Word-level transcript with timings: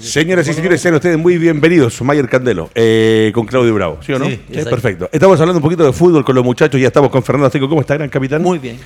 Señoras 0.00 0.48
y 0.48 0.52
señores, 0.52 0.80
sean 0.80 0.94
ustedes 0.94 1.16
muy 1.16 1.38
bienvenidos. 1.38 2.02
Mayer 2.02 2.28
Candelo, 2.28 2.70
eh, 2.74 3.30
con 3.32 3.46
Claudio 3.46 3.72
Bravo, 3.72 3.98
¿sí 4.04 4.12
o 4.12 4.18
no? 4.18 4.26
Sí, 4.26 4.40
perfecto. 4.68 5.08
Estamos 5.12 5.40
hablando 5.40 5.58
un 5.58 5.62
poquito 5.62 5.84
de 5.84 5.92
fútbol 5.92 6.24
con 6.24 6.34
los 6.34 6.44
muchachos. 6.44 6.80
Ya 6.80 6.88
estamos 6.88 7.08
con 7.10 7.22
Fernando 7.22 7.46
Azteco. 7.46 7.68
¿Cómo 7.68 7.82
está, 7.82 7.94
gran 7.94 8.08
capitán? 8.08 8.42
Muy 8.42 8.58
bien. 8.58 8.78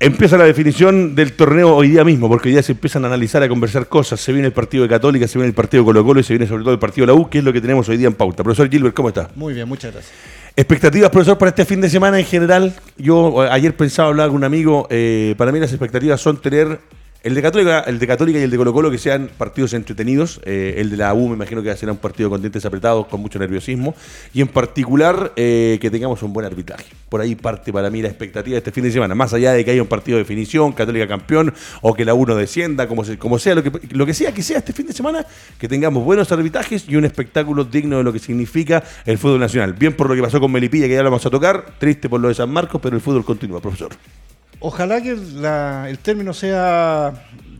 Empieza 0.00 0.36
la 0.38 0.44
definición 0.44 1.14
del 1.14 1.34
torneo 1.34 1.74
hoy 1.74 1.88
día 1.88 2.04
mismo, 2.04 2.28
porque 2.28 2.48
hoy 2.48 2.54
día 2.54 2.62
se 2.62 2.72
empiezan 2.72 3.04
a 3.04 3.08
analizar, 3.08 3.42
a 3.42 3.48
conversar 3.48 3.86
cosas. 3.86 4.18
Se 4.20 4.32
viene 4.32 4.46
el 4.48 4.52
partido 4.52 4.82
de 4.82 4.88
Católica, 4.88 5.28
se 5.28 5.38
viene 5.38 5.48
el 5.48 5.54
partido 5.54 5.82
de 5.82 5.86
Colo 5.86 6.04
Colo 6.04 6.20
y 6.20 6.22
se 6.22 6.32
viene 6.32 6.46
sobre 6.46 6.64
todo 6.64 6.72
el 6.72 6.78
partido 6.78 7.06
de 7.06 7.12
la 7.12 7.18
U, 7.18 7.28
que 7.28 7.38
es 7.38 7.44
lo 7.44 7.52
que 7.52 7.60
tenemos 7.60 7.88
hoy 7.90 7.98
día 7.98 8.08
en 8.08 8.14
pauta. 8.14 8.42
Profesor 8.42 8.70
Gilbert, 8.70 8.94
¿cómo 8.94 9.08
está? 9.08 9.30
Muy 9.34 9.52
bien, 9.52 9.68
muchas 9.68 9.92
gracias. 9.92 10.14
Expectativas, 10.54 11.10
profesor, 11.10 11.36
para 11.36 11.50
este 11.50 11.66
fin 11.66 11.82
de 11.82 11.90
semana 11.90 12.18
en 12.18 12.24
general. 12.24 12.74
Yo 12.96 13.44
eh, 13.44 13.48
ayer 13.50 13.76
pensaba 13.76 14.08
hablar 14.08 14.28
con 14.28 14.36
un 14.36 14.44
amigo. 14.44 14.86
eh, 14.90 15.34
para 15.36 15.52
mí 15.52 15.60
las 15.60 15.70
expectativas 15.70 16.18
son 16.20 16.38
tener 16.40 16.78
el 17.26 17.34
de 17.34 17.42
Católica, 17.42 17.80
el 17.80 17.98
de 17.98 18.06
Católica 18.06 18.38
y 18.38 18.42
el 18.42 18.50
de 18.50 18.56
Colo 18.56 18.72
Colo 18.72 18.88
que 18.88 18.98
sean 18.98 19.28
partidos 19.36 19.72
entretenidos. 19.74 20.40
Eh, 20.44 20.74
el 20.78 20.90
de 20.90 20.96
la 20.96 21.12
U 21.12 21.28
me 21.28 21.34
imagino 21.34 21.60
que 21.60 21.76
será 21.76 21.90
un 21.90 21.98
partido 21.98 22.30
con 22.30 22.40
dientes 22.40 22.64
apretados, 22.64 23.06
con 23.08 23.20
mucho 23.20 23.40
nerviosismo. 23.40 23.96
Y 24.32 24.40
en 24.42 24.46
particular 24.48 25.32
eh, 25.34 25.76
que 25.80 25.90
tengamos 25.90 26.22
un 26.22 26.32
buen 26.32 26.46
arbitraje. 26.46 26.84
Por 27.08 27.20
ahí 27.20 27.34
parte 27.34 27.72
para 27.72 27.90
mí 27.90 28.00
la 28.00 28.08
expectativa 28.08 28.52
de 28.54 28.58
este 28.58 28.70
fin 28.70 28.84
de 28.84 28.92
semana. 28.92 29.16
Más 29.16 29.32
allá 29.34 29.52
de 29.52 29.64
que 29.64 29.72
haya 29.72 29.82
un 29.82 29.88
partido 29.88 30.18
de 30.18 30.22
definición, 30.22 30.72
Católica 30.72 31.08
campeón, 31.08 31.52
o 31.82 31.94
que 31.94 32.04
la 32.04 32.14
U 32.14 32.24
no 32.26 32.36
descienda, 32.36 32.86
como, 32.86 33.04
se- 33.04 33.18
como 33.18 33.40
sea, 33.40 33.56
lo 33.56 33.62
que, 33.64 33.72
lo 33.90 34.06
que 34.06 34.14
sea 34.14 34.32
que 34.32 34.42
sea 34.44 34.58
este 34.58 34.72
fin 34.72 34.86
de 34.86 34.92
semana, 34.92 35.26
que 35.58 35.66
tengamos 35.66 36.04
buenos 36.04 36.30
arbitrajes 36.30 36.84
y 36.88 36.94
un 36.94 37.04
espectáculo 37.04 37.64
digno 37.64 37.98
de 37.98 38.04
lo 38.04 38.12
que 38.12 38.20
significa 38.20 38.84
el 39.04 39.18
fútbol 39.18 39.40
nacional. 39.40 39.72
Bien 39.72 39.92
por 39.94 40.08
lo 40.08 40.14
que 40.14 40.22
pasó 40.22 40.38
con 40.38 40.52
Melipilla, 40.52 40.86
que 40.86 40.94
ya 40.94 41.02
lo 41.02 41.10
vamos 41.10 41.26
a 41.26 41.30
tocar, 41.30 41.74
triste 41.78 42.08
por 42.08 42.20
lo 42.20 42.28
de 42.28 42.34
San 42.34 42.50
Marcos, 42.50 42.80
pero 42.80 42.94
el 42.94 43.02
fútbol 43.02 43.24
continúa, 43.24 43.60
profesor. 43.60 43.90
Ojalá 44.66 45.00
que 45.00 45.10
el 45.12 45.98
término 46.00 46.34
sea, 46.34 47.12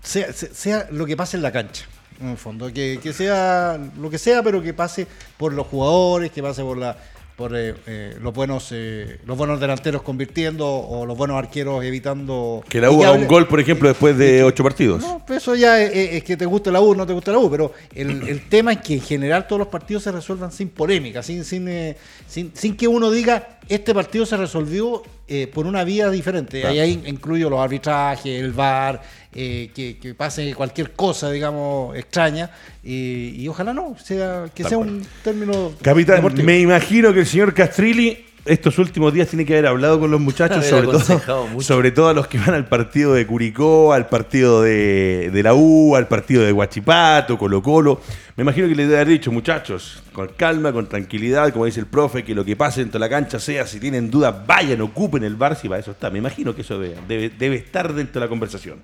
sea, 0.03 0.33
se- 0.33 0.53
sea 0.53 0.89
lo 0.91 1.07
que 1.07 1.17
pase 1.17 1.37
en 1.37 1.43
la 1.45 1.53
cancha, 1.53 1.85
en 2.21 2.31
el 2.31 2.37
fondo. 2.37 2.73
Que 2.73 3.13
sea 3.15 3.79
lo 3.99 4.11
que 4.11 4.19
sea, 4.19 4.43
pero 4.43 4.61
que 4.61 4.75
pase 4.75 5.07
por 5.37 5.53
los 5.53 5.69
jugadores, 5.69 6.33
que 6.33 6.43
pase 6.43 6.63
por 6.63 6.77
la 6.79 6.97
por 7.37 7.55
eh, 7.55 7.75
eh, 7.87 8.17
los 8.21 8.33
buenos 8.33 8.69
eh, 8.73 9.21
los 9.27 9.37
buenos 9.37 9.61
delanteros 9.61 10.01
convirtiendo 10.01 10.67
o 10.67 11.05
los 11.05 11.17
buenos 11.17 11.37
arqueros 11.37 11.85
evitando 11.85 12.65
Que 12.69 12.81
la 12.81 12.91
U 12.91 13.05
haga 13.05 13.13
un 13.13 13.27
gol, 13.27 13.47
por 13.47 13.61
ejemplo, 13.61 13.89
después 13.89 14.17
de 14.17 14.43
ocho 14.43 14.65
partidos. 14.65 15.03
No, 15.03 15.23
pues 15.27 15.43
eso 15.43 15.55
ya 15.55 15.83
es, 15.83 16.25
que 16.25 16.37
te 16.37 16.47
guste 16.47 16.73
la 16.73 16.81
U 16.81 16.95
no 16.95 17.07
te 17.07 17.13
gusta 17.13 17.33
la 17.33 17.39
U, 17.39 17.51
pero 17.51 17.73
el, 17.95 18.27
el 18.27 18.41
tema 18.49 18.73
es 18.73 18.81
que 18.81 18.95
en 18.95 19.03
general 19.03 19.47
todos 19.47 19.61
los 19.61 19.69
partidos 19.69 20.03
se 20.03 20.13
resuelvan 20.13 20.51
sin 20.51 20.71
polémica, 20.71 21.23
sin, 21.23 21.45
sin, 21.45 21.69
eh, 21.69 21.97
sin, 22.27 22.53
sin 22.55 22.75
que 22.75 22.89
uno 22.89 23.11
diga 23.11 23.57
este 23.69 23.93
partido 23.93 24.25
se 24.25 24.37
resolvió 24.37 25.03
eh, 25.29 25.51
por 25.53 25.67
una 25.67 25.83
vía 25.85 26.09
diferente. 26.09 26.61
Claro. 26.61 26.73
Ahí, 26.73 26.81
ahí 26.81 27.03
incluyo 27.07 27.51
los 27.51 27.61
arbitrajes, 27.61 28.41
el 28.41 28.53
VAR, 28.53 29.03
eh, 29.39 29.71
que, 29.75 29.99
que 29.99 30.15
pase 30.15 30.55
cualquier 30.55 30.93
cosa, 30.93 31.31
digamos, 31.31 31.95
extraña, 31.95 32.51
y, 32.83 33.35
y 33.37 33.49
ojalá 33.49 33.75
no, 33.75 33.95
sea 33.99 34.47
que 34.55 34.63
Tal 34.63 34.71
sea 34.71 34.79
cual. 34.79 34.89
un 34.89 35.07
término 35.23 35.73
Capitán, 35.83 36.17
deportivo. 36.17 36.47
me 36.47 36.59
imagino 36.59 37.13
que 37.13 37.21
el 37.21 37.27
señor 37.27 37.53
Castrilli 37.53 38.25
estos 38.47 38.79
últimos 38.79 39.13
días 39.13 39.29
tiene 39.29 39.45
que 39.45 39.55
haber 39.55 39.67
hablado 39.67 39.99
con 39.99 40.11
los 40.11 40.21
muchachos, 40.21 40.65
sobre 40.71 40.87
todo, 40.87 41.47
mucho. 41.49 41.67
sobre 41.67 41.91
todo 41.91 42.09
a 42.09 42.15
los 42.15 42.29
que 42.29 42.39
van 42.39 42.55
al 42.55 42.67
partido 42.67 43.13
de 43.13 43.27
Curicó, 43.27 43.93
al 43.93 44.09
partido 44.09 44.63
de, 44.63 45.31
de 45.33 45.43
la 45.43 45.53
U, 45.55 45.97
al 45.97 46.07
partido 46.09 46.43
de 46.45 46.53
Huachipato, 46.53 47.37
Colo 47.37 47.61
Colo. 47.63 48.01
Me 48.37 48.43
imagino 48.43 48.69
que 48.69 48.75
le 48.75 48.85
debe 48.85 48.97
haber 48.97 49.09
dicho, 49.09 49.33
muchachos, 49.33 50.03
con 50.13 50.29
calma, 50.29 50.73
con 50.73 50.89
tranquilidad, 50.89 51.53
como 51.53 51.65
dice 51.65 51.81
el 51.81 51.87
profe, 51.87 52.23
que 52.23 52.35
lo 52.35 52.45
que 52.45 52.55
pase 52.55 52.81
dentro 52.81 52.99
de 52.99 53.05
la 53.07 53.11
cancha 53.11 53.41
sea, 53.41 53.67
si 53.67 53.81
tienen 53.81 54.11
dudas, 54.11 54.35
vayan, 54.47 54.81
ocupen 54.81 55.25
el 55.25 55.35
bar, 55.37 55.57
si 55.57 55.69
para 55.69 55.81
eso 55.81 55.91
está. 55.91 56.09
Me 56.11 56.19
imagino 56.19 56.55
que 56.55 56.61
eso 56.63 56.79
debe, 56.79 56.97
debe, 57.09 57.31
debe 57.31 57.57
estar 57.57 57.93
dentro 57.93 58.21
de 58.21 58.27
la 58.27 58.29
conversación. 58.29 58.79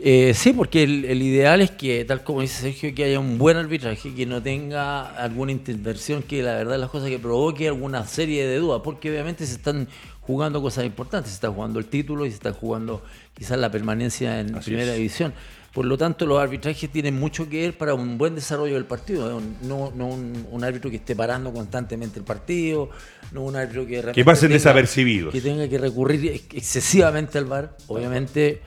Eh, 0.00 0.32
sí, 0.34 0.52
porque 0.52 0.82
el, 0.84 1.04
el 1.04 1.22
ideal 1.22 1.60
es 1.60 1.70
que, 1.72 2.04
tal 2.04 2.22
como 2.22 2.40
dice 2.40 2.62
Sergio, 2.62 2.94
que 2.94 3.04
haya 3.04 3.18
un 3.18 3.36
buen 3.38 3.56
arbitraje, 3.56 4.14
que 4.14 4.26
no 4.26 4.42
tenga 4.42 5.08
alguna 5.16 5.52
intervención 5.52 6.22
que 6.22 6.42
la 6.42 6.54
verdad 6.54 6.78
las 6.78 6.90
cosas 6.90 7.08
que 7.08 7.18
provoque 7.18 7.68
alguna 7.68 8.06
serie 8.06 8.46
de 8.46 8.58
dudas, 8.58 8.80
porque 8.84 9.10
obviamente 9.10 9.44
se 9.46 9.54
están 9.54 9.88
jugando 10.20 10.60
cosas 10.62 10.84
importantes, 10.84 11.30
se 11.30 11.36
está 11.36 11.50
jugando 11.50 11.78
el 11.78 11.86
título 11.86 12.26
y 12.26 12.30
se 12.30 12.36
está 12.36 12.52
jugando 12.52 13.02
quizás 13.34 13.58
la 13.58 13.70
permanencia 13.70 14.40
en 14.40 14.54
Así 14.54 14.70
primera 14.70 14.90
es. 14.92 14.96
división. 14.98 15.32
Por 15.72 15.84
lo 15.84 15.98
tanto, 15.98 16.26
los 16.26 16.40
arbitrajes 16.40 16.90
tienen 16.90 17.18
mucho 17.18 17.48
que 17.48 17.60
ver 17.62 17.78
para 17.78 17.94
un 17.94 18.18
buen 18.18 18.34
desarrollo 18.34 18.74
del 18.74 18.84
partido, 18.86 19.40
no, 19.62 19.92
no 19.94 20.06
un, 20.08 20.46
un 20.50 20.64
árbitro 20.64 20.90
que 20.90 20.96
esté 20.96 21.14
parando 21.14 21.52
constantemente 21.52 22.18
el 22.18 22.24
partido, 22.24 22.90
no 23.32 23.42
un 23.42 23.54
árbitro 23.54 23.86
que... 23.86 23.96
repente 24.02 24.24
pasen 24.24 24.50
desapercibidos. 24.50 25.32
Que 25.32 25.40
tenga 25.40 25.68
que 25.68 25.78
recurrir 25.78 26.32
ex- 26.32 26.54
excesivamente 26.54 27.38
al 27.38 27.44
VAR, 27.44 27.76
obviamente, 27.86 28.60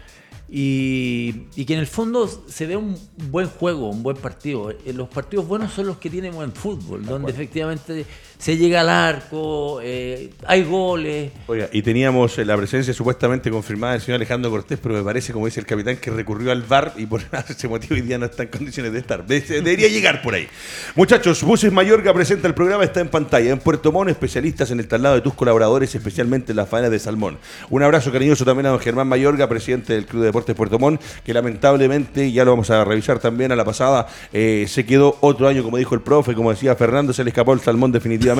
y, 0.53 1.43
y 1.55 1.63
que 1.63 1.75
en 1.75 1.79
el 1.79 1.87
fondo 1.87 2.27
se 2.27 2.67
vea 2.67 2.77
un 2.77 2.97
buen 3.31 3.47
juego, 3.47 3.89
un 3.89 4.03
buen 4.03 4.17
partido. 4.17 4.69
Eh, 4.71 4.91
Los 4.93 5.07
partidos 5.07 5.47
buenos 5.47 5.71
son 5.71 5.87
los 5.87 5.97
que 5.97 6.09
tienen 6.09 6.33
buen 6.35 6.51
fútbol, 6.51 7.05
donde 7.05 7.31
efectivamente 7.31 8.05
se 8.41 8.57
llega 8.57 8.81
al 8.81 8.89
arco, 8.89 9.79
eh, 9.83 10.31
hay 10.47 10.63
goles. 10.63 11.31
Oiga, 11.45 11.69
y 11.71 11.83
teníamos 11.83 12.35
la 12.39 12.57
presencia 12.57 12.91
supuestamente 12.91 13.51
confirmada 13.51 13.93
del 13.93 14.01
señor 14.01 14.15
Alejandro 14.15 14.49
Cortés, 14.49 14.79
pero 14.81 14.95
me 14.95 15.03
parece, 15.03 15.31
como 15.31 15.45
dice 15.45 15.59
el 15.59 15.67
capitán, 15.67 15.97
que 15.97 16.09
recurrió 16.09 16.51
al 16.51 16.63
VAR 16.63 16.93
y 16.97 17.05
por 17.05 17.21
ese 17.49 17.67
motivo 17.67 17.93
hoy 17.93 18.01
día 18.01 18.17
no 18.17 18.25
está 18.25 18.41
en 18.41 18.49
condiciones 18.49 18.93
de 18.93 18.99
estar. 18.99 19.27
De- 19.27 19.41
Debería 19.41 19.87
llegar 19.89 20.23
por 20.23 20.33
ahí. 20.33 20.47
Muchachos, 20.95 21.43
Buses 21.43 21.71
Mayorga 21.71 22.15
presenta 22.15 22.47
el 22.47 22.55
programa, 22.55 22.83
está 22.83 22.99
en 22.99 23.09
pantalla. 23.09 23.51
En 23.51 23.59
Puerto 23.59 23.91
Montt, 23.91 24.09
especialistas 24.09 24.71
en 24.71 24.79
el 24.79 24.87
traslado 24.87 25.13
de 25.13 25.21
tus 25.21 25.35
colaboradores, 25.35 25.93
especialmente 25.93 26.51
en 26.53 26.55
las 26.55 26.67
faenas 26.67 26.89
de 26.89 26.97
salmón. 26.97 27.37
Un 27.69 27.83
abrazo 27.83 28.11
cariñoso 28.11 28.43
también 28.43 28.65
a 28.65 28.69
don 28.69 28.79
Germán 28.79 29.07
Mayorga, 29.07 29.47
presidente 29.47 29.93
del 29.93 30.07
Club 30.07 30.21
de 30.21 30.25
Deportes 30.29 30.55
Puerto 30.55 30.79
Montt, 30.79 30.99
que 31.23 31.31
lamentablemente, 31.31 32.31
ya 32.31 32.43
lo 32.43 32.51
vamos 32.53 32.71
a 32.71 32.83
revisar 32.85 33.19
también 33.19 33.51
a 33.51 33.55
la 33.55 33.65
pasada, 33.65 34.07
eh, 34.33 34.65
se 34.67 34.83
quedó 34.83 35.15
otro 35.21 35.47
año, 35.47 35.61
como 35.61 35.77
dijo 35.77 35.93
el 35.93 36.01
profe, 36.01 36.33
como 36.33 36.49
decía 36.49 36.75
Fernando, 36.75 37.13
se 37.13 37.23
le 37.23 37.29
escapó 37.29 37.53
el 37.53 37.59
salmón 37.59 37.91
definitivamente 37.91 38.30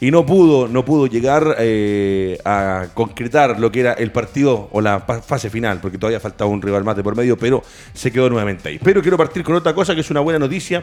y 0.00 0.10
no 0.10 0.24
pudo, 0.26 0.68
no 0.68 0.84
pudo 0.84 1.06
llegar 1.06 1.56
eh, 1.58 2.38
a 2.44 2.88
concretar 2.94 3.58
lo 3.58 3.70
que 3.70 3.80
era 3.80 3.92
el 3.92 4.12
partido 4.12 4.68
o 4.72 4.80
la 4.80 5.00
fase 5.00 5.50
final, 5.50 5.80
porque 5.80 5.98
todavía 5.98 6.20
faltaba 6.20 6.50
un 6.50 6.62
rival 6.62 6.84
más 6.84 6.96
de 6.96 7.02
por 7.02 7.16
medio, 7.16 7.36
pero 7.36 7.62
se 7.92 8.10
quedó 8.10 8.28
nuevamente 8.28 8.68
ahí. 8.68 8.80
Pero 8.82 9.02
quiero 9.02 9.16
partir 9.16 9.42
con 9.42 9.54
otra 9.54 9.74
cosa 9.74 9.94
que 9.94 10.00
es 10.00 10.10
una 10.10 10.20
buena 10.20 10.38
noticia, 10.38 10.82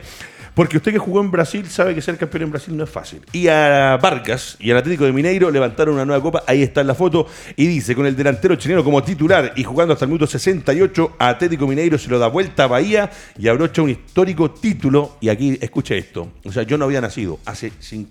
porque 0.53 0.77
usted 0.77 0.91
que 0.91 0.99
jugó 0.99 1.21
en 1.21 1.31
Brasil 1.31 1.67
sabe 1.67 1.93
que 1.93 2.01
ser 2.01 2.17
campeón 2.17 2.43
en 2.43 2.51
Brasil 2.51 2.75
no 2.75 2.83
es 2.83 2.89
fácil. 2.89 3.21
Y 3.31 3.47
a 3.47 3.97
Vargas 4.01 4.57
y 4.59 4.71
al 4.71 4.77
Atlético 4.77 5.05
de 5.05 5.13
Mineiro 5.13 5.51
levantaron 5.51 5.95
una 5.95 6.05
nueva 6.05 6.21
copa, 6.21 6.43
ahí 6.47 6.63
está 6.63 6.81
en 6.81 6.87
la 6.87 6.95
foto, 6.95 7.27
y 7.55 7.67
dice, 7.67 7.95
con 7.95 8.05
el 8.05 8.15
delantero 8.15 8.55
chileno 8.55 8.83
como 8.83 9.03
titular 9.03 9.53
y 9.55 9.63
jugando 9.63 9.93
hasta 9.93 10.05
el 10.05 10.09
minuto 10.09 10.27
68, 10.27 11.15
Atlético 11.19 11.67
Mineiro 11.67 11.97
se 11.97 12.09
lo 12.09 12.19
da 12.19 12.27
vuelta 12.27 12.65
a 12.65 12.67
Bahía 12.67 13.11
y 13.37 13.47
abrocha 13.47 13.81
un 13.81 13.89
histórico 13.89 14.51
título, 14.51 15.17
y 15.21 15.29
aquí 15.29 15.57
escuche 15.61 15.97
esto, 15.97 16.31
o 16.43 16.51
sea, 16.51 16.63
yo 16.63 16.77
no 16.77 16.85
había 16.85 17.01
nacido, 17.01 17.39
hace 17.45 17.71
50 17.79 18.07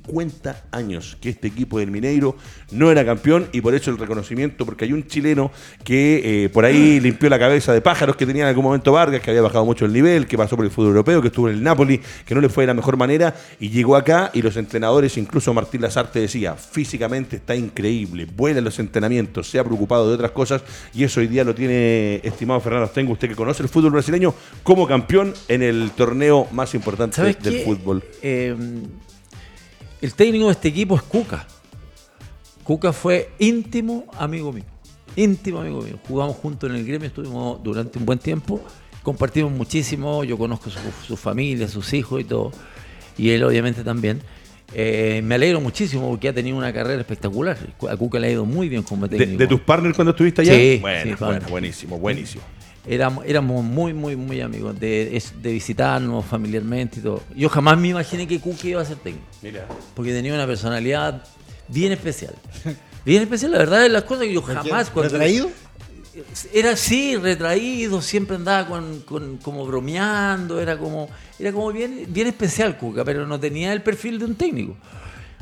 años 0.70 1.16
que 1.20 1.30
este 1.30 1.48
equipo 1.48 1.78
del 1.78 1.90
Mineiro 1.90 2.36
no 2.70 2.90
era 2.90 3.04
campeón, 3.04 3.48
y 3.52 3.60
por 3.60 3.74
eso 3.74 3.90
el 3.90 3.98
reconocimiento, 3.98 4.64
porque 4.64 4.84
hay 4.84 4.92
un 4.92 5.06
chileno 5.06 5.50
que 5.84 6.44
eh, 6.44 6.48
por 6.48 6.64
ahí 6.64 7.00
limpió 7.00 7.28
la 7.28 7.38
cabeza 7.38 7.72
de 7.72 7.80
pájaros 7.80 8.16
que 8.16 8.26
tenía 8.26 8.42
en 8.42 8.48
algún 8.48 8.64
momento 8.64 8.92
Vargas, 8.92 9.20
que 9.20 9.30
había 9.30 9.42
bajado 9.42 9.64
mucho 9.64 9.84
el 9.84 9.92
nivel, 9.92 10.26
que 10.26 10.36
pasó 10.36 10.56
por 10.56 10.64
el 10.64 10.70
fútbol 10.70 10.88
europeo, 10.88 11.20
que 11.20 11.28
estuvo 11.28 11.48
en 11.48 11.56
el 11.56 11.62
Napoli, 11.62 12.00
que 12.24 12.34
no 12.34 12.40
le 12.40 12.48
fue 12.48 12.64
de 12.64 12.68
la 12.68 12.74
mejor 12.74 12.96
manera, 12.96 13.34
y 13.60 13.70
llegó 13.70 13.96
acá 13.96 14.30
y 14.32 14.42
los 14.42 14.56
entrenadores, 14.56 15.16
incluso 15.16 15.52
Martín 15.54 15.82
Lazarte 15.82 16.20
decía, 16.20 16.54
físicamente 16.54 17.36
está 17.36 17.54
increíble, 17.54 18.26
vuela 18.26 18.58
en 18.58 18.64
los 18.64 18.78
entrenamientos, 18.78 19.48
se 19.48 19.58
ha 19.58 19.64
preocupado 19.64 20.08
de 20.08 20.14
otras 20.14 20.30
cosas, 20.32 20.62
y 20.94 21.04
eso 21.04 21.20
hoy 21.20 21.26
día 21.26 21.44
lo 21.44 21.54
tiene, 21.54 22.20
estimado 22.22 22.60
Fernando 22.60 22.88
Tengo, 22.88 23.12
usted 23.12 23.28
que 23.28 23.34
conoce 23.34 23.62
el 23.62 23.68
fútbol 23.68 23.92
brasileño, 23.92 24.34
como 24.62 24.86
campeón 24.86 25.34
en 25.48 25.62
el 25.62 25.90
torneo 25.92 26.46
más 26.52 26.74
importante 26.74 27.16
¿Sabes 27.16 27.42
del 27.42 27.58
qué? 27.58 27.64
fútbol. 27.64 28.02
Eh, 28.22 28.54
el 30.06 30.14
técnico 30.14 30.46
de 30.46 30.52
este 30.52 30.68
equipo 30.68 30.94
es 30.94 31.02
Cuca. 31.02 31.48
Cuca 32.62 32.92
fue 32.92 33.30
íntimo 33.40 34.06
amigo 34.16 34.52
mío. 34.52 34.64
Íntimo 35.16 35.60
amigo 35.60 35.82
mío. 35.82 35.98
Jugamos 36.06 36.36
juntos 36.36 36.70
en 36.70 36.76
el 36.76 36.86
gremio, 36.86 37.08
estuvimos 37.08 37.60
durante 37.64 37.98
un 37.98 38.06
buen 38.06 38.20
tiempo. 38.20 38.64
Compartimos 39.02 39.50
muchísimo. 39.50 40.22
Yo 40.22 40.38
conozco 40.38 40.70
su, 40.70 40.78
su 41.04 41.16
familia, 41.16 41.66
sus 41.66 41.92
hijos 41.92 42.20
y 42.20 42.24
todo. 42.24 42.52
Y 43.18 43.30
él, 43.30 43.42
obviamente, 43.42 43.82
también. 43.82 44.20
Eh, 44.74 45.22
me 45.24 45.36
alegro 45.36 45.60
muchísimo 45.60 46.08
porque 46.08 46.28
ha 46.28 46.32
tenido 46.32 46.56
una 46.56 46.72
carrera 46.72 47.00
espectacular. 47.00 47.58
A 47.88 47.96
Cuca 47.96 48.20
le 48.20 48.28
ha 48.28 48.30
ido 48.30 48.44
muy 48.44 48.68
bien 48.68 48.84
como 48.84 49.08
técnico. 49.08 49.38
de 49.38 49.46
tus 49.48 49.60
partners 49.60 49.96
cuando 49.96 50.12
estuviste 50.12 50.42
allá? 50.42 50.54
Sí, 50.54 50.78
bueno, 50.80 51.16
sí, 51.16 51.24
bueno, 51.24 51.48
buenísimo, 51.48 51.98
buenísimo. 51.98 52.44
Éramos, 52.88 53.24
éramos 53.26 53.64
muy, 53.64 53.92
muy, 53.92 54.14
muy 54.16 54.40
amigos 54.40 54.78
de, 54.78 55.20
de 55.42 55.52
visitarnos 55.52 56.24
familiarmente 56.24 57.00
y 57.00 57.02
todo. 57.02 57.22
Yo 57.34 57.48
jamás 57.48 57.76
me 57.78 57.88
imaginé 57.88 58.26
que 58.28 58.38
Cuca 58.40 58.66
iba 58.68 58.80
a 58.80 58.84
ser 58.84 58.96
técnico. 58.98 59.26
Mira. 59.42 59.66
Porque 59.94 60.12
tenía 60.12 60.32
una 60.34 60.46
personalidad 60.46 61.24
bien 61.68 61.92
especial. 61.92 62.34
Bien 63.04 63.22
especial, 63.22 63.52
la 63.52 63.58
verdad 63.58 63.86
es 63.86 63.90
las 63.92 64.04
cosas 64.04 64.24
que 64.26 64.32
yo 64.34 64.42
jamás... 64.42 64.90
cuando- 64.90 65.12
¿Retraído? 65.12 65.50
Era 66.54 66.70
así, 66.72 67.14
retraído, 67.16 68.00
siempre 68.00 68.36
andaba 68.36 68.66
con, 68.66 69.00
con- 69.00 69.36
como 69.36 69.66
bromeando, 69.66 70.60
era 70.60 70.78
como, 70.78 71.10
era 71.38 71.52
como 71.52 71.70
bien, 71.72 72.06
bien 72.08 72.26
especial 72.28 72.78
Cuca, 72.78 73.04
pero 73.04 73.26
no 73.26 73.38
tenía 73.38 73.72
el 73.72 73.82
perfil 73.82 74.18
de 74.18 74.24
un 74.24 74.34
técnico. 74.34 74.76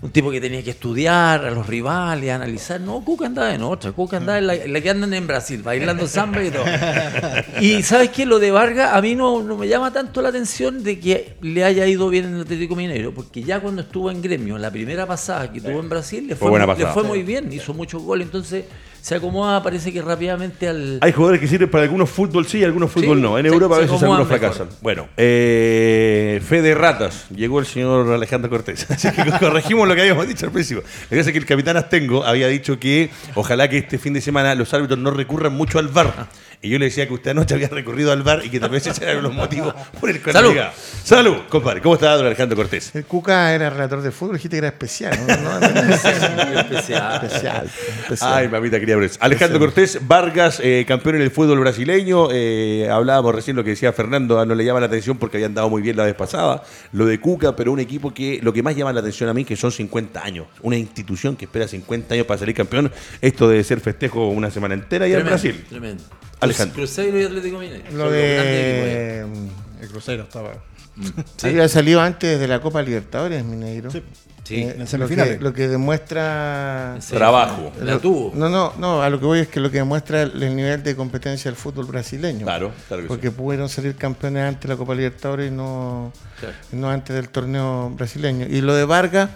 Un 0.05 0.11
tipo 0.11 0.31
que 0.31 0.39
tenía 0.39 0.63
que 0.63 0.73
estudiar 0.73 1.47
a 1.47 1.51
los 1.51 1.67
rivales, 1.67 2.31
analizar. 2.31 2.79
No, 2.79 3.03
Cuca 3.03 3.25
andaba 3.25 3.55
en 3.55 3.63
otra. 3.63 3.93
Cuca 3.93 4.19
andaba 4.19 4.37
en 4.37 4.47
la, 4.47 4.55
en 4.55 4.71
la 4.71 4.81
que 4.83 4.91
andan 4.91 5.15
en 5.15 5.27
Brasil, 5.27 5.63
bailando 5.63 6.07
samba 6.07 6.45
y 6.45 6.51
todo. 6.51 6.65
Y 7.63 7.83
¿sabes 7.83 8.11
qué? 8.11 8.27
Lo 8.27 8.39
de 8.39 8.51
Vargas 8.51 8.93
a 8.93 9.01
mí 9.01 9.15
no, 9.15 9.43
no 9.43 9.57
me 9.57 9.67
llama 9.67 9.91
tanto 9.95 10.21
la 10.21 10.29
atención 10.29 10.85
de 10.85 11.01
que 11.01 11.37
le 11.41 11.65
haya 11.65 11.87
ido 11.87 12.11
bien 12.11 12.27
en 12.27 12.35
el 12.35 12.43
Atlético 12.43 12.77
Mineiro, 12.77 13.15
porque 13.15 13.43
ya 13.43 13.61
cuando 13.61 13.81
estuvo 13.81 14.11
en 14.11 14.21
gremio, 14.21 14.59
la 14.59 14.71
primera 14.71 15.07
pasada 15.07 15.51
que 15.51 15.63
tuvo 15.63 15.81
en 15.81 15.89
Brasil, 15.89 16.27
le 16.27 16.37
Fue 16.37 16.51
fue, 16.51 16.59
buena 16.59 16.75
le 16.75 16.87
fue 16.89 17.03
muy 17.03 17.23
bien, 17.23 17.51
hizo 17.51 17.73
muchos 17.73 18.03
goles, 18.03 18.27
entonces 18.27 18.67
se 19.05 19.15
acomoda, 19.17 19.63
parece 19.63 19.93
que 19.93 20.01
rápidamente 20.01 20.67
al... 20.67 20.97
Hay 21.03 21.13
jugadores 21.13 21.39
que 21.39 21.47
sirven 21.47 21.71
para 21.71 21.85
algunos 21.85 22.09
fútbol 22.09 22.47
sí 22.47 22.61
y 22.61 22.65
algunos 22.65 22.91
fútbol 22.91 23.19
Sí, 23.19 23.23
no. 23.23 23.37
En 23.39 23.45
se- 23.45 23.53
Europa 23.53 23.77
a 23.77 23.81
veces 23.81 24.01
algunos 24.03 24.27
mejor. 24.27 24.39
fracasan. 24.39 24.69
Bueno, 24.81 25.09
eh, 25.19 26.41
fe 26.43 26.63
de 26.63 26.75
ratas. 26.75 27.27
Llegó 27.29 27.61
el 27.61 27.67
señor 27.67 28.11
Alejandro 28.11 28.49
Cortés. 28.49 28.87
Así 28.91 29.11
que 29.11 29.31
corregimos 29.39 29.87
lo 29.87 29.95
que 29.95 30.01
habíamos 30.01 30.27
dicho 30.27 30.47
al 30.47 30.53
principio. 30.53 30.83
Lo 31.11 31.23
que 31.23 31.33
que 31.33 31.39
el 31.39 31.45
capitán 31.45 31.77
Astengo 31.77 32.25
había 32.25 32.49
dicho 32.49 32.79
que 32.81 33.11
ojalá 33.35 33.69
que 33.69 33.77
este 33.77 33.99
fin 33.99 34.15
de 34.15 34.23
semana 34.23 34.55
los 34.55 34.73
árbitros 34.73 34.99
no 34.99 35.11
recurran 35.11 35.53
mucho 35.53 35.79
al 35.79 35.89
VAR. 35.89 36.27
Y 36.65 36.71
yo 36.71 36.79
le 36.79 36.87
decía 36.87 37.07
que 37.07 37.13
usted 37.13 37.33
anoche 37.33 37.55
había 37.55 37.69
recurrido 37.69 38.11
al 38.11 38.23
VAR 38.23 38.43
y 38.43 38.49
que 38.49 38.59
tal 38.59 38.71
vez 38.71 38.87
esos 38.87 38.99
eran 39.03 39.23
los 39.23 39.35
motivos 39.35 39.75
por 40.01 40.09
el 40.09 40.23
cual 40.23 40.33
Salud. 40.33 40.49
llegaba. 40.49 40.73
Salud, 41.05 41.37
compadre. 41.51 41.83
¿Cómo 41.83 41.95
está 41.97 42.17
don 42.17 42.25
Alejandro 42.25 42.57
Cortés? 42.57 42.95
El 42.95 43.05
Cuca 43.05 43.55
era 43.55 43.69
relator 43.69 44.01
de 44.01 44.11
fútbol, 44.11 44.37
dijiste 44.37 44.55
que 44.55 44.59
era 44.59 44.69
especial. 44.69 45.15
¿no? 45.29 45.37
No, 45.37 45.61
no, 45.61 45.69
no, 45.69 46.61
especial, 46.61 47.23
especial. 47.23 47.71
Ay, 48.23 48.49
mamita 48.49 48.81
quería 48.81 48.97
ver 48.97 49.05
eso. 49.05 49.19
Alejandro 49.21 49.59
Cortés, 49.59 49.99
Vargas, 50.09 50.59
eh, 50.65 50.87
campeón 50.89 51.17
en 51.17 51.21
el 51.21 51.31
fútbol 51.31 51.61
brasileño. 51.61 52.29
Eh, 52.33 52.89
hablábamos 52.91 53.35
recién 53.35 53.57
lo 53.57 53.63
que 53.63 53.71
decía 53.71 53.93
Fernando, 53.93 54.41
ah, 54.41 54.47
no 54.47 54.55
le 54.55 54.65
llama 54.65 54.81
la 54.81 54.87
atención 54.87 55.19
porque 55.19 55.37
habían 55.37 55.53
dado 55.53 55.69
muy 55.69 55.83
bien 55.83 55.99
la 55.99 56.05
vez 56.05 56.15
pasada. 56.15 56.63
Lo 56.93 57.05
de 57.05 57.21
Cuca, 57.21 57.55
pero 57.55 57.73
un 57.73 57.81
equipo 57.81 58.15
que 58.15 58.41
lo 58.43 58.55
que 58.55 58.63
más 58.63 58.75
llama 58.75 58.91
la 58.95 59.01
atención 59.01 59.29
a 59.29 59.35
mí 59.35 59.45
que 59.45 59.55
son 59.55 59.71
50 59.71 60.25
años. 60.25 60.47
Una 60.63 60.79
institución 60.79 61.37
que 61.37 61.45
espera 61.45 61.69
50 61.69 62.15
años 62.15 62.27
para 62.27 62.39
salir 62.39 62.55
campeón. 62.55 62.91
Esto 63.21 63.51
debe 63.51 63.63
ser 63.65 63.81
festejo 63.81 64.29
una 64.29 64.51
semana 64.51 64.73
entera 64.73 65.07
y 65.07 65.13
en 65.13 65.27
Brasil. 65.27 65.63
Tremendo. 65.69 66.03
Alejandro. 66.45 66.75
Cruzeiro 66.77 67.21
y 67.21 67.25
Atlético 67.25 67.59
Mineiro. 67.59 67.91
Lo 67.93 68.11
de. 68.11 69.27
El 69.81 69.89
crucero 69.89 70.23
estaba. 70.25 70.55
Sí. 71.37 71.49
Había 71.49 71.69
salido 71.69 72.01
antes 72.01 72.39
de 72.39 72.47
la 72.47 72.61
Copa 72.61 72.81
Libertadores, 72.83 73.45
Mineiro. 73.45 73.91
Sí. 73.91 74.03
Sí. 74.45 74.57
Eh, 74.57 74.77
en 74.93 75.01
lo, 75.01 75.09
que, 75.09 75.39
lo 75.41 75.53
que 75.55 75.69
demuestra. 75.69 76.97
Sí. 77.01 77.15
Trabajo. 77.15 77.73
La 77.83 77.99
tuvo. 77.99 78.33
No, 78.35 78.49
no, 78.49 78.73
no, 78.79 79.03
a 79.03 79.09
lo 79.11 79.19
que 79.19 79.25
voy 79.27 79.39
es 79.41 79.49
que 79.49 79.59
lo 79.61 79.71
que 79.71 79.79
demuestra 79.79 80.23
el, 80.23 80.43
el 80.43 80.55
nivel 80.55 80.83
de 80.83 80.95
competencia 80.95 81.51
del 81.51 81.57
fútbol 81.57 81.87
brasileño. 81.87 82.45
Claro, 82.45 82.71
claro 82.89 83.03
que 83.05 83.09
Porque 83.09 83.31
pudieron 83.31 83.69
salir 83.69 83.97
campeones 83.97 84.43
antes 84.45 84.63
de 84.63 84.69
la 84.69 84.77
Copa 84.77 84.95
Libertadores 84.95 85.51
y 85.51 85.55
no, 85.55 86.13
Claro. 86.39 86.55
no 86.73 86.91
antes 86.91 87.17
del 87.17 87.29
torneo 87.31 87.91
brasileño. 87.91 88.47
Y 88.47 88.61
lo 88.61 88.75
de 88.75 88.85
Vargas, 88.85 89.31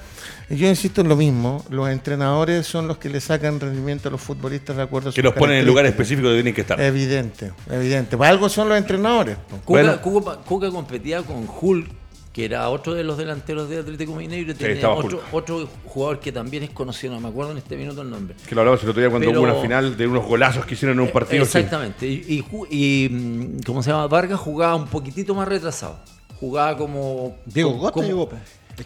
yo 0.50 0.68
insisto 0.68 1.00
en 1.00 1.08
lo 1.08 1.16
mismo, 1.16 1.64
los 1.70 1.88
entrenadores 1.88 2.66
son 2.66 2.86
los 2.86 2.98
que 2.98 3.08
le 3.08 3.20
sacan 3.20 3.58
rendimiento 3.60 4.08
a 4.08 4.12
los 4.12 4.20
futbolistas 4.20 4.76
de 4.76 4.82
acuerdo 4.82 5.10
a 5.10 5.12
Que 5.12 5.22
los 5.22 5.32
ponen 5.34 5.54
en 5.56 5.60
el 5.60 5.66
lugar 5.66 5.86
específico 5.86 6.28
donde 6.28 6.42
tienen 6.42 6.54
que 6.54 6.60
estar. 6.62 6.78
Evidente, 6.80 7.52
evidente. 7.70 8.16
Para 8.18 8.30
algo 8.30 8.48
son 8.50 8.68
los 8.68 8.76
entrenadores. 8.76 9.36
Cuca, 9.48 9.62
Bueno. 9.66 10.00
Cuca- 10.02 10.36
Cuca 10.44 10.70
competía 10.70 11.22
con 11.22 11.48
Hulk, 11.60 11.88
que 12.38 12.44
era 12.44 12.68
otro 12.70 12.94
de 12.94 13.02
los 13.02 13.18
delanteros 13.18 13.68
de 13.68 13.78
Atlético 13.80 14.14
Mineiro, 14.14 14.54
tenía 14.54 14.74
estaba 14.74 14.94
otro, 15.32 15.68
jugador 15.84 16.20
que 16.20 16.30
también 16.30 16.62
es 16.62 16.70
conocido, 16.70 17.12
no 17.14 17.18
me 17.20 17.26
acuerdo 17.30 17.50
en 17.50 17.58
este 17.58 17.76
minuto 17.76 18.00
el 18.02 18.10
nombre. 18.10 18.36
Que 18.48 18.54
lo 18.54 18.60
hablamos 18.60 18.80
el 18.84 18.90
otro 18.90 19.00
día 19.00 19.10
cuando 19.10 19.26
Pero- 19.28 19.40
hubo 19.40 19.50
una 19.50 19.60
final 19.60 19.96
de 19.96 20.06
unos 20.06 20.24
golazos 20.24 20.64
que 20.64 20.74
hicieron 20.74 20.98
en 20.98 21.06
un 21.06 21.10
partido. 21.10 21.44
sí. 21.44 21.58
Exactamente. 21.58 22.06
Y, 22.06 22.24
y 22.28 22.40
ju- 22.44 22.68
y, 22.70 23.08
mm, 23.10 23.62
¿cómo 23.66 23.82
se 23.82 23.90
llama? 23.90 24.06
Vargas 24.06 24.38
jugaba 24.38 24.76
un 24.76 24.86
poquitito 24.86 25.34
más 25.34 25.48
retrasado. 25.48 25.98
Jugaba 26.38 26.76
como. 26.78 27.38
Diego 27.44 27.70
como- 27.70 27.80
Costa 27.82 27.94
como- 27.94 28.06
llegó. 28.06 28.30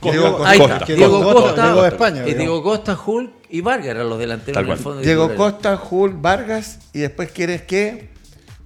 Diego 0.03 0.45
Ahí 0.47 0.59
Costa. 0.59 0.85
Diego 0.87 1.23
Costa 1.23 1.43
Costa, 1.43 1.69
llegó 1.69 1.83
de 1.83 1.89
España, 1.89 2.27
eh. 2.27 2.35
Diego 2.35 2.63
Costa, 2.63 2.99
Hulk 3.05 3.31
y 3.51 3.61
Vargas 3.61 3.89
eran 3.89 4.09
los 4.09 4.19
delanteros 4.19 4.65
en 4.65 4.71
el 4.71 4.79
fondo 4.79 5.01
de 5.01 5.05
Diego. 5.05 5.35
Costa, 5.35 5.79
Hulk, 5.91 6.23
Vargas 6.23 6.79
y 6.95 7.01
después 7.01 7.31
quieres 7.33 7.61
que 7.61 8.09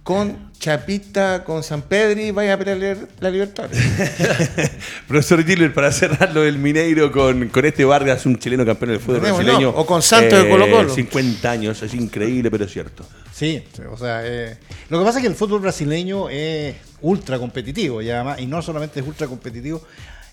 con 0.06 0.52
Chapita, 0.60 1.42
con 1.42 1.64
San 1.64 1.82
Pedri 1.82 2.30
vaya 2.30 2.54
a 2.54 2.56
pelear 2.56 2.96
la 3.18 3.28
Libertadores. 3.28 3.76
Profesor 5.08 5.44
Gilbert, 5.44 5.74
para 5.74 5.90
cerrarlo 5.90 6.42
del 6.42 6.58
Mineiro 6.58 7.10
con, 7.10 7.48
con 7.48 7.64
este 7.64 7.84
Vargas, 7.84 8.24
un 8.24 8.38
chileno 8.38 8.64
campeón 8.64 8.92
del 8.92 9.00
fútbol 9.00 9.20
brasileño. 9.22 9.72
¿no? 9.72 9.78
O 9.80 9.84
con 9.84 10.02
Santos 10.02 10.44
de 10.44 10.48
Colo-Colo. 10.48 10.94
50 10.94 11.50
años, 11.50 11.82
es 11.82 11.92
increíble, 11.92 12.52
pero 12.52 12.66
es 12.66 12.72
cierto. 12.72 13.04
Sí, 13.34 13.64
o 13.90 13.96
sea, 13.98 14.20
eh, 14.24 14.56
lo 14.90 15.00
que 15.00 15.04
pasa 15.04 15.18
es 15.18 15.22
que 15.22 15.28
el 15.28 15.34
fútbol 15.34 15.58
brasileño 15.60 16.28
es 16.30 16.76
ultra 17.00 17.40
competitivo 17.40 18.00
y 18.00 18.08
además, 18.08 18.38
y 18.40 18.46
no 18.46 18.62
solamente 18.62 19.00
es 19.00 19.06
ultra 19.06 19.26
competitivo 19.26 19.82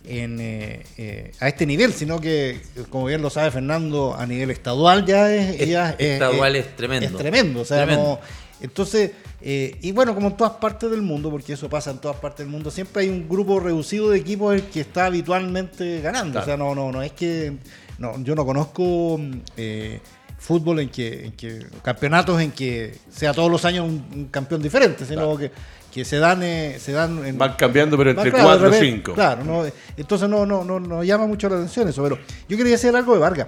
en, 0.05 0.39
eh, 0.39 0.83
eh, 0.99 1.31
a 1.39 1.47
este 1.47 1.65
nivel, 1.65 1.93
sino 1.93 2.21
que, 2.21 2.61
como 2.91 3.05
bien 3.05 3.23
lo 3.23 3.31
sabe 3.31 3.49
Fernando, 3.49 4.15
a 4.15 4.27
nivel 4.27 4.51
estadual 4.51 5.03
ya 5.03 5.33
es... 5.33 5.59
Es- 5.61 5.67
ya 5.67 5.95
estadual 5.97 6.55
es 6.57 6.75
tremendo. 6.75 7.07
Es 7.07 7.17
tremendo, 7.17 7.61
o 7.61 7.65
sea, 7.65 7.77
Tremendo. 7.77 8.03
no- 8.21 8.43
entonces, 8.61 9.11
eh, 9.45 9.77
y 9.81 9.91
bueno, 9.91 10.15
como 10.15 10.29
en 10.29 10.37
todas 10.37 10.53
partes 10.53 10.89
del 10.89 11.01
mundo, 11.01 11.29
porque 11.29 11.51
eso 11.51 11.69
pasa 11.69 11.91
en 11.91 11.97
todas 11.97 12.15
partes 12.15 12.45
del 12.45 12.47
mundo, 12.47 12.71
siempre 12.71 13.03
hay 13.03 13.09
un 13.09 13.27
grupo 13.27 13.59
reducido 13.59 14.09
de 14.09 14.17
equipos 14.17 14.55
el 14.55 14.63
que 14.63 14.79
está 14.79 15.07
habitualmente 15.07 15.99
ganando. 15.99 16.39
O 16.39 16.45
sea, 16.45 16.55
no, 16.55 16.73
no, 16.73 16.93
no 16.93 17.03
es 17.03 17.11
que 17.11 17.57
no, 17.99 18.17
yo 18.23 18.35
no 18.35 18.45
conozco 18.45 19.17
mm, 19.19 19.31
eh, 19.57 19.99
fútbol 20.37 20.79
en 20.79 20.87
que, 20.87 21.25
en 21.25 21.31
que 21.33 21.59
campeonatos 21.81 22.39
en 22.39 22.51
que 22.51 22.97
sea 23.09 23.33
todos 23.33 23.51
los 23.51 23.65
años 23.65 23.85
un, 23.85 24.05
un 24.15 24.25
campeón 24.27 24.61
diferente, 24.61 25.05
sino 25.05 25.35
que, 25.35 25.51
que 25.93 26.05
se 26.05 26.19
dan 26.19 26.41
eh, 26.41 26.77
se 26.79 26.93
dan 26.93 27.25
en, 27.25 27.37
Van 27.37 27.55
cambiando, 27.57 27.97
pero 27.97 28.11
entre 28.11 28.31
Va, 28.31 28.37
claro, 28.39 28.47
4 28.47 28.61
de 28.61 28.67
o 28.67 28.71
repente, 28.71 28.95
5. 28.95 29.13
Claro, 29.13 29.43
no, 29.43 29.65
entonces 29.97 30.29
no, 30.29 30.45
no, 30.45 30.63
no, 30.63 30.79
no 30.79 31.03
llama 31.03 31.27
mucho 31.27 31.49
la 31.49 31.57
atención 31.57 31.89
eso, 31.89 32.01
pero 32.01 32.17
yo 32.47 32.55
quería 32.55 32.71
decir 32.71 32.95
algo 32.95 33.13
de 33.13 33.19
Vargas. 33.19 33.47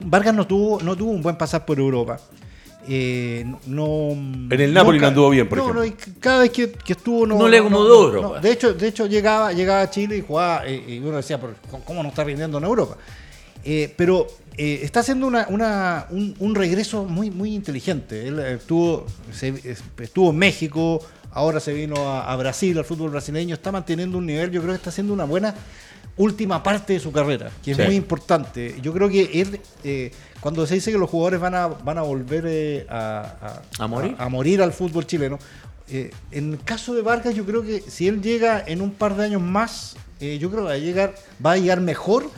Vargas 0.00 0.34
no 0.34 0.46
tuvo, 0.46 0.82
no 0.82 0.94
tuvo 0.94 1.12
un 1.12 1.22
buen 1.22 1.36
pasar 1.36 1.64
por 1.64 1.78
Europa. 1.78 2.18
Eh, 2.86 3.44
no, 3.66 4.10
En 4.10 4.48
el 4.60 4.74
Napoli 4.74 4.98
no 4.98 5.06
anduvo 5.06 5.30
bien, 5.30 5.48
por 5.48 5.58
no, 5.58 5.64
ejemplo. 5.64 5.80
no, 5.82 5.86
y 5.86 5.92
cada 6.20 6.40
vez 6.42 6.50
que, 6.50 6.70
que 6.72 6.92
estuvo 6.92 7.26
no, 7.26 7.38
No 7.38 7.48
le 7.48 7.58
acomodó 7.58 8.06
Europa. 8.14 8.40
De 8.40 8.50
hecho, 8.52 8.74
de 8.74 8.88
hecho 8.88 9.06
llegaba, 9.06 9.52
llegaba 9.52 9.82
a 9.82 9.90
Chile 9.90 10.18
y 10.18 10.20
jugaba 10.22 10.66
eh, 10.66 10.84
y 10.88 10.98
uno 10.98 11.16
decía, 11.16 11.40
"¿Pero 11.40 11.54
¿cómo 11.84 12.02
no 12.02 12.10
está 12.10 12.24
rindiendo 12.24 12.58
en 12.58 12.64
Europa? 12.64 12.96
Eh, 13.64 13.92
pero 13.96 14.26
eh, 14.58 14.80
está 14.82 15.00
haciendo 15.00 15.26
una, 15.26 15.46
una- 15.48 16.06
un, 16.10 16.34
un 16.38 16.54
regreso 16.54 17.04
muy, 17.04 17.30
muy 17.30 17.54
inteligente. 17.54 18.28
Él 18.28 18.38
estuvo, 18.40 19.06
se- 19.32 19.76
estuvo 20.02 20.30
en 20.30 20.36
México, 20.36 21.00
ahora 21.32 21.60
se 21.60 21.72
vino 21.72 21.96
a, 22.10 22.30
a 22.30 22.36
Brasil, 22.36 22.76
al 22.76 22.84
fútbol 22.84 23.10
brasileño, 23.10 23.54
está 23.54 23.72
manteniendo 23.72 24.18
un 24.18 24.26
nivel, 24.26 24.50
yo 24.50 24.60
creo 24.60 24.72
que 24.72 24.76
está 24.76 24.90
haciendo 24.90 25.14
una 25.14 25.24
buena 25.24 25.54
última 26.16 26.62
parte 26.62 26.92
de 26.92 27.00
su 27.00 27.10
carrera, 27.10 27.50
que 27.64 27.70
es 27.72 27.76
Sí. 27.76 27.82
muy 27.82 27.94
importante. 27.96 28.76
Yo 28.82 28.92
creo 28.92 29.08
que 29.08 29.40
él, 29.40 29.58
eh, 29.82 30.12
cuando 30.44 30.66
se 30.66 30.74
dice 30.74 30.92
que 30.92 30.98
los 30.98 31.08
jugadores 31.08 31.40
van 31.40 31.54
a, 31.54 31.68
van 31.68 31.96
a 31.96 32.02
volver 32.02 32.44
eh, 32.46 32.86
a, 32.90 33.62
¿A 33.78 33.86
morir? 33.86 34.14
a 34.18 34.28
morir 34.28 34.60
al 34.60 34.74
fútbol 34.74 35.06
chileno, 35.06 35.38
eh, 35.88 36.10
en 36.32 36.52
el 36.52 36.62
caso 36.62 36.92
de 36.94 37.00
Vargas, 37.00 37.34
yo 37.34 37.46
creo 37.46 37.62
que 37.62 37.80
si 37.80 38.08
él 38.08 38.20
llega 38.20 38.62
en 38.66 38.82
un 38.82 38.90
par 38.90 39.16
de 39.16 39.24
años 39.24 39.40
más, 39.40 39.96
eh, 40.20 40.36
yo 40.38 40.50
creo 40.50 40.64
que 40.64 40.68
va 40.68 40.74
a 40.74 40.76
llegar, 40.76 41.14
va 41.44 41.52
a 41.52 41.56
llegar 41.56 41.80
mejor 41.80 42.30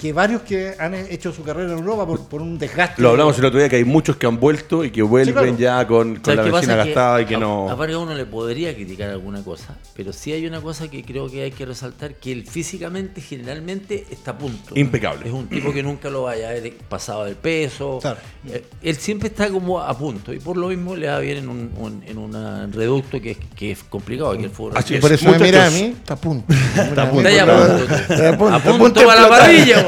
que 0.00 0.14
varios 0.14 0.40
que 0.42 0.74
han 0.78 0.94
hecho 0.94 1.30
su 1.30 1.42
carrera 1.42 1.72
en 1.72 1.78
Europa 1.78 2.06
por, 2.06 2.26
por 2.26 2.40
un 2.40 2.58
desgaste. 2.58 3.02
Lo 3.02 3.10
hablamos 3.10 3.38
el 3.38 3.44
otro 3.44 3.58
día 3.58 3.68
que 3.68 3.76
hay 3.76 3.84
muchos 3.84 4.16
que 4.16 4.26
han 4.26 4.40
vuelto 4.40 4.82
y 4.82 4.90
que 4.90 5.02
vuelven 5.02 5.34
claro. 5.56 5.58
ya 5.58 5.86
con, 5.86 6.14
con 6.16 6.24
¿Sabes 6.36 6.46
la 6.46 6.58
pasa? 6.60 6.76
gastada 6.76 7.20
y 7.20 7.26
que 7.26 7.34
a, 7.34 7.38
no. 7.38 7.68
A 7.68 7.74
uno 7.74 8.14
le 8.14 8.24
podría 8.24 8.74
criticar 8.74 9.10
alguna 9.10 9.42
cosa, 9.44 9.76
pero 9.94 10.12
sí 10.14 10.32
hay 10.32 10.46
una 10.46 10.62
cosa 10.62 10.88
que 10.88 11.04
creo 11.04 11.28
que 11.28 11.42
hay 11.42 11.50
que 11.50 11.66
resaltar, 11.66 12.14
que 12.14 12.32
él 12.32 12.46
físicamente 12.46 13.20
generalmente 13.20 14.06
está 14.10 14.30
a 14.30 14.38
punto. 14.38 14.72
Impecable. 14.74 15.26
Es 15.26 15.34
un 15.34 15.48
tipo 15.48 15.70
que 15.72 15.82
nunca 15.82 16.08
lo 16.08 16.22
vaya 16.22 16.46
a 16.46 16.50
haber 16.52 16.72
pasado 16.88 17.24
del 17.26 17.36
peso. 17.36 17.98
Claro. 18.00 18.18
Eh, 18.48 18.64
Él 18.82 18.96
siempre 18.96 19.28
está 19.28 19.50
como 19.50 19.80
a 19.80 19.98
punto 19.98 20.32
y 20.32 20.38
por 20.38 20.56
lo 20.56 20.68
mismo 20.68 20.96
le 20.96 21.08
va 21.08 21.18
bien 21.18 21.38
en 21.38 21.48
un, 21.50 21.70
un- 21.76 22.02
en 22.06 22.16
un 22.16 22.72
reducto 22.72 23.20
que, 23.20 23.32
es- 23.32 23.38
que 23.54 23.72
es 23.72 23.82
complicado. 23.84 24.32
Que 24.38 24.44
el 24.44 24.50
fútbol 24.50 24.72
Así 24.76 24.94
es. 24.94 25.00
por 25.00 25.12
eso 25.12 25.30
me 25.30 25.38
mira 25.38 25.66
a 25.66 25.70
mí, 25.70 25.94
está 25.98 26.14
a 26.14 26.16
punto. 26.16 26.52
Está 26.54 27.02
a 27.02 27.06
Está 27.10 27.28
ahí 27.28 27.38
a 27.38 27.46
punto. 27.46 27.94
Está 28.14 28.28
a 28.30 28.38
punto, 28.38 28.54
A 28.54 28.56
a 28.56 28.62
punto 28.62 28.78
punto 28.78 29.00
de 29.00 29.06
para 29.06 29.20
la 29.22 29.28
parrilla. 29.28 29.86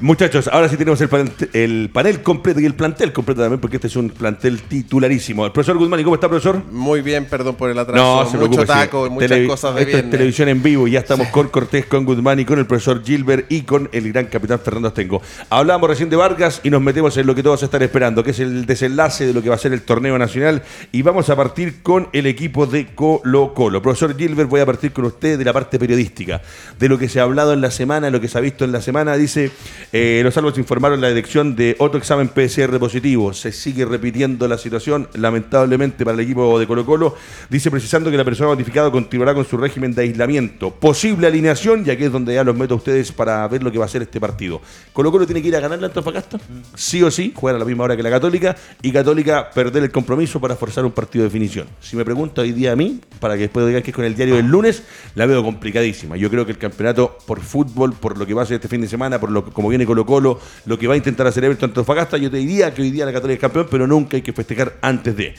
Muchachos, 0.00 0.48
ahora 0.52 0.68
sí 0.68 0.76
tenemos 0.76 1.00
el, 1.00 1.08
pan- 1.08 1.32
el 1.52 1.88
panel 1.92 2.20
completo 2.20 2.58
y 2.58 2.66
el 2.66 2.74
plantel 2.74 3.12
completo 3.12 3.42
también, 3.42 3.60
porque 3.60 3.76
este 3.76 3.86
es 3.86 3.94
un 3.94 4.10
plantel 4.10 4.60
titularísimo. 4.62 5.46
El 5.46 5.52
profesor 5.52 5.78
Guzmán, 5.78 6.00
¿y 6.00 6.02
cómo 6.02 6.16
está, 6.16 6.28
profesor? 6.28 6.62
Muy 6.72 7.00
bien, 7.00 7.26
perdón 7.26 7.54
por 7.54 7.70
el 7.70 7.78
atraso. 7.78 8.02
No, 8.02 8.28
se 8.28 8.36
Mucho 8.36 8.50
preocupe. 8.56 8.62
sí. 8.62 8.78
taco 8.80 9.06
y 9.06 9.10
muchas 9.10 9.30
Televi- 9.30 9.46
cosas 9.46 9.74
de 9.76 9.82
Esto 9.82 9.96
es 9.98 10.10
televisión 10.10 10.48
en 10.48 10.62
vivo 10.64 10.88
y 10.88 10.90
ya 10.90 10.98
estamos 10.98 11.28
con 11.28 11.46
Cortés, 11.48 11.86
con 11.86 12.04
Guzmán 12.04 12.40
y 12.40 12.44
con 12.44 12.58
el 12.58 12.66
profesor 12.66 13.04
Gilbert 13.04 13.46
y 13.50 13.62
con 13.62 13.88
el 13.92 14.12
gran 14.12 14.26
capitán 14.26 14.58
Fernando 14.58 14.88
Astengo. 14.88 15.22
Hablábamos 15.48 15.88
recién 15.88 16.10
de 16.10 16.16
Vargas 16.16 16.60
y 16.64 16.70
nos 16.70 16.82
metemos 16.82 17.16
en 17.16 17.26
lo 17.28 17.34
que 17.36 17.44
todos 17.44 17.62
están 17.62 17.80
esperando, 17.82 18.24
que 18.24 18.32
es 18.32 18.40
el 18.40 18.66
desenlace 18.66 19.26
de 19.26 19.32
lo 19.32 19.42
que 19.42 19.48
va 19.48 19.54
a 19.54 19.58
ser 19.58 19.72
el 19.72 19.82
torneo 19.82 20.18
nacional. 20.18 20.64
Y 20.90 21.02
vamos 21.02 21.30
a 21.30 21.36
partir 21.36 21.82
con 21.84 22.08
el 22.12 22.26
equipo 22.26 22.66
de 22.66 22.88
Colo 22.96 23.54
Colo. 23.54 23.80
Profesor 23.80 24.16
Gilbert, 24.18 24.50
voy 24.50 24.60
a 24.60 24.66
partir 24.66 24.92
con 24.92 25.04
usted 25.04 25.38
de 25.38 25.44
la 25.44 25.52
parte 25.52 25.78
periodística, 25.78 26.42
de 26.80 26.88
lo 26.88 26.98
que 26.98 27.08
se 27.08 27.20
ha 27.20 27.22
hablado 27.22 27.52
en 27.52 27.60
la 27.60 27.70
semana, 27.70 28.10
lo 28.10 28.20
que 28.20 28.26
se 28.26 28.36
ha 28.36 28.40
visto 28.40 28.64
en 28.64 28.72
la 28.72 28.80
semana. 28.82 29.16
Dice, 29.16 29.52
Eh, 29.96 30.22
los 30.24 30.34
salvos 30.34 30.58
informaron 30.58 31.00
la 31.00 31.06
detección 31.06 31.54
de 31.54 31.76
otro 31.78 31.98
examen 31.98 32.26
PCR 32.26 32.80
positivo. 32.80 33.32
Se 33.32 33.52
sigue 33.52 33.84
repitiendo 33.84 34.48
la 34.48 34.58
situación, 34.58 35.08
lamentablemente, 35.14 36.04
para 36.04 36.16
el 36.16 36.24
equipo 36.24 36.58
de 36.58 36.66
Colo 36.66 36.84
Colo. 36.84 37.14
Dice 37.48 37.70
precisando 37.70 38.10
que 38.10 38.16
la 38.16 38.24
persona 38.24 38.50
notificada 38.50 38.90
continuará 38.90 39.34
con 39.34 39.44
su 39.44 39.56
régimen 39.56 39.94
de 39.94 40.02
aislamiento. 40.02 40.72
Posible 40.72 41.28
alineación, 41.28 41.84
ya 41.84 41.96
que 41.96 42.06
es 42.06 42.10
donde 42.10 42.34
ya 42.34 42.42
los 42.42 42.56
meto 42.56 42.74
a 42.74 42.76
ustedes 42.78 43.12
para 43.12 43.46
ver 43.46 43.62
lo 43.62 43.70
que 43.70 43.78
va 43.78 43.84
a 43.84 43.88
ser 43.88 44.02
este 44.02 44.18
partido. 44.18 44.60
Colo 44.92 45.12
Colo 45.12 45.26
tiene 45.26 45.40
que 45.40 45.46
ir 45.46 45.54
a 45.54 45.60
ganar 45.60 45.78
la 45.78 45.86
Antofagasta, 45.86 46.40
sí 46.74 47.00
o 47.04 47.10
sí, 47.12 47.32
jugar 47.32 47.54
a 47.54 47.60
la 47.60 47.64
misma 47.64 47.84
hora 47.84 47.96
que 47.96 48.02
la 48.02 48.10
Católica, 48.10 48.56
y 48.82 48.90
Católica 48.90 49.48
perder 49.50 49.84
el 49.84 49.92
compromiso 49.92 50.40
para 50.40 50.56
forzar 50.56 50.84
un 50.84 50.90
partido 50.90 51.22
de 51.22 51.28
definición. 51.28 51.68
Si 51.80 51.94
me 51.94 52.04
pregunta 52.04 52.42
hoy 52.42 52.50
día 52.50 52.72
a 52.72 52.76
mí, 52.76 52.98
para 53.20 53.34
que 53.34 53.42
después 53.42 53.64
digan 53.64 53.84
que 53.84 53.92
es 53.92 53.94
con 53.94 54.04
el 54.04 54.16
diario 54.16 54.34
del 54.34 54.46
lunes, 54.46 54.82
la 55.14 55.26
veo 55.26 55.44
complicadísima. 55.44 56.16
Yo 56.16 56.28
creo 56.30 56.44
que 56.44 56.50
el 56.50 56.58
campeonato 56.58 57.16
por 57.28 57.40
fútbol, 57.42 57.92
por 57.92 58.18
lo 58.18 58.26
que 58.26 58.34
va 58.34 58.42
a 58.42 58.46
ser 58.46 58.56
este 58.56 58.66
fin 58.66 58.80
de 58.80 58.88
semana, 58.88 59.20
por 59.20 59.30
lo 59.30 59.44
que 59.44 59.52
como 59.52 59.68
viene 59.68 59.83
Colo 59.86 60.06
Colo, 60.06 60.38
lo 60.66 60.78
que 60.78 60.86
va 60.86 60.94
a 60.94 60.96
intentar 60.96 61.26
hacer 61.26 61.44
Everton 61.44 61.70
Antofagasta, 61.70 62.16
yo 62.16 62.30
te 62.30 62.38
diría 62.38 62.72
que 62.72 62.82
hoy 62.82 62.90
día 62.90 63.04
la 63.04 63.12
Católica 63.12 63.34
es 63.34 63.40
campeón, 63.40 63.68
pero 63.70 63.86
nunca 63.86 64.16
hay 64.16 64.22
que 64.22 64.32
festejar 64.32 64.76
antes 64.80 65.16
de. 65.16 65.34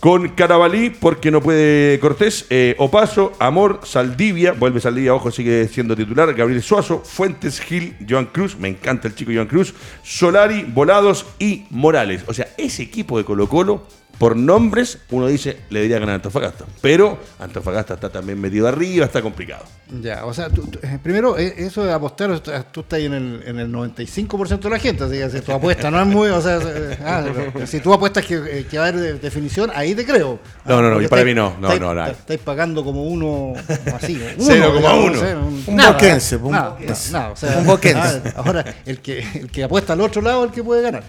Con 0.00 0.28
Carabalí, 0.28 0.90
porque 0.90 1.30
no 1.30 1.42
puede 1.42 1.98
Cortés, 1.98 2.46
eh, 2.50 2.76
Opaso, 2.78 3.32
Amor, 3.40 3.80
Saldivia, 3.82 4.52
vuelve 4.52 4.80
Saldivia, 4.80 5.12
ojo, 5.12 5.32
sigue 5.32 5.66
siendo 5.66 5.96
titular, 5.96 6.32
Gabriel 6.34 6.62
Suazo, 6.62 7.02
Fuentes, 7.04 7.60
Gil, 7.60 7.96
Joan 8.08 8.26
Cruz, 8.26 8.56
me 8.56 8.68
encanta 8.68 9.08
el 9.08 9.16
chico 9.16 9.32
Joan 9.34 9.48
Cruz, 9.48 9.74
Solari, 10.04 10.62
Volados 10.62 11.26
y 11.40 11.64
Morales. 11.70 12.22
O 12.28 12.34
sea, 12.34 12.48
ese 12.56 12.84
equipo 12.84 13.18
de 13.18 13.24
Colo 13.24 13.48
Colo 13.48 13.82
por 14.18 14.36
nombres, 14.36 14.98
uno 15.10 15.28
dice, 15.28 15.58
le 15.70 15.82
diría 15.82 15.98
ganar 15.98 16.14
a 16.14 16.16
Antofagasta. 16.16 16.64
Pero 16.80 17.18
Antofagasta 17.38 17.94
está 17.94 18.08
también 18.10 18.40
metido 18.40 18.66
arriba, 18.66 19.04
está 19.04 19.22
complicado. 19.22 19.64
Ya, 20.02 20.24
o 20.24 20.34
sea, 20.34 20.50
tú- 20.50 20.66
tú- 20.66 20.78
eh, 20.82 20.98
primero, 21.02 21.38
eh, 21.38 21.54
eso 21.58 21.84
de 21.84 21.92
apostar, 21.92 22.38
tú 22.40 22.50
tú 22.72 22.80
estás 22.80 22.98
ahí 22.98 23.06
en 23.06 23.14
el, 23.14 23.42
en 23.46 23.58
el 23.60 23.70
95% 23.72 24.58
de 24.68 24.70
la 24.70 24.78
gente, 24.80 25.04
así 25.04 25.14
que 25.14 25.30
si 25.30 25.40
tu 25.40 25.52
apuesta 25.52 25.90
no 25.90 26.00
es 26.00 26.06
muy, 26.06 26.28
o 26.30 26.40
sea, 26.42 26.58
eh, 26.62 26.98
ah, 27.04 27.24
pero 27.54 27.66
si 27.66 27.80
tú 27.80 27.94
apuestas 27.94 28.24
que, 28.26 28.66
que 28.68 28.76
va 28.78 28.86
a 28.86 28.88
haber 28.88 29.00
de- 29.00 29.14
definición, 29.14 29.70
ahí 29.74 29.94
te 29.94 30.04
creo. 30.04 30.38
No, 30.66 30.82
no, 30.82 30.90
no, 30.90 31.00
y 31.00 31.06
para 31.08 31.22
estáis- 31.22 31.24
mí 31.26 31.34
no, 31.34 31.56
no, 31.60 31.68
estáis- 31.68 31.80
no, 31.80 31.94
nada. 31.94 32.10
Estáis 32.10 32.40
pagando 32.40 32.84
como 32.84 33.04
uno, 33.04 33.54
así, 33.94 34.20
uno, 34.36 34.46
0,1. 34.52 34.76
digamos, 34.78 35.16
o 35.16 35.20
sea, 35.20 35.36
Un 35.38 35.76
nada, 35.76 35.92
boquense, 35.92 36.36
un 36.36 36.50
nada, 36.50 36.68
boquense. 36.70 37.12
nada, 37.12 37.30
o 37.30 37.36
sea, 37.36 37.58
Un 37.58 37.66
boquense. 37.66 38.22
ah, 38.26 38.32
Ahora, 38.44 38.64
el 38.84 38.98
que, 39.00 39.20
el 39.34 39.50
que 39.50 39.64
apuesta 39.64 39.92
al 39.94 40.00
otro 40.00 40.20
lado 40.22 40.42
es 40.44 40.48
el 40.50 40.54
que 40.54 40.64
puede 40.64 40.82
ganar. 40.82 41.04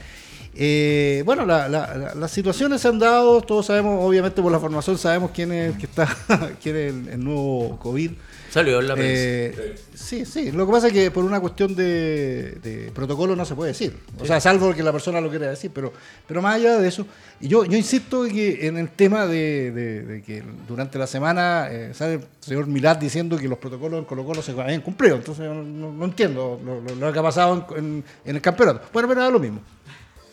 Eh, 0.56 1.22
bueno, 1.26 1.46
la- 1.46 1.68
la- 1.70 1.96
la- 1.96 2.16
las 2.16 2.32
situaciones 2.32 2.82
se 2.82 2.88
han 2.88 3.00
dado, 3.00 3.42
todos 3.42 3.68
sabemos, 3.68 4.04
obviamente 4.04 4.42
por 4.42 4.52
la 4.52 4.60
formación 4.60 4.98
sabemos 4.98 5.32
quién 5.34 5.52
es 5.52 5.74
el 5.74 5.78
que 5.80 5.86
está, 5.86 6.08
quién 6.62 6.76
es 6.76 6.94
el, 6.94 7.08
el 7.10 7.24
nuevo 7.24 7.78
COVID. 7.80 8.12
Salió 8.50 8.80
en 8.80 8.88
la 8.88 8.96
prensa. 8.96 9.14
Eh, 9.16 9.76
sí, 9.94 10.26
sí. 10.26 10.52
Lo 10.52 10.66
que 10.66 10.72
pasa 10.72 10.88
es 10.88 10.94
que 10.94 11.12
por 11.12 11.24
una 11.24 11.40
cuestión 11.40 11.76
de, 11.76 12.54
de 12.64 12.92
protocolo 12.96 13.36
no 13.36 13.46
se 13.46 13.54
puede 13.54 13.74
decir. 13.74 13.96
O 14.20 14.26
sea, 14.26 14.40
salvo 14.42 14.74
que 14.74 14.82
la 14.82 14.92
persona 14.92 15.22
lo 15.22 15.30
quiera 15.30 15.48
decir, 15.48 15.70
pero, 15.72 15.94
pero 16.28 16.42
más 16.42 16.56
allá 16.56 16.80
de 16.80 16.88
eso, 16.88 17.06
y 17.40 17.48
yo, 17.48 17.64
yo 17.64 17.78
insisto 17.78 18.26
en 18.26 18.34
que 18.34 18.66
en 18.66 18.78
el 18.78 18.90
tema 18.90 19.28
de, 19.28 19.70
de- 19.72 20.02
de 20.02 20.22
que 20.24 20.44
durante 20.68 20.98
la 20.98 21.06
semana 21.06 21.68
eh, 21.70 21.92
sale 21.94 22.14
el 22.16 22.24
señor 22.40 22.66
Milad 22.66 22.98
diciendo 22.98 23.38
que 23.38 23.48
los 23.48 23.60
protocolos 23.60 24.00
en 24.00 24.06
Colo 24.06 24.26
Colo 24.26 24.42
se 24.42 24.52
habían 24.60 24.82
cumplido. 24.82 25.18
Entonces 25.18 25.46
yo 25.46 25.54
no, 25.54 25.62
no- 25.62 25.94
no 25.94 26.06
entiendo 26.06 26.60
lo, 26.66 26.82
lo- 26.82 26.96
lo 26.96 27.14
que 27.14 27.20
ha 27.20 27.24
pasado 27.24 27.68
en, 27.76 27.78
en- 27.86 28.04
en 28.26 28.36
el 28.36 28.42
campeonato. 28.42 28.82
Bueno, 28.92 29.08
pero 29.08 29.22
da 29.22 29.30
lo 29.30 29.40
mismo. 29.40 29.62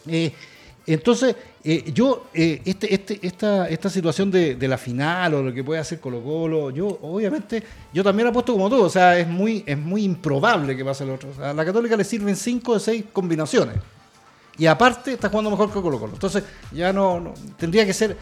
Eh, 0.08 0.32
entonces, 0.88 1.34
eh, 1.64 1.90
yo, 1.92 2.28
eh, 2.32 2.62
este, 2.64 2.94
este, 2.94 3.18
esta, 3.26 3.68
esta 3.68 3.90
situación 3.90 4.30
de, 4.30 4.54
de 4.54 4.68
la 4.68 4.78
final 4.78 5.34
o 5.34 5.42
lo 5.42 5.52
que 5.52 5.64
puede 5.64 5.80
hacer 5.80 5.98
Colo 5.98 6.22
Colo, 6.22 6.70
yo 6.70 6.86
obviamente, 7.02 7.60
yo 7.92 8.04
también 8.04 8.28
apuesto 8.28 8.52
como 8.52 8.70
tú, 8.70 8.82
o 8.82 8.88
sea, 8.88 9.18
es 9.18 9.26
muy, 9.26 9.64
es 9.66 9.76
muy 9.76 10.04
improbable 10.04 10.76
que 10.76 10.84
pase 10.84 11.04
lo 11.04 11.14
otro. 11.14 11.30
O 11.30 11.34
sea, 11.34 11.50
a 11.50 11.54
la 11.54 11.64
Católica 11.64 11.96
le 11.96 12.04
sirven 12.04 12.36
cinco 12.36 12.74
de 12.74 12.80
seis 12.80 13.04
combinaciones. 13.12 13.76
Y 14.58 14.66
aparte 14.66 15.12
está 15.14 15.28
jugando 15.28 15.50
mejor 15.50 15.72
que 15.72 15.80
Colo 15.82 15.98
Colo. 15.98 16.12
Entonces, 16.14 16.44
ya 16.72 16.92
no, 16.92 17.18
no- 17.20 17.34
tendría 17.58 17.84
que 17.84 17.92
ser... 17.92 18.16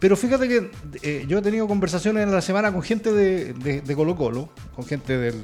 Pero 0.00 0.16
fíjate 0.16 0.48
que 0.48 0.70
eh, 1.02 1.24
yo 1.28 1.38
he 1.38 1.42
tenido 1.42 1.66
conversaciones 1.68 2.22
en 2.22 2.32
la 2.32 2.40
semana 2.40 2.72
con 2.72 2.82
gente 2.82 3.12
de, 3.12 3.52
de, 3.52 3.80
de 3.82 3.94
Colo 3.96 4.16
Colo, 4.16 4.48
con 4.74 4.86
gente 4.86 5.18
del, 5.18 5.42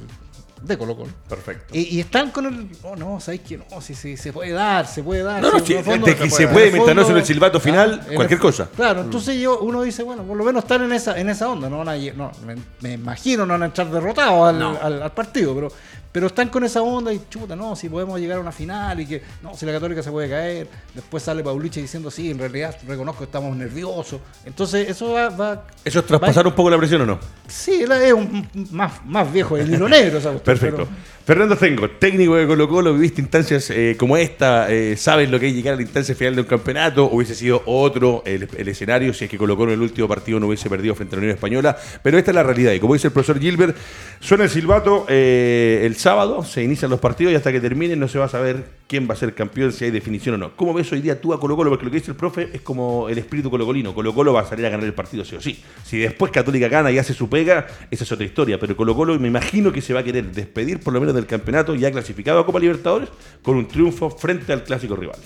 de 0.66 0.78
Colo 0.78 0.96
Colo. 0.96 1.10
Perfecto. 1.28 1.74
Y, 1.76 1.96
y 1.96 2.00
están 2.00 2.30
con 2.30 2.46
el. 2.46 2.68
Oh, 2.82 2.96
no, 2.96 3.20
¿sabes 3.20 3.40
qué? 3.46 3.58
No, 3.58 3.80
si, 3.80 3.94
si, 3.94 4.16
se 4.16 4.32
puede 4.32 4.52
dar, 4.52 4.86
se 4.86 5.02
puede 5.02 5.22
dar. 5.22 5.42
No, 5.42 5.52
no, 5.52 5.60
si 5.60 5.66
sí, 5.74 5.82
fondo- 5.82 6.06
de 6.06 6.16
que 6.16 6.30
se 6.30 6.48
puede, 6.48 6.70
mientras 6.72 6.96
no 6.96 7.04
suene 7.04 7.20
el 7.20 7.26
silbato 7.26 7.60
final, 7.60 8.00
en 8.04 8.10
el- 8.10 8.14
cualquier 8.16 8.40
cosa. 8.40 8.68
Claro, 8.74 9.02
entonces 9.02 9.38
yo, 9.40 9.58
uno 9.60 9.82
dice, 9.82 10.02
bueno, 10.02 10.22
por 10.22 10.36
lo 10.36 10.44
menos 10.44 10.64
están 10.64 10.82
en 10.82 10.92
esa, 10.92 11.18
en 11.18 11.28
esa 11.28 11.48
onda. 11.48 11.68
No 11.68 11.78
van 11.78 11.88
a 11.88 11.96
no, 11.96 12.32
me, 12.46 12.56
me 12.80 12.92
imagino 12.94 13.46
no 13.46 13.54
van 13.54 13.62
a 13.62 13.66
entrar 13.66 13.90
derrotados 13.90 14.48
al, 14.48 14.58
No. 14.58 14.78
al- 14.80 15.02
al 15.02 15.12
partido, 15.12 15.54
pero, 15.54 15.68
pero 16.14 16.28
están 16.28 16.48
con 16.48 16.62
esa 16.62 16.80
onda 16.80 17.12
y 17.12 17.20
chuta, 17.28 17.56
no, 17.56 17.74
si 17.74 17.88
podemos 17.88 18.20
llegar 18.20 18.38
a 18.38 18.40
una 18.40 18.52
final 18.52 19.00
y 19.00 19.06
que, 19.06 19.20
no, 19.42 19.56
si 19.56 19.66
la 19.66 19.72
Católica 19.72 20.00
se 20.00 20.12
puede 20.12 20.30
caer. 20.30 20.68
Después 20.94 21.24
sale 21.24 21.42
Pauliche 21.42 21.82
diciendo, 21.82 22.08
sí, 22.08 22.30
en 22.30 22.38
realidad 22.38 22.76
reconozco 22.86 23.18
que 23.18 23.24
estamos 23.24 23.56
nerviosos. 23.56 24.20
Entonces, 24.44 24.88
eso 24.88 25.10
va. 25.12 25.28
va 25.30 25.64
¿Eso 25.84 25.98
es 25.98 26.06
traspasar 26.06 26.44
va- 26.46 26.50
un 26.50 26.54
poco 26.54 26.70
la 26.70 26.78
presión 26.78 27.00
o 27.00 27.06
no? 27.06 27.18
Sí, 27.48 27.82
es 27.82 28.12
un, 28.12 28.48
más, 28.70 29.04
más 29.04 29.32
viejo, 29.32 29.56
el 29.56 29.74
hilo 29.74 29.88
negro, 29.88 30.12
cuestión, 30.12 30.38
Perfecto. 30.44 30.76
pero- 30.76 30.88
Fernando 31.24 31.56
Tengo, 31.56 31.88
técnico 31.88 32.36
de 32.36 32.46
Colo 32.46 32.68
Colo, 32.68 32.92
viviste 32.92 33.22
instancias 33.22 33.70
eh, 33.70 33.96
como 33.98 34.18
esta, 34.18 34.70
eh, 34.70 34.94
sabes 34.98 35.30
lo 35.30 35.40
que 35.40 35.48
es 35.48 35.54
llegar 35.54 35.72
a 35.72 35.76
la 35.76 35.82
instancia 35.82 36.14
final 36.14 36.34
de 36.34 36.42
un 36.42 36.46
campeonato, 36.46 37.06
hubiese 37.06 37.34
sido 37.34 37.62
otro 37.64 38.22
el, 38.26 38.46
el 38.58 38.68
escenario 38.68 39.14
si 39.14 39.24
es 39.24 39.30
que 39.30 39.38
Colo 39.38 39.56
Colo 39.56 39.72
en 39.72 39.78
el 39.78 39.82
último 39.82 40.06
partido 40.06 40.38
no 40.38 40.48
hubiese 40.48 40.68
perdido 40.68 40.94
frente 40.94 41.14
a 41.14 41.16
la 41.16 41.20
Unión 41.20 41.34
Española, 41.34 41.78
pero 42.02 42.18
esta 42.18 42.30
es 42.30 42.34
la 42.34 42.42
realidad 42.42 42.72
y 42.72 42.78
como 42.78 42.92
dice 42.92 43.06
el 43.06 43.14
profesor 43.14 43.40
Gilbert, 43.40 43.74
suena 44.20 44.44
el 44.44 44.50
silbato 44.50 45.06
eh, 45.08 45.80
el 45.84 45.96
sábado, 45.96 46.44
se 46.44 46.62
inician 46.62 46.90
los 46.90 47.00
partidos 47.00 47.32
y 47.32 47.36
hasta 47.36 47.50
que 47.50 47.60
terminen 47.60 47.98
no 47.98 48.06
se 48.06 48.18
va 48.18 48.26
a 48.26 48.28
saber 48.28 48.62
quién 48.86 49.08
va 49.08 49.14
a 49.14 49.16
ser 49.16 49.34
campeón, 49.34 49.72
si 49.72 49.84
hay 49.84 49.90
definición 49.90 50.34
o 50.36 50.38
no. 50.38 50.56
¿Cómo 50.56 50.74
ves 50.74 50.90
hoy 50.92 51.00
día 51.00 51.20
tú 51.20 51.32
a 51.32 51.40
Colo 51.40 51.56
Colo? 51.56 51.70
Porque 51.70 51.84
lo 51.84 51.90
que 51.90 51.98
dice 51.98 52.10
el 52.10 52.16
profe 52.16 52.50
es 52.52 52.60
como 52.60 53.08
el 53.08 53.18
espíritu 53.18 53.50
colocolino, 53.50 53.94
Colo 53.94 54.14
Colo 54.14 54.32
va 54.32 54.42
a 54.42 54.46
salir 54.46 54.66
a 54.66 54.70
ganar 54.70 54.86
el 54.86 54.94
partido 54.94 55.24
sí 55.24 55.36
o 55.36 55.40
sí. 55.40 55.62
Si 55.84 55.98
después 55.98 56.30
Católica 56.30 56.68
gana 56.68 56.90
y 56.90 56.98
hace 56.98 57.14
su 57.14 57.28
pega, 57.28 57.66
esa 57.90 58.04
es 58.04 58.12
otra 58.12 58.26
historia, 58.26 58.58
pero 58.58 58.76
Colo 58.76 58.94
Colo 58.94 59.18
me 59.18 59.28
imagino 59.28 59.72
que 59.72 59.80
se 59.80 59.94
va 59.94 60.00
a 60.00 60.04
querer 60.04 60.30
despedir 60.32 60.80
por 60.80 60.92
lo 60.92 61.00
menos 61.00 61.14
del 61.14 61.26
campeonato 61.26 61.74
ya 61.74 61.90
clasificado 61.90 62.38
a 62.40 62.46
Copa 62.46 62.58
Libertadores 62.58 63.08
con 63.42 63.56
un 63.56 63.66
triunfo 63.66 64.10
frente 64.10 64.52
al 64.52 64.64
clásico 64.64 64.96
rival. 64.96 65.18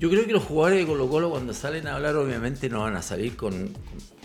Yo 0.00 0.08
creo 0.10 0.26
que 0.26 0.32
los 0.32 0.42
jugadores 0.42 0.78
de 0.80 0.86
Colo 0.86 1.08
Colo 1.08 1.28
cuando 1.30 1.52
salen 1.52 1.86
a 1.86 1.94
hablar 1.96 2.16
obviamente 2.16 2.68
no 2.70 2.80
van 2.80 2.96
a 2.96 3.02
salir 3.02 3.36
con, 3.36 3.68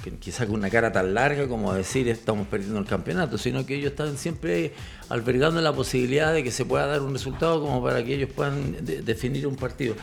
con- 0.04 0.18
quizá 0.20 0.46
con 0.48 0.56
una 0.56 0.70
cara 0.70 0.92
tan 0.94 1.14
larga 1.14 1.48
como 1.50 1.74
decir 1.74 2.08
estamos 2.08 2.48
perdiendo 2.48 2.80
el 2.80 2.86
campeonato, 2.86 3.38
sino 3.38 3.66
que 3.66 3.76
ellos 3.76 3.92
están 3.92 4.18
siempre 4.18 4.72
albergando 5.10 5.60
la 5.62 5.74
posibilidad 5.74 6.34
de 6.34 6.44
que 6.46 6.52
se 6.52 6.64
pueda 6.64 6.86
dar 6.88 7.02
un 7.02 7.12
resultado 7.12 7.62
como 7.62 7.84
para 7.84 8.04
que 8.06 8.16
ellos 8.16 8.30
puedan 8.34 8.86
de- 8.86 9.02
definir 9.02 9.46
un 9.48 9.58
partido. 9.58 9.96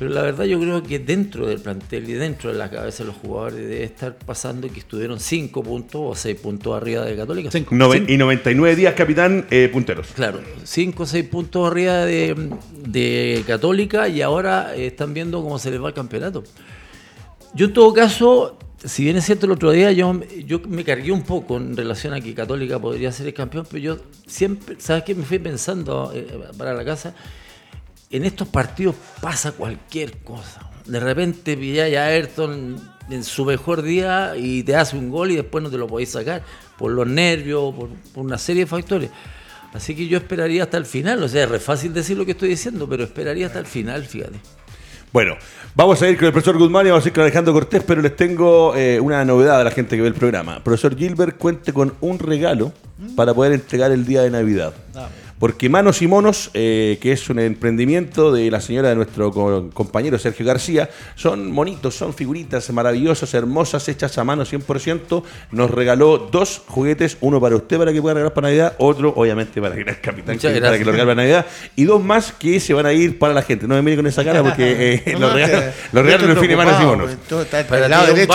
Pero 0.00 0.12
la 0.12 0.22
verdad 0.22 0.46
yo 0.46 0.58
creo 0.58 0.82
que 0.82 0.98
dentro 0.98 1.46
del 1.46 1.60
plantel 1.60 2.08
y 2.08 2.14
dentro 2.14 2.50
de 2.50 2.56
la 2.56 2.70
cabeza 2.70 3.04
de 3.04 3.08
los 3.08 3.16
jugadores 3.18 3.58
debe 3.58 3.84
estar 3.84 4.16
pasando 4.16 4.66
que 4.72 4.80
estuvieron 4.80 5.20
5 5.20 5.62
puntos 5.62 6.00
o 6.02 6.14
6 6.14 6.40
puntos 6.40 6.74
arriba 6.74 7.04
de 7.04 7.14
Católica. 7.16 7.50
Cinco. 7.52 7.74
Noven- 7.74 8.06
y 8.08 8.16
99 8.16 8.76
días, 8.76 8.94
capitán, 8.94 9.46
eh, 9.50 9.68
punteros. 9.70 10.06
Claro, 10.14 10.40
5 10.64 11.02
o 11.02 11.06
6 11.06 11.24
puntos 11.28 11.70
arriba 11.70 12.06
de, 12.06 12.34
de 12.86 13.44
Católica 13.46 14.08
y 14.08 14.22
ahora 14.22 14.74
eh, 14.74 14.86
están 14.86 15.12
viendo 15.12 15.42
cómo 15.42 15.58
se 15.58 15.70
les 15.70 15.82
va 15.82 15.88
el 15.88 15.94
campeonato. 15.94 16.44
Yo 17.52 17.66
en 17.66 17.72
todo 17.74 17.92
caso, 17.92 18.58
si 18.82 19.04
bien 19.04 19.16
es 19.18 19.26
cierto 19.26 19.44
el 19.44 19.52
otro 19.52 19.70
día, 19.70 19.92
yo, 19.92 20.18
yo 20.46 20.60
me 20.66 20.82
cargué 20.82 21.12
un 21.12 21.24
poco 21.24 21.58
en 21.58 21.76
relación 21.76 22.14
a 22.14 22.22
que 22.22 22.32
Católica 22.32 22.78
podría 22.78 23.12
ser 23.12 23.26
el 23.26 23.34
campeón, 23.34 23.66
pero 23.70 23.82
yo 23.82 23.98
siempre, 24.26 24.76
¿sabes 24.78 25.02
qué? 25.04 25.14
Me 25.14 25.24
fui 25.24 25.38
pensando 25.38 26.10
eh, 26.14 26.26
para 26.56 26.72
la 26.72 26.86
casa, 26.86 27.14
en 28.10 28.24
estos 28.24 28.48
partidos 28.48 28.96
pasa 29.20 29.52
cualquier 29.52 30.18
cosa. 30.18 30.68
De 30.84 30.98
repente 30.98 31.56
pilláis 31.56 31.96
a 31.96 32.06
Ayrton 32.06 32.76
en 33.08 33.24
su 33.24 33.44
mejor 33.44 33.82
día 33.82 34.34
y 34.36 34.62
te 34.64 34.74
hace 34.74 34.96
un 34.96 35.10
gol 35.10 35.30
y 35.30 35.36
después 35.36 35.62
no 35.62 35.70
te 35.70 35.78
lo 35.78 35.86
podéis 35.86 36.10
sacar 36.10 36.42
por 36.76 36.90
los 36.90 37.06
nervios, 37.06 37.74
por, 37.74 37.88
por 38.12 38.24
una 38.24 38.38
serie 38.38 38.64
de 38.64 38.66
factores. 38.66 39.10
Así 39.72 39.94
que 39.94 40.08
yo 40.08 40.18
esperaría 40.18 40.64
hasta 40.64 40.76
el 40.76 40.86
final, 40.86 41.22
o 41.22 41.28
sea, 41.28 41.44
es 41.44 41.48
re 41.48 41.60
fácil 41.60 41.94
decir 41.94 42.16
lo 42.16 42.24
que 42.24 42.32
estoy 42.32 42.48
diciendo, 42.48 42.88
pero 42.88 43.04
esperaría 43.04 43.46
hasta 43.46 43.60
el 43.60 43.66
final, 43.66 44.04
fíjate. 44.04 44.40
Bueno, 45.12 45.36
vamos 45.74 46.02
a 46.02 46.08
ir 46.08 46.16
con 46.16 46.26
el 46.26 46.32
profesor 46.32 46.58
Guzmán 46.58 46.86
y 46.86 46.90
vamos 46.90 47.04
a 47.04 47.08
ir 47.08 47.14
con 47.14 47.22
Alejandro 47.22 47.52
Cortés, 47.52 47.82
pero 47.84 48.02
les 48.02 48.16
tengo 48.16 48.74
eh, 48.76 48.98
una 48.98 49.24
novedad 49.24 49.60
a 49.60 49.64
la 49.64 49.70
gente 49.70 49.96
que 49.96 50.02
ve 50.02 50.08
el 50.08 50.14
programa. 50.14 50.62
Profesor 50.62 50.96
Gilbert 50.96 51.36
cuente 51.36 51.72
con 51.72 51.94
un 52.00 52.18
regalo 52.18 52.72
para 53.14 53.32
poder 53.34 53.52
entregar 53.52 53.92
el 53.92 54.04
día 54.04 54.22
de 54.22 54.30
Navidad. 54.30 54.72
Porque 55.40 55.70
Manos 55.70 56.02
y 56.02 56.06
Monos, 56.06 56.50
eh, 56.52 56.98
que 57.00 57.12
es 57.12 57.30
un 57.30 57.38
emprendimiento 57.38 58.30
de 58.30 58.50
la 58.50 58.60
señora 58.60 58.90
de 58.90 58.94
nuestro 58.94 59.30
co- 59.32 59.70
compañero 59.72 60.18
Sergio 60.18 60.44
García, 60.44 60.90
son 61.14 61.50
monitos, 61.50 61.94
son 61.96 62.12
figuritas 62.12 62.70
maravillosas, 62.70 63.32
hermosas, 63.32 63.88
hechas 63.88 64.18
a 64.18 64.22
mano 64.24 64.44
100%. 64.44 65.22
Nos 65.52 65.70
regaló 65.70 66.28
dos 66.30 66.60
juguetes, 66.68 67.16
uno 67.22 67.40
para 67.40 67.56
usted 67.56 67.78
para 67.78 67.90
que 67.90 68.02
pueda 68.02 68.12
regalar 68.14 68.34
para 68.34 68.48
Navidad, 68.48 68.74
otro 68.78 69.14
obviamente 69.16 69.62
para 69.62 69.74
el 69.76 69.82
gran 69.84 69.96
capitán 70.02 70.36
que- 70.48 70.60
para 70.60 70.78
que 70.78 70.84
lo 70.84 70.92
regale 70.92 71.10
para 71.14 71.22
Navidad, 71.22 71.46
y 71.74 71.84
dos 71.84 72.04
más 72.04 72.32
que 72.32 72.60
se 72.60 72.74
van 72.74 72.84
a 72.84 72.92
ir 72.92 73.18
para 73.18 73.32
la 73.32 73.40
gente. 73.42 73.66
No 73.66 73.76
me 73.76 73.82
mire 73.82 73.96
con 73.96 74.06
esa 74.06 74.22
cara 74.22 74.42
porque 74.42 75.02
eh, 75.06 75.12
No, 75.14 75.20
los 75.20 75.30
no, 75.30 75.34
regalos, 75.36 75.60
que- 75.60 75.70
los 75.96 76.04
regalos 76.04 76.26
los 76.28 76.36
define 76.36 76.56
Manos 76.56 76.74
y 76.74 76.84
Monos. 76.84 77.10
Para 77.70 77.84
al 77.86 77.90
lado 77.90 78.06
derecho. 78.14 78.32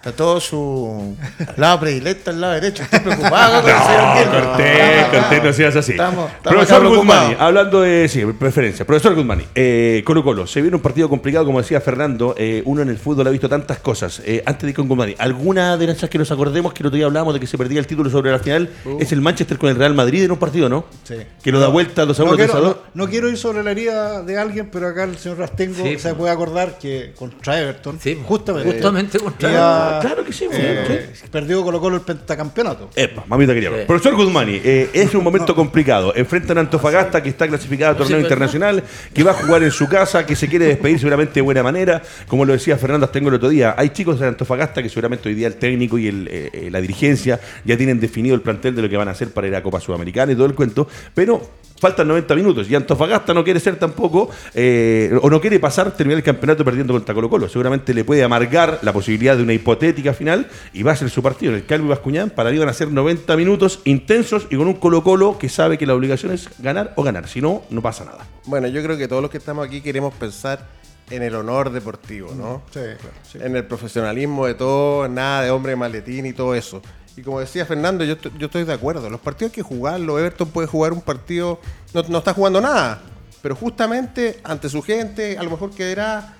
Está, 0.00 0.12
todo 0.12 0.40
su 0.40 1.14
lado 1.56 1.80
predilecto 1.80 2.30
al 2.30 2.40
lado 2.40 2.54
derecho. 2.54 2.82
Estoy 2.82 3.00
preocupado 3.00 3.60
con 3.62 3.70
el 3.70 3.76
señor 3.76 4.26
No. 4.26 4.48
Cortés, 4.48 5.04
Cortés, 5.10 5.44
no 5.44 5.52
seas 5.52 5.76
así. 5.76 5.92
Estamos- 5.92 6.30
estamos 6.30 6.56
Profesor 6.66 6.80
preocupados. 6.80 7.34
hablando 7.38 7.80
de 7.82 8.08
sí, 8.08 8.24
preferencia. 8.38 8.86
Profesor 8.86 9.14
Guzmani, 9.14 9.44
eh, 9.54 10.02
Colo 10.06 10.24
Colo, 10.24 10.46
se 10.46 10.60
viene 10.62 10.76
un 10.76 10.82
partido 10.82 11.08
complicado, 11.08 11.44
como 11.44 11.60
decía 11.60 11.80
Fernando. 11.80 12.34
eh, 12.38 12.62
uno 12.64 12.82
en 12.82 12.88
el 12.88 12.96
fútbol 12.98 13.26
ha 13.26 13.30
visto 13.30 13.48
tantas 13.48 13.78
cosas. 13.78 14.22
Eh, 14.24 14.42
antes 14.46 14.62
de 14.62 14.68
ir 14.70 14.74
con 14.76 14.88
Guzmani, 14.88 15.14
¿alguna 15.18 15.76
de 15.76 15.90
esas 15.90 16.08
que 16.08 16.18
nos 16.18 16.30
acordemos 16.30 16.72
que 16.72 16.82
el 16.82 16.86
otro 16.86 16.96
día 16.96 17.06
hablábamos 17.06 17.34
de 17.34 17.40
que 17.40 17.46
se 17.46 17.58
perdía 17.58 17.78
el 17.80 17.86
título 17.86 18.08
sobre 18.10 18.30
la 18.30 18.38
final? 18.38 18.70
Es 18.98 19.12
el 19.12 19.20
Manchester 19.20 19.58
con 19.58 19.68
el 19.68 19.76
Real 19.76 19.94
Madrid 19.94 20.24
en 20.24 20.30
un 20.30 20.38
partido, 20.38 20.68
¿no? 20.68 20.84
Sí. 21.04 21.16
Que 21.42 21.52
lo 21.52 21.60
da 21.60 21.68
vuelta 21.68 22.04
2 22.06 22.18
a 22.18 22.22
1, 22.22 22.32
No 22.32 22.36
3 22.36 22.48
a 22.48 22.52
quiero, 22.52 22.66
2. 22.66 22.76
no- 22.94 23.04
no 23.04 23.10
quiero 23.10 23.28
ir 23.28 23.36
sobre 23.36 23.62
la 23.62 23.70
herida 23.72 24.22
de 24.22 24.38
alguien, 24.38 24.70
pero 24.72 24.88
acá 24.88 25.04
el 25.04 25.16
señor 25.18 25.38
Rastengo 25.38 25.84
Sí, 25.84 25.98
se 25.98 26.14
puede 26.14 26.32
acordar 26.32 26.78
que 26.78 27.12
contra 27.18 27.60
Everton, 27.60 27.98
Sí, 28.00 28.18
justamente, 28.26 28.72
justamente 28.72 29.18
contra 29.18 29.50
ya, 29.90 30.00
Claro 30.00 30.24
que 30.24 30.32
sí, 30.32 30.48
eh, 30.52 31.10
perdió 31.30 31.62
Colo 31.62 31.80
Colo 31.80 31.96
el 31.96 32.02
pentacampeonato. 32.02 32.90
Epa, 32.94 33.24
mamita 33.26 33.54
quería. 33.54 33.70
Sí. 33.70 33.76
Profesor 33.86 34.14
Guzmani, 34.16 34.60
eh, 34.64 34.90
es 34.92 35.14
un 35.14 35.24
momento 35.24 35.54
complicado. 35.54 36.12
Enfrentan 36.14 36.58
a 36.58 36.60
Antofagasta, 36.62 37.22
que 37.22 37.28
está 37.28 37.46
clasificada 37.48 37.92
a 37.92 37.96
torneo 37.96 38.18
Sí, 38.18 38.22
internacional, 38.22 38.82
que 39.12 39.22
va 39.22 39.32
a 39.32 39.34
jugar 39.34 39.62
en 39.62 39.70
su 39.70 39.88
casa, 39.88 40.26
que 40.26 40.36
se 40.36 40.48
quiere 40.48 40.66
despedir 40.66 40.98
seguramente 40.98 41.34
de 41.34 41.40
buena 41.42 41.62
manera. 41.62 42.02
Como 42.26 42.44
lo 42.44 42.52
decía 42.52 42.76
Fernando 42.76 43.06
Astengo 43.06 43.28
el 43.28 43.34
otro 43.36 43.48
día, 43.48 43.74
hay 43.76 43.90
chicos 43.90 44.20
de 44.20 44.26
Antofagasta 44.26 44.82
que 44.82 44.88
seguramente 44.88 45.28
hoy 45.28 45.34
día 45.34 45.46
el 45.46 45.56
técnico 45.56 45.98
y 45.98 46.08
el, 46.08 46.28
eh, 46.28 46.50
eh, 46.52 46.68
la 46.70 46.80
dirigencia 46.80 47.40
ya 47.64 47.76
tienen 47.76 48.00
definido 48.00 48.34
el 48.34 48.42
plantel 48.42 48.74
de 48.74 48.82
lo 48.82 48.88
que 48.88 48.96
van 48.96 49.08
a 49.08 49.12
hacer 49.12 49.30
para 49.30 49.46
ir 49.46 49.54
a 49.54 49.62
Copa 49.62 49.80
Sudamericana 49.80 50.32
y 50.32 50.34
todo 50.34 50.46
el 50.46 50.54
cuento, 50.54 50.88
pero 51.14 51.42
faltan 51.80 52.06
90 52.06 52.34
minutos 52.36 52.70
y 52.70 52.74
Antofagasta 52.74 53.34
no 53.34 53.42
quiere 53.42 53.58
ser 53.58 53.76
tampoco, 53.76 54.30
eh, 54.54 55.18
o 55.22 55.30
no 55.30 55.40
quiere 55.40 55.58
pasar, 55.58 55.90
terminar 55.96 56.18
el 56.18 56.24
campeonato 56.24 56.64
perdiendo 56.64 56.92
contra 56.92 57.14
Colo 57.14 57.28
Colo. 57.28 57.48
Seguramente 57.48 57.94
le 57.94 58.04
puede 58.04 58.22
amargar 58.22 58.78
la 58.82 58.92
posibilidad 58.92 59.36
de 59.36 59.42
una 59.42 59.54
hipotética 59.54 60.12
final 60.12 60.46
y 60.72 60.82
va 60.82 60.92
a 60.92 60.96
ser 60.96 61.10
su 61.10 61.22
partido 61.22 61.52
en 61.52 61.58
el 61.58 61.66
Calvi 61.66 61.88
Bascuñán. 61.88 62.30
Para 62.30 62.50
ahí 62.50 62.58
van 62.58 62.68
a 62.68 62.74
ser 62.74 62.92
90 62.92 63.36
minutos 63.36 63.80
intensos 63.84 64.46
y 64.50 64.56
con 64.56 64.68
un 64.68 64.74
Colo 64.74 65.02
Colo 65.02 65.38
que 65.38 65.48
sabe 65.48 65.78
que 65.78 65.86
la 65.86 65.94
obligación 65.94 66.32
es 66.32 66.48
ganar 66.58 66.92
o 66.96 67.02
ganar. 67.02 67.26
Si 67.26 67.40
no, 67.40 67.62
no 67.70 67.80
pasa 67.80 68.04
nada. 68.04 68.26
Bueno, 68.44 68.68
yo 68.68 68.82
creo 68.82 68.98
que 68.98 69.08
todos 69.08 69.22
los 69.22 69.30
que 69.30 69.38
estamos 69.38 69.66
aquí 69.66 69.80
queremos 69.80 70.12
pensar 70.14 70.66
en 71.10 71.22
el 71.22 71.34
honor 71.34 71.70
deportivo, 71.70 72.32
¿no? 72.34 72.62
Sí, 72.72 72.80
claro, 72.80 73.16
sí. 73.30 73.38
En 73.40 73.56
el 73.56 73.64
profesionalismo 73.64 74.46
de 74.46 74.54
todo, 74.54 75.08
nada 75.08 75.42
de 75.42 75.50
hombre 75.50 75.70
de 75.70 75.76
maletín 75.76 76.26
y 76.26 76.32
todo 76.32 76.54
eso. 76.54 76.82
Y 77.20 77.22
como 77.22 77.38
decía 77.38 77.66
Fernando, 77.66 78.02
yo, 78.02 78.14
estoy- 78.14 78.32
yo 78.38 78.46
estoy 78.46 78.64
de 78.64 78.72
acuerdo. 78.72 79.10
Los 79.10 79.20
partidos 79.20 79.50
hay 79.50 79.56
que 79.56 79.62
jugarlo. 79.62 80.18
Everton 80.18 80.48
puede 80.48 80.66
jugar 80.66 80.92
un 80.94 81.02
partido, 81.02 81.60
no, 81.92 82.02
no 82.08 82.18
está 82.18 82.32
jugando 82.32 82.62
nada, 82.62 83.02
pero 83.42 83.54
justamente 83.54 84.40
ante 84.42 84.70
su 84.70 84.80
gente, 84.80 85.36
a 85.36 85.42
lo 85.42 85.50
mejor 85.50 85.70
quedará 85.70 86.36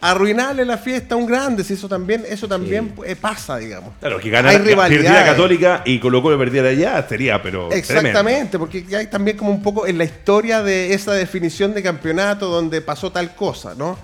arruinarle 0.00 0.64
la 0.64 0.78
fiesta 0.78 1.14
a 1.16 1.18
un 1.18 1.26
grande. 1.26 1.64
Si 1.64 1.74
eso 1.74 1.88
también, 1.88 2.24
eso 2.28 2.46
también 2.46 2.94
eh, 3.04 3.16
pasa, 3.16 3.58
digamos. 3.58 3.90
Claro, 3.98 4.20
que 4.20 4.30
ganar. 4.30 4.52
Católica 5.24 5.82
y 5.84 5.98
Colo 5.98 6.22
Colo 6.22 6.38
perdiera 6.38 6.68
allá 6.68 7.04
sería, 7.08 7.42
pero. 7.42 7.68
tremendo. 7.68 7.98
Exactamente, 8.08 8.56
porque 8.58 8.86
hay 8.96 9.08
también 9.08 9.36
como 9.36 9.50
un 9.50 9.62
poco 9.62 9.86
en 9.86 9.98
la 9.98 10.04
historia 10.04 10.62
de 10.62 10.94
esa 10.94 11.12
definición 11.12 11.74
de 11.74 11.82
campeonato 11.82 12.46
donde 12.48 12.80
pasó 12.80 13.10
tal 13.10 13.34
cosa, 13.34 13.74
¿no? 13.74 13.98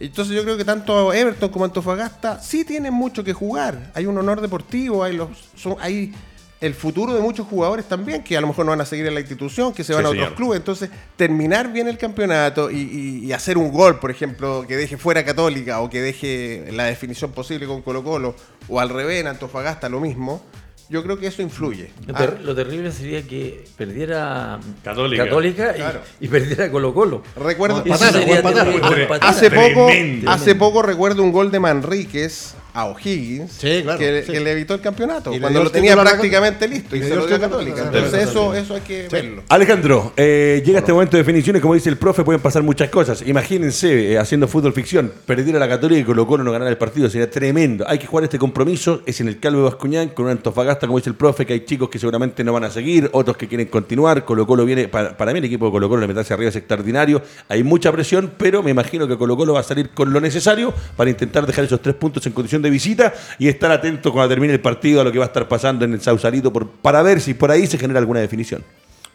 Entonces 0.00 0.34
yo 0.34 0.42
creo 0.44 0.56
que 0.56 0.64
tanto 0.64 1.12
Everton 1.12 1.48
como 1.50 1.64
Antofagasta 1.64 2.40
sí 2.40 2.64
tienen 2.64 2.92
mucho 2.94 3.24
que 3.24 3.32
jugar. 3.32 3.90
Hay 3.94 4.06
un 4.06 4.16
honor 4.16 4.40
deportivo, 4.40 5.02
hay 5.02 5.16
los 5.16 5.28
son, 5.56 5.76
hay 5.80 6.14
el 6.60 6.74
futuro 6.74 7.14
de 7.14 7.20
muchos 7.20 7.46
jugadores 7.46 7.84
también 7.86 8.22
que 8.24 8.36
a 8.36 8.40
lo 8.40 8.48
mejor 8.48 8.64
no 8.64 8.70
van 8.72 8.80
a 8.80 8.84
seguir 8.84 9.06
en 9.06 9.14
la 9.14 9.20
institución, 9.20 9.72
que 9.72 9.84
se 9.84 9.92
van 9.94 10.02
Sí, 10.02 10.06
a 10.06 10.08
otros 10.10 10.24
señor. 10.24 10.36
clubes. 10.36 10.56
Entonces, 10.58 10.90
terminar 11.16 11.72
bien 11.72 11.86
el 11.88 11.98
campeonato 11.98 12.70
y, 12.70 12.76
y- 12.78 13.26
y 13.26 13.32
hacer 13.32 13.56
un 13.58 13.70
gol, 13.70 13.98
por 14.00 14.10
ejemplo, 14.10 14.64
que 14.66 14.76
deje 14.76 14.96
fuera 14.96 15.24
Católica 15.24 15.80
o 15.80 15.88
que 15.90 16.00
deje 16.02 16.66
la 16.72 16.84
definición 16.84 17.30
posible 17.32 17.66
con 17.66 17.82
Colo 17.82 18.02
Colo 18.02 18.34
o 18.68 18.80
al 18.80 18.88
revés 18.90 19.20
en 19.20 19.28
Antofagasta 19.28 19.88
lo 19.88 20.00
mismo, 20.00 20.42
yo 20.90 21.02
creo 21.02 21.18
que 21.18 21.26
eso 21.26 21.42
influye. 21.42 21.90
Lo, 22.06 22.14
Ah, 22.14 22.18
ter- 22.18 22.40
lo 22.42 22.54
terrible 22.54 22.90
sería 22.92 23.22
que 23.26 23.64
perdiera 23.76 24.58
Católica. 24.82 25.24
Católica 25.24 25.72
y, 25.74 25.80
Claro. 25.80 26.00
y 26.20 26.28
perdiera 26.28 26.70
Colo 26.70 26.94
Colo. 26.94 27.22
Recuerdo, 27.36 27.82
terrible. 27.82 29.08
Hace 29.20 29.50
poco, 29.50 29.88
hace 30.26 30.54
poco 30.54 30.82
recuerdo 30.82 31.22
un 31.22 31.32
gol 31.32 31.50
de 31.50 31.60
Manríquez 31.60 32.54
a 32.78 32.84
O'Higgins 32.84 33.52
Sí, 33.52 33.80
claro, 33.82 33.98
que, 33.98 34.22
sí. 34.24 34.32
que 34.32 34.40
le 34.40 34.52
evitó 34.52 34.74
el 34.74 34.80
campeonato 34.80 35.34
Y 35.34 35.40
cuando 35.40 35.64
lo 35.64 35.70
tenía 35.70 35.96
la 35.96 36.02
prácticamente 36.02 36.68
listo 36.68 36.94
y 36.94 37.00
Y 37.00 37.02
se 37.02 37.16
lo 37.16 37.26
dio 37.26 37.36
a 37.36 37.40
Católica. 37.40 37.82
Entonces 37.84 38.28
eso, 38.28 38.54
eso 38.54 38.74
hay 38.74 38.80
que 38.82 39.08
verlo. 39.10 39.42
Alejandro, 39.48 40.12
eh, 40.16 40.62
llega 40.64 40.78
este 40.78 40.92
momento 40.92 41.16
de 41.16 41.22
definiciones, 41.22 41.60
como 41.60 41.74
dice 41.74 41.88
el 41.88 41.96
profe, 41.96 42.22
pueden 42.22 42.40
pasar 42.40 42.62
muchas 42.62 42.88
cosas. 42.90 43.22
Imagínense, 43.26 44.12
eh, 44.12 44.18
haciendo 44.18 44.46
fútbol 44.46 44.72
ficción, 44.72 45.12
perder 45.26 45.56
a 45.56 45.58
la 45.58 45.68
Católica 45.68 46.00
y 46.00 46.04
Colo 46.04 46.26
Colo 46.26 46.44
no 46.44 46.52
ganar 46.52 46.68
el 46.68 46.76
partido, 46.76 47.08
sería 47.10 47.30
tremendo. 47.30 47.84
Hay 47.88 47.98
que 47.98 48.06
jugar 48.06 48.24
este 48.24 48.38
compromiso, 48.38 49.02
es 49.06 49.20
en 49.20 49.28
el 49.28 49.40
Calvo 49.40 49.64
Bascuñán, 49.64 50.10
con 50.10 50.26
un 50.26 50.32
Antofagasta, 50.32 50.86
como 50.86 50.98
dice 50.98 51.10
el 51.10 51.16
profe, 51.16 51.46
que 51.46 51.54
hay 51.54 51.64
chicos 51.64 51.88
que 51.88 51.98
seguramente 51.98 52.44
no 52.44 52.52
van 52.52 52.64
a 52.64 52.70
seguir, 52.70 53.08
otros 53.12 53.36
que 53.36 53.48
quieren 53.48 53.66
continuar. 53.66 54.24
Colo 54.24 54.46
Colo 54.46 54.64
viene, 54.64 54.88
para, 54.88 55.16
para 55.16 55.32
mí 55.32 55.38
el 55.38 55.44
equipo 55.46 55.66
de 55.66 55.72
Colo 55.72 55.88
Colo, 55.88 56.02
la 56.02 56.06
meterse 56.06 56.34
arriba 56.34 56.50
es 56.50 56.56
extraordinario. 56.56 57.22
Hay 57.48 57.62
mucha 57.62 57.90
presión, 57.92 58.32
pero 58.36 58.62
me 58.62 58.70
imagino 58.70 59.08
que 59.08 59.16
Colo 59.16 59.36
Colo 59.36 59.54
va 59.54 59.60
a 59.60 59.64
salir 59.64 59.90
con 59.90 60.12
lo 60.12 60.20
necesario 60.20 60.72
para 60.96 61.10
intentar 61.10 61.46
dejar 61.46 61.64
esos 61.64 61.80
tres 61.80 61.94
puntos 61.94 62.26
en 62.26 62.32
condición 62.32 62.62
de 62.62 62.67
visita 62.70 63.12
y 63.38 63.48
estar 63.48 63.70
atento 63.70 64.12
cuando 64.12 64.28
termine 64.28 64.52
el 64.54 64.60
partido 64.60 65.00
a 65.00 65.04
lo 65.04 65.12
que 65.12 65.18
va 65.18 65.24
a 65.24 65.28
estar 65.28 65.46
pasando 65.48 65.84
en 65.84 65.92
el 65.94 66.00
Sausalito 66.00 66.52
por, 66.52 66.68
para 66.68 67.02
ver 67.02 67.20
si 67.20 67.34
por 67.34 67.50
ahí 67.50 67.66
se 67.66 67.78
genera 67.78 67.98
alguna 68.00 68.20
definición. 68.20 68.62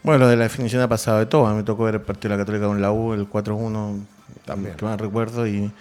Bueno, 0.04 0.20
lo 0.26 0.28
de 0.28 0.36
la 0.36 0.44
definición 0.44 0.82
ha 0.82 0.88
pasado 0.90 1.20
de 1.20 1.26
todo. 1.28 1.48
A 1.48 1.52
mí 1.52 1.58
me 1.58 1.64
tocó 1.64 1.84
ver 1.86 1.96
el 1.96 2.02
partido 2.02 2.32
de 2.32 2.38
la 2.38 2.42
Católica 2.44 2.68
con 2.68 2.82
la 2.82 2.92
U, 2.92 3.14
el 3.14 3.28
4-1, 3.30 4.00
también, 4.46 4.76
que 4.76 4.84
más 4.86 5.00
recuerdo. 5.00 5.48
Y 5.48 5.72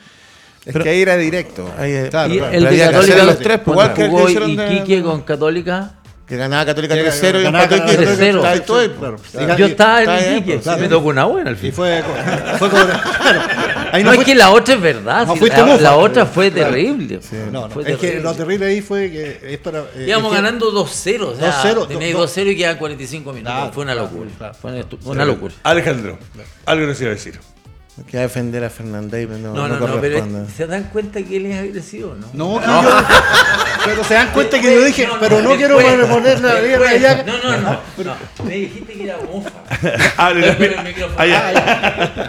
Es 0.65 0.73
Pero- 0.73 0.85
que 0.85 0.91
ahí 0.91 1.03
era 1.03 1.17
directo. 1.17 1.69
ahí, 1.77 2.09
Claro, 2.09 2.33
Y 2.33 2.39
claro. 2.39 2.53
el 2.55 2.65
de 2.65 2.79
Católica, 2.79 3.25
los 3.25 3.39
tres, 3.41 3.61
igual 3.67 3.95
que 3.95 4.09
jugó 4.09 4.27
de- 4.29 4.75
Iquique 4.77 5.03
con 5.03 5.23
Católica, 5.23 5.95
que 6.25 6.37
ganaba 6.37 6.65
Católica 6.65 6.95
Llega- 6.95 7.11
3-0 7.11 7.41
y 7.41 7.43
ganaba 7.43 7.65
Católica 7.65 7.87
Iquique. 7.95 8.07
3-0. 8.07 8.37
Está 8.37 8.51
ahí 8.51 8.61
todo 8.61 8.79
ahí, 8.79 8.89
Claro. 8.97 9.17
pues. 9.17 9.35
Diga- 9.43 9.57
yo 9.57 9.67
estaba 9.67 10.03
en 10.05 10.37
Iquique, 10.37 10.59
pues, 10.61 10.79
me 10.79 10.89
tocó 10.89 11.09
una 11.09 11.25
buena 11.25 11.51
al 11.51 11.57
Y 11.57 11.59
fin. 11.59 11.73
fue, 11.73 12.01
fue 12.61 12.71
con- 12.71 12.81
claro. 12.87 13.41
Ahí 13.93 14.03
no, 14.03 14.09
no 14.09 14.13
es 14.13 14.17
fue- 14.17 14.25
que 14.25 14.35
la 14.35 14.51
otra 14.51 14.75
es 14.75 14.81
verdad. 14.81 15.27
No 15.27 15.37
sí, 15.37 15.45
la, 15.49 15.65
mufa. 15.65 15.81
la 15.83 15.97
otra 15.97 16.27
fue 16.27 16.51
terrible. 16.51 17.21
No, 17.53 17.69
no, 17.69 17.71
Fue 17.71 17.83
es 17.83 17.89
que 17.99 18.07
terrible. 18.09 18.23
lo 18.23 18.35
terrible 18.35 18.67
ahí 18.67 18.81
fue 18.81 19.11
que 19.11 19.41
esto 19.55 19.69
era. 19.71 19.85
eh, 19.95 20.07
Íbamos 20.09 20.33
es 20.33 20.37
que- 20.39 20.43
ganando 20.43 20.71
2-0. 20.73 21.29
O 21.29 21.37
sea, 21.37 21.63
2-0, 21.63 21.87
tenéis 21.87 22.15
do- 22.15 22.21
2-0 22.27 22.51
y 22.51 22.57
quedan 22.57 22.79
45 22.79 23.33
minutos. 23.33 23.53
Claro, 23.55 23.73
fue 23.73 23.85
una 23.85 23.93
claro, 23.93 24.09
locura. 24.11 24.31
claro. 24.39 24.55
Fue 24.55 25.13
una 25.13 25.25
locura. 25.27 25.55
Alejandro, 25.63 26.19
algo 26.65 26.87
nos 26.87 27.01
iba 27.01 27.11
a 27.11 27.15
decir. 27.15 27.39
Que 28.11 28.17
va 28.17 28.23
a 28.23 28.27
defender 28.27 28.65
a 28.65 28.71
Fernández, 28.71 29.29
no, 29.29 29.37
No, 29.53 29.69
no, 29.69 29.79
no, 29.79 29.87
no, 29.87 30.01
pero 30.01 30.25
se 30.57 30.67
dan 30.67 30.85
cuenta 30.85 31.23
que 31.23 31.37
él 31.37 31.47
es 31.47 31.59
agresivo, 31.59 32.17
¿no? 32.19 32.27
No, 32.33 32.59
que 32.61 32.67
yo. 32.67 32.91
Pero 33.85 34.05
se 34.05 34.15
dan 34.15 34.31
cuenta 34.33 34.61
que 34.61 34.75
yo 34.75 34.83
dije, 34.85 35.07
pero 35.21 35.43
no 35.43 35.55
quiero 35.57 35.77
poner 36.09 36.41
la 36.41 36.61
guerra 36.61 36.89
allá. 36.89 37.23
No, 37.27 37.35
no, 37.39 37.57
no, 37.61 37.71
no. 38.05 38.45
Me 38.45 38.55
dijiste 38.57 38.95
que 38.95 39.05
era 39.05 39.19
mofa. 39.31 39.51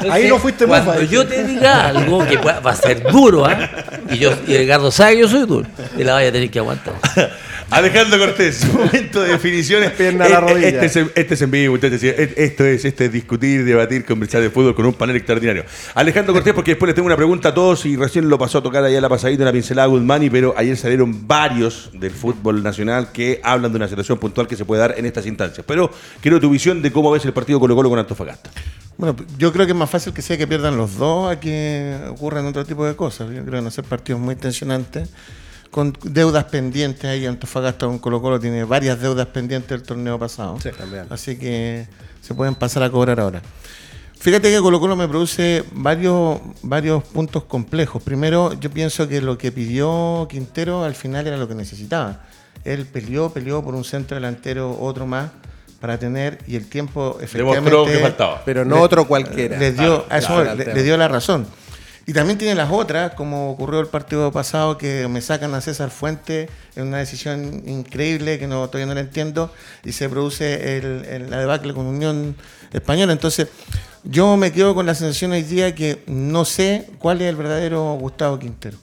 Ahí 0.10 0.28
no 0.28 0.38
fuiste 0.40 0.66
Cuando 0.66 0.94
mofa. 0.94 1.04
yo 1.06 1.26
te 1.26 1.44
diga 1.44 1.88
algo 1.88 2.26
que 2.28 2.38
pueda- 2.38 2.60
va 2.60 2.72
a 2.72 2.76
ser 2.76 3.02
duro, 3.04 3.46
¿ah? 3.46 3.70
Y 4.12 4.18
yo, 4.18 4.34
y 4.48 4.56
Edgardo 4.56 4.92
sabe 4.92 5.16
que 5.16 5.22
yo 5.22 5.28
soy 5.28 5.46
duro, 5.46 5.68
te 5.96 6.04
la 6.04 6.14
vaya 6.14 6.30
a 6.30 6.32
tener 6.32 6.50
que 6.52 6.60
aguantar. 6.60 6.94
Alejandro 7.70 8.20
Cortés, 8.20 8.66
momento 8.74 9.22
de 9.24 9.30
definiciones. 9.32 9.92
Pierna 9.92 10.26
a 10.26 10.30
la 10.30 10.36
Eh, 10.36 10.40
eh, 10.40 10.42
rodilla. 10.54 10.68
Este 10.84 10.86
es, 11.02 11.08
este 11.16 11.34
es 11.34 11.42
en 11.42 11.50
vivo, 11.52 11.74
ustedes 11.74 12.00
decían, 12.02 12.16
eh, 12.18 12.34
esto 12.38 12.66
es, 12.66 12.86
este 12.86 13.06
es 13.06 13.12
discutir, 13.12 13.64
debatir, 13.66 14.06
conversar 14.06 14.42
de 14.42 14.50
fútbol 14.52 14.76
con 14.76 14.86
un 14.86 14.94
panel 14.94 15.16
extraordinario. 15.16 15.53
Alejandro 15.96 16.34
Cortés, 16.34 16.54
porque 16.54 16.72
después 16.72 16.88
les 16.88 16.96
tengo 16.96 17.06
una 17.08 17.16
pregunta 17.16 17.50
a 17.50 17.54
todos 17.54 17.86
y 17.86 17.96
recién 17.96 18.30
lo 18.30 18.38
pasó 18.38 18.60
a 18.60 18.64
tocar 18.64 18.84
allá 18.84 19.00
la 19.00 19.10
pasadita, 19.10 19.44
una 19.44 19.52
pincelada 19.52 19.88
Guzmani, 19.88 20.30
pero 20.30 20.54
ayer 20.58 20.76
salieron 20.78 21.28
varios 21.28 21.90
del 21.94 22.12
fútbol 22.12 22.64
nacional 22.64 23.12
que 23.12 23.40
hablan 23.44 23.72
de 23.72 23.78
una 23.78 23.88
situación 23.88 24.18
puntual 24.18 24.48
que 24.48 24.56
se 24.56 24.66
puede 24.66 24.82
dar 24.82 24.96
en 24.98 25.06
estas 25.06 25.26
instancias. 25.26 25.66
Pero 25.68 25.92
quiero 26.22 26.40
tu 26.40 26.50
visión 26.50 26.82
de 26.82 26.92
cómo 26.92 27.12
ves 27.12 27.26
el 27.26 27.34
partido 27.34 27.60
Colo 27.60 27.76
Colo 27.76 27.90
con 27.90 28.00
Antofagasta. 28.00 28.50
Bueno, 28.98 29.16
yo 29.38 29.52
creo 29.52 29.66
que 29.66 29.72
es 29.72 29.78
más 29.78 29.90
fácil 29.90 30.14
que 30.14 30.22
sea 30.22 30.38
que 30.38 30.48
pierdan 30.48 30.78
los 30.78 30.98
dos 30.98 31.32
a 31.32 31.40
que 31.40 31.98
ocurran 32.10 32.46
otro 32.46 32.64
tipo 32.66 32.86
de 32.86 32.96
cosas. 32.96 33.28
Yo 33.30 33.42
creo 33.42 33.46
que 33.46 33.52
van 33.52 33.68
a 33.68 33.72
ser 33.72 33.84
partidos 33.84 34.22
muy 34.22 34.36
tensionantes, 34.36 35.10
con 35.72 35.98
deudas 36.04 36.46
pendientes 36.46 37.06
ahí. 37.06 37.26
Antofagasta 37.26 37.88
con 37.88 38.00
Colo 38.00 38.22
Colo 38.22 38.40
tiene 38.40 38.64
varias 38.64 39.02
deudas 39.02 39.28
pendientes 39.28 39.70
del 39.70 39.84
torneo 39.84 40.20
pasado. 40.20 40.60
Sí, 40.62 40.70
también. 40.78 41.08
Así 41.10 41.38
que 41.38 41.88
se 42.22 42.36
pueden 42.36 42.56
pasar 42.56 42.84
a 42.84 42.90
cobrar 42.90 43.20
ahora. 43.20 43.42
Fíjate 44.24 44.50
que 44.50 44.60
Colo 44.62 44.80
Colo 44.80 44.96
me 44.96 45.06
produce 45.06 45.66
varios, 45.74 46.40
varios 46.62 47.04
puntos 47.04 47.44
complejos. 47.44 48.02
Primero, 48.02 48.54
yo 48.54 48.70
pienso 48.70 49.06
que 49.10 49.20
lo 49.20 49.38
que 49.38 49.52
pidió 49.52 50.28
Quintero 50.30 50.86
al 50.86 50.96
final 50.96 51.28
era 51.28 51.36
lo 51.36 51.46
que 51.46 51.56
necesitaba. 51.56 52.22
Él 52.64 52.86
peleó, 52.86 53.32
peleó 53.34 53.62
por 53.62 53.76
un 53.76 53.84
centro 53.84 54.16
delantero, 54.16 54.80
otro 54.80 55.06
más, 55.06 55.30
para 55.82 56.00
tener, 56.00 56.38
y 56.48 56.56
el 56.56 56.70
tiempo 56.70 57.18
efectivamente... 57.20 57.70
Demostró 57.70 57.86
que 57.94 58.00
faltaba. 58.00 58.42
Pero 58.46 58.64
no 58.64 58.76
Le- 58.78 58.82
otro 58.84 59.06
cualquiera. 59.06 59.58
les 59.60 59.78
dio, 59.78 60.06
a 60.10 60.20
eso 60.20 60.28
claro, 60.42 60.56
le, 60.56 60.84
dio 60.84 60.96
la 60.96 61.10
razón. 61.10 61.46
Y 62.06 62.12
también 62.12 62.38
tiene 62.38 62.54
las 62.54 62.70
otras, 62.70 63.14
como 63.14 63.52
ocurrió 63.52 63.80
el 63.80 63.88
partido 63.88 64.30
pasado, 64.32 64.78
que 64.78 65.08
me 65.08 65.22
sacan 65.22 65.54
a 65.54 65.62
César 65.62 65.90
Fuente 65.90 66.50
en 66.76 66.88
una 66.88 66.98
decisión 66.98 67.64
increíble 67.66 68.38
que 68.40 68.46
no, 68.46 68.68
todavía 68.68 68.88
no 68.88 68.94
la 68.94 69.02
entiendo, 69.02 69.54
y 69.86 69.94
se 69.94 70.10
produce 70.10 70.78
el, 70.78 71.30
la 71.30 71.40
debacle 71.40 71.74
con 71.74 71.86
Unión 71.86 72.36
Española. 72.74 73.14
Entonces, 73.14 73.48
yo 74.04 74.36
me 74.36 74.52
quedo 74.52 74.76
con 74.76 74.86
la 74.86 74.96
sensación 74.96 75.32
hoy 75.32 75.44
día 75.44 75.74
que 75.74 76.04
no 76.08 76.44
sé 76.44 76.90
cuál 77.00 77.22
es 77.22 77.30
el 77.30 77.38
verdadero 77.38 77.94
Gustavo 77.94 78.38
Quintero. 78.38 78.78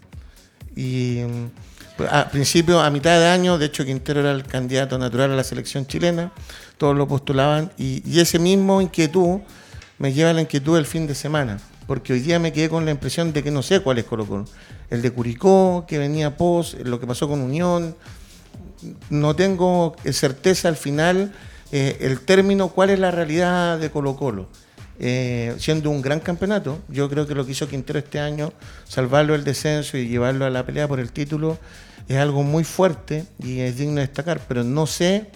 Y 0.75 1.21
mm, 1.27 2.05
A 2.11 2.31
principio, 2.31 2.81
a 2.81 2.89
mitad 2.89 3.19
de 3.21 3.27
año, 3.27 3.59
de 3.59 3.67
hecho 3.67 3.85
Quintero 3.85 4.21
era 4.21 4.31
el 4.31 4.45
candidato 4.45 4.97
natural 4.97 5.31
a 5.33 5.37
la 5.37 5.45
selección 5.45 5.87
chilena, 5.87 6.33
todos 6.79 6.97
lo 6.97 7.07
postulaban, 7.07 7.71
y, 7.77 8.03
y 8.11 8.21
ese 8.21 8.39
mismo 8.39 8.81
inquietud 8.81 9.41
me 9.99 10.15
lleva 10.15 10.31
a 10.31 10.33
la 10.33 10.41
inquietud 10.41 10.77
del 10.77 10.87
fin 10.87 11.07
de 11.07 11.15
semana, 11.15 11.61
porque 11.91 12.13
hoy 12.13 12.21
día 12.21 12.39
me 12.39 12.53
quedé 12.53 12.69
con 12.69 12.85
la 12.85 12.93
impresión 12.93 13.33
de 13.33 13.43
que 13.43 13.51
no 13.51 13.65
sé 13.65 13.81
cuál 13.81 13.99
es 13.99 14.05
Colo 14.05 14.25
Colo. 14.25 14.45
El 14.91 15.03
de 15.03 15.11
Curicó, 15.11 15.87
que 15.89 15.99
venía 15.99 16.37
post, 16.37 16.75
lo 16.85 17.01
que 17.01 17.07
pasó 17.09 17.29
con 17.29 17.41
Unión, 17.41 17.97
no 19.09 19.35
tengo 19.35 19.97
certeza 20.13 20.69
al 20.69 20.77
final 20.77 21.33
eh, 21.73 21.97
el 22.03 22.21
término 22.21 22.69
cuál 22.69 22.91
es 22.91 23.01
la 23.01 23.11
realidad 23.11 23.77
de 23.81 23.91
Colo 23.91 24.15
Colo. 24.15 24.49
Eh, 25.01 25.57
siendo 25.59 25.91
un 25.91 26.01
gran 26.01 26.21
campeonato, 26.21 26.79
yo 26.87 27.11
creo 27.11 27.27
que 27.27 27.35
lo 27.35 27.45
que 27.45 27.51
hizo 27.51 27.67
Quintero 27.67 27.99
este 27.99 28.21
año, 28.21 28.53
salvarlo 28.85 29.33
del 29.33 29.43
descenso 29.43 29.99
y 29.99 30.07
llevarlo 30.07 30.45
a 30.45 30.51
la 30.51 30.65
pelea 30.65 30.87
por 30.87 31.01
el 31.01 31.11
título, 31.11 31.59
es 32.07 32.19
algo 32.19 32.45
muy 32.45 32.63
fuerte 32.63 33.25
y 33.43 33.59
es 33.59 33.79
digno 33.79 33.97
de 33.97 34.03
destacar, 34.03 34.41
pero 34.47 34.63
no 34.63 34.87
sé 34.87 35.27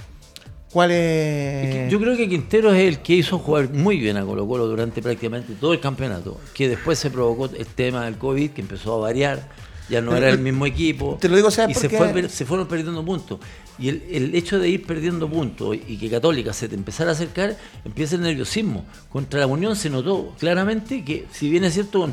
cuál 0.74 0.90
Es. 0.90 1.90
Yo 1.90 2.00
creo 2.00 2.16
que 2.16 2.28
Quintero 2.28 2.74
es 2.74 2.88
el 2.88 2.98
que 2.98 3.14
hizo 3.14 3.38
jugar 3.38 3.70
muy 3.70 3.96
bien 3.98 4.16
a 4.16 4.24
Colo 4.24 4.46
Colo 4.46 4.66
durante 4.66 5.00
prácticamente 5.00 5.54
todo 5.54 5.72
el 5.72 5.78
campeonato, 5.78 6.40
que 6.52 6.68
después 6.68 6.98
se 6.98 7.10
provocó 7.10 7.46
el 7.46 7.66
tema 7.66 8.04
del 8.04 8.18
COVID, 8.18 8.50
que 8.50 8.60
empezó 8.60 8.96
a 8.96 8.98
variar, 8.98 9.48
ya 9.88 10.00
no 10.00 10.16
era 10.16 10.28
el 10.30 10.40
mismo 10.40 10.66
equipo. 10.66 11.16
Te 11.20 11.28
lo 11.28 11.37
digo, 11.37 11.52
¿sabes 11.52 11.76
y 11.76 11.80
se, 11.80 11.88
fue 11.88 12.28
se 12.28 12.44
fueron 12.44 12.66
perdiendo 12.66 13.04
puntos. 13.04 13.38
Y 13.78 13.88
el, 13.88 14.02
el 14.10 14.34
hecho 14.34 14.58
de 14.58 14.68
ir 14.68 14.84
perdiendo 14.84 15.28
puntos 15.28 15.76
y 15.76 15.96
que 15.96 16.10
Católica 16.10 16.52
se 16.52 16.68
te 16.68 16.74
empezara 16.74 17.10
a 17.10 17.12
acercar, 17.12 17.56
empieza 17.84 18.16
el 18.16 18.22
nerviosismo. 18.22 18.84
Contra 19.10 19.40
la 19.40 19.46
Unión 19.46 19.76
se 19.76 19.90
notó 19.90 20.34
claramente 20.40 21.04
que, 21.04 21.26
si 21.30 21.50
bien 21.50 21.62
es 21.62 21.74
cierto, 21.74 22.12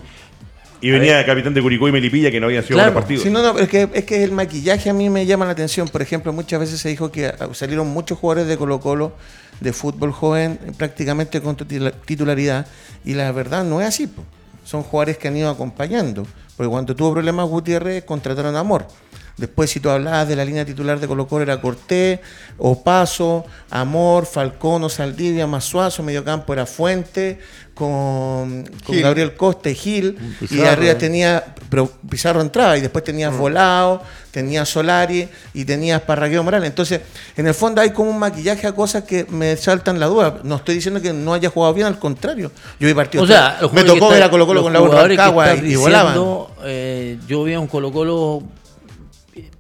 Y 0.82 0.90
venía 0.90 1.20
el 1.20 1.26
capitán 1.26 1.54
de 1.54 1.62
Curicó 1.62 1.88
y 1.88 1.92
Melipilla, 1.92 2.32
que 2.32 2.40
no 2.40 2.48
habían 2.48 2.64
sido 2.64 2.76
Claro. 2.78 2.92
buenos 2.92 3.04
partidos. 3.04 3.24
Sí, 3.24 3.30
no, 3.30 3.42
no, 3.42 3.58
es 3.60 3.70
que, 3.70 3.88
es 3.94 4.04
que 4.04 4.24
el 4.24 4.32
maquillaje 4.32 4.90
a 4.90 4.94
mí 4.94 5.10
me 5.10 5.26
llama 5.26 5.46
la 5.46 5.52
atención. 5.52 5.88
Por 5.88 6.02
ejemplo, 6.02 6.34
muchas 6.34 6.60
veces 6.60 6.80
se 6.80 6.90
dijo 6.90 7.12
que 7.12 7.28
ah, 7.28 7.50
salieron 7.54 7.88
muchos 7.88 8.18
jugadores 8.18 8.48
de 8.48 8.58
Colo 8.58 8.80
Colo 8.80 9.14
de 9.60 9.74
fútbol 9.74 10.12
joven 10.12 10.60
prácticamente 10.78 11.40
con 11.40 11.56
titula- 11.56 11.92
titularidad 12.06 12.66
y 13.06 13.14
la 13.14 13.32
verdad 13.32 13.64
no 13.64 13.80
es 13.80 13.88
así. 13.88 14.08
po. 14.08 14.24
Son 14.66 14.82
jugadores 14.84 15.18
que 15.18 15.28
han 15.28 15.38
ido 15.38 15.50
acompañando. 15.50 16.26
Porque 16.58 16.70
cuando 16.70 16.96
tuvo 16.96 17.14
problemas 17.14 17.48
Gutiérrez, 17.48 18.04
contrataron 18.04 18.56
a 18.56 18.60
Amor. 18.60 18.88
Después, 19.38 19.72
si 19.72 19.80
tú 19.80 19.90
hablabas 19.90 20.28
de 20.28 20.36
la 20.36 20.46
línea 20.46 20.66
titular 20.66 21.00
de 21.00 21.08
Colo 21.08 21.28
Colo, 21.28 21.44
era 21.44 21.60
Cortés, 21.60 22.20
Opaso, 22.58 23.46
Amor, 23.70 24.26
Falcón, 24.26 24.88
Saldivia, 24.90 25.48
Masuazo, 25.48 26.04
mediocampo 26.04 26.54
era 26.54 26.66
Fuente, 26.66 27.40
con. 27.74 28.64
Gabriel 28.88 29.36
Costa 29.36 29.70
y 29.70 29.76
Gil, 29.76 30.18
y 30.50 30.62
arriba 30.62 30.92
eh. 30.92 30.96
tenía, 30.96 31.56
pero 31.70 31.90
Pizarro 32.08 32.42
entraba, 32.42 32.78
y 32.78 32.82
después 32.82 33.04
tenías 33.04 33.36
Volado, 33.36 34.04
tenías 34.30 34.70
Solari 34.70 35.28
y 35.54 35.66
tenías 35.66 36.02
Parragueo 36.02 36.44
Morales. 36.44 36.70
Entonces, 36.70 37.02
en 37.36 37.48
el 37.48 37.54
fondo 37.54 37.82
hay 37.82 37.92
como 37.92 38.12
un 38.12 38.20
maquillaje 38.20 38.68
a 38.68 38.74
cosas 38.74 39.06
que 39.06 39.26
me 39.30 39.58
saltan 39.58 40.00
la 40.00 40.06
duda. 40.06 40.42
No 40.44 40.58
estoy 40.58 40.76
diciendo 40.76 41.02
que 41.02 41.14
no 41.14 41.34
haya 41.34 41.50
jugado 41.50 41.74
bien, 41.74 41.88
al 41.88 41.98
contrario. 41.98 42.52
Yo 42.80 42.88
vi 42.88 42.94
partidos. 42.94 43.28
O 43.28 43.32
sea, 43.32 43.60
me 43.74 43.84
tocó 43.84 44.10
ver 44.10 44.22
a 44.22 44.30
Colo 44.30 44.46
Colo 44.46 44.62
con 44.62 44.74
la 44.74 44.80
Rancagua 44.82 45.56
y, 45.56 45.72
y 45.72 45.76
volaban. 45.76 46.16
eh, 46.64 47.18
yo 47.28 47.44
vi 47.44 47.54
a 47.54 47.60
un 47.60 47.68
Colo 47.68 47.92
Colo 47.92 48.44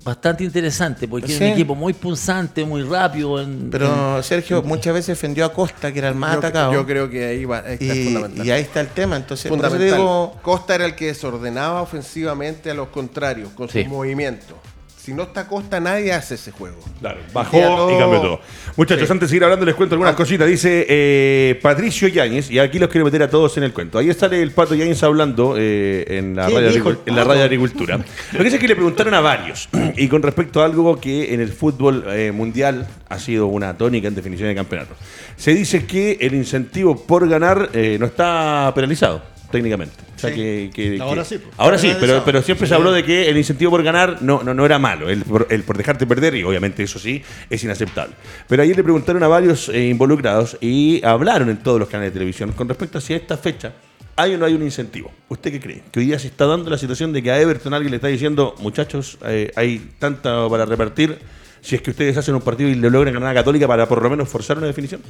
bastante 0.03 0.43
interesante, 0.43 1.07
porque 1.07 1.31
es 1.31 1.38
Sí. 1.38 1.43
un 1.43 1.49
equipo 1.51 1.75
muy 1.75 1.93
punzante, 1.93 2.65
muy 2.65 2.84
rápido. 2.84 3.39
en- 3.41 3.69
Pero 3.71 4.21
Sergio 4.23 4.62
muchas 4.63 4.93
veces 4.93 5.07
defendió 5.07 5.45
a 5.45 5.53
Costa, 5.53 5.91
que 5.91 5.99
era 5.99 6.10
el 6.10 6.15
más 6.15 6.34
Yo- 6.34 6.39
atacado. 6.39 6.73
Yo 6.73 6.86
creo 6.86 7.10
que 7.10 7.25
ahí, 7.25 7.45
va, 7.45 7.60
ahí 7.60 7.73
está 7.79 7.86
y, 7.95 8.03
fundamental. 8.05 8.45
y 8.45 8.51
ahí 8.51 8.62
está 8.62 8.81
el 8.81 8.88
tema. 8.88 9.15
Entonces, 9.15 9.49
fundamental. 9.49 9.97
digo, 9.97 10.36
Costa 10.41 10.75
era 10.75 10.86
el 10.86 10.95
que 10.95 11.07
desordenaba 11.07 11.81
ofensivamente 11.81 12.69
a 12.71 12.73
los 12.73 12.89
contrarios 12.89 13.49
con 13.51 13.69
Sí. 13.69 13.84
sus 13.84 13.91
movimientos. 13.91 14.57
Si 15.03 15.13
no 15.15 15.23
está 15.23 15.47
Costa, 15.47 15.79
nadie 15.79 16.13
hace 16.13 16.35
ese 16.35 16.51
juego. 16.51 16.77
Claro, 16.99 17.21
bajó 17.33 17.57
todo- 17.59 17.95
y 17.95 17.97
cambió 17.97 18.21
todo. 18.21 18.39
Muchachos, 18.77 19.07
Sí. 19.07 19.11
antes 19.11 19.27
de 19.27 19.31
seguir 19.31 19.43
hablando, 19.43 19.65
les 19.65 19.73
cuento 19.73 19.95
algunas 19.95 20.13
cositas. 20.13 20.47
Dice 20.47 20.85
eh, 20.87 21.59
Patricio 21.59 22.07
Yáñez, 22.07 22.51
y 22.51 22.59
aquí 22.59 22.77
los 22.77 22.87
quiero 22.87 23.05
meter 23.05 23.23
a 23.23 23.29
todos 23.29 23.57
en 23.57 23.63
el 23.63 23.73
cuento. 23.73 23.97
Ahí 23.97 24.13
sale 24.13 24.43
el 24.43 24.51
Pato 24.51 24.75
Yáñez 24.75 25.01
hablando 25.01 25.55
eh, 25.57 26.05
en, 26.07 26.35
la 26.35 26.45
¿Qué 26.45 26.53
radio 26.53 26.97
en 27.07 27.15
la 27.15 27.23
radio 27.23 27.39
de 27.39 27.45
Agricultura. 27.45 27.99
Lo 28.33 28.43
que 28.43 28.47
es 28.49 28.59
que 28.59 28.67
le 28.67 28.75
preguntaron 28.75 29.15
a 29.15 29.21
varios, 29.21 29.69
y 29.97 30.07
con 30.07 30.21
respecto 30.21 30.61
a 30.61 30.65
algo 30.65 30.99
que 31.01 31.33
en 31.33 31.41
el 31.41 31.51
fútbol 31.51 32.05
eh, 32.09 32.31
mundial 32.31 32.87
ha 33.09 33.17
sido 33.17 33.47
una 33.47 33.75
tónica 33.75 34.07
en 34.07 34.13
definición 34.13 34.49
de 34.49 34.55
campeonato. 34.55 34.93
Se 35.35 35.55
dice 35.55 35.87
que 35.87 36.19
el 36.21 36.35
incentivo 36.35 36.95
por 37.07 37.27
ganar 37.27 37.71
eh, 37.73 37.97
no 37.99 38.05
está 38.05 38.71
penalizado. 38.75 39.30
Técnicamente. 39.51 39.95
O 40.15 40.19
sea, 40.19 40.33
que, 40.33 40.69
que- 40.73 40.99
Ahora 41.01 41.23
que- 41.23 41.29
sí, 41.29 41.37
pues. 41.37 41.53
Ahora 41.57 41.77
sí, 41.77 41.93
pero, 41.99 42.23
pero 42.25 42.41
siempre 42.41 42.67
se 42.67 42.73
habló 42.75 42.91
de 42.91 43.03
que 43.03 43.29
el 43.29 43.37
incentivo 43.37 43.71
por 43.71 43.83
ganar 43.83 44.21
no, 44.21 44.41
no, 44.43 44.53
no 44.53 44.65
era 44.65 44.79
malo, 44.79 45.09
el 45.09 45.23
por, 45.23 45.47
el 45.49 45.63
por 45.63 45.77
dejarte 45.77 46.05
perder, 46.07 46.35
y 46.35 46.43
obviamente 46.43 46.83
eso 46.83 46.97
sí 46.99 47.21
es 47.49 47.63
inaceptable. 47.63 48.15
Pero 48.47 48.63
ayer 48.63 48.75
le 48.75 48.83
preguntaron 48.83 49.21
a 49.23 49.27
varios 49.27 49.69
eh, 49.69 49.87
involucrados 49.87 50.57
y 50.61 51.03
hablaron 51.05 51.49
en 51.49 51.57
todos 51.57 51.79
los 51.79 51.89
canales 51.89 52.11
de 52.13 52.19
televisión 52.19 52.51
con 52.53 52.67
respecto 52.69 52.97
a 52.97 53.01
si 53.01 53.13
a 53.13 53.17
esta 53.17 53.37
fecha 53.37 53.73
hay 54.15 54.33
o 54.35 54.37
no 54.37 54.45
hay 54.45 54.53
un 54.53 54.61
incentivo. 54.61 55.11
¿Usted 55.29 55.51
qué 55.51 55.59
cree? 55.59 55.83
Que 55.91 55.99
hoy 56.01 56.05
día 56.05 56.19
se 56.19 56.27
está 56.27 56.45
dando 56.45 56.69
la 56.69 56.77
situación 56.77 57.13
de 57.13 57.23
que 57.23 57.31
a 57.31 57.39
Everton 57.39 57.73
alguien 57.73 57.91
le 57.91 57.95
está 57.95 58.07
diciendo, 58.09 58.55
muchachos, 58.59 59.17
eh, 59.25 59.51
hay 59.55 59.89
tanta 59.99 60.47
para 60.49 60.65
repartir, 60.65 61.17
si 61.61 61.75
es 61.75 61.81
que 61.81 61.91
ustedes 61.91 62.17
hacen 62.17 62.35
un 62.35 62.41
partido 62.41 62.69
y 62.69 62.75
le 62.75 62.89
logran 62.89 63.13
ganar 63.13 63.29
a 63.29 63.33
Católica 63.33 63.67
para 63.67 63.87
por 63.87 64.01
lo 64.03 64.09
menos 64.09 64.27
forzar 64.29 64.57
una 64.57 64.67
definición. 64.67 65.01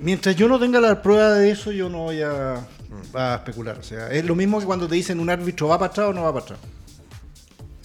Mientras 0.00 0.36
yo 0.36 0.48
no 0.48 0.58
tenga 0.58 0.80
la 0.80 1.00
prueba 1.02 1.30
de 1.34 1.50
eso, 1.50 1.72
yo 1.72 1.88
no 1.88 2.04
voy 2.04 2.20
a, 2.22 2.66
a 3.14 3.34
especular. 3.36 3.78
O 3.78 3.82
sea, 3.82 4.10
es 4.10 4.24
lo 4.24 4.34
mismo 4.34 4.60
que 4.60 4.66
cuando 4.66 4.86
te 4.86 4.94
dicen 4.94 5.20
un 5.20 5.30
árbitro 5.30 5.68
va 5.68 5.78
para 5.78 5.90
atrás 5.90 6.08
o 6.08 6.12
no 6.12 6.22
va 6.22 6.32
para 6.32 6.44
atrás. 6.44 6.58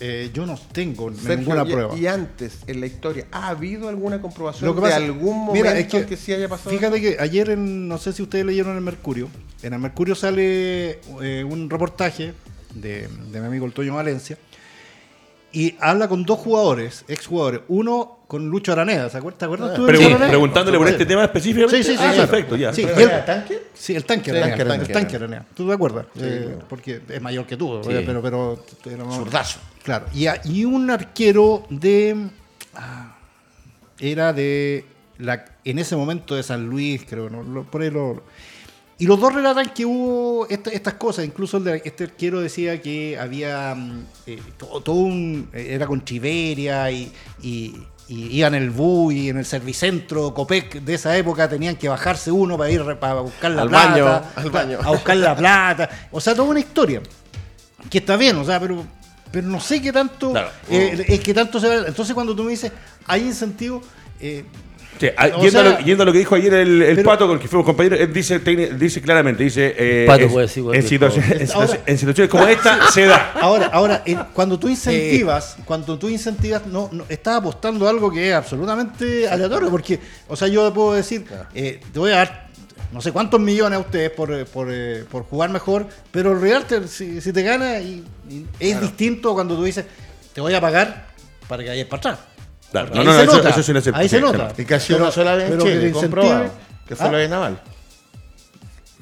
Eh, 0.03 0.31
yo 0.33 0.47
no 0.47 0.59
tengo 0.71 1.13
Sergio, 1.13 1.37
ninguna 1.37 1.63
y- 1.63 1.71
prueba. 1.71 1.95
Y, 1.95 2.07
antes, 2.07 2.59
en 2.65 2.79
la 2.79 2.87
historia, 2.87 3.27
¿ha 3.31 3.49
habido 3.49 3.87
alguna 3.87 4.19
comprobación 4.19 4.67
Lo 4.67 4.81
que 4.81 4.87
de 4.87 4.93
algún 4.95 5.45
momento 5.45 5.53
mira, 5.53 5.77
es 5.77 5.87
que, 5.87 6.05
que 6.07 6.17
sí 6.17 6.33
haya 6.33 6.49
pasado? 6.49 6.71
Fíjate 6.71 6.99
que 6.99 7.17
ayer, 7.19 7.51
en, 7.51 7.87
no 7.87 7.99
sé 7.99 8.11
si 8.11 8.23
ustedes 8.23 8.43
leyeron 8.45 8.75
el 8.75 8.81
Mercurio, 8.81 9.29
en 9.61 9.73
el 9.73 9.79
Mercurio 9.79 10.15
sale 10.15 10.99
eh, 11.21 11.43
un 11.47 11.69
reportaje 11.69 12.33
de, 12.73 13.07
de 13.31 13.39
mi 13.41 13.45
amigo 13.45 13.65
el 13.67 13.73
Toño 13.73 13.93
Valencia 13.93 14.39
y 15.53 15.75
habla 15.79 16.07
con 16.07 16.23
dos 16.23 16.39
jugadores, 16.39 17.03
exjugadores. 17.07 17.61
Uno 17.67 18.19
con 18.27 18.47
Lucho 18.49 18.71
Araneda, 18.71 19.09
¿se 19.09 19.17
acuerdas? 19.17 19.39
¿Te 19.39 19.45
acuerdas 19.45 19.75
tú 19.75 19.81
Pregun- 19.85 19.91
Lucho 19.93 20.07
Araneda? 20.07 20.29
preguntándole 20.29 20.77
por 20.77 20.87
este 20.87 21.05
tema 21.05 21.23
específicamente. 21.25 21.83
Sí, 21.83 21.91
sí, 21.91 21.97
sí. 21.97 21.97
Ah, 22.01 22.13
claro. 22.13 22.29
perfecto, 22.29 22.55
ya. 22.55 22.73
Sí, 22.73 22.83
¿Pero 22.85 22.99
y 22.99 23.03
él- 23.03 23.09
era 23.09 23.25
tanque? 23.25 23.59
Sí, 23.73 23.95
el 23.95 24.05
tanque 24.05 24.31
Sí, 24.31 24.37
Araneda. 24.37 24.61
el 24.61 24.67
tanque 24.67 24.85
el 24.85 24.91
tanque 24.93 25.15
Araneda. 25.17 25.45
¿Tú 25.53 25.67
te 25.67 25.73
acuerdas? 25.73 26.05
Eh, 26.15 26.57
porque 26.69 27.01
es 27.09 27.21
mayor 27.21 27.45
que 27.45 27.57
tú, 27.57 27.81
Sí. 27.83 27.89
pero, 28.05 28.21
pero, 28.21 28.65
pero- 28.83 29.11
Zurdazo. 29.11 29.59
Claro. 29.83 30.05
Y, 30.13 30.27
a- 30.27 30.39
y 30.45 30.63
un 30.65 30.89
arquero 30.89 31.65
de. 31.69 32.29
ah, 32.75 33.17
era 33.99 34.31
de. 34.33 34.85
La, 35.17 35.45
en 35.65 35.77
ese 35.77 35.95
momento 35.95 36.33
de 36.35 36.41
San 36.43 36.65
Luis, 36.67 37.03
creo. 37.07 37.29
¿no? 37.29 37.43
Lo- 37.43 37.63
por 37.63 37.81
ahí 37.81 37.91
lo- 37.91 38.23
y 39.01 39.05
los 39.07 39.19
dos 39.19 39.33
relatan 39.33 39.69
que 39.73 39.85
hubo 39.85 40.47
esta- 40.47 40.69
estas 40.69 40.93
cosas. 40.95 41.25
Incluso 41.25 41.57
el 41.57 41.63
de- 41.63 41.81
este 41.83 42.03
arquero 42.05 42.39
decía 42.39 42.81
que 42.81 43.17
había 43.19 43.73
mm, 43.75 44.05
eh, 44.27 44.39
todo, 44.57 44.81
todo 44.81 44.95
un. 44.97 45.49
eh, 45.53 45.69
Era 45.75 45.87
con 45.87 46.03
Chiveria 46.05 46.89
y. 46.91 47.11
y 47.41 47.75
y 48.07 48.27
iban 48.39 48.53
el 48.55 48.71
bus 48.71 49.13
y 49.13 49.29
en 49.29 49.37
el 49.37 49.45
servicentro 49.45 50.33
Copec 50.33 50.81
de 50.81 50.95
esa 50.95 51.15
época 51.15 51.47
tenían 51.47 51.77
que 51.77 51.87
bajarse 51.87 52.29
uno 52.29 52.57
para 52.57 52.69
ir 52.69 52.83
para 52.99 53.21
buscar 53.21 53.51
la 53.51 53.61
Al 53.61 53.69
plata, 53.69 53.89
baño, 53.89 54.21
al 54.35 54.49
baño. 54.51 54.79
a 54.83 54.91
buscar 54.91 55.15
la 55.15 55.33
plata, 55.33 55.89
o 56.11 56.19
sea, 56.19 56.35
toda 56.35 56.49
una 56.49 56.59
historia 56.59 57.01
que 57.89 57.99
está 57.99 58.17
bien, 58.17 58.35
o 58.35 58.43
sea, 58.43 58.59
pero 58.59 58.83
pero 59.31 59.47
no 59.47 59.61
sé 59.61 59.81
qué 59.81 59.93
tanto 59.93 60.31
Claro. 60.31 60.49
eh, 60.69 61.05
es 61.07 61.19
que 61.21 61.33
tanto 61.33 61.57
se 61.61 61.69
va. 61.69 61.87
Entonces 61.87 62.13
cuando 62.13 62.35
tú 62.35 62.43
me 62.43 62.51
dices 62.51 62.69
hay 63.07 63.21
incentivo 63.21 63.81
eh, 64.19 64.43
Sí, 65.01 65.07
ah, 65.17 65.29
yendo, 65.41 65.59
a 65.59 65.63
lo, 65.63 65.79
yendo 65.79 66.03
a 66.03 66.05
lo 66.05 66.11
que 66.13 66.19
dijo 66.19 66.35
ayer 66.35 66.53
el, 66.53 66.81
el 66.83 66.95
pero- 66.97 67.09
Pato, 67.09 67.25
con 67.25 67.35
el 67.37 67.41
que 67.41 67.47
fuimos 67.47 67.65
compañeros, 67.65 67.99
él 67.99 68.13
dice, 68.13 68.37
dice 68.39 69.01
claramente, 69.01 69.43
dice, 69.43 69.73
eh, 69.75 70.05
Pato 70.05 70.25
es- 70.25 70.31
puede 70.31 70.45
decir 70.45 70.63
en, 70.71 70.83
situaciones, 70.83 71.27
cosa. 71.27 71.41
en, 71.41 71.47
situaciones, 71.47 71.55
Ahora- 71.55 71.83
en 71.87 71.97
situaciones 71.97 72.29
como 72.31 72.47
esta 72.47 72.91
se 72.93 73.05
da. 73.07 73.31
Ahora, 73.41 73.65
ahora, 73.73 74.03
eh, 74.05 74.15
cuando 74.33 74.59
tú 74.59 74.69
incentivas, 74.69 75.57
cuando 75.65 75.97
tú 75.97 76.07
incentivas, 76.07 76.67
no, 76.67 76.87
no 76.91 77.05
estás 77.09 77.37
apostando 77.37 77.87
a 77.87 77.89
algo 77.89 78.11
que 78.11 78.29
es 78.29 78.35
absolutamente 78.35 79.27
aleatorio, 79.27 79.71
porque, 79.71 79.99
o 80.27 80.35
sea, 80.35 80.47
yo 80.47 80.71
puedo 80.71 80.93
decir, 80.93 81.25
eh, 81.55 81.79
te 81.91 81.97
voy 81.97 82.11
a 82.11 82.17
dar 82.17 82.51
no 82.91 83.01
sé 83.01 83.11
cuántos 83.11 83.39
millones 83.39 83.77
a 83.77 83.79
ustedes 83.79 84.11
por, 84.11 84.31
eh, 84.33 84.45
por, 84.45 84.67
eh, 84.69 85.03
por 85.09 85.23
jugar 85.23 85.49
mejor, 85.49 85.87
pero 86.11 86.33
el 86.33 86.87
si, 86.87 87.21
si 87.21 87.33
te 87.33 87.41
gana 87.41 87.79
y, 87.79 88.03
y 88.29 88.45
es 88.59 88.79
distinto 88.81 89.33
cuando 89.33 89.55
tú 89.55 89.63
dices, 89.63 89.85
te 90.33 90.41
voy 90.41 90.53
a 90.53 90.61
pagar 90.61 91.07
para 91.47 91.63
que 91.63 91.69
vayas 91.69 91.87
para 91.87 91.97
atrás. 91.99 92.19
Claro, 92.71 92.89
no, 92.95 93.03
no, 93.03 93.13
se 93.13 93.23
eso, 93.23 93.49
eso 93.49 93.73
lo 93.73 93.79
acepto, 93.79 93.99
ahí 93.99 94.07
se 94.09 94.21
nota. 94.21 94.53
Y 94.57 94.65
casi 94.65 94.93
Pero- 94.93 95.03
una 95.03 95.11
sola 95.11 95.35
vez 95.35 95.43
en 95.45 95.51
pero 95.51 95.63
que 95.65 95.71
Chile, 95.71 95.87
te 95.87 95.91
comprobado, 95.91 96.51
que 96.87 96.95
fue 96.95 97.05
¿Ah? 97.07 97.11
lo 97.11 97.17
de 97.17 97.27
Naval. 97.27 97.61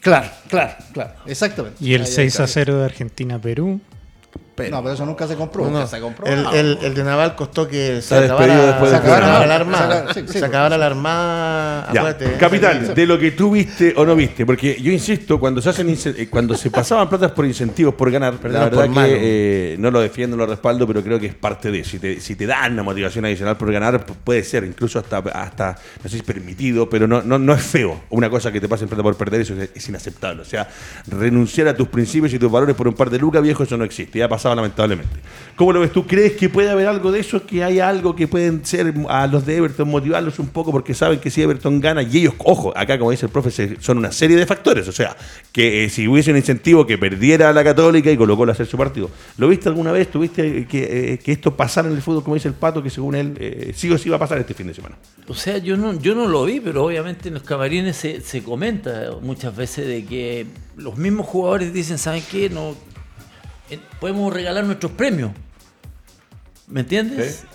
Claro, 0.01 0.29
claro, 0.47 0.73
claro, 0.93 1.11
exactamente. 1.25 1.83
Y 1.83 1.93
el 1.93 2.01
Ahí 2.01 2.07
6 2.07 2.39
a 2.39 2.43
está. 2.45 2.53
0 2.53 2.79
de 2.79 2.85
Argentina-Perú. 2.85 3.81
Pero, 4.65 4.75
No, 4.77 4.83
pero 4.83 4.93
eso 4.95 5.05
nunca 5.05 5.27
se 5.27 5.35
compró. 5.35 5.65
No, 5.69 5.79
no. 5.79 5.87
se 5.87 5.99
compró. 5.99 6.25
El, 6.27 6.45
el- 6.53 6.77
el 6.81 6.93
de 6.93 7.03
Naval 7.03 7.35
costó 7.35 7.67
que 7.67 8.01
se 8.01 8.15
acabara, 8.15 8.65
después 8.67 8.91
se 8.91 8.95
acabara 8.97 9.45
la 9.45 9.55
armada. 9.55 9.99
Saca- 10.07 10.13
sí, 10.13 10.23
sí, 10.27 10.39
se 10.39 10.45
acabara 10.45 10.77
la 10.77 10.85
armada. 10.85 11.83
Acuérdate, 11.89 12.33
Capitán, 12.37 12.93
de 12.93 13.05
lo 13.07 13.17
que 13.19 13.31
tú 13.31 13.51
viste 13.51 13.93
o 13.97 14.05
no 14.05 14.15
viste, 14.15 14.45
porque 14.45 14.79
yo 14.81 14.91
insisto, 14.91 15.39
cuando 15.39 15.61
se 15.61 15.69
hacen 15.69 15.89
eh, 15.89 16.27
cuando 16.29 16.55
se 16.55 16.69
pasaban 16.71 17.09
platas 17.09 17.31
por 17.31 17.45
incentivos 17.45 17.93
por 17.95 18.11
ganar, 18.11 18.33
la 18.33 18.39
Perdón, 18.39 18.61
verdad 18.65 18.85
por 18.85 18.89
malo. 18.89 19.07
que 19.09 19.73
eh, 19.73 19.75
no 19.79 19.91
lo 19.91 19.99
defiendo, 20.01 20.37
no 20.37 20.45
lo 20.45 20.51
respaldo, 20.51 20.85
pero 20.87 21.01
creo 21.03 21.19
que 21.19 21.27
es 21.27 21.35
parte 21.35 21.71
de. 21.71 21.83
Si 21.83 21.99
te, 21.99 22.19
si 22.19 22.35
te 22.35 22.45
dan 22.45 22.73
una 22.73 22.83
motivación 22.83 23.25
adicional 23.25 23.57
por 23.57 23.71
ganar, 23.71 24.05
pu- 24.05 24.13
puede 24.23 24.43
ser, 24.43 24.63
incluso 24.63 24.99
hasta, 24.99 25.17
hasta 25.17 25.75
no 26.03 26.09
sé 26.09 26.17
si 26.17 26.23
permitido, 26.23 26.89
pero 26.89 27.07
no, 27.07 27.21
no, 27.21 27.39
no 27.39 27.53
es 27.53 27.61
feo. 27.63 28.01
Una 28.09 28.29
cosa 28.29 28.51
que 28.51 28.59
te 28.61 28.67
pasen 28.67 28.87
plata 28.87 29.03
por 29.03 29.15
perder, 29.15 29.41
eso 29.41 29.53
es, 29.59 29.69
es 29.73 29.89
inaceptable. 29.89 30.41
O 30.41 30.45
sea, 30.45 30.67
renunciar 31.07 31.67
a 31.67 31.73
tus 31.75 31.87
principios 31.87 32.33
y 32.33 32.39
tus 32.39 32.51
valores 32.51 32.75
por 32.75 32.87
un 32.87 32.93
par 32.93 33.09
de 33.09 33.17
lucas, 33.19 33.41
viejo, 33.41 33.63
eso 33.63 33.77
no 33.77 33.83
existe. 33.83 34.19
Ya 34.19 34.25
ha 34.25 34.29
pasado 34.29 34.48
lamentablemente. 34.55 35.19
¿Cómo 35.59 35.73
lo 35.73 35.81
ves 35.81 35.91
tú? 35.91 36.07
¿Crees 36.07 36.37
que 36.37 36.47
puede 36.47 36.69
haber 36.69 36.87
algo 36.87 37.11
de 37.11 37.19
eso? 37.19 37.45
¿Que 37.45 37.65
hay 37.65 37.81
algo 37.81 38.15
que 38.15 38.29
pueden 38.29 38.65
ser 38.65 38.93
a 39.09 39.27
los 39.27 39.45
de 39.45 39.57
Everton 39.57 39.89
motivarlos 39.89 40.39
un 40.39 40.47
poco 40.47 40.71
porque 40.71 40.93
saben 40.93 41.19
que 41.19 41.29
si 41.29 41.41
Everton 41.41 41.81
gana 41.81 42.01
y 42.01 42.19
ellos, 42.19 42.33
ojo, 42.37 42.71
acá 42.77 42.97
como 42.97 43.11
dice 43.11 43.25
el 43.25 43.31
profe, 43.33 43.75
son 43.81 43.97
una 43.97 44.13
serie 44.13 44.37
de 44.37 44.45
factores. 44.45 44.87
O 44.87 44.93
sea, 44.93 45.17
que 45.51 45.83
eh, 45.83 45.89
si 45.89 46.07
hubiese 46.07 46.31
un 46.31 46.37
incentivo 46.37 46.87
que 46.87 46.97
perdiera 46.97 47.49
a 47.49 47.51
la 47.51 47.61
Católica 47.61 48.09
y 48.09 48.15
colocó 48.15 48.45
a 48.45 48.51
hacer 48.53 48.67
su 48.67 48.77
partido. 48.77 49.11
¿Lo 49.37 49.49
viste 49.49 49.67
alguna 49.67 49.91
vez? 49.91 50.09
¿Tuviste 50.09 50.65
que, 50.65 51.13
eh, 51.13 51.19
que 51.19 51.33
esto 51.33 51.53
pasara 51.57 51.89
en 51.89 51.95
el 51.95 52.01
fútbol, 52.01 52.23
como 52.23 52.35
dice 52.35 52.47
el 52.47 52.53
Pato, 52.53 52.81
que 52.81 52.89
según 52.89 53.15
él 53.15 53.35
eh, 53.37 53.73
sí 53.75 53.91
o 53.91 53.97
sí 53.97 54.09
va 54.09 54.15
a 54.15 54.19
pasar 54.19 54.37
este 54.37 54.53
fin 54.53 54.67
de 54.67 54.73
semana? 54.73 54.95
O 55.27 55.33
sea, 55.33 55.57
yo 55.57 55.75
no, 55.75 55.99
yo 55.99 56.15
no 56.15 56.25
lo 56.29 56.45
vi, 56.45 56.61
pero 56.61 56.85
obviamente 56.85 57.27
en 57.27 57.33
los 57.33 57.43
camarines 57.43 57.97
se, 57.97 58.21
se 58.21 58.41
comenta 58.43 59.09
muchas 59.21 59.53
veces 59.53 59.85
de 59.85 60.05
que 60.05 60.45
los 60.77 60.97
mismos 60.97 61.27
jugadores 61.27 61.73
dicen, 61.73 61.97
¿saben 61.97 62.23
qué? 62.31 62.49
No, 62.49 62.69
eh, 62.71 62.75
podemos 63.99 64.33
regalar 64.33 64.63
nuestros 64.63 64.91
premios. 64.93 65.31
¿Me 66.67 66.81
entiendes? 66.81 67.45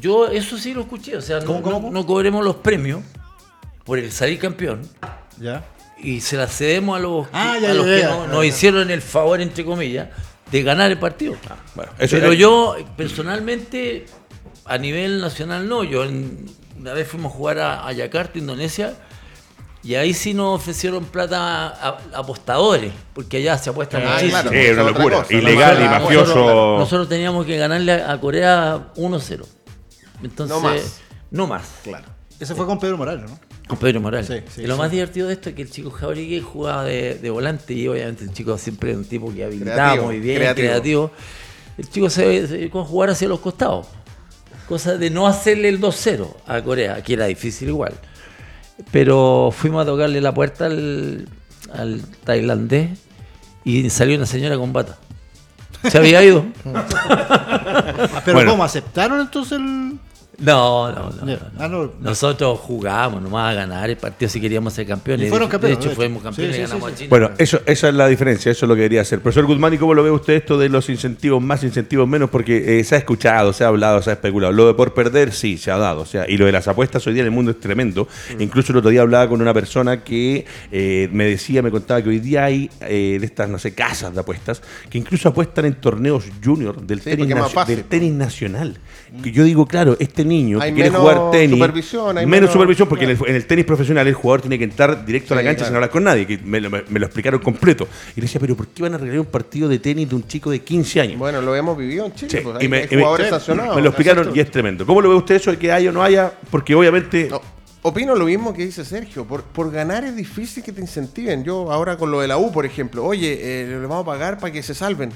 Yo 0.00 0.26
eso 0.28 0.56
sí 0.58 0.72
lo 0.74 0.82
escuché, 0.82 1.16
o 1.16 1.20
sea, 1.20 1.40
no, 1.40 1.46
¿Cómo, 1.46 1.62
cómo, 1.62 1.76
no- 1.76 1.80
cómo? 1.82 1.92
no 1.92 2.06
cobremos 2.06 2.44
los 2.44 2.56
premios 2.56 3.02
por 3.84 3.98
el 3.98 4.10
salir 4.10 4.38
campeón 4.38 4.82
Ya. 5.38 5.64
y 5.98 6.20
se 6.20 6.36
las 6.36 6.56
cedemos 6.56 6.96
a 6.96 7.00
los, 7.00 7.26
Ah, 7.32 7.54
que- 7.56 7.62
ya, 7.62 7.68
a 7.68 7.72
ya, 7.72 7.74
los 7.74 7.86
ya, 7.86 7.94
que 7.94 8.00
ya, 8.00 8.08
no- 8.08 8.26
ya, 8.26 8.32
nos 8.32 8.44
hicieron 8.44 8.90
el 8.90 9.02
favor, 9.02 9.40
entre 9.40 9.64
comillas, 9.64 10.08
de 10.50 10.62
ganar 10.62 10.90
el 10.90 10.98
partido. 10.98 11.36
Bueno, 11.74 11.92
eso 11.98 12.16
Pero 12.16 12.32
yo, 12.32 12.76
personalmente, 12.96 14.06
a 14.64 14.78
nivel 14.78 15.20
nacional 15.20 15.68
no. 15.68 15.84
Yo 15.84 16.04
en- 16.04 16.46
una 16.78 16.92
vez 16.94 17.06
fuimos 17.08 17.32
a 17.32 17.36
jugar 17.36 17.58
a, 17.58 17.86
a 17.86 17.92
Yakarta, 17.92 18.38
Indonesia, 18.38 18.94
y 19.84 19.94
ahí 19.96 20.14
sí 20.14 20.32
nos 20.34 20.56
ofrecieron 20.60 21.04
plata 21.04 21.66
a, 21.68 21.88
a- 21.88 21.98
apostadores, 22.14 22.92
porque 23.14 23.38
allá 23.38 23.58
se 23.58 23.70
apuesta 23.70 23.98
Ah, 23.98 24.00
muchísimo. 24.14 24.30
claro. 24.30 24.50
Sí, 24.50 24.56
una 24.70 24.82
otra 24.82 24.84
locura. 24.98 25.16
cosa, 25.22 25.34
Ilegal 25.34 25.74
¿no? 25.78 25.80
y 25.80 25.88
Nosotros- 25.88 26.02
mafioso. 26.28 26.78
Nosotros 26.78 27.08
teníamos 27.08 27.46
que 27.46 27.56
ganarle 27.56 27.92
a, 27.92 28.20
Corea 28.20 28.92
1-0. 28.96 29.44
Entonces, 30.22 30.56
No 30.56 30.60
más. 30.62 31.00
No 31.30 31.46
más. 31.46 31.62
Claro. 31.82 32.06
Ese 32.38 32.54
fue 32.54 32.66
con 32.66 32.78
Pedro 32.78 32.96
Morales, 32.96 33.28
¿no? 33.30 33.38
Con 33.68 33.78
Pedro 33.78 34.00
Morales. 34.00 34.26
Sí, 34.26 34.34
sí, 34.54 34.62
y 34.62 34.66
lo 34.66 34.74
sí. 34.74 34.80
más 34.80 34.90
divertido 34.90 35.28
de 35.28 35.34
esto 35.34 35.48
es 35.50 35.54
que 35.54 35.62
el 35.62 35.70
chico 35.70 35.90
Jauregui 35.90 36.40
jugaba 36.40 36.84
de, 36.84 37.14
de 37.14 37.30
volante 37.30 37.72
y 37.74 37.86
obviamente 37.88 38.24
el 38.24 38.32
chico 38.32 38.58
siempre 38.58 38.90
es 38.90 38.96
un 38.96 39.04
tipo 39.04 39.32
que 39.32 39.44
habilitaba 39.44 40.02
muy 40.02 40.18
bien, 40.20 40.36
creativo. 40.38 40.66
creativo. 40.68 41.10
El 41.78 41.88
chico 41.88 42.10
se, 42.10 42.46
se 42.46 42.54
dedicó 42.58 42.80
a 42.80 42.84
jugar 42.84 43.10
hacia 43.10 43.28
los 43.28 43.40
costados. 43.40 43.86
Cosa 44.68 44.96
de 44.96 45.10
no 45.10 45.26
hacerle 45.26 45.68
el 45.68 45.80
2-0 45.80 46.26
a 46.46 46.60
Corea, 46.62 47.02
que 47.02 47.14
era 47.14 47.26
difícil 47.26 47.68
igual. 47.68 47.94
Pero 48.90 49.52
fuimos 49.56 49.82
a 49.82 49.86
tocarle 49.86 50.20
la 50.20 50.34
puerta 50.34 50.66
al, 50.66 51.28
al 51.72 52.02
tailandés 52.24 52.90
y 53.64 53.88
salió 53.90 54.16
una 54.16 54.26
señora 54.26 54.56
con 54.56 54.72
bata. 54.72 54.98
Se 55.88 55.98
había 55.98 56.22
ido. 56.22 56.44
Pero 58.24 58.34
Bueno. 58.34 58.50
¿cómo? 58.52 58.64
¿Aceptaron 58.64 59.20
entonces 59.20 59.58
el...? 59.58 59.98
No, 60.42 60.90
no, 60.92 61.10
no. 61.10 61.24
No, 61.24 61.26
no. 61.26 61.38
Ah, 61.58 61.68
no. 61.68 61.90
Nosotros 62.00 62.58
jugábamos 62.60 63.22
nomás 63.22 63.52
a 63.52 63.54
ganar 63.54 63.88
el 63.88 63.96
partido 63.96 64.28
si 64.28 64.40
queríamos 64.40 64.72
ser 64.72 64.86
campeones. 64.86 65.26
Y 65.26 65.30
fueron 65.30 65.48
De- 65.48 65.52
campeones, 65.52 65.78
De 65.78 65.80
hecho, 65.82 65.88
de 65.88 65.92
hecho. 65.94 66.00
fuimos 66.02 66.22
campeones 66.22 66.56
Sí, 66.56 66.60
y 66.60 66.64
ganamos 66.64 66.88
sí, 66.88 66.92
a. 66.92 66.96
China. 66.98 67.08
Bueno, 67.10 67.30
eso, 67.38 67.60
esa 67.64 67.88
es 67.88 67.94
la 67.94 68.06
diferencia, 68.08 68.50
eso 68.52 68.66
es 68.66 68.68
lo 68.68 68.74
que 68.74 68.82
quería 68.82 69.00
hacer. 69.02 69.20
Profesor 69.20 69.46
Guzmán, 69.46 69.72
¿y 69.74 69.78
cómo 69.78 69.94
lo 69.94 70.02
ve 70.02 70.10
usted 70.10 70.34
esto 70.34 70.58
de 70.58 70.68
los 70.68 70.88
incentivos 70.90 71.40
más, 71.42 71.62
incentivos 71.62 72.08
menos? 72.08 72.28
Porque 72.30 72.80
eh, 72.80 72.84
se 72.84 72.96
ha 72.96 72.98
escuchado, 72.98 73.52
se 73.52 73.62
ha 73.64 73.68
hablado, 73.68 74.02
se 74.02 74.10
ha 74.10 74.14
especulado. 74.14 74.52
Lo 74.52 74.66
de 74.66 74.74
por 74.74 74.94
perder, 74.94 75.32
sí, 75.32 75.58
se 75.58 75.70
ha 75.70 75.76
dado. 75.78 76.00
O 76.02 76.06
sea, 76.06 76.28
y 76.28 76.36
lo 76.36 76.46
de 76.46 76.52
las 76.52 76.66
apuestas 76.66 77.06
hoy 77.06 77.12
día 77.14 77.22
en 77.22 77.26
el 77.26 77.32
mundo 77.32 77.52
es 77.52 77.60
tremendo. 77.60 78.08
Incluso 78.38 78.72
el 78.72 78.78
otro 78.78 78.90
día 78.90 79.02
hablaba 79.02 79.28
con 79.28 79.40
una 79.40 79.54
persona 79.54 80.02
que 80.02 80.44
eh, 80.72 81.08
me 81.12 81.24
decía, 81.26 81.62
me 81.62 81.70
contaba 81.70 82.02
que 82.02 82.08
hoy 82.08 82.18
día 82.18 82.44
hay 82.44 82.68
eh, 82.80 83.18
de 83.20 83.26
estas, 83.26 83.48
no 83.48 83.58
sé, 83.58 83.74
casas 83.74 84.12
de 84.12 84.20
apuestas, 84.20 84.60
que 84.90 84.98
incluso 84.98 85.28
apuestan 85.28 85.66
en 85.66 85.74
torneos 85.74 86.24
junior 86.42 86.80
del, 86.84 86.98
Sí, 87.00 87.10
tenis, 87.10 87.32
fácil. 87.52 87.76
del 87.76 87.84
tenis 87.84 88.12
nacional. 88.12 88.78
Que 89.22 89.30
yo 89.30 89.44
digo, 89.44 89.66
claro, 89.66 89.96
este 90.00 90.24
niño 90.32 90.60
Hay 90.60 90.70
que 90.70 90.74
quiere 90.82 90.90
jugar 90.90 91.30
tenis, 91.30 91.58
supervisión, 91.58 92.18
hay 92.18 92.26
menos, 92.26 92.40
menos- 92.40 92.52
supervisión, 92.52 92.88
porque 92.88 93.04
en 93.04 93.10
el, 93.10 93.18
en 93.26 93.34
el 93.36 93.46
tenis 93.46 93.64
profesional 93.64 94.06
el 94.08 94.14
jugador 94.14 94.40
tiene 94.40 94.58
que 94.58 94.64
entrar 94.64 95.04
directo 95.04 95.34
a 95.34 95.36
la 95.36 95.42
cancha 95.42 95.58
claro. 95.58 95.68
sin 95.68 95.74
hablar 95.76 95.90
con 95.90 96.04
nadie, 96.04 96.26
que 96.26 96.38
me, 96.38 96.60
lo- 96.60 96.70
me- 96.70 96.82
me 96.88 96.98
lo 97.00 97.06
explicaron 97.06 97.40
completo. 97.40 97.86
Y 98.16 98.20
le 98.20 98.26
decía, 98.26 98.40
pero 98.40 98.56
¿por 98.56 98.66
qué 98.68 98.82
van 98.82 98.94
a 98.94 98.98
regalar 98.98 99.20
un 99.20 99.26
partido 99.26 99.68
de 99.68 99.78
tenis 99.78 100.08
de 100.08 100.14
un 100.16 100.26
chico 100.26 100.50
de 100.50 100.60
15 100.60 101.00
años? 101.00 101.18
Bueno, 101.18 101.40
lo 101.40 101.54
hemos 101.54 101.76
vivido 101.76 102.06
en 102.06 102.14
Chile. 102.14 102.30
Sí, 102.30 102.38
pues, 102.42 102.56
y 102.60 102.62
hay, 102.64 102.68
me, 102.68 102.76
hay 102.78 102.88
y 102.90 102.96
me- 102.96 103.02
jugadores 103.02 103.26
me 103.26 103.30
sancionados. 103.30 103.80
lo 103.82 103.88
explicaron 103.88 104.30
y 104.34 104.40
es 104.40 104.50
tremendo. 104.50 104.86
¿Cómo 104.86 105.00
lo 105.00 105.08
ve 105.10 105.14
usted 105.16 105.34
eso 105.36 105.50
de 105.50 105.58
que 105.58 105.70
haya 105.70 105.90
o 105.90 105.92
no 105.92 106.02
haya? 106.02 106.32
Porque 106.50 106.74
obviamente... 106.74 107.28
No, 107.30 107.40
opino 107.82 108.14
lo 108.14 108.26
mismo 108.26 108.54
que 108.54 108.64
dice 108.64 108.84
Sergio. 108.84 109.24
Por, 109.24 109.42
por 109.42 109.70
ganar 109.72 110.04
es 110.04 110.14
difícil 110.16 110.62
que 110.62 110.72
te 110.72 110.80
incentiven. 110.80 111.42
Yo 111.44 111.70
ahora 111.72 111.96
con 111.96 112.10
lo 112.10 112.20
de 112.20 112.28
la 112.28 112.38
U, 112.38 112.52
por 112.52 112.64
ejemplo, 112.64 113.04
oye, 113.04 113.38
eh, 113.40 113.66
le 113.68 113.76
vamos 113.86 114.02
a 114.02 114.06
pagar 114.06 114.38
para 114.38 114.52
que 114.52 114.62
se 114.62 114.74
salven. 114.74 115.10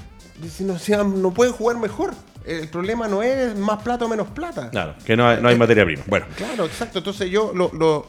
Si 0.55 0.63
no, 0.63 0.77
sean- 0.77 1.21
no 1.21 1.33
pueden 1.33 1.53
jugar 1.53 1.77
mejor. 1.77 2.13
El 2.45 2.67
problema 2.69 3.07
no 3.07 3.21
es 3.23 3.55
más 3.57 3.81
plata 3.83 4.05
o 4.05 4.07
menos 4.07 4.27
plata. 4.29 4.69
Claro, 4.69 4.95
que 5.05 5.17
no 5.17 5.27
hay, 5.27 5.41
no 5.41 5.49
hay 5.49 5.57
materia 5.57 5.83
prima. 5.83 6.03
Bueno, 6.07 6.25
Claro, 6.37 6.65
exacto. 6.65 6.99
Entonces 6.99 7.29
yo 7.29 7.51
lo, 7.53 7.69
lo, 7.73 8.07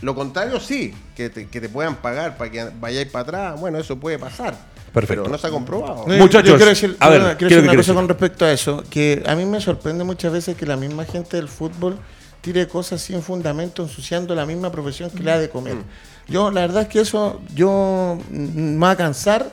lo 0.00 0.14
contrario 0.14 0.58
sí, 0.60 0.94
que 1.14 1.28
te, 1.28 1.48
que 1.48 1.60
te 1.60 1.68
puedan 1.68 1.96
pagar 1.96 2.36
para 2.38 2.50
que 2.50 2.70
vayáis 2.80 3.08
para 3.08 3.22
atrás. 3.22 3.60
Bueno, 3.60 3.78
eso 3.78 3.98
puede 3.98 4.18
pasar. 4.18 4.54
Perfecto. 4.92 5.24
Pero 5.24 5.32
no 5.32 5.38
se 5.38 5.46
ha 5.48 5.50
comprobado. 5.50 6.04
Eh, 6.10 6.18
Muchachos, 6.18 6.48
yo 6.50 6.56
quiero 6.56 6.70
decir, 6.70 6.96
a 7.00 7.08
ver, 7.10 7.20
quiero 7.20 7.38
¿qué 7.38 7.44
es 7.46 7.50
decir 7.50 7.56
lo 7.56 7.62
que 7.62 7.68
una 7.68 7.76
cosa 7.76 7.92
decir? 7.92 7.94
con 7.94 8.08
respecto 8.08 8.44
a 8.46 8.52
eso, 8.52 8.84
que 8.88 9.22
a 9.26 9.34
mí 9.34 9.44
me 9.44 9.60
sorprende 9.60 10.04
muchas 10.04 10.32
veces 10.32 10.56
que 10.56 10.64
la 10.66 10.76
misma 10.76 11.04
gente 11.04 11.36
del 11.36 11.48
fútbol 11.48 11.98
tire 12.40 12.68
cosas 12.68 13.02
sin 13.02 13.20
fundamento, 13.22 13.82
ensuciando 13.82 14.34
la 14.34 14.46
misma 14.46 14.70
profesión 14.70 15.10
que 15.10 15.22
le 15.22 15.32
ha 15.32 15.38
de 15.38 15.50
comer. 15.50 15.76
Yo, 16.28 16.50
la 16.50 16.60
verdad 16.62 16.82
es 16.82 16.88
que 16.88 17.00
eso, 17.00 17.40
yo 17.54 18.18
mm, 18.30 18.76
me 18.76 18.78
va 18.86 18.92
a 18.92 18.96
cansar, 18.96 19.52